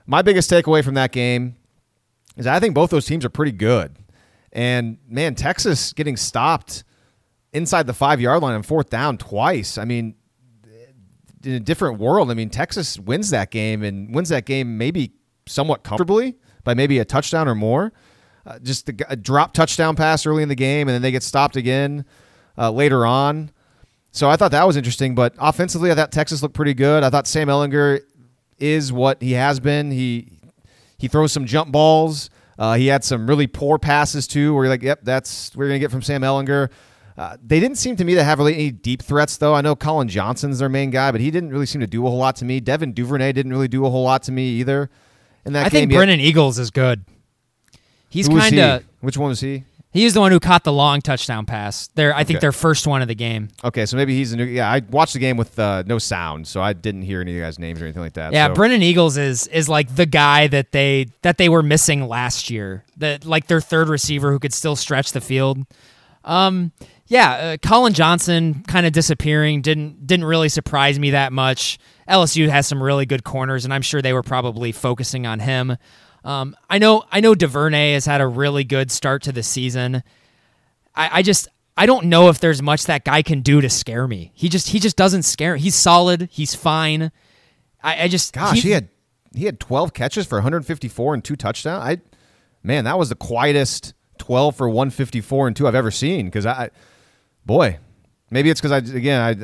my 0.06 0.22
biggest 0.22 0.48
takeaway 0.48 0.84
from 0.84 0.94
that 0.94 1.10
game 1.10 1.56
is 2.36 2.46
I 2.46 2.60
think 2.60 2.74
both 2.74 2.90
those 2.90 3.06
teams 3.06 3.24
are 3.24 3.30
pretty 3.30 3.52
good, 3.52 3.96
and 4.52 4.98
man, 5.08 5.34
Texas 5.34 5.92
getting 5.92 6.16
stopped 6.16 6.84
inside 7.52 7.86
the 7.86 7.94
five 7.94 8.20
yard 8.20 8.42
line 8.42 8.54
on 8.54 8.62
fourth 8.62 8.90
down 8.90 9.18
twice. 9.18 9.78
I 9.78 9.84
mean, 9.84 10.14
in 11.44 11.54
a 11.54 11.60
different 11.60 11.98
world. 11.98 12.30
I 12.30 12.34
mean, 12.34 12.50
Texas 12.50 12.98
wins 12.98 13.30
that 13.30 13.50
game 13.50 13.82
and 13.82 14.14
wins 14.14 14.28
that 14.28 14.44
game 14.44 14.78
maybe 14.78 15.12
somewhat 15.46 15.82
comfortably 15.82 16.36
by 16.64 16.74
maybe 16.74 16.98
a 16.98 17.04
touchdown 17.04 17.48
or 17.48 17.54
more. 17.54 17.92
Uh, 18.44 18.58
just 18.58 18.88
a, 18.88 18.94
a, 19.08 19.16
drop 19.16 19.52
touchdown 19.52 19.94
pass 19.94 20.26
early 20.26 20.42
in 20.42 20.48
the 20.48 20.56
game, 20.56 20.88
and 20.88 20.94
then 20.94 21.02
they 21.02 21.12
get 21.12 21.22
stopped 21.22 21.54
again 21.54 22.04
uh, 22.58 22.70
later 22.70 23.06
on. 23.06 23.50
So 24.10 24.28
I 24.28 24.36
thought 24.36 24.50
that 24.50 24.66
was 24.66 24.76
interesting. 24.76 25.14
But 25.14 25.34
offensively, 25.38 25.92
I 25.92 25.94
thought 25.94 26.10
Texas 26.10 26.42
looked 26.42 26.54
pretty 26.54 26.74
good. 26.74 27.04
I 27.04 27.10
thought 27.10 27.28
Sam 27.28 27.46
Ehlinger 27.46 28.00
is 28.58 28.92
what 28.92 29.22
he 29.22 29.32
has 29.32 29.60
been. 29.60 29.92
He 29.92 30.32
he 30.98 31.06
throws 31.06 31.30
some 31.30 31.46
jump 31.46 31.70
balls. 31.70 32.30
Uh, 32.58 32.74
he 32.74 32.88
had 32.88 33.04
some 33.04 33.28
really 33.28 33.46
poor 33.46 33.78
passes 33.78 34.26
too, 34.26 34.54
where 34.54 34.64
you're 34.64 34.70
like, 34.72 34.82
"Yep, 34.82 35.00
that's 35.04 35.54
we're 35.54 35.68
gonna 35.68 35.78
get 35.78 35.92
from 35.92 36.02
Sam 36.02 36.22
Ehlinger." 36.22 36.68
Uh, 37.16 37.36
they 37.44 37.60
didn't 37.60 37.76
seem 37.78 37.96
to 37.96 38.04
me 38.04 38.14
to 38.14 38.24
have 38.24 38.38
really 38.38 38.54
any 38.54 38.70
deep 38.70 39.02
threats, 39.02 39.36
though. 39.36 39.54
I 39.54 39.60
know 39.60 39.76
Collin 39.76 40.08
Johnson's 40.08 40.58
their 40.58 40.68
main 40.68 40.90
guy, 40.90 41.10
but 41.12 41.20
he 41.20 41.30
didn't 41.30 41.50
really 41.50 41.66
seem 41.66 41.80
to 41.80 41.86
do 41.86 42.06
a 42.06 42.10
whole 42.10 42.18
lot 42.18 42.36
to 42.36 42.44
me. 42.44 42.60
Devin 42.60 42.92
Duvernay 42.92 43.32
didn't 43.32 43.52
really 43.52 43.68
do 43.68 43.84
a 43.84 43.90
whole 43.90 44.04
lot 44.04 44.22
to 44.24 44.32
me 44.32 44.48
either. 44.60 44.90
In 45.44 45.52
that 45.54 45.66
I 45.66 45.68
think 45.68 45.90
game, 45.90 45.96
Brennan 45.98 46.20
Eagles 46.20 46.58
is 46.58 46.70
good. 46.70 47.04
He's 48.08 48.28
kind 48.28 48.54
he? 48.54 48.60
of 48.60 48.84
Which 49.00 49.16
one 49.16 49.30
was 49.30 49.40
he? 49.40 49.64
He 49.90 50.06
is 50.06 50.14
the 50.14 50.20
one 50.20 50.32
who 50.32 50.40
caught 50.40 50.64
the 50.64 50.72
long 50.72 51.02
touchdown 51.02 51.44
pass. 51.44 51.88
Their 51.88 52.14
I 52.16 52.24
think 52.24 52.38
Okay. 52.38 52.40
their 52.40 52.52
first 52.52 52.86
one 52.86 53.02
of 53.02 53.08
the 53.08 53.14
game. 53.14 53.48
Okay, 53.62 53.84
so 53.84 53.98
maybe 53.98 54.16
he's 54.16 54.32
a 54.32 54.36
new. 54.36 54.44
Yeah, 54.44 54.70
I 54.70 54.80
watched 54.90 55.12
the 55.12 55.18
game 55.18 55.36
with 55.36 55.58
uh, 55.58 55.82
no 55.86 55.98
sound, 55.98 56.46
so 56.46 56.62
I 56.62 56.72
didn't 56.72 57.02
hear 57.02 57.20
any 57.20 57.32
of 57.32 57.36
you 57.36 57.42
guys' 57.42 57.58
names 57.58 57.80
or 57.80 57.84
anything 57.84 58.00
like 58.02 58.14
that. 58.14 58.32
Yeah, 58.32 58.48
so. 58.48 58.54
Brennan 58.54 58.82
Eagles 58.82 59.18
is 59.18 59.48
is 59.48 59.68
like 59.68 59.94
the 59.94 60.06
guy 60.06 60.46
that 60.46 60.72
they 60.72 61.08
that 61.20 61.36
they 61.36 61.50
were 61.50 61.62
missing 61.62 62.08
last 62.08 62.48
year. 62.48 62.84
That 62.96 63.26
like 63.26 63.48
their 63.48 63.60
third 63.60 63.90
receiver 63.90 64.32
who 64.32 64.38
could 64.38 64.54
still 64.54 64.76
stretch 64.76 65.12
the 65.12 65.20
field. 65.20 65.58
Um, 66.24 66.72
yeah, 67.06 67.32
uh, 67.32 67.56
Collin 67.60 67.92
Johnson 67.92 68.62
kind 68.66 68.86
of 68.86 68.92
disappearing 68.92 69.62
didn't 69.62 70.06
didn't 70.06 70.24
really 70.24 70.48
surprise 70.48 70.98
me 70.98 71.10
that 71.10 71.32
much. 71.32 71.78
LSU 72.08 72.48
has 72.48 72.66
some 72.66 72.82
really 72.82 73.06
good 73.06 73.24
corners, 73.24 73.64
and 73.64 73.72
I'm 73.72 73.82
sure 73.82 74.02
they 74.02 74.12
were 74.12 74.22
probably 74.22 74.72
focusing 74.72 75.26
on 75.26 75.40
him. 75.40 75.76
Um, 76.24 76.56
I 76.70 76.78
know 76.78 77.04
I 77.10 77.20
know 77.20 77.34
Duvernay 77.34 77.92
has 77.92 78.06
had 78.06 78.20
a 78.20 78.26
really 78.26 78.64
good 78.64 78.90
start 78.90 79.22
to 79.24 79.32
the 79.32 79.42
season. 79.42 80.02
I, 80.94 81.18
I 81.18 81.22
just 81.22 81.48
I 81.76 81.86
don't 81.86 82.06
know 82.06 82.28
if 82.28 82.38
there's 82.38 82.62
much 82.62 82.84
that 82.86 83.04
guy 83.04 83.22
can 83.22 83.40
do 83.40 83.60
to 83.60 83.68
scare 83.68 84.06
me. 84.06 84.30
He 84.34 84.48
just 84.48 84.68
he 84.68 84.78
just 84.78 84.96
doesn't 84.96 85.22
scare. 85.24 85.56
He's 85.56 85.74
solid. 85.74 86.28
He's 86.30 86.54
fine. 86.54 87.10
I, 87.82 88.04
I 88.04 88.08
just 88.08 88.32
Gosh, 88.32 88.62
he, 88.62 88.70
had 88.70 88.88
he 89.34 89.46
had 89.46 89.58
12 89.58 89.92
catches 89.92 90.26
for 90.26 90.36
154 90.36 91.14
and 91.14 91.24
two 91.24 91.36
touchdowns. 91.36 91.82
I 91.82 92.00
man, 92.62 92.84
that 92.84 92.98
was 92.98 93.08
the 93.08 93.16
quietest 93.16 93.94
12 94.18 94.54
for 94.54 94.68
154 94.68 95.48
and 95.48 95.56
two 95.56 95.66
I've 95.66 95.74
ever 95.74 95.90
seen. 95.90 96.26
Because 96.26 96.46
I, 96.46 96.70
boy, 97.44 97.78
maybe 98.30 98.50
it's 98.50 98.60
because 98.60 98.72
I 98.72 98.96
again 98.96 99.20
I, 99.20 99.30
I 99.30 99.34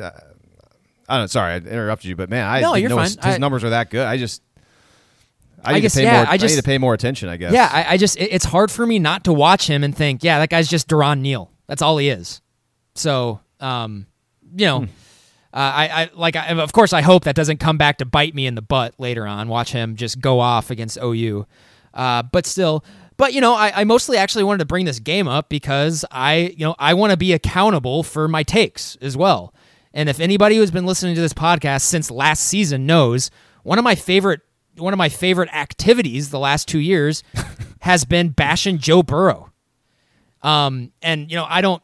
don't 1.17 1.23
know. 1.23 1.27
Sorry, 1.27 1.53
I 1.53 1.57
interrupted 1.57 2.09
you, 2.09 2.15
but 2.15 2.29
man, 2.29 2.45
I 2.47 2.61
No, 2.61 2.73
didn't 2.73 2.81
you're 2.81 2.89
know 2.89 2.95
fine. 2.97 3.05
his, 3.05 3.15
his 3.15 3.25
I- 3.35 3.37
numbers 3.37 3.63
are 3.63 3.71
that 3.71 3.89
good. 3.89 4.05
I 4.05 4.17
just. 4.17 4.41
I, 5.61 5.71
I 5.71 5.73
need 5.75 5.81
guess, 5.81 5.93
to 5.95 5.99
pay 5.99 6.03
yeah, 6.05 6.23
more. 6.23 6.31
I 6.31 6.37
just- 6.37 6.55
need 6.55 6.61
to 6.61 6.65
pay 6.65 6.77
more 6.77 6.93
attention. 6.93 7.27
I 7.27 7.35
guess. 7.35 7.51
Yeah, 7.51 7.69
I, 7.71 7.93
I 7.93 7.97
just 7.97 8.15
it- 8.17 8.29
it's 8.31 8.45
hard 8.45 8.71
for 8.71 8.85
me 8.85 8.97
not 8.97 9.25
to 9.25 9.33
watch 9.33 9.67
him 9.69 9.83
and 9.83 9.95
think, 9.95 10.23
yeah, 10.23 10.39
that 10.39 10.49
guy's 10.49 10.69
just 10.69 10.87
Duron 10.87 11.19
Neal. 11.19 11.51
That's 11.67 11.81
all 11.81 11.97
he 11.97 12.07
is. 12.09 12.41
So, 12.95 13.41
um, 13.59 14.07
you 14.55 14.65
know, 14.65 14.83
uh, 14.83 14.87
I, 15.53 15.87
I 16.03 16.09
like, 16.13 16.35
I, 16.37 16.47
of 16.53 16.71
course, 16.71 16.93
I 16.93 17.01
hope 17.01 17.25
that 17.25 17.35
doesn't 17.35 17.57
come 17.57 17.77
back 17.77 17.97
to 17.97 18.05
bite 18.05 18.33
me 18.33 18.45
in 18.47 18.55
the 18.55 18.61
butt 18.61 18.95
later 18.99 19.27
on. 19.27 19.49
Watch 19.49 19.71
him 19.73 19.95
just 19.97 20.21
go 20.21 20.39
off 20.39 20.69
against 20.71 20.97
OU, 21.03 21.45
uh, 21.93 22.23
but 22.23 22.45
still. 22.45 22.83
But 23.19 23.33
you 23.33 23.41
know, 23.41 23.53
I, 23.53 23.81
I 23.81 23.83
mostly 23.83 24.15
actually 24.15 24.45
wanted 24.45 24.59
to 24.59 24.65
bring 24.65 24.85
this 24.85 24.99
game 24.99 25.27
up 25.27 25.49
because 25.49 26.05
I, 26.09 26.55
you 26.55 26.65
know, 26.65 26.73
I 26.79 26.93
want 26.93 27.11
to 27.11 27.17
be 27.17 27.33
accountable 27.33 28.01
for 28.01 28.29
my 28.29 28.43
takes 28.43 28.95
as 29.01 29.17
well. 29.17 29.53
And 29.93 30.07
if 30.07 30.21
anybody 30.21 30.55
who's 30.55 30.71
been 30.71 30.85
listening 30.85 31.15
to 31.15 31.21
this 31.21 31.33
podcast 31.33 31.81
since 31.81 32.09
last 32.09 32.43
season 32.43 32.85
knows, 32.85 33.29
one 33.63 33.77
of 33.77 33.83
my 33.83 33.93
favorite 33.93 34.39
one 34.77 34.93
of 34.93 34.97
my 34.97 35.09
favorite 35.09 35.49
activities 35.53 36.29
the 36.29 36.39
last 36.39 36.69
two 36.69 36.79
years 36.79 37.21
has 37.81 38.05
been 38.05 38.29
bashing 38.29 38.77
Joe 38.77 39.03
Burrow. 39.03 39.51
Um, 40.41 40.93
and 41.01 41.29
you 41.29 41.35
know, 41.35 41.45
I 41.49 41.59
don't. 41.59 41.83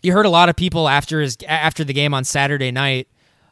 You 0.00 0.12
heard 0.12 0.26
a 0.26 0.30
lot 0.30 0.48
of 0.48 0.54
people 0.54 0.88
after 0.88 1.20
his 1.20 1.36
after 1.48 1.82
the 1.82 1.92
game 1.92 2.14
on 2.14 2.22
Saturday 2.22 2.70
night 2.70 3.08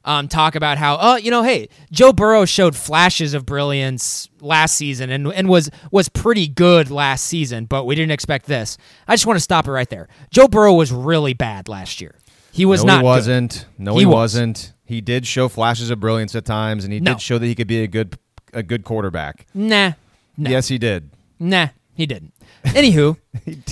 um, 0.07 0.29
talk 0.29 0.55
about 0.55 0.79
how, 0.79 0.97
oh, 1.01 1.17
you 1.17 1.31
know, 1.31 1.43
hey, 1.43 1.69
Joe 1.91 2.13
Burrow 2.13 2.45
showed 2.47 2.75
flashes 2.77 3.35
of 3.35 3.45
brilliance 3.45 4.29
last 4.41 4.77
season 4.77 5.11
and 5.11 5.27
and 5.33 5.49
was 5.49 5.69
was 5.91 6.09
pretty 6.09 6.47
good 6.49 6.91
last 6.91 7.25
season, 7.25 7.65
but 7.67 7.85
we 7.85 7.95
didn't 7.97 8.13
expect 8.13 8.47
this. 8.47 8.79
I 9.09 9.15
just 9.15 9.27
want 9.27 9.37
to 9.37 9.41
stop 9.43 9.67
it 9.67 9.73
right 9.73 9.91
there. 9.91 10.09
Joe 10.31 10.47
Burrow 10.49 10.73
was 10.75 10.93
really 10.93 11.35
bad 11.35 11.69
last 11.69 12.01
year. 12.01 12.15
He 12.53 12.65
was 12.65 12.85
no, 12.85 12.95
not. 12.95 12.99
he 13.01 13.05
wasn't. 13.05 13.67
No, 13.77 13.93
He 13.95 14.01
he, 14.01 14.07
was. 14.07 14.15
wasn't. 14.15 14.73
He 14.85 15.01
did 15.01 15.27
show 15.27 15.49
flashes 15.49 15.91
of 15.91 15.99
brilliance 16.01 16.35
at 16.37 16.45
times, 16.47 16.85
and 16.85 16.93
he 16.93 17.01
No. 17.01 17.13
did 17.15 17.21
show 17.21 17.39
that 17.39 17.47
he 17.47 17.55
could 17.57 17.67
be 17.67 17.83
a 17.83 17.89
good 17.89 18.17
a 18.55 18.63
good 18.63 18.85
quarterback. 18.85 19.47
Nah, 19.53 19.93
no. 20.39 20.49
Yes, 20.51 20.69
he 20.69 20.79
did. 20.79 21.11
Nah, 21.41 21.69
he 21.95 22.07
didn't. 22.07 22.33
Anywho, 22.65 23.17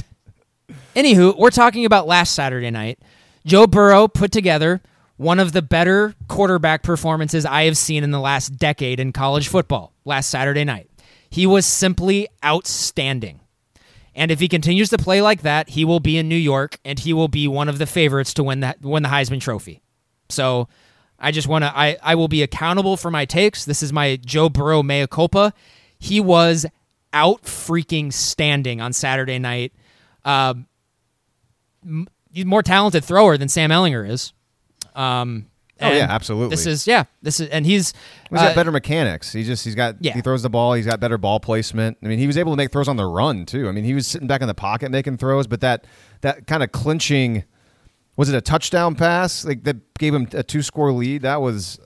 anywho, 0.96 1.36
we're 1.38 1.50
talking 1.50 1.84
about 1.84 2.06
last 2.06 2.34
Saturday 2.34 2.70
night. 2.70 2.98
Joe 3.46 3.66
Burrow 3.66 4.08
put 4.08 4.32
together 4.32 4.82
one 5.16 5.38
of 5.38 5.52
the 5.52 5.62
better 5.62 6.14
quarterback 6.28 6.82
performances 6.82 7.46
I 7.46 7.64
have 7.64 7.76
seen 7.76 8.02
in 8.02 8.10
the 8.10 8.20
last 8.20 8.56
decade 8.56 9.00
in 9.00 9.12
college 9.12 9.48
football 9.48 9.92
last 10.04 10.28
Saturday 10.28 10.64
night. 10.64 10.90
He 11.30 11.46
was 11.46 11.66
simply 11.66 12.28
outstanding. 12.44 13.40
And 14.14 14.30
if 14.30 14.38
he 14.38 14.48
continues 14.48 14.90
to 14.90 14.98
play 14.98 15.20
like 15.20 15.42
that, 15.42 15.70
he 15.70 15.84
will 15.84 16.00
be 16.00 16.16
in 16.16 16.28
New 16.28 16.36
York 16.36 16.78
and 16.84 16.98
he 16.98 17.12
will 17.12 17.28
be 17.28 17.48
one 17.48 17.68
of 17.68 17.78
the 17.78 17.86
favorites 17.86 18.34
to 18.34 18.44
win 18.44 18.60
that 18.60 18.80
win 18.80 19.02
the 19.02 19.08
Heisman 19.08 19.40
Trophy. 19.40 19.82
So 20.28 20.68
I 21.18 21.32
just 21.32 21.48
want 21.48 21.64
to 21.64 21.76
I 21.76 21.96
I 22.02 22.14
will 22.14 22.28
be 22.28 22.42
accountable 22.42 22.96
for 22.96 23.10
my 23.10 23.24
takes. 23.24 23.64
This 23.64 23.82
is 23.82 23.92
my 23.92 24.16
Joe 24.16 24.48
Burrow 24.48 24.82
mea 24.82 25.06
culpa. 25.06 25.52
He 25.98 26.20
was 26.20 26.66
out 27.12 27.42
freaking 27.42 28.12
standing 28.12 28.80
on 28.80 28.92
Saturday 28.92 29.38
night. 29.38 29.72
Um, 30.24 30.66
he's 32.30 32.44
more 32.44 32.62
talented 32.62 33.04
thrower 33.04 33.36
than 33.36 33.48
Sam 33.48 33.70
Ehlinger 33.70 34.08
is. 34.08 34.32
Um, 34.94 35.46
Oh, 35.80 35.90
yeah, 35.90 36.06
absolutely. 36.08 36.50
This 36.50 36.66
is 36.66 36.86
yeah. 36.86 37.04
This 37.20 37.40
is 37.40 37.48
and 37.48 37.66
he's 37.66 37.92
He's 38.30 38.38
got 38.38 38.52
uh, 38.52 38.54
better 38.54 38.70
mechanics. 38.70 39.32
He 39.32 39.42
just 39.42 39.64
he's 39.64 39.74
got 39.74 39.96
Yeah. 40.00 40.12
he 40.14 40.20
throws 40.20 40.42
the 40.42 40.48
ball. 40.48 40.74
He's 40.74 40.86
got 40.86 41.00
better 41.00 41.18
ball 41.18 41.40
placement. 41.40 41.98
I 42.02 42.06
mean, 42.06 42.20
he 42.20 42.28
was 42.28 42.38
able 42.38 42.52
to 42.52 42.56
make 42.56 42.70
throws 42.70 42.86
on 42.86 42.96
the 42.96 43.04
run 43.04 43.44
too. 43.44 43.68
I 43.68 43.72
mean, 43.72 43.82
he 43.82 43.92
was 43.92 44.06
sitting 44.06 44.28
back 44.28 44.40
in 44.40 44.46
the 44.46 44.54
pocket 44.54 44.92
making 44.92 45.16
throws, 45.18 45.48
but 45.48 45.60
that 45.62 45.84
that 46.20 46.46
kind 46.46 46.62
of 46.62 46.70
clinching 46.70 47.42
was 48.16 48.28
it 48.28 48.36
a 48.36 48.40
touchdown 48.40 48.94
pass 48.94 49.44
like 49.44 49.64
that 49.64 49.94
gave 49.98 50.14
him 50.14 50.28
a 50.32 50.44
two 50.44 50.62
score 50.62 50.92
lead? 50.92 51.22
That 51.22 51.40
was 51.42 51.80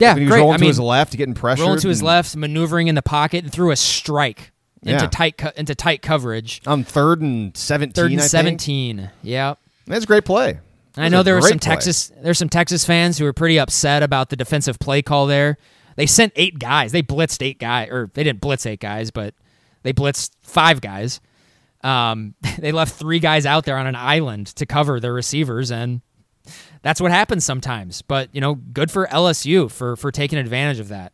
yeah 0.00 0.10
when 0.14 0.18
he 0.18 0.24
was 0.24 0.30
great. 0.32 0.38
rolling 0.40 0.54
I 0.54 0.56
to 0.58 0.60
mean, 0.62 0.68
his 0.70 0.80
left, 0.80 1.16
getting 1.16 1.34
pressure. 1.34 1.62
rolling 1.62 1.78
to 1.78 1.88
his 1.88 2.02
left, 2.02 2.34
maneuvering 2.36 2.88
in 2.88 2.96
the 2.96 3.02
pocket, 3.02 3.44
and 3.44 3.52
threw 3.52 3.70
a 3.70 3.76
strike 3.76 4.50
into 4.82 5.04
Yeah. 5.04 5.08
tight 5.10 5.38
co- 5.38 5.52
into 5.56 5.76
tight 5.76 6.02
coverage. 6.02 6.60
on 6.66 6.82
third 6.82 7.20
and 7.22 7.56
seventeen. 7.56 7.92
Third 7.94 8.10
and 8.10 8.20
I 8.20 8.22
think. 8.24 8.30
seventeen. 8.30 9.10
Yeah. 9.22 9.54
That's 9.86 10.02
a 10.02 10.08
great 10.08 10.24
play. 10.24 10.58
I 10.96 11.08
know 11.08 11.22
there 11.22 11.34
were 11.34 11.42
some 11.42 11.58
play. 11.58 11.74
Texas 11.74 12.12
there's 12.22 12.38
some 12.38 12.48
Texas 12.48 12.84
fans 12.84 13.18
who 13.18 13.24
were 13.24 13.32
pretty 13.32 13.58
upset 13.58 14.02
about 14.02 14.30
the 14.30 14.36
defensive 14.36 14.78
play 14.78 15.02
call 15.02 15.26
there. 15.26 15.58
They 15.96 16.06
sent 16.06 16.32
eight 16.36 16.58
guys. 16.58 16.92
They 16.92 17.02
blitzed 17.02 17.44
eight 17.44 17.58
guys, 17.58 17.88
or 17.90 18.10
they 18.14 18.24
didn't 18.24 18.40
blitz 18.40 18.66
eight 18.66 18.80
guys, 18.80 19.10
but 19.10 19.34
they 19.82 19.92
blitzed 19.92 20.32
five 20.42 20.80
guys. 20.80 21.20
Um, 21.82 22.34
they 22.58 22.72
left 22.72 22.94
three 22.94 23.18
guys 23.18 23.46
out 23.46 23.64
there 23.64 23.76
on 23.78 23.86
an 23.86 23.96
island 23.96 24.48
to 24.56 24.66
cover 24.66 25.00
their 25.00 25.12
receivers, 25.12 25.70
and 25.70 26.00
that's 26.82 27.00
what 27.00 27.10
happens 27.10 27.44
sometimes. 27.44 28.02
But 28.02 28.34
you 28.34 28.40
know, 28.40 28.54
good 28.54 28.90
for 28.90 29.06
LSU 29.06 29.70
for 29.70 29.96
for 29.96 30.10
taking 30.10 30.38
advantage 30.38 30.80
of 30.80 30.88
that. 30.88 31.12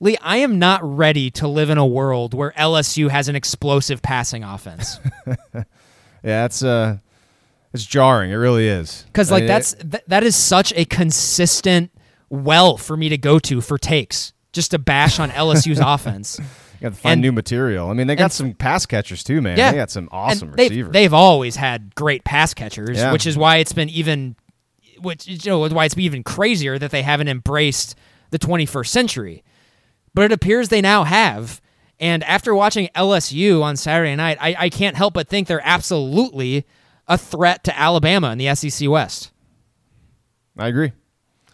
Lee, 0.00 0.16
I 0.20 0.38
am 0.38 0.58
not 0.58 0.80
ready 0.82 1.30
to 1.32 1.48
live 1.48 1.70
in 1.70 1.78
a 1.78 1.86
world 1.86 2.34
where 2.34 2.52
LSU 2.58 3.08
has 3.08 3.28
an 3.28 3.36
explosive 3.36 4.02
passing 4.02 4.42
offense. 4.44 4.98
Yeah, 6.24 6.46
it's 6.46 6.62
uh, 6.62 6.98
it's 7.74 7.84
jarring. 7.84 8.30
It 8.30 8.36
really 8.36 8.66
is. 8.68 9.02
because 9.08 9.30
I 9.30 9.34
like 9.34 9.42
mean, 9.42 9.48
that's 9.48 9.74
th- 9.74 10.04
that 10.06 10.22
is 10.24 10.36
such 10.36 10.72
a 10.74 10.84
consistent 10.84 11.90
well 12.30 12.76
for 12.76 12.96
me 12.96 13.08
to 13.10 13.18
go 13.18 13.38
to 13.40 13.60
for 13.60 13.76
takes 13.78 14.32
just 14.52 14.70
to 14.70 14.78
bash 14.78 15.18
on 15.18 15.30
LSU's 15.30 15.78
offense. 15.84 16.38
you 16.38 16.44
got 16.80 16.94
to 16.94 17.00
find 17.00 17.12
and- 17.14 17.22
new 17.22 17.32
material. 17.32 17.90
I 17.90 17.92
mean, 17.92 18.06
they 18.06 18.14
got 18.16 18.24
and- 18.24 18.32
some 18.32 18.52
pass 18.54 18.86
catchers 18.86 19.22
too, 19.24 19.42
man. 19.42 19.58
Yeah, 19.58 19.72
they 19.72 19.76
got 19.76 19.90
some 19.90 20.08
awesome 20.12 20.52
they've, 20.52 20.70
receivers. 20.70 20.92
They've 20.92 21.12
always 21.14 21.56
had 21.56 21.94
great 21.94 22.24
pass 22.24 22.54
catchers, 22.54 22.96
Yeah. 22.98 23.12
which 23.12 23.26
is 23.26 23.36
why 23.36 23.56
it's 23.58 23.72
been 23.72 23.88
even, 23.90 24.36
which 25.00 25.26
you 25.26 25.38
know 25.50 25.58
why 25.68 25.84
it's 25.84 25.94
been 25.94 26.04
even 26.04 26.22
crazier 26.22 26.78
that 26.78 26.90
they 26.92 27.02
haven't 27.02 27.28
embraced 27.28 27.96
the 28.30 28.38
21st 28.38 28.86
century. 28.88 29.42
But 30.14 30.26
it 30.26 30.32
appears 30.32 30.68
they 30.68 30.80
now 30.80 31.02
have. 31.04 31.60
And 32.00 32.22
after 32.24 32.54
watching 32.54 32.88
LSU 32.96 33.62
on 33.62 33.76
Saturday 33.76 34.14
night, 34.16 34.38
I, 34.40 34.54
I 34.58 34.68
can't 34.68 34.96
help 34.96 35.14
but 35.14 35.28
think 35.28 35.46
they're 35.48 35.60
absolutely 35.64 36.64
a 37.06 37.18
threat 37.18 37.64
to 37.64 37.78
Alabama 37.78 38.32
in 38.32 38.38
the 38.38 38.54
SEC 38.54 38.88
West. 38.88 39.30
I 40.56 40.68
agree. 40.68 40.92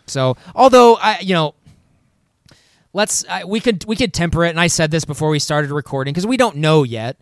So, 0.06 0.36
although 0.54 0.96
I, 0.96 1.20
you 1.20 1.34
know, 1.34 1.54
let's 2.92 3.24
I, 3.28 3.44
we 3.44 3.60
could 3.60 3.84
we 3.84 3.96
could 3.96 4.12
temper 4.12 4.44
it, 4.44 4.50
and 4.50 4.60
I 4.60 4.66
said 4.66 4.90
this 4.90 5.04
before 5.04 5.30
we 5.30 5.38
started 5.38 5.70
recording 5.70 6.12
because 6.12 6.26
we 6.26 6.36
don't 6.36 6.56
know 6.56 6.82
yet. 6.82 7.20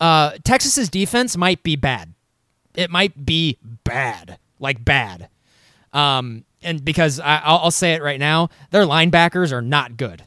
Uh, 0.00 0.32
Texas's 0.44 0.88
defense 0.88 1.36
might 1.36 1.62
be 1.62 1.76
bad. 1.76 2.14
It 2.74 2.90
might 2.90 3.24
be 3.24 3.58
bad, 3.84 4.38
like 4.60 4.84
bad. 4.84 5.28
Um, 5.92 6.44
and 6.62 6.84
because 6.84 7.18
I, 7.18 7.38
I'll, 7.38 7.58
I'll 7.58 7.70
say 7.70 7.94
it 7.94 8.02
right 8.02 8.20
now, 8.20 8.50
their 8.70 8.84
linebackers 8.84 9.52
are 9.52 9.62
not 9.62 9.96
good. 9.96 10.24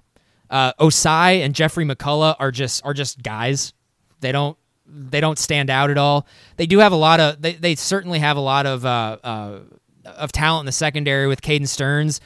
Uh, 0.50 0.74
Ossai 0.74 1.46
and 1.46 1.56
Jeffrey 1.56 1.86
McCulloch 1.86 2.36
are 2.40 2.52
just 2.52 2.84
are 2.86 2.94
just 2.94 3.24
guys. 3.24 3.74
They 4.20 4.32
don't 4.32 4.58
they 4.92 5.22
don't 5.22 5.40
stand 5.40 5.70
out 5.70 5.90
at 5.90 5.98
all. 5.98 6.28
They 6.58 6.66
do 6.66 6.80
have 6.80 6.92
a 6.92 6.98
lot 6.98 7.20
of 7.20 7.42
they, 7.42 7.54
they 7.54 7.76
certainly 7.76 8.20
have 8.20 8.38
a 8.38 8.42
lot 8.42 8.66
of 8.66 8.86
uh, 8.86 9.18
uh, 9.24 9.60
of 10.06 10.32
talent 10.32 10.64
in 10.64 10.66
the 10.66 10.72
secondary 10.72 11.28
with 11.28 11.42
Caden 11.42 11.68
Sterns. 11.68 12.20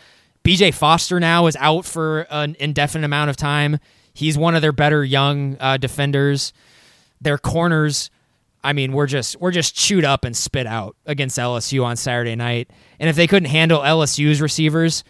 BJ 0.43 0.73
Foster 0.73 1.19
now 1.19 1.47
is 1.47 1.55
out 1.59 1.85
for 1.85 2.21
an 2.29 2.55
indefinite 2.59 3.05
amount 3.05 3.29
of 3.29 3.37
time. 3.37 3.79
He's 4.13 4.37
one 4.37 4.55
of 4.55 4.61
their 4.61 4.71
better 4.71 5.03
young 5.03 5.57
uh, 5.59 5.77
defenders. 5.77 6.53
Their 7.19 7.37
corners, 7.37 8.09
I 8.63 8.73
mean, 8.73 8.91
we're 8.93 9.07
just 9.07 9.39
we're 9.39 9.51
just 9.51 9.75
chewed 9.75 10.05
up 10.05 10.23
and 10.23 10.35
spit 10.35 10.67
out 10.67 10.95
against 11.05 11.37
LSU 11.37 11.83
on 11.83 11.95
Saturday 11.95 12.35
night. 12.35 12.69
And 12.99 13.09
if 13.09 13.15
they 13.15 13.27
couldn't 13.27 13.49
handle 13.49 13.81
LSU's 13.81 14.41
receivers, 14.41 15.03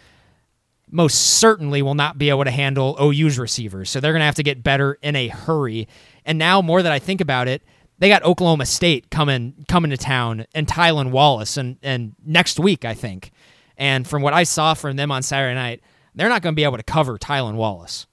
most 0.90 1.14
certainly 1.38 1.82
will 1.82 1.94
not 1.94 2.18
be 2.18 2.30
able 2.30 2.44
to 2.44 2.50
handle 2.50 2.96
OU's 3.00 3.38
receivers. 3.38 3.90
So 3.90 4.00
they're 4.00 4.12
going 4.12 4.20
to 4.20 4.26
have 4.26 4.36
to 4.36 4.42
get 4.42 4.62
better 4.62 4.98
in 5.02 5.16
a 5.16 5.28
hurry. 5.28 5.88
And 6.26 6.38
now, 6.38 6.60
more 6.60 6.82
that 6.82 6.92
I 6.92 6.98
think 6.98 7.22
about 7.22 7.48
it, 7.48 7.62
they 7.98 8.08
got 8.08 8.22
Oklahoma 8.24 8.66
State 8.66 9.10
coming 9.10 9.64
coming 9.68 9.90
to 9.90 9.96
town 9.96 10.44
and 10.54 10.66
Tylan 10.66 11.10
Wallace 11.10 11.56
and 11.56 11.78
and 11.82 12.14
next 12.24 12.58
week 12.58 12.84
I 12.84 12.92
think. 12.92 13.30
And 13.78 14.06
from 14.06 14.22
what 14.22 14.34
I 14.34 14.42
saw 14.42 14.74
from 14.74 14.96
them 14.96 15.10
on 15.10 15.22
Saturday 15.22 15.54
night, 15.54 15.80
they're 16.14 16.28
not 16.28 16.42
going 16.42 16.54
to 16.54 16.56
be 16.56 16.64
able 16.64 16.78
to 16.78 16.82
cover 16.82 17.18
Tylan 17.18 17.54
Wallace. 17.54 18.06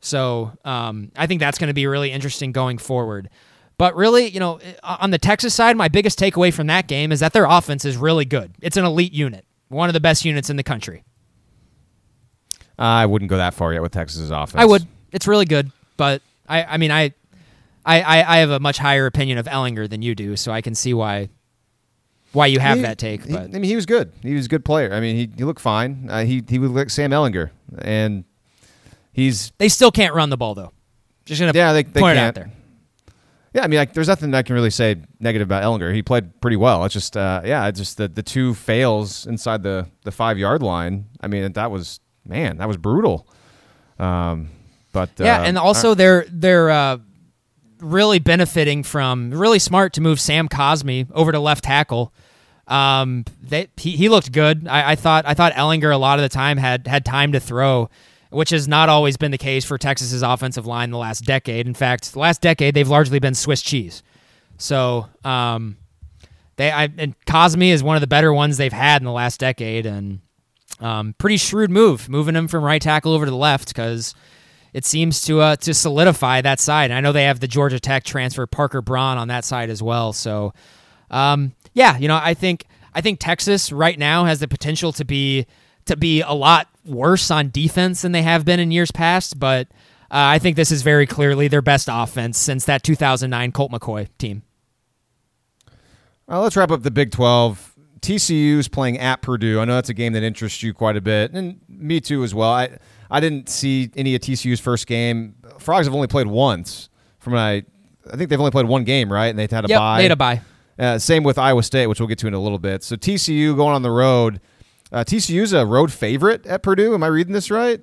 So 0.00 0.52
um, 0.64 1.10
I 1.16 1.26
think 1.26 1.40
that's 1.40 1.58
going 1.58 1.68
to 1.68 1.74
be 1.74 1.86
really 1.86 2.12
interesting 2.12 2.52
going 2.52 2.78
forward. 2.78 3.30
But 3.78 3.96
really, 3.96 4.28
you 4.28 4.40
know, 4.40 4.60
on 4.82 5.10
the 5.10 5.18
Texas 5.18 5.54
side, 5.54 5.76
my 5.76 5.88
biggest 5.88 6.18
takeaway 6.18 6.52
from 6.52 6.66
that 6.68 6.86
game 6.86 7.12
is 7.12 7.20
that 7.20 7.32
their 7.32 7.44
offense 7.44 7.84
is 7.84 7.96
really 7.96 8.24
good. 8.24 8.54
It's 8.62 8.76
an 8.76 8.84
elite 8.84 9.12
unit, 9.12 9.44
one 9.68 9.88
of 9.88 9.94
the 9.94 10.00
best 10.00 10.24
units 10.24 10.48
in 10.48 10.56
the 10.56 10.62
country. 10.62 11.02
I 12.78 13.06
wouldn't 13.06 13.30
go 13.30 13.38
that 13.38 13.54
far 13.54 13.72
yet 13.72 13.82
with 13.82 13.92
Texas's 13.92 14.30
offense. 14.30 14.60
I 14.60 14.64
would. 14.64 14.86
It's 15.12 15.26
really 15.26 15.46
good, 15.46 15.72
but 15.96 16.20
I, 16.46 16.64
I 16.64 16.76
mean, 16.76 16.90
I, 16.90 17.14
I, 17.86 18.22
I 18.36 18.38
have 18.38 18.50
a 18.50 18.58
much 18.60 18.78
higher 18.78 19.06
opinion 19.06 19.38
of 19.38 19.46
Ehlinger 19.46 19.88
than 19.88 20.02
you 20.02 20.14
do, 20.14 20.36
so 20.36 20.50
I 20.52 20.60
can 20.60 20.74
see 20.74 20.92
why, 20.92 21.28
why 22.32 22.46
you 22.46 22.58
have 22.58 22.78
He- 22.78 22.82
that 22.82 22.98
take. 22.98 23.24
he- 23.24 23.32
But 23.32 23.42
I 23.54 23.58
mean, 23.58 23.64
he 23.64 23.76
was 23.76 23.86
good. 23.86 24.12
He 24.22 24.34
was 24.34 24.46
a 24.46 24.48
good 24.48 24.64
player. 24.64 24.92
I 24.92 25.00
mean, 25.00 25.16
he, 25.16 25.30
he 25.36 25.44
looked 25.44 25.60
fine. 25.60 26.08
Uh, 26.10 26.24
he 26.24 26.42
he 26.48 26.58
was 26.58 26.70
like 26.72 26.90
Sam 26.90 27.10
Ehlinger, 27.12 27.50
and 27.78 28.24
he's 29.12 29.52
they 29.58 29.68
still 29.68 29.90
can't 29.90 30.14
run 30.14 30.30
the 30.30 30.36
ball 30.36 30.54
though. 30.54 30.72
Just 31.24 31.40
gonna 31.40 31.52
Yeah, 31.54 31.72
they- 31.72 31.82
they 31.84 32.00
point 32.00 32.16
it 32.16 32.20
out 32.20 32.34
can't. 32.34 32.34
there. 32.34 32.50
yeah. 33.54 33.64
I 33.64 33.66
mean, 33.68 33.78
like, 33.78 33.92
there's 33.94 34.08
nothing 34.08 34.34
I 34.34 34.42
can 34.42 34.54
really 34.54 34.70
say 34.70 34.96
negative 35.20 35.46
about 35.48 35.62
Ehlinger. 35.62 35.94
He 35.94 36.02
played 36.02 36.40
pretty 36.40 36.56
well. 36.56 36.84
It's 36.84 36.92
just 36.94 37.16
uh, 37.16 37.42
yeah, 37.44 37.66
it's 37.68 37.78
just 37.78 37.96
the 37.98 38.08
the 38.08 38.22
two 38.22 38.54
fails 38.54 39.26
inside 39.26 39.62
the 39.62 39.86
the 40.04 40.10
five 40.12 40.38
yard 40.38 40.62
line. 40.62 41.06
I 41.20 41.28
mean, 41.28 41.52
that 41.52 41.70
was 41.70 42.00
man, 42.26 42.56
that 42.58 42.66
was 42.68 42.76
brutal. 42.76 43.26
Um, 43.98 44.50
but 44.92 45.10
Yeah, 45.18 45.40
uh, 45.40 45.44
and 45.44 45.56
also 45.58 45.94
they're 45.94 46.26
they're 46.30 46.70
uh, 46.70 46.98
really 47.80 48.18
benefiting 48.18 48.82
from 48.82 49.30
really 49.30 49.58
smart 49.58 49.92
to 49.94 50.00
move 50.00 50.20
Sam 50.20 50.48
Cosmi 50.48 51.06
over 51.12 51.32
to 51.32 51.40
left 51.40 51.64
tackle. 51.64 52.12
Um, 52.66 53.24
they, 53.42 53.68
he, 53.76 53.92
he 53.92 54.08
looked 54.08 54.32
good. 54.32 54.66
I, 54.66 54.92
I 54.92 54.94
thought 54.96 55.24
I 55.26 55.34
thought 55.34 55.52
Ehlinger 55.52 55.92
a 55.92 55.98
lot 55.98 56.18
of 56.18 56.22
the 56.22 56.28
time 56.28 56.56
had 56.56 56.86
had 56.86 57.04
time 57.04 57.32
to 57.32 57.40
throw, 57.40 57.88
which 58.30 58.50
has 58.50 58.66
not 58.66 58.88
always 58.88 59.16
been 59.16 59.30
the 59.30 59.38
case 59.38 59.64
for 59.64 59.78
Texas's 59.78 60.22
offensive 60.22 60.66
line 60.66 60.90
the 60.90 60.98
last 60.98 61.24
decade. 61.24 61.66
In 61.66 61.74
fact, 61.74 62.12
the 62.12 62.18
last 62.18 62.40
decade 62.40 62.74
they've 62.74 62.88
largely 62.88 63.18
been 63.20 63.34
Swiss 63.34 63.62
cheese. 63.62 64.02
So 64.58 65.06
um, 65.24 65.76
they 66.56 66.70
I, 66.70 66.88
and 66.98 67.14
Cosmi 67.26 67.68
is 67.68 67.82
one 67.82 67.96
of 67.96 68.00
the 68.00 68.06
better 68.06 68.32
ones 68.32 68.56
they've 68.56 68.72
had 68.72 69.00
in 69.00 69.04
the 69.06 69.12
last 69.12 69.38
decade, 69.38 69.86
and 69.86 70.20
um, 70.80 71.14
pretty 71.18 71.36
shrewd 71.36 71.70
move, 71.70 72.08
moving 72.08 72.34
him 72.34 72.48
from 72.48 72.64
right 72.64 72.82
tackle 72.82 73.12
over 73.12 73.26
to 73.26 73.30
the 73.30 73.36
left 73.36 73.68
because 73.68 74.14
it 74.76 74.84
seems 74.84 75.22
to 75.22 75.40
uh, 75.40 75.56
to 75.56 75.72
solidify 75.72 76.42
that 76.42 76.60
side. 76.60 76.90
I 76.90 77.00
know 77.00 77.10
they 77.10 77.24
have 77.24 77.40
the 77.40 77.48
Georgia 77.48 77.80
Tech 77.80 78.04
transfer 78.04 78.46
Parker 78.46 78.82
Braun 78.82 79.16
on 79.16 79.28
that 79.28 79.42
side 79.42 79.70
as 79.70 79.82
well. 79.82 80.12
So, 80.12 80.52
um, 81.10 81.54
yeah, 81.72 81.96
you 81.96 82.08
know, 82.08 82.20
I 82.22 82.34
think 82.34 82.66
I 82.92 83.00
think 83.00 83.18
Texas 83.18 83.72
right 83.72 83.98
now 83.98 84.26
has 84.26 84.40
the 84.40 84.46
potential 84.46 84.92
to 84.92 85.04
be 85.06 85.46
to 85.86 85.96
be 85.96 86.20
a 86.20 86.32
lot 86.32 86.68
worse 86.84 87.30
on 87.30 87.48
defense 87.48 88.02
than 88.02 88.12
they 88.12 88.20
have 88.20 88.44
been 88.44 88.60
in 88.60 88.70
years 88.70 88.92
past. 88.92 89.40
But 89.40 89.68
uh, 90.10 90.36
I 90.36 90.38
think 90.38 90.56
this 90.56 90.70
is 90.70 90.82
very 90.82 91.06
clearly 91.06 91.48
their 91.48 91.62
best 91.62 91.88
offense 91.90 92.36
since 92.36 92.66
that 92.66 92.82
2009 92.82 93.52
Colt 93.52 93.72
McCoy 93.72 94.08
team. 94.18 94.42
Uh, 96.28 96.42
let's 96.42 96.54
wrap 96.54 96.70
up 96.70 96.82
the 96.82 96.90
Big 96.90 97.12
12. 97.12 97.72
TCU's 98.00 98.68
playing 98.68 98.98
at 98.98 99.22
Purdue. 99.22 99.58
I 99.58 99.64
know 99.64 99.76
that's 99.76 99.88
a 99.88 99.94
game 99.94 100.12
that 100.12 100.22
interests 100.22 100.62
you 100.62 100.74
quite 100.74 100.98
a 100.98 101.00
bit, 101.00 101.32
and 101.32 101.60
me 101.66 101.98
too 101.98 102.22
as 102.24 102.34
well. 102.34 102.50
I 102.50 102.78
I 103.10 103.20
didn't 103.20 103.48
see 103.48 103.90
any 103.96 104.14
of 104.14 104.20
TCU's 104.22 104.60
first 104.60 104.86
game. 104.86 105.34
Frogs 105.58 105.86
have 105.86 105.94
only 105.94 106.08
played 106.08 106.26
once. 106.26 106.88
From 107.18 107.32
what 107.34 107.40
I, 107.40 107.62
I 108.12 108.16
think 108.16 108.30
they've 108.30 108.38
only 108.38 108.50
played 108.52 108.66
one 108.66 108.84
game, 108.84 109.12
right? 109.12 109.26
And 109.28 109.38
they 109.38 109.48
had 109.50 109.64
a 109.64 109.68
Yep, 109.68 109.78
bye. 109.78 109.96
they 109.98 110.02
had 110.04 110.12
a 110.12 110.16
bye. 110.16 110.40
Uh, 110.78 110.98
same 110.98 111.22
with 111.24 111.38
Iowa 111.38 111.62
State, 111.62 111.86
which 111.86 112.00
we'll 112.00 112.08
get 112.08 112.18
to 112.18 112.26
in 112.26 112.34
a 112.34 112.38
little 112.40 112.58
bit. 112.58 112.82
So 112.84 112.96
TCU 112.96 113.56
going 113.56 113.74
on 113.74 113.82
the 113.82 113.90
road. 113.90 114.40
Uh, 114.92 115.04
TCU's 115.04 115.52
a 115.52 115.64
road 115.66 115.90
favorite 115.92 116.46
at 116.46 116.62
Purdue. 116.62 116.94
Am 116.94 117.02
I 117.02 117.06
reading 117.08 117.32
this 117.32 117.50
right? 117.50 117.80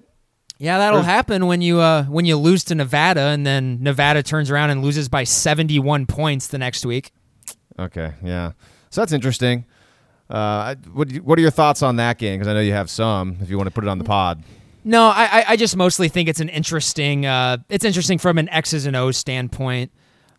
Yeah, 0.60 0.78
that'll 0.78 1.00
Or- 1.00 1.04
happen 1.04 1.48
when 1.48 1.62
you 1.62 1.80
uh, 1.80 2.04
when 2.06 2.26
you 2.26 2.38
lose 2.38 2.64
to 2.66 2.76
Nevada, 2.76 3.22
and 3.22 3.46
then 3.46 3.80
Nevada 3.82 4.24
turns 4.24 4.50
around 4.52 4.70
and 4.70 4.82
loses 4.84 5.10
by 5.10 5.24
71 5.26 6.06
points 6.06 6.48
the 6.48 6.58
next 6.58 6.86
week. 6.86 7.12
Okay, 7.78 8.14
yeah. 8.24 8.52
So 8.92 9.02
that's 9.02 9.12
interesting. 9.12 9.66
Uh, 10.30 10.76
what 10.94 11.12
what 11.18 11.38
are 11.38 11.42
your 11.42 11.52
thoughts 11.52 11.82
on 11.84 11.98
that 11.98 12.18
game? 12.20 12.40
Because 12.40 12.48
I 12.48 12.54
know 12.54 12.62
you 12.62 12.72
have 12.74 12.90
some. 12.90 13.38
If 13.42 13.50
you 13.50 13.58
want 13.58 13.68
to 13.68 13.72
put 13.74 13.84
it 13.84 13.88
on 13.90 13.98
the 13.98 14.04
pod. 14.06 14.44
No, 14.84 15.04
I, 15.08 15.46
I- 15.50 15.56
just 15.56 15.76
mostly 15.78 16.10
think 16.10 16.28
it's 16.30 16.40
an 16.40 16.50
interesting. 16.50 17.26
Uh, 17.26 17.58
it's 17.70 17.86
interesting 17.86 18.18
from 18.18 18.38
an 18.38 18.50
X's 18.50 18.86
and 18.86 18.96
O's 18.96 19.18
standpoint. 19.18 19.92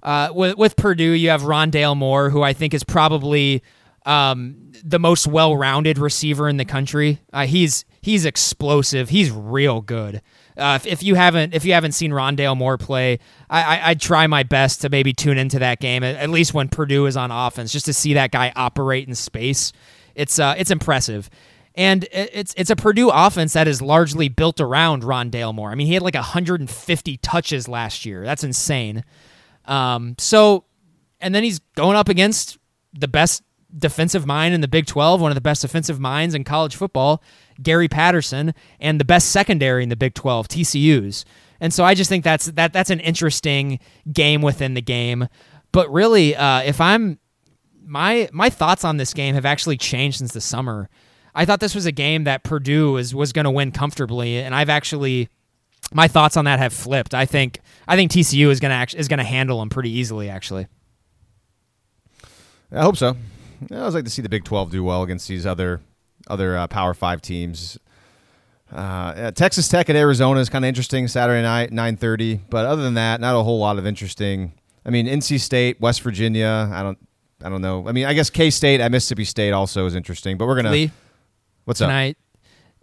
Uh, 0.02 0.28
with 0.34 0.56
with 0.58 0.76
Purdue, 0.76 1.12
you 1.12 1.30
have 1.30 1.42
Rondale 1.42 1.96
Moore, 1.96 2.28
who 2.30 2.42
I 2.42 2.52
think 2.52 2.74
is 2.74 2.84
probably 2.84 3.62
um, 4.04 4.72
the 4.84 4.98
most 4.98 5.26
well-rounded 5.26 5.96
receiver 5.96 6.46
in 6.48 6.58
the 6.58 6.66
country. 6.66 7.20
Uh, 7.32 7.46
he's 7.46 7.86
he's 8.02 8.26
explosive. 8.26 9.08
He's 9.08 9.30
real 9.30 9.80
good. 9.80 10.20
Uh, 10.58 10.78
if, 10.80 10.86
if 10.86 11.02
you 11.02 11.14
haven't 11.14 11.54
if 11.54 11.64
you 11.64 11.72
haven't 11.72 11.92
seen 11.92 12.10
Rondale 12.10 12.54
Moore 12.56 12.76
play, 12.76 13.18
I, 13.48 13.62
I 13.78 13.88
I'd 13.90 14.00
try 14.00 14.26
my 14.26 14.42
best 14.42 14.82
to 14.82 14.90
maybe 14.90 15.14
tune 15.14 15.38
into 15.38 15.58
that 15.60 15.80
game 15.80 16.04
at, 16.04 16.16
at 16.16 16.28
least 16.28 16.52
when 16.52 16.68
Purdue 16.68 17.06
is 17.06 17.16
on 17.16 17.30
offense, 17.30 17.72
just 17.72 17.86
to 17.86 17.94
see 17.94 18.12
that 18.14 18.30
guy 18.30 18.52
operate 18.54 19.08
in 19.08 19.14
space. 19.14 19.72
It's 20.14 20.38
uh 20.38 20.54
it's 20.58 20.70
impressive. 20.70 21.30
And 21.76 22.06
it's 22.12 22.54
it's 22.56 22.70
a 22.70 22.76
Purdue 22.76 23.10
offense 23.10 23.52
that 23.54 23.66
is 23.66 23.82
largely 23.82 24.28
built 24.28 24.60
around 24.60 25.02
Rondale 25.02 25.52
Moore. 25.52 25.70
I 25.70 25.74
mean, 25.74 25.88
he 25.88 25.94
had 25.94 26.02
like 26.02 26.14
150 26.14 27.16
touches 27.16 27.66
last 27.66 28.06
year. 28.06 28.24
That's 28.24 28.44
insane. 28.44 29.04
Um, 29.64 30.14
so, 30.18 30.64
and 31.20 31.34
then 31.34 31.42
he's 31.42 31.58
going 31.74 31.96
up 31.96 32.08
against 32.08 32.58
the 32.92 33.08
best 33.08 33.42
defensive 33.76 34.24
mind 34.24 34.54
in 34.54 34.60
the 34.60 34.68
Big 34.68 34.86
12, 34.86 35.20
one 35.20 35.30
of 35.30 35.34
the 35.34 35.40
best 35.40 35.62
defensive 35.62 35.98
minds 35.98 36.34
in 36.34 36.44
college 36.44 36.76
football, 36.76 37.22
Gary 37.60 37.88
Patterson, 37.88 38.54
and 38.78 39.00
the 39.00 39.04
best 39.04 39.30
secondary 39.30 39.82
in 39.82 39.88
the 39.88 39.96
Big 39.96 40.14
12, 40.14 40.46
TCU's. 40.46 41.24
And 41.60 41.72
so 41.72 41.84
I 41.84 41.94
just 41.94 42.08
think 42.08 42.24
that's 42.24 42.46
that 42.46 42.72
that's 42.72 42.90
an 42.90 43.00
interesting 43.00 43.80
game 44.12 44.42
within 44.42 44.74
the 44.74 44.82
game. 44.82 45.28
But 45.72 45.90
really, 45.92 46.36
uh, 46.36 46.60
if 46.62 46.80
I'm 46.80 47.18
my 47.84 48.28
my 48.32 48.50
thoughts 48.50 48.84
on 48.84 48.96
this 48.96 49.14
game 49.14 49.34
have 49.34 49.46
actually 49.46 49.76
changed 49.76 50.18
since 50.18 50.32
the 50.32 50.40
summer. 50.40 50.88
I 51.34 51.44
thought 51.44 51.60
this 51.60 51.74
was 51.74 51.86
a 51.86 51.92
game 51.92 52.24
that 52.24 52.44
Purdue 52.44 52.92
was 52.92 53.14
was 53.14 53.32
going 53.32 53.44
to 53.44 53.50
win 53.50 53.72
comfortably, 53.72 54.38
and 54.38 54.54
I've 54.54 54.68
actually 54.68 55.28
my 55.92 56.08
thoughts 56.08 56.36
on 56.36 56.44
that 56.44 56.58
have 56.58 56.72
flipped. 56.72 57.14
I 57.14 57.26
think 57.26 57.60
I 57.88 57.96
think 57.96 58.12
TCU 58.12 58.48
is 58.48 58.60
going 58.60 58.70
to 58.70 58.76
act- 58.76 58.94
is 58.94 59.08
going 59.08 59.18
to 59.18 59.24
handle 59.24 59.58
them 59.58 59.68
pretty 59.68 59.90
easily. 59.90 60.30
Actually, 60.30 60.68
I 62.72 62.82
hope 62.82 62.96
so. 62.96 63.16
I 63.70 63.76
always 63.76 63.94
like 63.94 64.04
to 64.04 64.10
see 64.10 64.22
the 64.22 64.28
Big 64.28 64.44
Twelve 64.44 64.70
do 64.70 64.84
well 64.84 65.02
against 65.02 65.26
these 65.28 65.44
other 65.46 65.80
other 66.28 66.56
uh, 66.56 66.66
Power 66.68 66.94
Five 66.94 67.20
teams. 67.20 67.78
Uh, 68.72 69.30
Texas 69.30 69.68
Tech 69.68 69.88
at 69.90 69.96
Arizona 69.96 70.40
is 70.40 70.48
kind 70.48 70.64
of 70.64 70.68
interesting 70.68 71.06
Saturday 71.08 71.42
night, 71.42 71.72
nine 71.72 71.96
thirty. 71.96 72.40
But 72.48 72.66
other 72.66 72.82
than 72.82 72.94
that, 72.94 73.20
not 73.20 73.38
a 73.38 73.42
whole 73.42 73.58
lot 73.58 73.78
of 73.78 73.86
interesting. 73.86 74.52
I 74.86 74.90
mean, 74.90 75.06
NC 75.06 75.40
State, 75.40 75.80
West 75.80 76.02
Virginia. 76.02 76.68
I 76.70 76.82
don't, 76.82 76.98
I 77.42 77.48
don't 77.48 77.62
know. 77.62 77.88
I 77.88 77.92
mean, 77.92 78.04
I 78.04 78.12
guess 78.12 78.30
K 78.30 78.50
State 78.50 78.80
at 78.80 78.90
Mississippi 78.92 79.24
State 79.24 79.52
also 79.52 79.86
is 79.86 79.94
interesting. 79.94 80.36
But 80.38 80.46
we're 80.46 80.56
gonna. 80.56 80.70
Lee 80.70 80.90
what's 81.64 81.80
up? 81.80 81.88
tonight, 81.88 82.16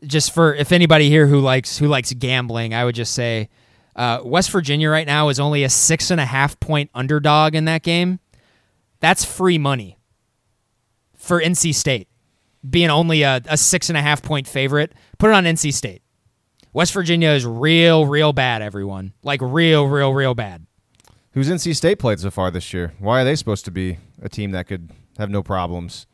just 0.03 0.34
for 0.34 0.53
if 0.53 0.72
anybody 0.72 1.10
here 1.10 1.28
who 1.28 1.40
likes 1.40 1.78
who 1.78 1.88
likes 1.88 2.14
gambling, 2.14 2.74
I 2.74 2.86
would 2.86 2.95
just 2.95 3.14
say 3.14 3.49
uh, 3.95 4.20
West 4.24 4.52
Virginia 4.52 4.90
right 4.90 5.08
now 5.08 5.30
is 5.30 5.40
only 5.40 5.64
a 5.64 5.70
six 5.70 6.12
and 6.12 6.22
a 6.22 6.26
half 6.26 6.60
point 6.60 6.90
underdog 6.94 7.56
in 7.56 7.66
that 7.66 7.84
game. 7.84 8.20
That's 8.99 9.26
free 9.26 9.58
money 9.58 9.98
for 11.16 11.41
NC 11.41 11.74
State 11.74 12.08
being 12.68 12.90
only 12.90 13.24
a, 13.24 13.41
a 13.48 13.58
six 13.58 13.90
and 13.90 13.98
a 13.98 14.02
half 14.02 14.22
point 14.22 14.48
favorite. 14.48 14.94
Put 15.18 15.30
it 15.30 15.34
on 15.34 15.45
NC 15.45 15.74
State. 15.74 16.02
West 16.74 16.94
Virginia 16.94 17.30
is 17.30 17.45
real, 17.45 18.06
real 18.06 18.34
bad. 18.34 18.62
Everyone 18.62 19.14
like 19.24 19.41
real, 19.41 19.88
real, 19.88 20.14
real 20.14 20.34
bad. 20.34 20.66
Who's 21.34 21.49
NC 21.49 21.76
State 21.76 21.99
played 21.99 22.20
so 22.20 22.30
far 22.30 22.52
this 22.52 22.74
year? 22.74 22.94
Why 22.99 23.22
are 23.22 23.24
they 23.24 23.36
supposed 23.36 23.66
to 23.66 23.72
be 23.72 23.98
a 24.22 24.30
team 24.30 24.52
that 24.52 24.68
could 24.68 24.91
have 25.18 25.30
no 25.30 25.41
problems? 25.41 26.06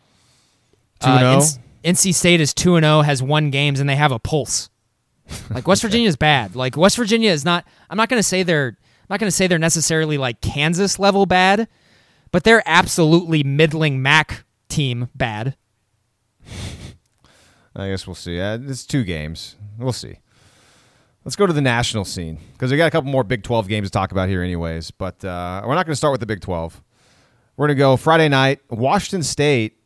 Two 1.00 1.10
Uh, 1.10 1.18
and 1.18 1.42
oh? 1.42 1.46
NC 1.88 2.14
State 2.14 2.42
is 2.42 2.54
two 2.54 2.76
and 2.76 2.84
zero, 2.84 3.02
has 3.02 3.24
won 3.24 3.50
games, 3.50 3.80
and 3.80 3.90
they 3.90 3.96
have 3.96 4.12
a 4.12 4.20
pulse. 4.20 4.70
Like 5.50 5.68
West 5.68 5.82
Virginia 5.84 6.10
is 6.10 6.18
bad. 6.18 6.54
Like 6.54 6.76
West 6.76 6.98
Virginia 6.98 7.32
is 7.32 7.46
not. 7.46 7.66
I'm 7.90 7.96
not 7.96 8.10
going 8.10 8.20
to 8.20 8.28
say 8.28 8.44
they're. 8.44 8.78
I'm 8.78 9.14
not 9.14 9.22
going 9.22 9.30
to 9.30 9.36
say 9.36 9.48
they're 9.48 9.58
necessarily 9.58 10.18
like 10.18 10.42
Kansas 10.42 11.00
level 11.00 11.26
bad, 11.26 11.70
but 12.32 12.44
they're 12.44 12.64
absolutely 12.66 13.42
middling 13.42 14.02
MAC 14.02 14.44
team 14.68 15.08
bad. 15.16 15.56
I 17.74 17.90
guess 17.90 18.06
we'll 18.06 18.16
see. 18.16 18.38
Uh, 18.38 18.58
it's 18.64 18.86
two 18.86 19.06
games. 19.06 19.56
We'll 19.78 19.94
see. 19.94 20.20
Let's 21.24 21.38
go 21.38 21.46
to 21.46 21.54
the 21.54 21.62
national 21.62 22.04
scene 22.04 22.40
because 22.54 22.70
we 22.70 22.78
got 22.78 22.88
a 22.88 22.92
couple 22.92 23.12
more 23.12 23.24
Big 23.24 23.44
12 23.44 23.68
games 23.70 23.88
to 23.88 23.92
talk 23.92 24.12
about 24.12 24.28
here, 24.28 24.42
anyways. 24.42 24.92
But 24.92 25.24
uh, 25.24 25.62
we're 25.64 25.76
not 25.76 25.86
going 25.86 25.94
to 25.94 25.98
start 25.98 26.12
with 26.12 26.20
the 26.20 26.26
Big 26.26 26.42
12. 26.42 26.82
We're 27.56 27.68
going 27.68 27.78
to 27.78 27.80
go 27.80 27.96
Friday 27.96 28.28
night, 28.28 28.60
Washington 28.70 29.24
State 29.24 29.78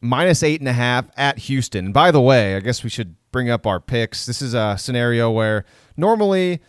minus 0.00 0.42
eight 0.42 0.60
and 0.60 0.68
a 0.68 0.72
half 0.72 1.08
at 1.16 1.38
Houston. 1.38 1.92
By 1.92 2.10
the 2.10 2.20
way, 2.20 2.56
I 2.56 2.60
guess 2.60 2.84
we 2.84 2.90
should 2.90 3.16
bring 3.32 3.50
up 3.50 3.66
our 3.66 3.80
picks. 3.80 4.26
This 4.26 4.42
is 4.42 4.54
a 4.54 4.76
scenario 4.78 5.30
where 5.30 5.64
normally 5.96 6.60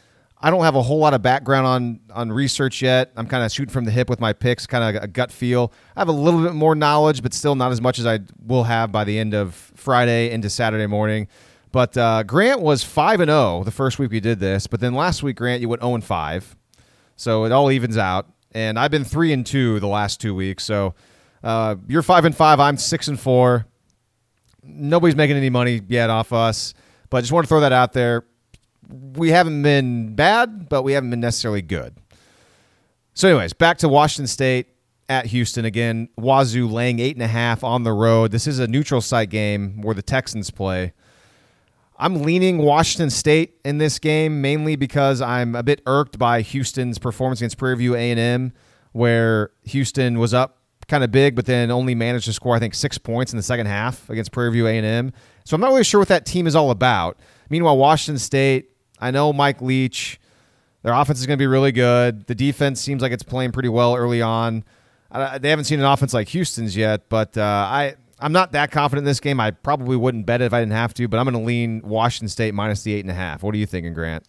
I 0.41 0.49
don't 0.49 0.64
have 0.64 0.76
a 0.76 0.81
whole 0.81 0.99
lot 0.99 1.14
of 1.14 1.22
background 1.22 1.68
on 1.68 1.99
on 2.14 2.31
research 2.31 2.81
yet. 2.81 3.11
I'm 3.15 3.27
kind 3.27 3.43
of 3.43 3.51
shooting 3.51 3.72
from 3.72 3.85
the 3.85 3.91
hip 3.91 4.10
with 4.10 4.19
my 4.19 4.34
picks, 4.34 4.65
kind 4.65 4.95
of 4.95 5.03
a 5.03 5.07
gut 5.07 5.31
feel. 5.31 5.73
I 5.95 6.01
have 6.01 6.07
a 6.07 6.14
little 6.14 6.41
bit 6.41 6.53
more 6.53 6.76
knowledge, 6.76 7.22
but 7.22 7.34
still 7.34 7.56
not 7.56 7.72
as 7.72 7.81
much 7.81 7.99
as 7.99 8.06
I 8.06 8.19
will 8.45 8.64
have 8.64 8.91
by 8.91 9.03
the 9.03 9.19
end 9.19 9.34
of 9.34 9.53
Friday 9.76 10.31
into 10.31 10.49
Saturday 10.49 10.88
morning. 10.88 11.27
But 11.72 11.97
uh, 11.97 12.23
Grant 12.23 12.61
was 12.61 12.84
five 12.84 13.19
and 13.19 13.30
zero 13.30 13.64
the 13.64 13.72
first 13.72 13.99
week 13.99 14.11
we 14.11 14.19
did 14.19 14.39
this, 14.39 14.65
but 14.65 14.80
then 14.80 14.93
last 14.93 15.23
week 15.23 15.35
Grant 15.35 15.61
you 15.61 15.69
went 15.69 15.81
zero 15.81 15.93
and 15.93 16.03
five, 16.03 16.56
so 17.15 17.43
it 17.43 17.51
all 17.51 17.69
evens 17.69 17.97
out. 17.97 18.27
And 18.51 18.80
I've 18.80 18.91
been 18.91 19.03
three 19.03 19.31
and 19.34 19.45
two 19.45 19.80
the 19.80 19.88
last 19.88 20.19
two 20.19 20.34
weeks, 20.34 20.64
so 20.64 20.95
uh, 21.43 21.75
you're 21.87 22.03
five 22.03 22.25
and 22.25 22.35
five. 22.35 22.59
I'm 22.59 22.77
six 22.77 23.07
and 23.07 23.19
four. 23.19 23.65
Nobody's 24.63 25.15
making 25.15 25.37
any 25.37 25.49
money 25.49 25.81
yet 25.87 26.09
off 26.09 26.33
us, 26.33 26.73
but 27.09 27.17
I 27.17 27.21
just 27.21 27.31
want 27.31 27.45
to 27.45 27.47
throw 27.47 27.61
that 27.61 27.71
out 27.71 27.93
there. 27.93 28.25
We 29.15 29.29
haven't 29.29 29.61
been 29.61 30.15
bad, 30.15 30.69
but 30.69 30.83
we 30.83 30.93
haven't 30.93 31.11
been 31.11 31.19
necessarily 31.19 31.61
good. 31.61 31.95
So, 33.13 33.27
anyways, 33.27 33.53
back 33.53 33.77
to 33.79 33.89
Washington 33.89 34.27
State 34.27 34.67
at 35.07 35.25
Houston 35.27 35.65
again. 35.65 36.09
Wazoo 36.17 36.67
laying 36.67 36.99
eight 36.99 37.15
and 37.15 37.23
a 37.23 37.27
half 37.27 37.63
on 37.63 37.83
the 37.83 37.91
road. 37.91 38.31
This 38.31 38.47
is 38.47 38.59
a 38.59 38.67
neutral 38.67 39.01
site 39.01 39.29
game 39.29 39.81
where 39.81 39.95
the 39.95 40.01
Texans 40.01 40.51
play. 40.51 40.93
I'm 41.97 42.21
leaning 42.21 42.59
Washington 42.59 43.09
State 43.09 43.59
in 43.65 43.77
this 43.77 43.99
game 43.99 44.39
mainly 44.41 44.77
because 44.77 45.19
I'm 45.19 45.53
a 45.53 45.63
bit 45.63 45.81
irked 45.85 46.17
by 46.17 46.41
Houston's 46.41 46.97
performance 46.97 47.41
against 47.41 47.57
Prairie 47.57 47.75
View 47.75 47.95
A&M, 47.95 48.53
where 48.93 49.51
Houston 49.65 50.17
was 50.17 50.33
up 50.33 50.59
kind 50.89 51.03
of 51.03 51.11
big, 51.11 51.35
but 51.35 51.45
then 51.45 51.71
only 51.71 51.95
managed 51.95 52.25
to 52.25 52.33
score 52.33 52.55
I 52.55 52.59
think 52.59 52.73
six 52.73 52.97
points 52.97 53.31
in 53.31 53.37
the 53.37 53.43
second 53.43 53.67
half 53.67 54.09
against 54.09 54.31
Prairie 54.31 54.51
View 54.51 54.67
A&M. 54.67 55.13
So 55.45 55.55
I'm 55.55 55.61
not 55.61 55.69
really 55.69 55.83
sure 55.83 55.99
what 55.99 56.09
that 56.09 56.25
team 56.25 56.47
is 56.47 56.55
all 56.55 56.71
about. 56.71 57.17
Meanwhile, 57.49 57.77
Washington 57.77 58.19
State, 58.19 58.71
I 58.99 59.11
know 59.11 59.31
Mike 59.33 59.61
Leach, 59.61 60.19
their 60.83 60.93
offense 60.93 61.19
is 61.19 61.25
going 61.25 61.37
to 61.37 61.41
be 61.41 61.47
really 61.47 61.71
good. 61.71 62.27
The 62.27 62.35
defense 62.35 62.81
seems 62.81 63.01
like 63.01 63.11
it's 63.11 63.23
playing 63.23 63.51
pretty 63.51 63.69
well 63.69 63.95
early 63.95 64.21
on. 64.21 64.63
Uh, 65.11 65.37
they 65.37 65.49
haven't 65.49 65.65
seen 65.65 65.79
an 65.79 65.85
offense 65.85 66.13
like 66.13 66.27
Houston's 66.29 66.77
yet, 66.77 67.09
but 67.09 67.37
uh, 67.37 67.41
I 67.41 67.95
I'm 68.19 68.31
not 68.31 68.51
that 68.51 68.71
confident 68.71 69.05
in 69.05 69.09
this 69.09 69.19
game. 69.19 69.39
I 69.39 69.51
probably 69.51 69.95
wouldn't 69.95 70.25
bet 70.25 70.41
it 70.41 70.45
if 70.45 70.53
I 70.53 70.59
didn't 70.59 70.73
have 70.73 70.93
to, 70.95 71.07
but 71.07 71.17
I'm 71.17 71.25
going 71.25 71.41
to 71.41 71.45
lean 71.45 71.81
Washington 71.83 72.27
State 72.27 72.53
minus 72.53 72.83
the 72.83 72.93
eight 72.93 73.01
and 73.01 73.09
a 73.09 73.15
half. 73.15 73.41
What 73.43 73.55
are 73.55 73.57
you 73.57 73.65
thinking, 73.65 73.93
Grant? 73.93 74.25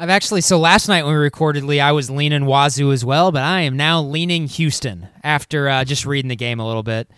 I've 0.00 0.08
actually 0.08 0.40
so 0.40 0.58
last 0.58 0.88
night 0.88 1.04
when 1.04 1.12
we 1.12 1.20
recorded 1.20 1.62
Lee, 1.62 1.78
I 1.78 1.92
was 1.92 2.10
leaning 2.10 2.46
Wazoo 2.46 2.90
as 2.90 3.04
well, 3.04 3.30
but 3.32 3.42
I 3.42 3.60
am 3.60 3.76
now 3.76 4.00
leaning 4.00 4.46
Houston 4.46 5.08
after 5.22 5.68
uh, 5.68 5.84
just 5.84 6.06
reading 6.06 6.30
the 6.30 6.36
game 6.36 6.58
a 6.58 6.66
little 6.66 6.82
bit. 6.82 7.10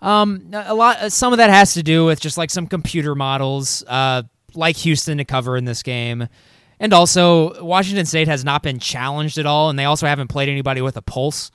Um, 0.00 0.48
a 0.54 0.74
lot, 0.74 1.12
some 1.12 1.34
of 1.34 1.36
that 1.36 1.50
has 1.50 1.74
to 1.74 1.82
do 1.82 2.06
with 2.06 2.18
just 2.18 2.38
like 2.38 2.48
some 2.48 2.66
computer 2.66 3.14
models, 3.14 3.84
uh, 3.86 4.22
like 4.54 4.76
Houston 4.76 5.18
to 5.18 5.26
cover 5.26 5.54
in 5.54 5.66
this 5.66 5.82
game, 5.82 6.28
and 6.78 6.94
also 6.94 7.62
Washington 7.62 8.06
State 8.06 8.26
has 8.26 8.42
not 8.42 8.62
been 8.62 8.78
challenged 8.78 9.36
at 9.36 9.44
all, 9.44 9.68
and 9.68 9.78
they 9.78 9.84
also 9.84 10.06
haven't 10.06 10.28
played 10.28 10.48
anybody 10.48 10.80
with 10.80 10.96
a 10.96 11.02
pulse. 11.02 11.50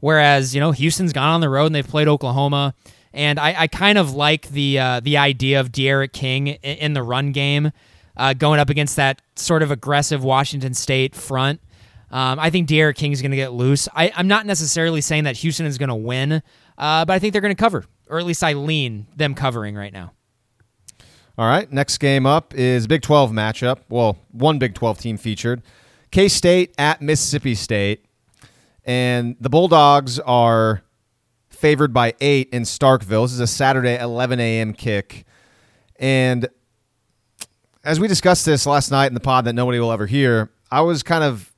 Whereas 0.00 0.52
you 0.52 0.60
know 0.60 0.72
Houston's 0.72 1.12
gone 1.12 1.28
on 1.28 1.40
the 1.40 1.48
road 1.48 1.66
and 1.66 1.74
they've 1.76 1.86
played 1.86 2.08
Oklahoma. 2.08 2.74
And 3.12 3.38
I, 3.38 3.54
I 3.56 3.66
kind 3.68 3.96
of 3.96 4.14
like 4.14 4.48
the 4.48 4.80
uh, 4.80 4.98
the 5.00 5.16
idea 5.16 5.60
of 5.60 5.70
D'Eriq 5.70 6.12
King 6.12 6.48
in, 6.48 6.76
in 6.78 6.92
the 6.94 7.04
run 7.04 7.30
game, 7.30 7.70
uh, 8.18 8.34
going 8.34 8.60
up 8.60 8.68
against 8.68 8.96
that 8.96 9.22
sort 9.36 9.62
of 9.62 9.70
aggressive 9.70 10.24
Washington 10.24 10.74
State 10.74 11.14
front. 11.14 11.60
Um, 12.10 12.38
I 12.38 12.50
think 12.50 12.68
D'Eriq 12.68 12.96
King 12.96 13.12
is 13.12 13.22
going 13.22 13.30
to 13.30 13.36
get 13.36 13.52
loose. 13.52 13.88
I, 13.94 14.08
am 14.16 14.28
not 14.28 14.46
necessarily 14.46 15.00
saying 15.00 15.24
that 15.24 15.36
Houston 15.38 15.66
is 15.66 15.78
going 15.78 15.90
to 15.90 15.94
win, 15.94 16.42
uh, 16.78 17.04
but 17.04 17.10
I 17.10 17.18
think 17.18 17.32
they're 17.32 17.42
going 17.42 17.54
to 17.54 17.60
cover, 17.60 17.84
or 18.08 18.18
at 18.18 18.24
least 18.24 18.42
I 18.42 18.54
lean 18.54 19.06
them 19.14 19.34
covering 19.34 19.74
right 19.74 19.92
now. 19.92 20.12
All 21.36 21.46
right, 21.46 21.70
next 21.70 21.98
game 21.98 22.26
up 22.26 22.54
is 22.54 22.86
Big 22.86 23.02
12 23.02 23.30
matchup. 23.30 23.78
Well, 23.88 24.18
one 24.32 24.58
Big 24.58 24.74
12 24.74 24.98
team 24.98 25.16
featured. 25.16 25.62
K 26.10 26.28
State 26.28 26.74
at 26.78 27.00
Mississippi 27.00 27.54
State. 27.54 28.04
And 28.84 29.36
the 29.38 29.50
Bulldogs 29.50 30.18
are 30.18 30.82
favored 31.50 31.92
by 31.92 32.14
eight 32.20 32.48
in 32.50 32.62
Starkville. 32.62 33.24
This 33.24 33.34
is 33.34 33.40
a 33.40 33.46
Saturday 33.46 33.98
11 33.98 34.40
a.m. 34.40 34.72
kick. 34.72 35.26
And 35.96 36.48
as 37.88 37.98
we 37.98 38.06
discussed 38.06 38.44
this 38.44 38.66
last 38.66 38.90
night 38.90 39.06
in 39.06 39.14
the 39.14 39.20
pod 39.20 39.46
that 39.46 39.54
nobody 39.54 39.80
will 39.80 39.90
ever 39.90 40.06
hear, 40.06 40.50
I 40.70 40.82
was 40.82 41.02
kind 41.02 41.24
of 41.24 41.50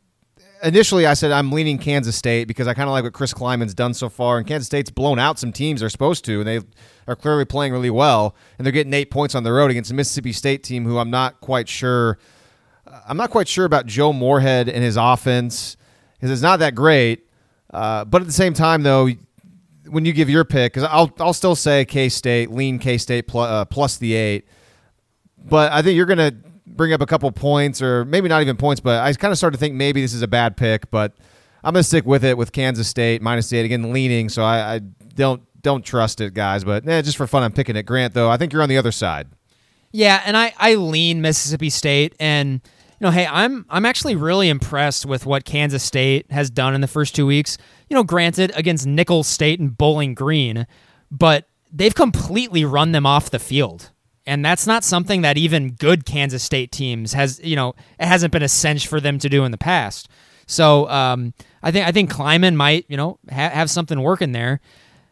initially 0.63 1.05
I 1.05 1.15
said 1.15 1.33
I'm 1.33 1.51
leaning 1.51 1.77
Kansas 1.77 2.15
State 2.15 2.47
because 2.47 2.69
I 2.69 2.75
kind 2.75 2.89
of 2.89 2.93
like 2.93 3.03
what 3.03 3.13
Chris 3.13 3.35
Klieman's 3.35 3.75
done 3.75 3.95
so 3.95 4.09
far, 4.09 4.39
and 4.39 4.47
Kansas 4.47 4.67
State's 4.67 4.91
blown 4.91 5.19
out 5.19 5.41
some 5.41 5.51
teams 5.51 5.81
they're 5.81 5.89
supposed 5.89 6.25
to, 6.27 6.39
and 6.39 6.47
they 6.47 6.61
are 7.09 7.17
clearly 7.17 7.45
playing 7.45 7.73
really 7.73 7.91
well, 7.91 8.37
and 8.57 8.65
they're 8.65 8.73
getting 8.73 8.95
eight 8.95 9.11
points 9.11 9.35
on 9.35 9.43
the 9.43 9.53
road 9.53 9.73
against 9.73 9.91
a 9.91 9.95
Mississippi 9.95 10.33
State 10.33 10.63
team 10.63 10.85
who 10.85 10.99
I'm 10.99 11.11
not 11.11 11.41
quite 11.41 11.69
sure. 11.69 12.17
I'm 13.09 13.17
not 13.17 13.31
quite 13.31 13.49
sure 13.49 13.65
about 13.65 13.87
Joe 13.87 14.13
Moorhead 14.13 14.69
and 14.69 14.85
his 14.85 14.97
offense 14.97 15.77
because 16.15 16.31
it's 16.31 16.43
not 16.43 16.61
that 16.61 16.77
great. 16.77 17.27
Uh, 17.75 18.05
but 18.05 18.21
at 18.21 18.29
the 18.29 18.33
same 18.33 18.55
time, 18.55 18.85
though, 18.85 19.09
when 19.89 20.05
you 20.05 20.13
give 20.13 20.31
your 20.31 20.45
pick, 20.45 20.75
because 20.75 20.89
I'll 20.89 21.13
I'll 21.19 21.33
still 21.33 21.57
say 21.57 21.85
K 21.85 22.09
State, 22.09 22.53
lean 22.53 22.79
K 22.79 22.99
State 22.99 23.27
plus, 23.27 23.51
uh, 23.51 23.65
plus 23.65 23.97
the 23.97 24.15
eight, 24.15 24.47
but 25.45 25.73
I 25.73 25.83
think 25.83 25.97
you're 25.97 26.07
gonna 26.07 26.33
bring 26.67 26.93
up 26.93 27.01
a 27.01 27.07
couple 27.07 27.31
points, 27.33 27.83
or 27.83 28.05
maybe 28.05 28.29
not 28.29 28.43
even 28.43 28.57
points, 28.57 28.81
but 28.81 29.03
I 29.03 29.13
kind 29.15 29.33
of 29.33 29.39
started 29.39 29.57
to 29.57 29.61
think 29.61 29.75
maybe 29.75 30.01
this 30.01 30.15
is 30.15 30.23
a 30.23 30.29
bad 30.29 30.57
pick, 30.57 30.91
but 30.91 31.15
I'm 31.63 31.75
gonna 31.75 31.83
stick 31.83 32.07
with 32.07 32.25
it 32.25 32.37
with 32.37 32.53
Kansas 32.53 32.89
State 32.89 33.23
minus 33.23 33.53
eight 33.53 33.65
again, 33.65 33.93
leaning. 33.93 34.29
So 34.29 34.43
I, 34.43 34.75
I 34.75 34.79
don't 35.15 35.43
don't 35.63 35.85
trust 35.85 36.21
it, 36.21 36.35
guys. 36.35 36.65
But 36.65 36.89
eh, 36.89 37.03
just 37.03 37.17
for 37.17 37.27
fun, 37.27 37.43
I'm 37.43 37.53
picking 37.53 37.77
it. 37.77 37.85
Grant, 37.85 38.15
though, 38.15 38.31
I 38.31 38.37
think 38.37 38.53
you're 38.53 38.63
on 38.63 38.69
the 38.69 38.79
other 38.79 38.93
side. 38.93 39.29
Yeah, 39.93 40.23
and 40.25 40.37
I 40.37 40.55
I 40.59 40.77
lean 40.77 41.21
Mississippi 41.21 41.71
State 41.71 42.15
and 42.21 42.61
you 43.01 43.07
know, 43.07 43.11
hey, 43.11 43.27
I'm 43.27 43.65
I'm 43.71 43.87
actually 43.87 44.15
really 44.15 44.49
impressed 44.49 45.07
with 45.07 45.25
what 45.25 45.45
Kansas 45.45 45.83
State 45.83 46.31
has 46.31 46.51
done 46.51 46.75
in 46.75 46.83
the 46.83 46.87
first 46.87 47.15
two 47.15 47.27
weeks. 47.27 47.57
You 47.89 47.97
know, 47.97 48.05
granted 48.05 48.53
against 48.55 48.87
Nicholls 48.87 49.27
State 49.27 49.59
and 49.59 49.77
Bowling 49.77 50.15
Green, 50.15 50.67
but 51.11 51.49
they've 51.73 51.95
completely 51.95 52.65
run 52.65 52.93
them 52.93 53.07
off 53.07 53.31
the 53.31 53.39
field. 53.39 53.91
And 54.31 54.45
that's 54.45 54.65
not 54.65 54.85
something 54.85 55.23
that 55.23 55.37
even 55.37 55.73
good 55.73 56.07
Kansas 56.07 56.45
State 56.45 56.71
teams 56.71 57.15
has, 57.15 57.41
you 57.43 57.57
know, 57.57 57.75
it 57.99 58.07
hasn't 58.07 58.33
been 58.33 58.45
a 58.45 58.49
cinch 58.49 58.87
for 58.87 59.01
them 59.01 59.19
to 59.19 59.29
do 59.29 59.45
in 59.45 59.51
the 59.51 59.59
past. 59.59 60.09
So 60.47 60.89
um, 60.89 61.35
I 61.65 61.73
think 61.73 61.85
I 61.85 61.91
think 61.91 62.13
Klieman 62.13 62.55
might, 62.55 62.85
you 62.89 62.97
know, 62.97 63.19
ha- 63.29 63.51
have 63.51 63.69
something 63.69 64.01
working 64.01 64.31
there. 64.31 64.61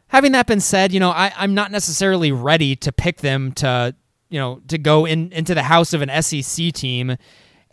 Having 0.06 0.32
that 0.32 0.46
been 0.46 0.60
said, 0.60 0.92
you 0.92 1.00
know, 1.00 1.10
I, 1.10 1.32
I'm 1.36 1.52
not 1.52 1.72
necessarily 1.72 2.30
ready 2.30 2.76
to 2.76 2.92
pick 2.92 3.16
them 3.16 3.50
to, 3.54 3.92
you 4.28 4.38
know, 4.38 4.62
to 4.68 4.78
go 4.78 5.04
in 5.04 5.32
into 5.32 5.52
the 5.52 5.64
house 5.64 5.92
of 5.92 6.00
an 6.00 6.22
SEC 6.22 6.72
team 6.72 7.10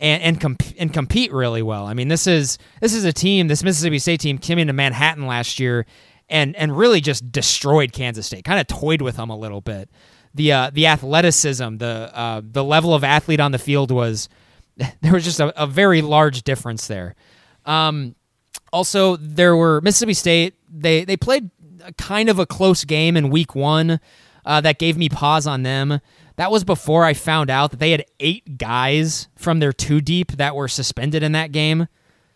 and 0.00 0.22
and, 0.22 0.40
comp- 0.40 0.74
and 0.76 0.92
compete 0.92 1.32
really 1.32 1.62
well. 1.62 1.86
I 1.86 1.94
mean, 1.94 2.08
this 2.08 2.26
is 2.26 2.58
this 2.80 2.92
is 2.92 3.04
a 3.04 3.12
team, 3.12 3.46
this 3.46 3.62
Mississippi 3.62 4.00
State 4.00 4.18
team 4.18 4.38
came 4.38 4.58
into 4.58 4.72
Manhattan 4.72 5.28
last 5.28 5.60
year 5.60 5.86
and 6.28 6.56
and 6.56 6.76
really 6.76 7.00
just 7.00 7.30
destroyed 7.30 7.92
Kansas 7.92 8.26
State. 8.26 8.44
Kind 8.44 8.58
of 8.58 8.66
toyed 8.66 9.00
with 9.00 9.16
them 9.16 9.30
a 9.30 9.36
little 9.38 9.60
bit. 9.60 9.88
The 10.36 10.52
uh, 10.52 10.70
the 10.72 10.86
athleticism, 10.86 11.78
the 11.78 12.10
uh, 12.14 12.42
the 12.44 12.62
level 12.62 12.94
of 12.94 13.02
athlete 13.02 13.40
on 13.40 13.52
the 13.52 13.58
field 13.58 13.90
was 13.90 14.28
there 15.00 15.12
was 15.12 15.24
just 15.24 15.40
a, 15.40 15.62
a 15.62 15.66
very 15.66 16.02
large 16.02 16.42
difference 16.42 16.86
there. 16.86 17.14
Um, 17.64 18.14
also, 18.72 19.16
there 19.16 19.56
were 19.56 19.80
Mississippi 19.80 20.14
State. 20.14 20.54
They 20.70 21.04
they 21.04 21.16
played 21.16 21.50
kind 21.98 22.28
of 22.28 22.38
a 22.38 22.46
close 22.46 22.84
game 22.84 23.16
in 23.16 23.30
week 23.30 23.54
one. 23.54 24.00
Uh, 24.44 24.60
that 24.60 24.78
gave 24.78 24.96
me 24.96 25.08
pause 25.08 25.46
on 25.46 25.64
them. 25.64 26.00
That 26.36 26.52
was 26.52 26.62
before 26.62 27.04
I 27.04 27.14
found 27.14 27.50
out 27.50 27.72
that 27.72 27.80
they 27.80 27.90
had 27.90 28.04
eight 28.20 28.58
guys 28.58 29.26
from 29.34 29.58
their 29.58 29.72
two 29.72 30.00
deep 30.00 30.32
that 30.32 30.54
were 30.54 30.68
suspended 30.68 31.24
in 31.24 31.32
that 31.32 31.50
game. 31.50 31.88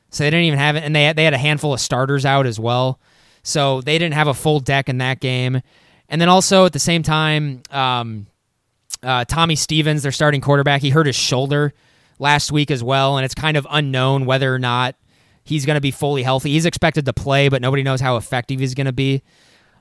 So 0.08 0.24
they 0.24 0.30
didn't 0.30 0.46
even 0.46 0.58
have 0.58 0.74
it, 0.74 0.82
and 0.82 0.96
they 0.96 1.04
had, 1.04 1.16
they 1.16 1.24
had 1.24 1.34
a 1.34 1.38
handful 1.38 1.72
of 1.72 1.80
starters 1.80 2.26
out 2.26 2.46
as 2.46 2.58
well. 2.58 2.98
So 3.44 3.80
they 3.80 3.96
didn't 3.96 4.14
have 4.14 4.26
a 4.26 4.34
full 4.34 4.58
deck 4.58 4.88
in 4.88 4.98
that 4.98 5.20
game. 5.20 5.60
And 6.10 6.20
then 6.20 6.28
also 6.28 6.66
at 6.66 6.72
the 6.72 6.78
same 6.78 7.02
time, 7.02 7.62
um, 7.70 8.26
uh, 9.02 9.24
Tommy 9.24 9.56
Stevens, 9.56 10.02
their 10.02 10.12
starting 10.12 10.40
quarterback, 10.40 10.82
he 10.82 10.90
hurt 10.90 11.06
his 11.06 11.16
shoulder 11.16 11.72
last 12.18 12.52
week 12.52 12.70
as 12.70 12.82
well, 12.82 13.16
and 13.16 13.24
it's 13.24 13.34
kind 13.34 13.56
of 13.56 13.66
unknown 13.70 14.26
whether 14.26 14.54
or 14.54 14.58
not 14.58 14.96
he's 15.44 15.64
going 15.64 15.76
to 15.76 15.80
be 15.80 15.90
fully 15.90 16.22
healthy. 16.22 16.50
He's 16.50 16.66
expected 16.66 17.06
to 17.06 17.12
play, 17.12 17.48
but 17.48 17.62
nobody 17.62 17.82
knows 17.82 18.00
how 18.00 18.16
effective 18.16 18.60
he's 18.60 18.74
going 18.74 18.86
to 18.86 18.92
be. 18.92 19.22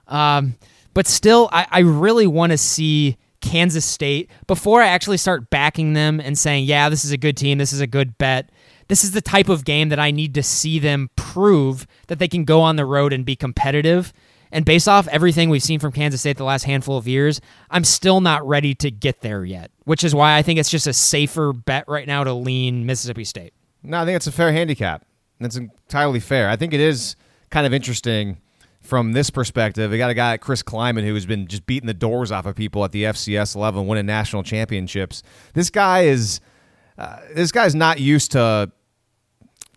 Um, 0.08 0.56
but 0.94 1.08
still, 1.08 1.50
I, 1.52 1.68
I 1.70 1.80
really 1.80 2.28
want 2.28 2.52
to 2.52 2.58
see 2.58 3.18
Kansas 3.42 3.86
State 3.86 4.30
before 4.48 4.82
I 4.82 4.88
actually 4.88 5.18
start 5.18 5.50
backing 5.50 5.94
them 5.94 6.20
and 6.20 6.38
saying, 6.38 6.66
yeah, 6.66 6.90
this 6.90 7.04
is 7.04 7.12
a 7.12 7.18
good 7.18 7.38
team, 7.38 7.58
this 7.58 7.74
is 7.74 7.82
a 7.82 7.88
good 7.88 8.18
bet. 8.18 8.50
This 8.88 9.04
is 9.04 9.12
the 9.12 9.22
type 9.22 9.50
of 9.50 9.66
game 9.66 9.90
that 9.90 10.00
I 10.00 10.10
need 10.12 10.34
to 10.34 10.44
see 10.44 10.80
them 10.80 11.10
prove 11.16 11.86
that 12.08 12.18
they 12.20 12.28
can 12.28 12.44
go 12.44 12.62
on 12.62 12.76
the 12.76 12.86
road 12.86 13.14
and 13.14 13.24
be 13.24 13.36
competitive. 13.36 14.12
And 14.52 14.66
based 14.66 14.88
off 14.88 15.08
everything 15.10 15.50
we've 15.50 15.64
seen 15.64 15.80
from 15.80 15.92
Kansas 15.92 16.22
State 16.22 16.38
the 16.38 16.44
last 16.44 16.64
handful 16.64 16.98
of 16.98 17.08
years, 17.08 17.40
I'm 17.70 17.84
still 17.84 18.20
not 18.22 18.48
ready 18.48 18.74
to 18.76 18.90
get 18.90 19.22
there 19.22 19.46
yet, 19.46 19.72
which 19.86 20.04
is 20.04 20.16
why 20.16 20.38
I 20.38 20.42
think 20.42 20.60
it's 20.60 20.70
just 20.72 20.88
a 20.88 20.94
safer 20.94 21.54
bet 21.54 21.86
right 21.88 22.08
now 22.08 22.24
to 22.24 22.34
lean 22.34 22.86
Mississippi 22.86 23.24
State. 23.24 23.54
No, 23.84 24.02
I 24.02 24.06
think 24.06 24.16
it's 24.16 24.28
a 24.28 24.32
fair 24.32 24.52
handicap. 24.52 25.06
That's 25.40 25.56
entirely 25.56 26.20
fair. 26.20 26.50
I 26.50 26.56
think 26.56 26.74
it 26.74 26.80
is 26.80 27.16
kind 27.50 27.66
of 27.66 27.74
interesting 27.74 28.38
from 28.82 29.14
this 29.14 29.30
perspective. 29.30 29.92
They 29.92 29.98
got 29.98 30.10
a 30.10 30.14
guy 30.14 30.32
like 30.32 30.42
Chris 30.42 30.64
Klieman 30.64 31.06
who 31.06 31.14
has 31.14 31.26
been 31.26 31.48
just 31.48 31.66
beating 31.66 31.88
the 31.88 31.94
doors 31.94 32.32
off 32.32 32.46
of 32.46 32.56
people 32.56 32.84
at 32.84 32.92
the 32.92 33.04
FCS 33.04 33.56
level 33.56 33.86
winning 33.86 34.06
national 34.06 34.44
championships. 34.44 35.24
This 35.54 35.70
guy 35.70 36.02
is 36.02 36.40
uh, 36.98 37.20
this 37.34 37.52
guy's 37.52 37.76
not 37.76 38.00
used 38.00 38.32
to 38.32 38.72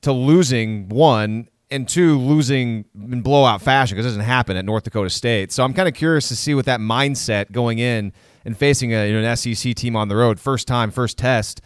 to 0.03 0.13
losing 0.13 0.89
one 0.89 1.49
and 1.73 1.89
two 1.89 2.19
losing 2.19 2.85
in 2.95 3.23
blowout 3.23 3.63
fashion 3.63 3.97
because 3.97 4.07
it 4.07 4.11
doesn't 4.11 4.25
happen 4.25 4.57
at 4.57 4.65
North 4.65 4.85
Dakota 4.85 5.11
State. 5.11 5.51
So 5.51 5.65
I'm 5.65 5.73
kind 5.73 5.89
of 5.89 5.95
curious 5.95 6.29
to 6.29 6.37
see 6.37 6.55
what 6.55 6.67
that 6.67 6.81
mindset 6.81 7.51
going 7.51 7.79
in 7.79 8.13
and 8.45 8.57
facing 8.57 8.93
a, 8.93 9.09
you 9.09 9.21
know, 9.21 9.27
an 9.27 9.37
SEC 9.37 9.75
team 9.75 9.97
on 9.97 10.09
the 10.09 10.17
road, 10.17 10.39
first 10.39 10.69
time, 10.69 10.91
first 10.91 11.19
test. 11.19 11.61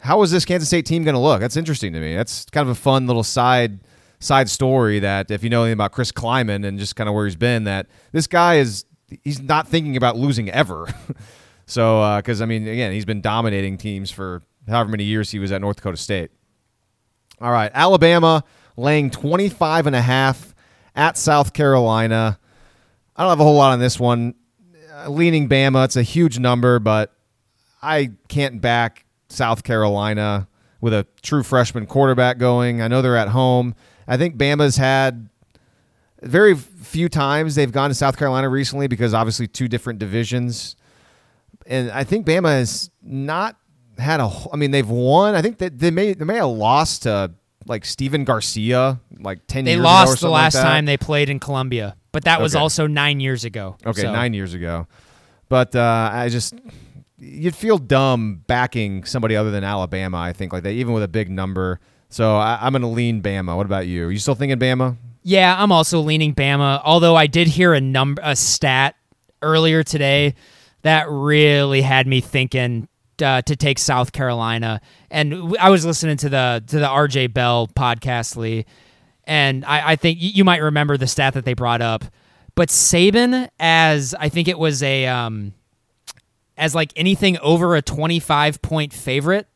How 0.00 0.22
is 0.22 0.30
this 0.30 0.44
Kansas 0.44 0.68
State 0.68 0.86
team 0.86 1.04
going 1.04 1.14
to 1.14 1.20
look? 1.20 1.40
That's 1.40 1.56
interesting 1.56 1.92
to 1.92 2.00
me. 2.00 2.14
That's 2.14 2.44
kind 2.46 2.68
of 2.68 2.76
a 2.76 2.80
fun 2.80 3.06
little 3.06 3.24
side 3.24 3.80
side 4.20 4.50
story 4.50 4.98
that 4.98 5.30
if 5.30 5.44
you 5.44 5.50
know 5.50 5.62
anything 5.62 5.74
about 5.74 5.92
Chris 5.92 6.10
Klieman 6.10 6.66
and 6.66 6.78
just 6.78 6.96
kind 6.96 7.08
of 7.08 7.14
where 7.14 7.24
he's 7.26 7.36
been, 7.36 7.64
that 7.64 7.86
this 8.12 8.26
guy 8.26 8.56
is 8.56 8.84
he's 9.24 9.40
not 9.40 9.68
thinking 9.68 9.96
about 9.96 10.16
losing 10.16 10.50
ever. 10.50 10.88
so 11.66 12.16
because 12.16 12.40
uh, 12.40 12.44
I 12.44 12.46
mean, 12.46 12.66
again, 12.66 12.92
he's 12.92 13.04
been 13.04 13.20
dominating 13.20 13.78
teams 13.78 14.10
for 14.10 14.42
however 14.68 14.90
many 14.90 15.04
years 15.04 15.30
he 15.30 15.38
was 15.38 15.52
at 15.52 15.60
North 15.60 15.76
Dakota 15.76 15.96
State. 15.96 16.30
All 17.40 17.52
right, 17.52 17.70
Alabama 17.74 18.44
laying 18.78 19.10
25 19.10 19.88
and 19.88 19.96
a 19.96 20.00
half 20.00 20.54
at 20.94 21.18
South 21.18 21.52
Carolina. 21.52 22.38
I 23.16 23.22
don't 23.22 23.30
have 23.30 23.40
a 23.40 23.44
whole 23.44 23.56
lot 23.56 23.72
on 23.72 23.80
this 23.80 23.98
one. 23.98 24.34
Uh, 24.94 25.10
leaning 25.10 25.48
Bama, 25.48 25.84
it's 25.84 25.96
a 25.96 26.02
huge 26.02 26.38
number, 26.38 26.78
but 26.78 27.12
I 27.82 28.12
can't 28.28 28.60
back 28.60 29.04
South 29.28 29.64
Carolina 29.64 30.46
with 30.80 30.94
a 30.94 31.06
true 31.22 31.42
freshman 31.42 31.86
quarterback 31.86 32.38
going. 32.38 32.80
I 32.80 32.86
know 32.86 33.02
they're 33.02 33.16
at 33.16 33.28
home. 33.28 33.74
I 34.06 34.16
think 34.16 34.36
Bama's 34.36 34.76
had 34.76 35.28
very 36.22 36.54
few 36.54 37.08
times 37.08 37.56
they've 37.56 37.72
gone 37.72 37.90
to 37.90 37.94
South 37.94 38.16
Carolina 38.16 38.48
recently 38.48 38.86
because 38.86 39.12
obviously 39.12 39.48
two 39.48 39.66
different 39.66 39.98
divisions. 39.98 40.76
And 41.66 41.90
I 41.90 42.04
think 42.04 42.26
Bama 42.26 42.50
has 42.50 42.90
not 43.02 43.56
had 43.98 44.20
a. 44.20 44.30
I 44.52 44.56
mean, 44.56 44.70
they've 44.70 44.88
won. 44.88 45.34
I 45.34 45.42
think 45.42 45.58
that 45.58 45.80
they 45.80 45.90
may 45.90 46.14
they 46.14 46.24
may 46.24 46.36
have 46.36 46.46
lost 46.46 47.02
to 47.02 47.32
like 47.68 47.84
Stephen 47.84 48.24
Garcia 48.24 49.00
like 49.20 49.40
ten. 49.46 49.64
They 49.64 49.72
years 49.74 49.84
lost 49.84 50.20
the 50.20 50.28
last 50.30 50.54
like 50.54 50.64
time 50.64 50.84
they 50.86 50.96
played 50.96 51.28
in 51.28 51.38
Columbia, 51.38 51.96
but 52.12 52.24
that 52.24 52.40
was 52.40 52.54
Okay. 52.56 52.62
also 52.62 52.86
nine 52.86 53.20
years 53.20 53.44
ago. 53.44 53.76
Okay, 53.86 54.02
So- 54.02 54.12
nine 54.12 54.34
years 54.34 54.54
ago. 54.54 54.86
But 55.48 55.74
uh, 55.76 56.10
I 56.12 56.28
just 56.28 56.54
you'd 57.18 57.56
feel 57.56 57.78
dumb 57.78 58.42
backing 58.46 59.04
somebody 59.04 59.34
other 59.36 59.50
than 59.50 59.64
Alabama. 59.64 60.18
I 60.18 60.32
think 60.32 60.52
like 60.52 60.62
that, 60.64 60.72
even 60.72 60.92
with 60.94 61.02
a 61.02 61.08
big 61.08 61.30
number. 61.30 61.80
So 62.10 62.36
I, 62.36 62.58
I'm 62.62 62.72
going 62.72 62.82
to 62.82 62.88
lean 62.88 63.22
Bama. 63.22 63.56
What 63.56 63.66
about 63.66 63.86
you? 63.86 64.06
Are 64.06 64.10
you 64.10 64.18
still 64.18 64.34
thinking 64.34 64.58
Bama? 64.58 64.96
Yeah, 65.22 65.54
I'm 65.60 65.72
also 65.72 66.00
leaning 66.00 66.34
Bama. 66.34 66.80
Although 66.84 67.16
I 67.16 67.26
did 67.26 67.48
hear 67.48 67.74
a 67.74 67.80
number, 67.80 68.22
a 68.24 68.36
stat 68.36 68.94
earlier 69.42 69.82
today 69.82 70.34
that 70.82 71.06
really 71.10 71.82
had 71.82 72.06
me 72.06 72.20
thinking 72.20 72.88
uh, 73.22 73.42
to 73.42 73.56
take 73.56 73.78
South 73.78 74.12
Carolina. 74.12 74.80
And 75.10 75.56
I 75.58 75.70
was 75.70 75.84
listening 75.84 76.16
to 76.18 76.28
the 76.28 76.62
to 76.66 76.78
the 76.78 76.86
RJ 76.86 77.32
Bell 77.32 77.68
podcast, 77.68 78.36
Lee, 78.36 78.66
and 79.24 79.64
I, 79.64 79.92
I 79.92 79.96
think 79.96 80.18
you 80.20 80.44
might 80.44 80.62
remember 80.62 80.96
the 80.96 81.06
stat 81.06 81.34
that 81.34 81.44
they 81.44 81.54
brought 81.54 81.82
up. 81.82 82.04
But 82.54 82.68
Saban, 82.68 83.48
as 83.60 84.14
I 84.18 84.28
think 84.28 84.48
it 84.48 84.58
was 84.58 84.82
a 84.82 85.06
um, 85.06 85.54
as 86.56 86.74
like 86.74 86.92
anything 86.96 87.38
over 87.38 87.76
a 87.76 87.82
25 87.82 88.60
point 88.60 88.92
favorite. 88.92 89.46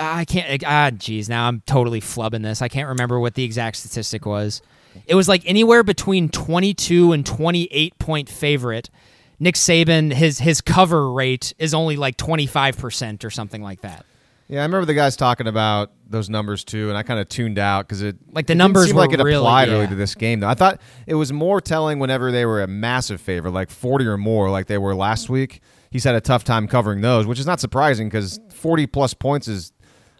I 0.00 0.24
can't. 0.24 0.62
Ah, 0.64 0.90
geez. 0.90 1.28
Now 1.28 1.48
I'm 1.48 1.60
totally 1.66 2.00
flubbing 2.00 2.44
this. 2.44 2.62
I 2.62 2.68
can't 2.68 2.88
remember 2.88 3.18
what 3.18 3.34
the 3.34 3.42
exact 3.42 3.76
statistic 3.76 4.24
was. 4.24 4.62
It 5.06 5.14
was 5.14 5.28
like 5.28 5.42
anywhere 5.44 5.82
between 5.82 6.28
22 6.28 7.12
and 7.12 7.26
28 7.26 7.98
point 7.98 8.28
favorite. 8.28 8.90
Nick 9.40 9.54
Saban, 9.54 10.12
his 10.12 10.38
his 10.38 10.60
cover 10.60 11.12
rate 11.12 11.54
is 11.58 11.74
only 11.74 11.96
like 11.96 12.16
25 12.16 12.76
percent 12.78 13.24
or 13.24 13.30
something 13.30 13.62
like 13.62 13.80
that. 13.82 14.04
Yeah, 14.48 14.60
I 14.60 14.62
remember 14.62 14.86
the 14.86 14.94
guys 14.94 15.14
talking 15.14 15.46
about 15.46 15.92
those 16.08 16.30
numbers 16.30 16.64
too, 16.64 16.88
and 16.88 16.96
I 16.96 17.02
kind 17.02 17.20
of 17.20 17.28
tuned 17.28 17.58
out 17.58 17.86
because 17.86 18.00
it 18.02 18.16
Like, 18.32 18.46
the 18.46 18.54
it 18.54 18.56
numbers 18.56 18.92
were 18.94 19.00
like 19.00 19.12
it 19.12 19.22
really- 19.22 19.34
applied 19.36 19.68
yeah. 19.68 19.74
really 19.74 19.86
to 19.88 19.94
this 19.94 20.14
game. 20.14 20.40
Though 20.40 20.48
I 20.48 20.54
thought 20.54 20.80
it 21.06 21.14
was 21.14 21.32
more 21.32 21.60
telling 21.60 21.98
whenever 21.98 22.32
they 22.32 22.46
were 22.46 22.62
a 22.62 22.66
massive 22.66 23.20
favorite, 23.20 23.50
like 23.52 23.70
forty 23.70 24.06
or 24.06 24.16
more, 24.16 24.50
like 24.50 24.66
they 24.66 24.78
were 24.78 24.94
last 24.94 25.28
week. 25.28 25.60
He's 25.90 26.04
had 26.04 26.14
a 26.14 26.20
tough 26.20 26.44
time 26.44 26.66
covering 26.66 27.00
those, 27.02 27.26
which 27.26 27.38
is 27.38 27.46
not 27.46 27.60
surprising 27.60 28.08
because 28.08 28.40
forty 28.52 28.86
plus 28.86 29.12
points 29.14 29.48
is 29.48 29.72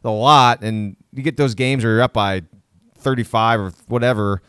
a 0.04 0.10
lot, 0.10 0.62
and 0.62 0.96
you 1.12 1.22
get 1.22 1.36
those 1.38 1.54
games 1.54 1.82
where 1.82 1.94
you're 1.94 2.02
up 2.02 2.12
by 2.12 2.42
thirty-five 2.98 3.58
or 3.60 3.72
whatever. 3.88 4.42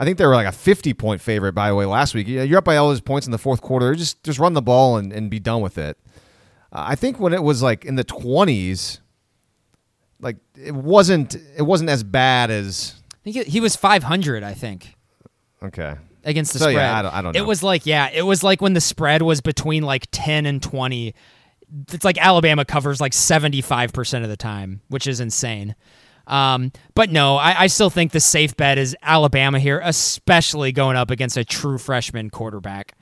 I 0.00 0.04
think 0.06 0.16
they 0.16 0.24
were 0.24 0.34
like 0.34 0.46
a 0.46 0.52
50 0.52 0.94
point 0.94 1.20
favorite, 1.20 1.52
by 1.52 1.68
the 1.68 1.74
way, 1.74 1.84
last 1.84 2.14
week. 2.14 2.26
You're 2.26 2.56
up 2.58 2.64
by 2.64 2.76
all 2.78 2.88
those 2.88 3.02
points 3.02 3.26
in 3.26 3.32
the 3.32 3.38
fourth 3.38 3.60
quarter. 3.60 3.94
Just 3.94 4.24
just 4.24 4.38
run 4.38 4.54
the 4.54 4.62
ball 4.62 4.96
and, 4.96 5.12
and 5.12 5.30
be 5.30 5.38
done 5.38 5.60
with 5.60 5.76
it. 5.76 5.98
Uh, 6.72 6.84
I 6.88 6.94
think 6.94 7.20
when 7.20 7.34
it 7.34 7.42
was 7.42 7.62
like 7.62 7.84
in 7.84 7.96
the 7.96 8.04
20s, 8.04 9.00
like 10.20 10.36
it 10.56 10.74
wasn't 10.74 11.36
it 11.56 11.62
wasn't 11.62 11.90
as 11.90 12.02
bad 12.02 12.50
as 12.50 12.94
I 13.26 13.30
think 13.30 13.46
he 13.46 13.60
was 13.60 13.76
500. 13.76 14.42
I 14.42 14.54
think 14.54 14.96
okay. 15.62 15.96
against 16.24 16.54
the 16.54 16.60
So, 16.60 16.64
spread. 16.70 16.76
yeah, 16.76 16.98
I 16.98 17.02
don't- 17.02 17.14
I 17.14 17.22
don't 17.22 17.34
know. 17.34 17.40
It 17.42 17.46
was 17.46 17.62
like 17.62 17.84
yeah, 17.84 18.08
it 18.10 18.22
was 18.22 18.42
like 18.42 18.62
when 18.62 18.72
the 18.72 18.80
spread 18.80 19.20
was 19.20 19.42
between 19.42 19.82
like 19.82 20.06
10 20.12 20.46
and 20.46 20.62
20. 20.62 21.14
It's 21.92 22.04
like 22.04 22.18
Alabama 22.18 22.64
covers 22.64 23.00
like 23.00 23.12
75 23.12 23.92
percent 23.92 24.24
of 24.24 24.30
the 24.30 24.36
time, 24.38 24.80
which 24.88 25.06
is 25.06 25.20
insane. 25.20 25.74
Um, 26.30 26.70
but 26.94 27.10
no, 27.10 27.36
I, 27.36 27.62
I 27.62 27.66
still 27.66 27.90
think 27.90 28.12
the 28.12 28.20
safe 28.20 28.56
bet 28.56 28.78
is 28.78 28.96
Alabama 29.02 29.58
here, 29.58 29.80
especially 29.82 30.70
going 30.70 30.96
up 30.96 31.10
against 31.10 31.36
a 31.36 31.44
true 31.44 31.76
freshman 31.76 32.30
quarterback. 32.30 32.94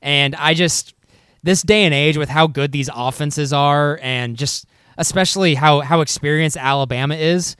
And 0.00 0.36
I 0.36 0.54
just 0.54 0.94
this 1.42 1.62
day 1.62 1.84
and 1.84 1.92
age 1.92 2.16
with 2.16 2.28
how 2.28 2.46
good 2.46 2.70
these 2.70 2.88
offenses 2.94 3.52
are, 3.52 3.98
and 4.00 4.36
just 4.36 4.66
especially 4.96 5.56
how 5.56 5.80
how 5.80 6.00
experienced 6.00 6.56
Alabama 6.56 7.16
is, 7.16 7.56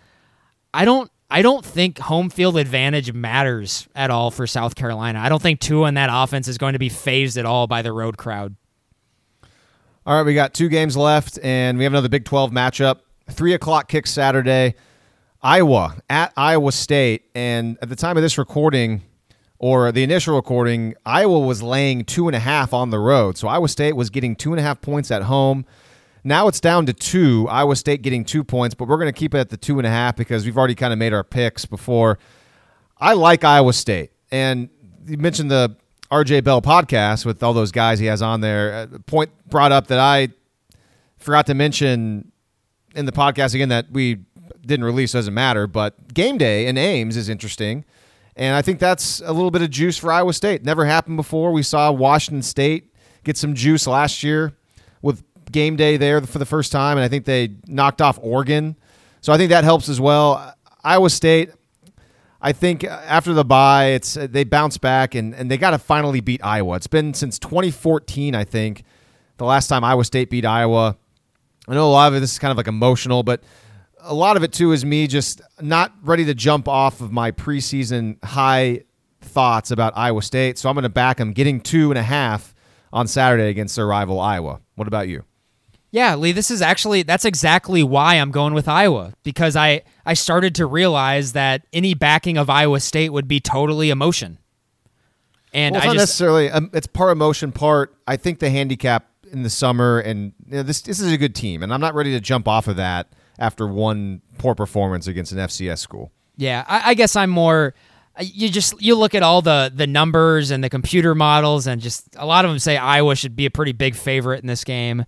I 0.72 0.84
don't 0.84 1.10
I 1.28 1.42
don't 1.42 1.64
think 1.64 1.98
home 1.98 2.30
field 2.30 2.56
advantage 2.56 3.12
matters 3.12 3.88
at 3.96 4.12
all 4.12 4.30
for 4.30 4.46
South 4.46 4.76
Carolina. 4.76 5.18
I 5.18 5.28
don't 5.28 5.42
think 5.42 5.58
Tua 5.58 5.88
on 5.88 5.94
that 5.94 6.08
offense 6.12 6.46
is 6.46 6.56
going 6.56 6.74
to 6.74 6.78
be 6.78 6.88
phased 6.88 7.36
at 7.36 7.44
all 7.44 7.66
by 7.66 7.82
the 7.82 7.92
road 7.92 8.16
crowd. 8.16 8.54
All 10.06 10.16
right, 10.16 10.24
we 10.24 10.34
got 10.34 10.54
two 10.54 10.68
games 10.68 10.96
left, 10.96 11.36
and 11.42 11.78
we 11.78 11.84
have 11.84 11.92
another 11.92 12.08
Big 12.08 12.24
12 12.24 12.52
matchup. 12.52 13.00
Three 13.28 13.54
o'clock 13.54 13.88
kick 13.88 14.06
Saturday. 14.06 14.76
Iowa 15.42 15.96
at 16.08 16.32
Iowa 16.36 16.72
State. 16.72 17.24
And 17.34 17.78
at 17.82 17.88
the 17.88 17.96
time 17.96 18.16
of 18.16 18.22
this 18.22 18.38
recording, 18.38 19.02
or 19.58 19.90
the 19.92 20.02
initial 20.02 20.36
recording, 20.36 20.94
Iowa 21.04 21.38
was 21.38 21.62
laying 21.62 22.04
two 22.04 22.28
and 22.28 22.36
a 22.36 22.40
half 22.40 22.74
on 22.74 22.90
the 22.90 22.98
road. 22.98 23.38
So 23.38 23.48
Iowa 23.48 23.68
State 23.68 23.94
was 23.94 24.10
getting 24.10 24.36
two 24.36 24.52
and 24.52 24.60
a 24.60 24.62
half 24.62 24.80
points 24.80 25.10
at 25.10 25.22
home. 25.22 25.64
Now 26.24 26.48
it's 26.48 26.60
down 26.60 26.86
to 26.86 26.92
two. 26.92 27.46
Iowa 27.48 27.76
State 27.76 28.02
getting 28.02 28.24
two 28.24 28.44
points, 28.44 28.74
but 28.74 28.88
we're 28.88 28.96
going 28.96 29.12
to 29.12 29.18
keep 29.18 29.34
it 29.34 29.38
at 29.38 29.48
the 29.48 29.56
two 29.56 29.78
and 29.78 29.86
a 29.86 29.90
half 29.90 30.16
because 30.16 30.44
we've 30.44 30.58
already 30.58 30.74
kind 30.74 30.92
of 30.92 30.98
made 30.98 31.12
our 31.12 31.24
picks 31.24 31.64
before. 31.64 32.18
I 32.98 33.12
like 33.14 33.44
Iowa 33.44 33.72
State. 33.72 34.10
And 34.30 34.68
you 35.06 35.16
mentioned 35.18 35.50
the 35.50 35.76
RJ 36.10 36.44
Bell 36.44 36.60
podcast 36.60 37.24
with 37.24 37.42
all 37.42 37.52
those 37.52 37.72
guys 37.72 37.98
he 37.98 38.06
has 38.06 38.22
on 38.22 38.40
there. 38.40 38.74
Uh, 38.74 38.86
the 38.86 39.00
point 39.00 39.30
brought 39.48 39.72
up 39.72 39.86
that 39.86 39.98
I 39.98 40.28
forgot 41.16 41.46
to 41.46 41.54
mention 41.54 42.32
in 42.94 43.06
the 43.06 43.12
podcast 43.12 43.54
again 43.54 43.68
that 43.68 43.90
we 43.90 44.18
didn't 44.66 44.84
release 44.84 45.12
doesn't 45.12 45.34
matter, 45.34 45.66
but 45.66 46.12
game 46.12 46.38
day 46.38 46.66
in 46.66 46.76
Ames 46.76 47.16
is 47.16 47.28
interesting. 47.28 47.84
And 48.36 48.54
I 48.54 48.62
think 48.62 48.78
that's 48.78 49.20
a 49.20 49.32
little 49.32 49.50
bit 49.50 49.62
of 49.62 49.70
juice 49.70 49.96
for 49.96 50.12
Iowa 50.12 50.34
State. 50.34 50.62
Never 50.62 50.84
happened 50.84 51.16
before. 51.16 51.52
We 51.52 51.62
saw 51.62 51.90
Washington 51.90 52.42
State 52.42 52.92
get 53.24 53.36
some 53.36 53.54
juice 53.54 53.86
last 53.86 54.22
year 54.22 54.52
with 55.00 55.24
game 55.50 55.76
day 55.76 55.96
there 55.96 56.20
for 56.20 56.38
the 56.38 56.44
first 56.46 56.70
time, 56.70 56.98
and 56.98 57.04
I 57.04 57.08
think 57.08 57.24
they 57.24 57.54
knocked 57.66 58.02
off 58.02 58.18
Oregon. 58.22 58.76
So 59.22 59.32
I 59.32 59.38
think 59.38 59.50
that 59.50 59.64
helps 59.64 59.88
as 59.88 60.00
well. 60.00 60.54
Iowa 60.84 61.08
State, 61.08 61.50
I 62.40 62.52
think 62.52 62.84
uh, 62.84 62.88
after 63.06 63.32
the 63.32 63.44
bye, 63.44 63.86
it's 63.86 64.16
uh, 64.16 64.28
they 64.30 64.44
bounce 64.44 64.78
back 64.78 65.14
and, 65.14 65.34
and 65.34 65.50
they 65.50 65.56
got 65.56 65.70
to 65.70 65.78
finally 65.78 66.20
beat 66.20 66.44
Iowa. 66.44 66.76
It's 66.76 66.86
been 66.86 67.14
since 67.14 67.38
2014, 67.38 68.34
I 68.34 68.44
think, 68.44 68.84
the 69.38 69.44
last 69.44 69.68
time 69.68 69.82
Iowa 69.82 70.04
State 70.04 70.30
beat 70.30 70.44
Iowa. 70.44 70.96
I 71.66 71.74
know 71.74 71.88
a 71.88 71.90
lot 71.90 72.12
of 72.12 72.20
this 72.20 72.32
is 72.32 72.38
kind 72.38 72.52
of 72.52 72.56
like 72.56 72.68
emotional, 72.68 73.22
but 73.22 73.42
a 74.06 74.14
lot 74.14 74.36
of 74.36 74.42
it 74.42 74.52
too 74.52 74.72
is 74.72 74.84
me 74.84 75.06
just 75.06 75.40
not 75.60 75.92
ready 76.02 76.24
to 76.24 76.34
jump 76.34 76.68
off 76.68 77.00
of 77.00 77.12
my 77.12 77.30
preseason 77.32 78.22
high 78.24 78.84
thoughts 79.20 79.70
about 79.70 79.92
Iowa 79.96 80.22
State. 80.22 80.58
So 80.58 80.68
I'm 80.68 80.74
going 80.74 80.84
to 80.84 80.88
back 80.88 81.18
them 81.18 81.32
getting 81.32 81.60
two 81.60 81.90
and 81.90 81.98
a 81.98 82.02
half 82.02 82.54
on 82.92 83.06
Saturday 83.06 83.48
against 83.48 83.76
their 83.76 83.86
rival 83.86 84.20
Iowa. 84.20 84.60
What 84.76 84.88
about 84.88 85.08
you? 85.08 85.24
Yeah, 85.90 86.14
Lee, 86.16 86.32
this 86.32 86.50
is 86.50 86.62
actually 86.62 87.02
that's 87.04 87.24
exactly 87.24 87.82
why 87.82 88.16
I'm 88.16 88.30
going 88.30 88.54
with 88.54 88.68
Iowa 88.68 89.14
because 89.22 89.56
I 89.56 89.82
I 90.04 90.14
started 90.14 90.54
to 90.56 90.66
realize 90.66 91.32
that 91.32 91.66
any 91.72 91.94
backing 91.94 92.36
of 92.36 92.50
Iowa 92.50 92.80
State 92.80 93.10
would 93.10 93.28
be 93.28 93.40
totally 93.40 93.90
emotion. 93.90 94.38
And 95.52 95.72
well, 95.72 95.80
it's 95.80 95.84
I 95.84 95.88
not 95.88 95.94
just 95.94 96.02
necessarily. 96.02 96.50
Um, 96.50 96.70
it's 96.74 96.86
part 96.86 97.12
emotion, 97.12 97.52
part. 97.52 97.96
I 98.06 98.16
think 98.16 98.40
the 98.40 98.50
handicap 98.50 99.08
in 99.32 99.42
the 99.42 99.48
summer, 99.48 100.00
and 100.00 100.32
you 100.46 100.56
know, 100.56 100.62
this 100.62 100.82
this 100.82 101.00
is 101.00 101.12
a 101.12 101.16
good 101.16 101.34
team, 101.34 101.62
and 101.62 101.72
I'm 101.72 101.80
not 101.80 101.94
ready 101.94 102.12
to 102.12 102.20
jump 102.20 102.46
off 102.46 102.68
of 102.68 102.76
that 102.76 103.08
after 103.38 103.66
one 103.66 104.22
poor 104.38 104.54
performance 104.54 105.06
against 105.06 105.32
an 105.32 105.38
FCS 105.38 105.78
school. 105.78 106.12
Yeah, 106.36 106.64
I, 106.66 106.90
I 106.90 106.94
guess 106.94 107.16
I'm 107.16 107.30
more. 107.30 107.74
you 108.20 108.48
just 108.48 108.80
you 108.80 108.94
look 108.94 109.14
at 109.14 109.22
all 109.22 109.42
the 109.42 109.72
the 109.74 109.86
numbers 109.86 110.50
and 110.50 110.62
the 110.62 110.70
computer 110.70 111.14
models, 111.14 111.66
and 111.66 111.80
just 111.80 112.08
a 112.16 112.26
lot 112.26 112.44
of 112.44 112.50
them 112.50 112.58
say 112.58 112.76
Iowa 112.76 113.16
should 113.16 113.36
be 113.36 113.46
a 113.46 113.50
pretty 113.50 113.72
big 113.72 113.94
favorite 113.94 114.40
in 114.40 114.46
this 114.46 114.64
game. 114.64 115.04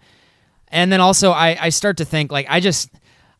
And 0.69 0.93
then 0.93 1.01
also, 1.01 1.31
I 1.31 1.57
I 1.61 1.69
start 1.71 1.97
to 1.99 2.05
think 2.05 2.31
like 2.33 2.47
I 2.49 2.61
just 2.61 2.91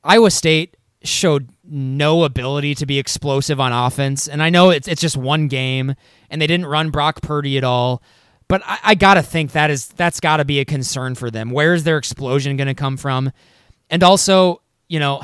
Iowa 0.05 0.31
State 0.31 0.77
showed 1.03 1.51
no 1.65 2.25
ability 2.25 2.75
to 2.75 2.87
be 2.87 2.99
explosive 2.99 3.61
on 3.61 3.73
offense, 3.73 4.29
and 4.29 4.43
I 4.43 4.51
know 4.51 4.71
it's 4.71 4.89
it's 4.89 5.01
just 5.01 5.17
one 5.17 5.49
game, 5.49 5.95
and 6.31 6.41
they 6.41 6.47
didn't 6.47 6.67
run 6.67 6.91
Brock 6.91 7.23
Purdy 7.23 7.57
at 7.59 7.65
all. 7.65 8.03
But 8.49 8.63
I, 8.65 8.79
I 8.83 8.95
gotta 8.95 9.23
think 9.23 9.53
that 9.53 9.71
is 9.71 9.89
that's 9.89 10.21
got 10.21 10.39
to 10.39 10.45
be 10.45 10.61
a 10.61 10.65
concern 10.65 11.15
for 11.15 11.31
them. 11.31 11.51
Where 11.51 11.75
is 11.75 11.85
their 11.85 11.99
explosion 11.99 12.57
going 12.57 12.69
to 12.69 12.75
come 12.75 12.97
from? 12.97 13.31
And 13.91 14.03
also, 14.03 14.63
you 14.89 14.99
know, 14.99 15.23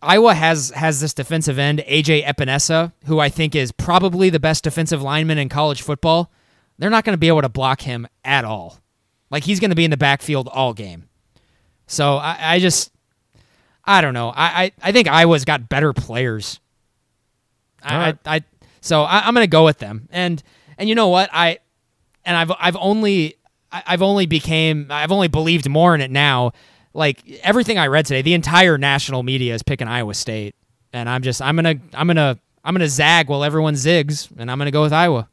Iowa 0.00 0.34
has 0.34 0.70
has 0.70 1.00
this 1.00 1.14
defensive 1.14 1.58
end 1.58 1.78
AJ 1.86 2.24
Epenesa, 2.24 2.92
who 3.06 3.20
I 3.20 3.28
think 3.28 3.54
is 3.54 3.72
probably 3.72 4.30
the 4.30 4.40
best 4.40 4.64
defensive 4.64 5.00
lineman 5.00 5.38
in 5.38 5.48
college 5.48 5.82
football. 5.82 6.30
They're 6.78 6.90
not 6.90 7.04
going 7.04 7.14
to 7.14 7.18
be 7.18 7.28
able 7.28 7.42
to 7.42 7.48
block 7.48 7.82
him 7.82 8.08
at 8.24 8.44
all. 8.44 8.78
Like 9.30 9.44
he's 9.44 9.60
going 9.60 9.70
to 9.70 9.76
be 9.76 9.84
in 9.84 9.90
the 9.90 9.96
backfield 9.96 10.48
all 10.48 10.74
game. 10.74 11.08
So 11.86 12.16
I, 12.16 12.54
I 12.54 12.58
just 12.58 12.90
I 13.84 14.00
don't 14.00 14.14
know. 14.14 14.30
I, 14.30 14.64
I, 14.64 14.72
I 14.82 14.92
think 14.92 15.08
Iowa's 15.08 15.44
got 15.44 15.68
better 15.68 15.92
players. 15.92 16.60
I, 17.82 17.96
right. 17.96 18.18
I, 18.24 18.36
I 18.36 18.44
so 18.80 19.02
I, 19.02 19.26
I'm 19.26 19.34
going 19.34 19.44
to 19.44 19.50
go 19.50 19.64
with 19.64 19.78
them. 19.78 20.08
And 20.10 20.42
and 20.78 20.88
you 20.88 20.94
know 20.94 21.08
what 21.08 21.30
I 21.32 21.58
and 22.24 22.36
I've 22.36 22.52
I've 22.58 22.76
only 22.76 23.36
I've 23.70 24.02
only 24.02 24.26
became 24.26 24.88
I've 24.90 25.12
only 25.12 25.28
believed 25.28 25.68
more 25.68 25.94
in 25.94 26.00
it 26.00 26.10
now. 26.10 26.52
Like 26.94 27.28
everything 27.42 27.78
I 27.78 27.86
read 27.86 28.06
today, 28.06 28.22
the 28.22 28.34
entire 28.34 28.76
national 28.78 29.22
media 29.22 29.54
is 29.54 29.62
picking 29.62 29.88
Iowa 29.88 30.14
State, 30.14 30.54
and 30.92 31.08
I'm 31.08 31.22
just 31.22 31.40
I'm 31.40 31.56
gonna 31.56 31.76
I'm 31.94 32.06
gonna 32.06 32.38
I'm 32.64 32.74
gonna 32.74 32.88
zag 32.88 33.28
while 33.28 33.44
everyone 33.44 33.74
zigs, 33.74 34.28
and 34.36 34.50
I'm 34.50 34.58
gonna 34.58 34.70
go 34.70 34.82
with 34.82 34.92
Iowa. 34.92 35.28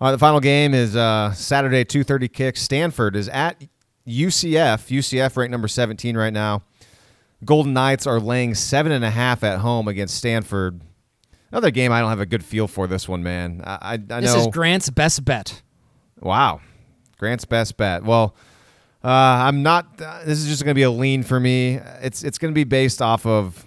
All 0.00 0.08
right, 0.08 0.12
the 0.12 0.18
final 0.18 0.40
game 0.40 0.74
is 0.74 0.96
uh, 0.96 1.32
Saturday, 1.32 1.84
two 1.84 2.02
thirty 2.04 2.28
kick. 2.28 2.56
Stanford 2.56 3.16
is 3.16 3.28
at 3.28 3.62
UCF. 4.06 4.88
UCF 4.90 5.36
ranked 5.36 5.50
number 5.52 5.68
seventeen 5.68 6.16
right 6.16 6.32
now. 6.32 6.62
Golden 7.44 7.72
Knights 7.72 8.06
are 8.06 8.18
laying 8.18 8.54
seven 8.54 8.92
and 8.92 9.04
a 9.04 9.10
half 9.10 9.44
at 9.44 9.60
home 9.60 9.88
against 9.88 10.16
Stanford. 10.16 10.80
Another 11.52 11.70
game 11.70 11.92
I 11.92 12.00
don't 12.00 12.08
have 12.10 12.20
a 12.20 12.26
good 12.26 12.44
feel 12.44 12.66
for 12.66 12.86
this 12.86 13.08
one, 13.08 13.22
man. 13.22 13.62
I, 13.64 13.74
I, 13.80 13.92
I 13.92 14.20
This 14.20 14.34
know. 14.34 14.40
is 14.40 14.46
Grant's 14.48 14.90
best 14.90 15.24
bet. 15.24 15.62
Wow, 16.20 16.60
Grant's 17.18 17.44
best 17.44 17.76
bet. 17.76 18.02
Well, 18.02 18.34
uh, 19.06 19.44
I'm 19.46 19.62
not. 19.62 20.00
Uh, 20.00 20.24
this 20.24 20.38
is 20.38 20.48
just 20.48 20.64
going 20.64 20.72
to 20.72 20.78
be 20.78 20.82
a 20.82 20.90
lean 20.90 21.22
for 21.22 21.38
me. 21.38 21.76
It's 22.02 22.24
it's 22.24 22.38
going 22.38 22.52
to 22.52 22.56
be 22.56 22.64
based 22.64 23.00
off 23.00 23.24
of 23.24 23.64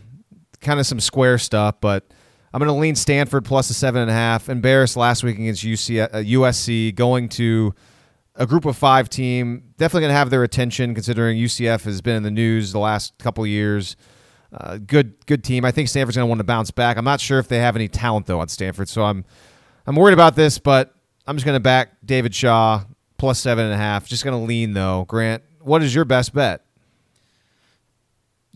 kind 0.60 0.82
of 0.82 0.86
some 0.86 1.00
square 1.00 1.38
stuff, 1.38 1.76
but 1.80 2.12
I'm 2.54 2.60
going 2.60 2.68
to 2.68 2.74
lean 2.74 2.96
Stanford 2.96 3.46
plus 3.46 3.70
a 3.70 3.74
seven 3.74 4.02
and 4.02 4.12
a 4.12 4.14
half. 4.14 4.50
Embarrassed 4.50 4.98
last 4.98 5.24
week 5.24 5.38
against 5.40 5.64
UC, 5.64 6.04
uh, 6.04 6.18
USC, 6.18 6.94
going 6.94 7.30
to 7.30 7.74
a 8.36 8.46
group 8.46 8.66
of 8.66 8.76
five 8.76 9.08
team. 9.08 9.64
Definitely 9.78 10.02
going 10.02 10.12
to 10.12 10.18
have 10.18 10.30
their 10.30 10.44
attention 10.44 10.94
considering 10.94 11.38
UCF 11.38 11.86
has 11.86 12.02
been 12.02 12.18
in 12.18 12.24
the 12.24 12.32
news 12.32 12.74
the 12.74 12.80
last 12.80 13.18
couple 13.18 13.48
years. 13.48 13.96
Uh, 14.52 14.78
good 14.78 15.26
good 15.26 15.46
team. 15.46 15.64
I 15.64 15.72
think 15.72 15.88
Stanford's 15.88 16.18
going 16.18 16.26
to 16.26 16.30
want 16.30 16.40
to 16.40 16.44
bounce 16.44 16.70
back. 16.70 16.98
I'm 16.98 17.06
not 17.06 17.22
sure 17.22 17.40
if 17.40 17.48
they 17.48 17.60
have 17.60 17.78
any 17.78 17.88
talent 17.88 18.26
though 18.26 18.42
on 18.42 18.50
Stanford, 18.50 18.90
so 18.90 19.04
I'm 19.04 19.24
I'm 19.88 19.96
worried 19.96 20.14
about 20.14 20.36
this, 20.36 20.60
but 20.60 20.94
I'm 21.26 21.38
just 21.38 21.46
going 21.46 21.56
to 21.56 21.62
back 21.62 21.92
David 22.04 22.36
Shaw 22.36 22.84
plus 23.20 23.40
seven 23.40 23.66
and 23.66 23.74
a 23.74 23.78
half. 23.78 24.08
Just 24.08 24.24
going 24.24 24.40
to 24.40 24.46
lean 24.46 24.74
though. 24.74 25.06
Grant, 25.08 25.44
what 25.62 25.84
is 25.84 25.94
your 25.94 26.06
best 26.06 26.34
bet? 26.34 26.66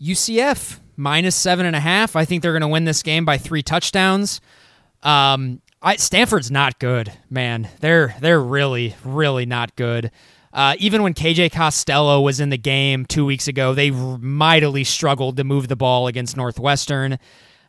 UCF 0.00 0.80
minus 0.96 1.36
seven 1.36 1.66
and 1.66 1.76
a 1.76 1.80
half. 1.80 2.16
I 2.16 2.24
think 2.24 2.42
they're 2.42 2.52
going 2.52 2.62
to 2.62 2.68
win 2.68 2.84
this 2.84 3.02
game 3.02 3.24
by 3.24 3.38
three 3.38 3.62
touchdowns. 3.62 4.40
Um, 5.02 5.60
I, 5.82 5.96
Stanford's 5.96 6.50
not 6.50 6.78
good, 6.78 7.12
man. 7.30 7.68
They're 7.80 8.16
they're 8.20 8.40
really 8.40 8.96
really 9.04 9.46
not 9.46 9.76
good. 9.76 10.10
Uh, 10.52 10.76
even 10.78 11.02
when 11.02 11.14
KJ 11.14 11.50
Costello 11.50 12.20
was 12.20 12.38
in 12.38 12.48
the 12.48 12.56
game 12.56 13.06
two 13.06 13.24
weeks 13.24 13.48
ago, 13.48 13.74
they 13.74 13.90
mightily 13.90 14.84
struggled 14.84 15.36
to 15.36 15.44
move 15.44 15.66
the 15.66 15.74
ball 15.74 16.06
against 16.06 16.36
Northwestern. 16.36 17.18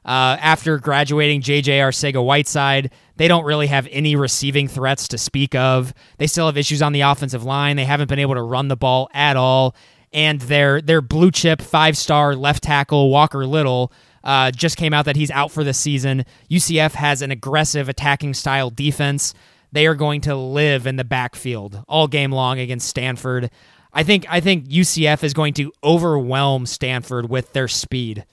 Uh, 0.06 0.38
after 0.40 0.78
graduating 0.78 1.42
JJ 1.42 1.80
Arcega 1.80 2.24
Whiteside, 2.24 2.92
they 3.18 3.28
don't 3.28 3.44
really 3.44 3.68
have 3.68 3.88
any 3.90 4.16
receiving 4.16 4.68
threats 4.68 5.08
to 5.08 5.18
speak 5.18 5.56
of. 5.56 5.94
They 6.20 6.28
still 6.28 6.46
have 6.46 6.58
issues 6.58 6.82
on 6.82 6.94
the 6.94 7.02
offensive 7.02 7.44
line. 7.44 7.76
They 7.76 7.86
haven't 7.86 8.08
been 8.08 8.20
able 8.20 8.36
to 8.36 8.42
run 8.42 8.68
the 8.68 8.76
ball 8.76 9.10
at 9.14 9.36
all. 9.36 9.76
And 10.14 10.40
their 10.42 10.80
their 10.82 11.02
blue 11.02 11.32
chip 11.32 11.62
five 11.62 11.98
star 11.98 12.36
left 12.36 12.64
tackle 12.64 13.10
Walker 13.10 13.46
Little 13.46 13.92
uh, 14.24 14.52
just 14.52 14.78
came 14.78 14.94
out 14.94 15.06
that 15.06 15.16
he's 15.16 15.32
out 15.32 15.52
for 15.52 15.64
the 15.64 15.74
season. 15.74 16.26
UCF 16.50 16.94
has 16.94 17.22
an 17.22 17.32
aggressive 17.32 17.90
attacking 17.90 18.34
style 18.34 18.70
defense. 18.70 19.34
They 19.72 19.88
are 19.88 19.96
going 19.96 20.22
to 20.22 20.36
live 20.36 20.88
in 20.88 20.96
the 20.96 21.04
backfield 21.04 21.84
all 21.88 22.08
game 22.08 22.32
long 22.32 22.60
against 22.60 22.88
Stanford. 22.88 23.50
I 23.92 24.04
think 24.04 24.26
I 24.30 24.40
think 24.40 24.68
UCF 24.68 25.24
is 25.24 25.34
going 25.34 25.54
to 25.56 25.72
overwhelm 25.84 26.66
Stanford 26.66 27.30
with 27.30 27.54
their 27.54 27.68
speed. 27.68 28.26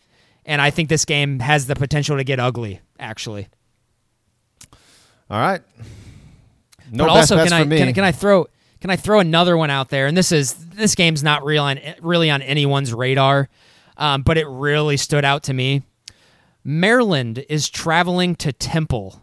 And 0.44 0.60
I 0.60 0.70
think 0.70 0.89
this 0.89 1.05
game 1.05 1.39
has 1.39 1.66
the 1.66 1.74
potential 1.77 2.16
to 2.16 2.24
get 2.24 2.40
ugly, 2.40 2.81
actually. 2.98 3.48
All 5.31 5.39
right. 5.39 5.62
No 6.90 7.05
but 7.05 7.10
also, 7.10 7.36
can 7.43 7.52
I, 7.52 7.64
me. 7.64 7.78
can, 7.78 7.89
I- 7.89 7.93
can 7.93 8.05
I 8.05 8.12
throw 8.12 8.47
can 8.81 8.90
I 8.90 8.97
throw 8.97 9.20
another 9.20 9.56
one 9.56 9.70
out 9.70 9.89
there? 9.90 10.06
And 10.09 10.16
this 10.16 10.32
is 10.32 10.55
this 10.55 10.94
game's 10.94 11.23
not 11.23 11.44
real 11.44 11.62
on 11.62 11.78
really 12.02 12.28
on 12.31 12.43
anyone's 12.43 12.93
radar, 12.93 13.48
um, 13.97 14.23
but 14.23 14.36
it 14.36 14.47
really 14.48 14.97
stood 14.97 15.24
out 15.24 15.44
to 15.44 15.55
me. 15.55 15.82
Maryland 16.64 17.44
is 17.48 17.69
traveling 17.70 18.35
to 18.36 18.52
Temple 18.52 19.23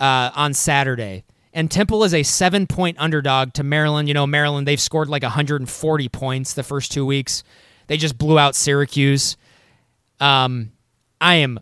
uh, 0.00 0.30
on 0.34 0.52
Saturday, 0.54 1.24
and 1.54 1.70
Temple 1.70 2.04
is 2.04 2.12
a 2.12 2.22
seven 2.22 2.66
point 2.66 2.96
underdog 3.00 3.52
to 3.54 3.62
Maryland. 3.62 4.08
You 4.08 4.14
know, 4.14 4.26
Maryland 4.26 4.66
they've 4.66 4.80
scored 4.80 5.08
like 5.08 5.22
140 5.22 6.08
points 6.08 6.54
the 6.54 6.62
first 6.64 6.92
two 6.92 7.06
weeks. 7.06 7.44
They 7.86 7.96
just 7.96 8.18
blew 8.18 8.38
out 8.38 8.54
Syracuse. 8.54 9.36
Um, 10.20 10.72
I 11.20 11.36
am 11.36 11.60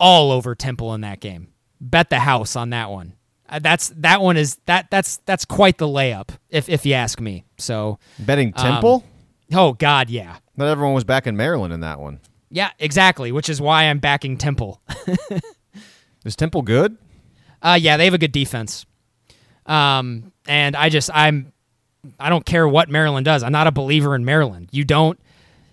all 0.00 0.30
over 0.32 0.54
Temple 0.54 0.94
in 0.94 1.02
that 1.02 1.20
game. 1.20 1.48
Bet 1.80 2.10
the 2.10 2.18
house 2.18 2.56
on 2.56 2.70
that 2.70 2.90
one. 2.90 3.14
Uh, 3.48 3.58
that's 3.60 3.88
that 3.96 4.20
one 4.20 4.36
is 4.36 4.58
that 4.66 4.90
that's 4.90 5.18
that's 5.24 5.44
quite 5.44 5.78
the 5.78 5.86
layup 5.86 6.30
if 6.50 6.68
if 6.68 6.84
you 6.84 6.94
ask 6.94 7.20
me. 7.20 7.44
So, 7.56 7.98
Betting 8.18 8.52
um, 8.56 8.64
Temple? 8.64 9.04
oh 9.54 9.72
god, 9.72 10.10
yeah. 10.10 10.38
Not 10.56 10.68
everyone 10.68 10.94
was 10.94 11.04
back 11.04 11.26
in 11.26 11.36
Maryland 11.36 11.72
in 11.72 11.80
that 11.80 12.00
one. 12.00 12.20
Yeah, 12.50 12.70
exactly, 12.78 13.32
which 13.32 13.48
is 13.48 13.60
why 13.60 13.84
I'm 13.84 13.98
backing 13.98 14.36
Temple. 14.38 14.82
Is 16.24 16.34
Temple 16.34 16.62
good? 16.62 16.96
Uh 17.62 17.78
yeah, 17.80 17.96
they 17.96 18.04
have 18.04 18.14
a 18.14 18.18
good 18.18 18.32
defense. 18.32 18.84
Um 19.66 20.32
and 20.46 20.74
I 20.76 20.88
just 20.88 21.10
I'm 21.14 21.52
I 22.18 22.28
don't 22.28 22.44
care 22.44 22.66
what 22.66 22.88
Maryland 22.88 23.24
does. 23.24 23.42
I'm 23.42 23.52
not 23.52 23.66
a 23.66 23.72
believer 23.72 24.14
in 24.14 24.24
Maryland. 24.24 24.68
You 24.72 24.84
don't 24.84 25.18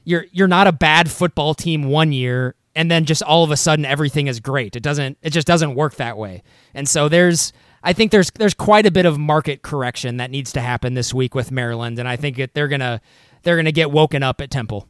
you're 0.06 0.26
you're 0.32 0.48
not 0.48 0.68
a 0.68 0.72
bad 0.72 1.12
football 1.12 1.54
team 1.54 1.84
one 1.84 2.14
year 2.14 2.56
and 2.76 2.90
then 2.90 3.06
just 3.06 3.22
all 3.24 3.44
of 3.44 3.52
a 3.52 3.58
sudden 3.58 3.84
everything 3.86 4.28
is 4.28 4.40
great. 4.40 4.76
It 4.76 4.84
doesn't 4.84 5.18
it 5.22 5.32
just 5.32 5.48
doesn't 5.48 5.76
work 5.76 5.96
that 5.96 6.18
way. 6.18 6.44
And 6.74 6.88
so 6.88 7.10
there's 7.10 7.52
I 7.84 7.92
think 7.94 8.12
there's 8.12 8.32
there's 8.32 8.54
quite 8.54 8.86
a 8.86 8.92
bit 8.92 9.06
of 9.06 9.18
market 9.18 9.62
correction 9.62 10.18
that 10.18 10.32
needs 10.32 10.54
to 10.54 10.62
happen 10.62 10.94
this 10.94 11.14
week 11.14 11.36
with 11.36 11.52
Maryland 11.52 12.00
and 12.00 12.08
I 12.08 12.16
think 12.16 12.40
it, 12.40 12.54
they're 12.54 12.68
going 12.70 12.80
to 12.80 13.02
they're 13.44 13.56
going 13.56 13.66
to 13.66 13.72
get 13.72 13.92
woken 13.92 14.24
up 14.24 14.40
at 14.42 14.50
Temple. 14.50 14.88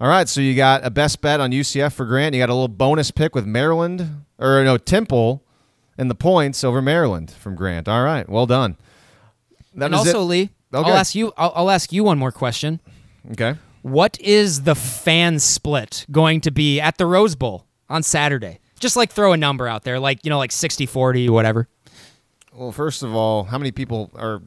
All 0.00 0.08
right, 0.08 0.28
so 0.28 0.40
you 0.40 0.54
got 0.54 0.84
a 0.84 0.90
best 0.90 1.20
bet 1.20 1.40
on 1.40 1.50
UCF 1.50 1.92
for 1.92 2.06
Grant. 2.06 2.32
You 2.34 2.40
got 2.40 2.50
a 2.50 2.54
little 2.54 2.68
bonus 2.68 3.10
pick 3.10 3.34
with 3.34 3.46
Maryland, 3.46 4.24
or 4.38 4.62
no, 4.62 4.78
Temple, 4.78 5.42
and 5.96 6.08
the 6.08 6.14
points 6.14 6.62
over 6.62 6.80
Maryland 6.80 7.32
from 7.32 7.56
Grant. 7.56 7.88
All 7.88 8.04
right, 8.04 8.28
well 8.28 8.46
done. 8.46 8.76
That 9.74 9.86
And 9.86 9.96
also 9.96 10.20
it. 10.20 10.24
Lee, 10.24 10.50
Okay. 10.72 10.90
I'll 10.90 10.96
ask 10.96 11.14
you 11.14 11.32
I'll, 11.36 11.52
I'll 11.54 11.70
ask 11.70 11.92
you 11.92 12.04
one 12.04 12.18
more 12.18 12.32
question. 12.32 12.80
Okay. 13.32 13.56
What 13.82 14.20
is 14.20 14.62
the 14.62 14.74
fan 14.74 15.38
split 15.38 16.04
going 16.10 16.40
to 16.42 16.50
be 16.50 16.80
at 16.80 16.98
the 16.98 17.06
Rose 17.06 17.34
Bowl 17.34 17.66
on 17.88 18.02
Saturday? 18.02 18.58
Just 18.80 18.96
like 18.96 19.10
throw 19.12 19.32
a 19.32 19.36
number 19.36 19.66
out 19.68 19.84
there, 19.84 19.98
like, 19.98 20.24
you 20.24 20.30
know, 20.30 20.38
like 20.38 20.52
60 20.52 20.86
40, 20.86 21.28
whatever. 21.30 21.68
Well, 22.54 22.72
first 22.72 23.02
of 23.02 23.14
all, 23.14 23.44
how 23.44 23.58
many 23.58 23.70
people 23.70 24.10
are? 24.16 24.40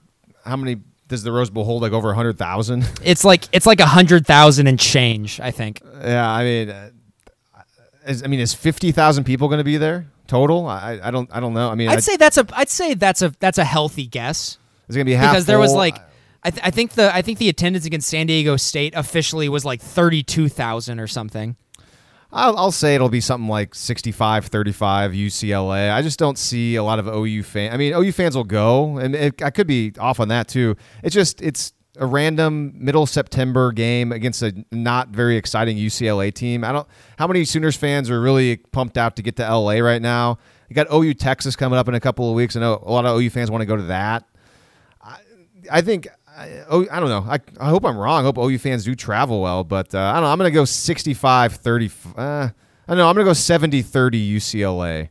How 0.46 0.56
many 0.58 0.82
does 1.08 1.24
the 1.24 1.32
Rose 1.32 1.50
Bowl 1.50 1.64
hold? 1.64 1.82
Like 1.82 1.94
over 1.94 2.14
hundred 2.14 2.38
thousand? 2.38 2.90
It's 3.04 3.24
like 3.24 3.46
it's 3.54 3.66
like 3.66 3.80
a 3.80 3.86
hundred 3.86 4.26
thousand 4.28 4.68
and 4.68 4.78
change, 4.80 5.40
I 5.40 5.52
think. 5.52 5.82
yeah, 6.02 6.30
I 6.30 6.44
mean, 6.44 6.70
uh, 6.70 6.90
is, 8.08 8.24
I 8.24 8.28
mean, 8.28 8.40
is 8.42 8.54
fifty 8.54 8.92
thousand 8.92 9.24
people 9.24 9.48
going 9.48 9.60
to 9.60 9.64
be 9.64 9.78
there 9.78 10.08
total? 10.28 10.68
I, 10.68 11.00
I 11.02 11.12
don't, 11.12 11.30
I 11.32 11.40
don't 11.40 11.54
know. 11.54 11.70
I 11.70 11.76
mean, 11.76 11.88
I'd 11.90 11.98
I- 11.98 12.02
say 12.02 12.18
that's 12.18 12.38
a 12.38 12.46
I'd 12.54 12.70
say 12.70 12.94
that's 12.96 13.22
a 13.22 13.34
that's 13.40 13.58
a 13.58 13.64
healthy 13.64 14.08
guess 14.08 14.58
It's 14.88 14.96
going 14.96 15.06
to 15.06 15.10
be 15.10 15.16
half 15.16 15.32
because 15.32 15.46
there 15.46 15.60
was 15.60 15.74
like 15.74 15.98
I, 16.44 16.52
th- 16.52 16.66
I 16.66 16.72
think 16.72 16.94
the 16.94 17.14
I 17.16 17.22
think 17.22 17.38
the 17.38 17.50
attendance 17.50 17.86
against 17.86 18.10
San 18.10 18.28
Diego 18.28 18.58
State 18.58 18.94
officially 18.96 19.48
was 19.50 19.64
like 19.64 19.82
thirty 19.82 20.24
two 20.24 20.50
thousand 20.50 21.00
or 21.00 21.08
something. 21.08 21.56
I'll, 22.34 22.58
I'll 22.58 22.72
say 22.72 22.96
it'll 22.96 23.10
be 23.10 23.20
something 23.20 23.50
like 23.50 23.76
65 23.76 24.46
35 24.46 25.12
UCLA. 25.12 25.92
I 25.92 26.02
just 26.02 26.18
don't 26.18 26.38
see 26.38 26.76
a 26.76 26.84
lot 26.84 26.98
of 26.98 27.08
OU 27.08 27.44
fans. 27.44 27.74
I 27.74 27.78
mean, 27.78 27.94
OU 27.94 28.12
fans 28.14 28.38
will 28.38 28.46
go, 28.46 28.98
and 28.98 29.16
it, 29.16 29.42
I 29.42 29.50
could 29.50 29.68
be 29.68 29.94
off 30.00 30.20
on 30.20 30.30
that 30.30 30.48
too. 30.48 30.78
It's 31.04 31.14
just, 31.14 31.42
it's 31.42 31.74
a 31.98 32.06
random 32.06 32.74
middle 32.76 33.06
September 33.06 33.72
game 33.72 34.12
against 34.12 34.42
a 34.42 34.66
not 34.72 35.10
very 35.10 35.36
exciting 35.36 35.78
UCLA 35.78 36.34
team. 36.34 36.64
I 36.64 36.72
don't. 36.72 36.88
How 37.18 37.28
many 37.28 37.44
Sooners 37.44 37.76
fans 37.76 38.10
are 38.10 38.22
really 38.22 38.58
pumped 38.58 38.98
out 38.98 39.18
to 39.18 39.22
get 39.22 39.36
to 39.38 39.44
LA 39.44 39.80
right 39.80 40.02
now? 40.02 40.38
You 40.70 40.76
got 40.76 40.88
OU 40.92 41.16
Texas 41.16 41.58
coming 41.58 41.78
up 41.78 41.90
in 41.90 41.96
a 41.96 42.00
couple 42.00 42.30
of 42.30 42.36
weeks. 42.36 42.56
I 42.56 42.62
know 42.62 42.82
a 42.86 42.92
lot 42.92 43.06
of 43.06 43.20
OU 43.20 43.30
fans 43.32 43.52
want 43.52 43.62
to 43.62 43.66
go 43.66 43.76
to 43.76 43.84
that. 43.84 44.24
I, 45.02 45.18
I 45.70 45.82
think. 45.82 46.08
I, 46.38 46.64
oh, 46.70 46.88
I 46.90 47.00
don't 47.00 47.10
know. 47.10 47.26
I, 47.30 47.40
I 47.60 47.70
hope 47.70 47.86
I'm 47.86 47.98
wrong. 47.98 48.22
I 48.22 48.24
hope 48.24 48.38
OU 48.38 48.58
fans 48.60 48.86
do 48.86 48.96
travel 48.96 49.42
well, 49.42 49.64
but 49.64 49.94
uh, 49.94 50.00
I 50.00 50.14
don't 50.14 50.24
know. 50.24 50.32
I'm 50.32 50.38
going 50.38 50.52
to 50.52 50.56
go 50.56 50.66
65 50.66 51.54
30. 51.54 51.92
Uh, 52.16 52.22
I 52.22 52.52
don't 52.88 52.98
know. 52.98 53.08
I'm 53.08 53.16
going 53.16 53.26
to 53.26 53.30
go 53.30 53.34
70 53.34 53.82
30 53.82 54.38
UCLA. 54.38 55.10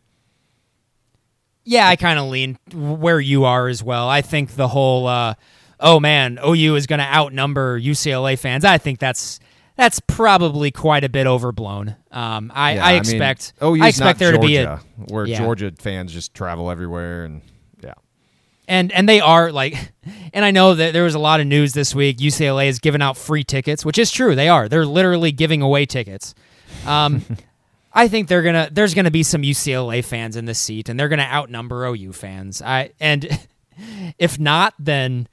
Yeah, 1.64 1.88
I 1.88 1.96
kind 1.96 2.18
of 2.18 2.28
lean 2.28 2.58
where 2.72 3.20
you 3.20 3.44
are 3.44 3.68
as 3.68 3.82
well. 3.82 4.08
I 4.08 4.22
think 4.22 4.52
the 4.56 4.66
whole, 4.66 5.06
uh, 5.06 5.34
oh 5.78 6.00
man, 6.00 6.38
OU 6.44 6.76
is 6.76 6.86
going 6.86 7.00
to 7.00 7.04
outnumber 7.04 7.78
UCLA 7.78 8.38
fans. 8.38 8.64
I 8.64 8.78
think 8.78 8.98
that's 8.98 9.40
that's 9.76 10.00
probably 10.00 10.70
quite 10.70 11.04
a 11.04 11.08
bit 11.08 11.26
overblown. 11.26 11.96
Um, 12.10 12.50
I, 12.54 12.74
Yeah, 12.74 12.84
I 12.84 12.90
mean, 12.92 12.98
expect 13.00 13.52
OU's 13.62 13.80
I 13.82 13.88
expect 13.88 14.18
there 14.18 14.32
not 14.32 14.40
to 14.40 14.46
be 14.46 14.56
a 14.56 14.64
Georgia, 14.64 14.82
where 15.08 15.26
yeah. 15.26 15.38
Georgia 15.38 15.72
fans 15.78 16.12
just 16.12 16.34
travel 16.34 16.70
everywhere 16.70 17.24
and. 17.24 17.42
And 18.70 18.92
and 18.92 19.08
they 19.08 19.20
are 19.20 19.52
like 19.52 19.92
and 20.32 20.44
i 20.44 20.50
know 20.50 20.74
that 20.74 20.92
there 20.92 21.04
was 21.04 21.14
a 21.14 21.18
lot 21.18 21.40
of 21.40 21.46
news 21.46 21.74
this 21.74 21.94
week. 21.94 22.18
Ucla 22.18 22.66
is 22.66 22.78
giving 22.78 23.02
out 23.02 23.16
free 23.18 23.44
tickets 23.44 23.84
which 23.84 23.98
is 23.98 24.10
true 24.10 24.34
they 24.34 24.48
are. 24.48 24.68
They're 24.68 24.86
literally 24.86 25.32
giving 25.32 25.60
away 25.60 25.84
tickets. 25.84 26.34
Um, 26.86 27.22
i 27.92 28.06
think 28.08 28.28
they're 28.28 28.42
gonna 28.42 28.68
there's 28.72 28.94
gonna 28.94 29.10
be 29.10 29.24
some 29.24 29.42
ucla 29.42 30.02
fans 30.04 30.36
in 30.36 30.44
this 30.44 30.58
seat 30.58 30.88
and 30.88 30.98
they're 30.98 31.08
gonna 31.08 31.22
outnumber 31.22 31.84
ou 31.86 32.12
fans. 32.12 32.62
I 32.62 32.92
and 33.00 33.28
if 34.18 34.38
not 34.38 34.74
then 34.78 35.28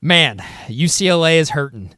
man 0.00 0.38
ucla 0.68 1.34
is 1.36 1.50
hurting 1.50 1.94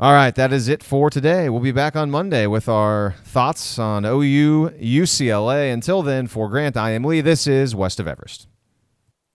All 0.00 0.12
right, 0.12 0.32
that 0.36 0.52
is 0.52 0.68
it 0.68 0.84
for 0.84 1.10
today. 1.10 1.48
We'll 1.48 1.60
be 1.60 1.72
back 1.72 1.96
on 1.96 2.08
Monday 2.08 2.46
with 2.46 2.68
our 2.68 3.16
thoughts 3.24 3.80
on 3.80 4.04
OU 4.04 4.70
UCLA. 4.80 5.72
Until 5.72 6.02
then, 6.02 6.28
for 6.28 6.48
Grant, 6.48 6.76
I 6.76 6.90
am 6.90 7.02
Lee. 7.02 7.20
This 7.20 7.48
is 7.48 7.74
West 7.74 7.98
of 7.98 8.06
Everest. 8.06 8.47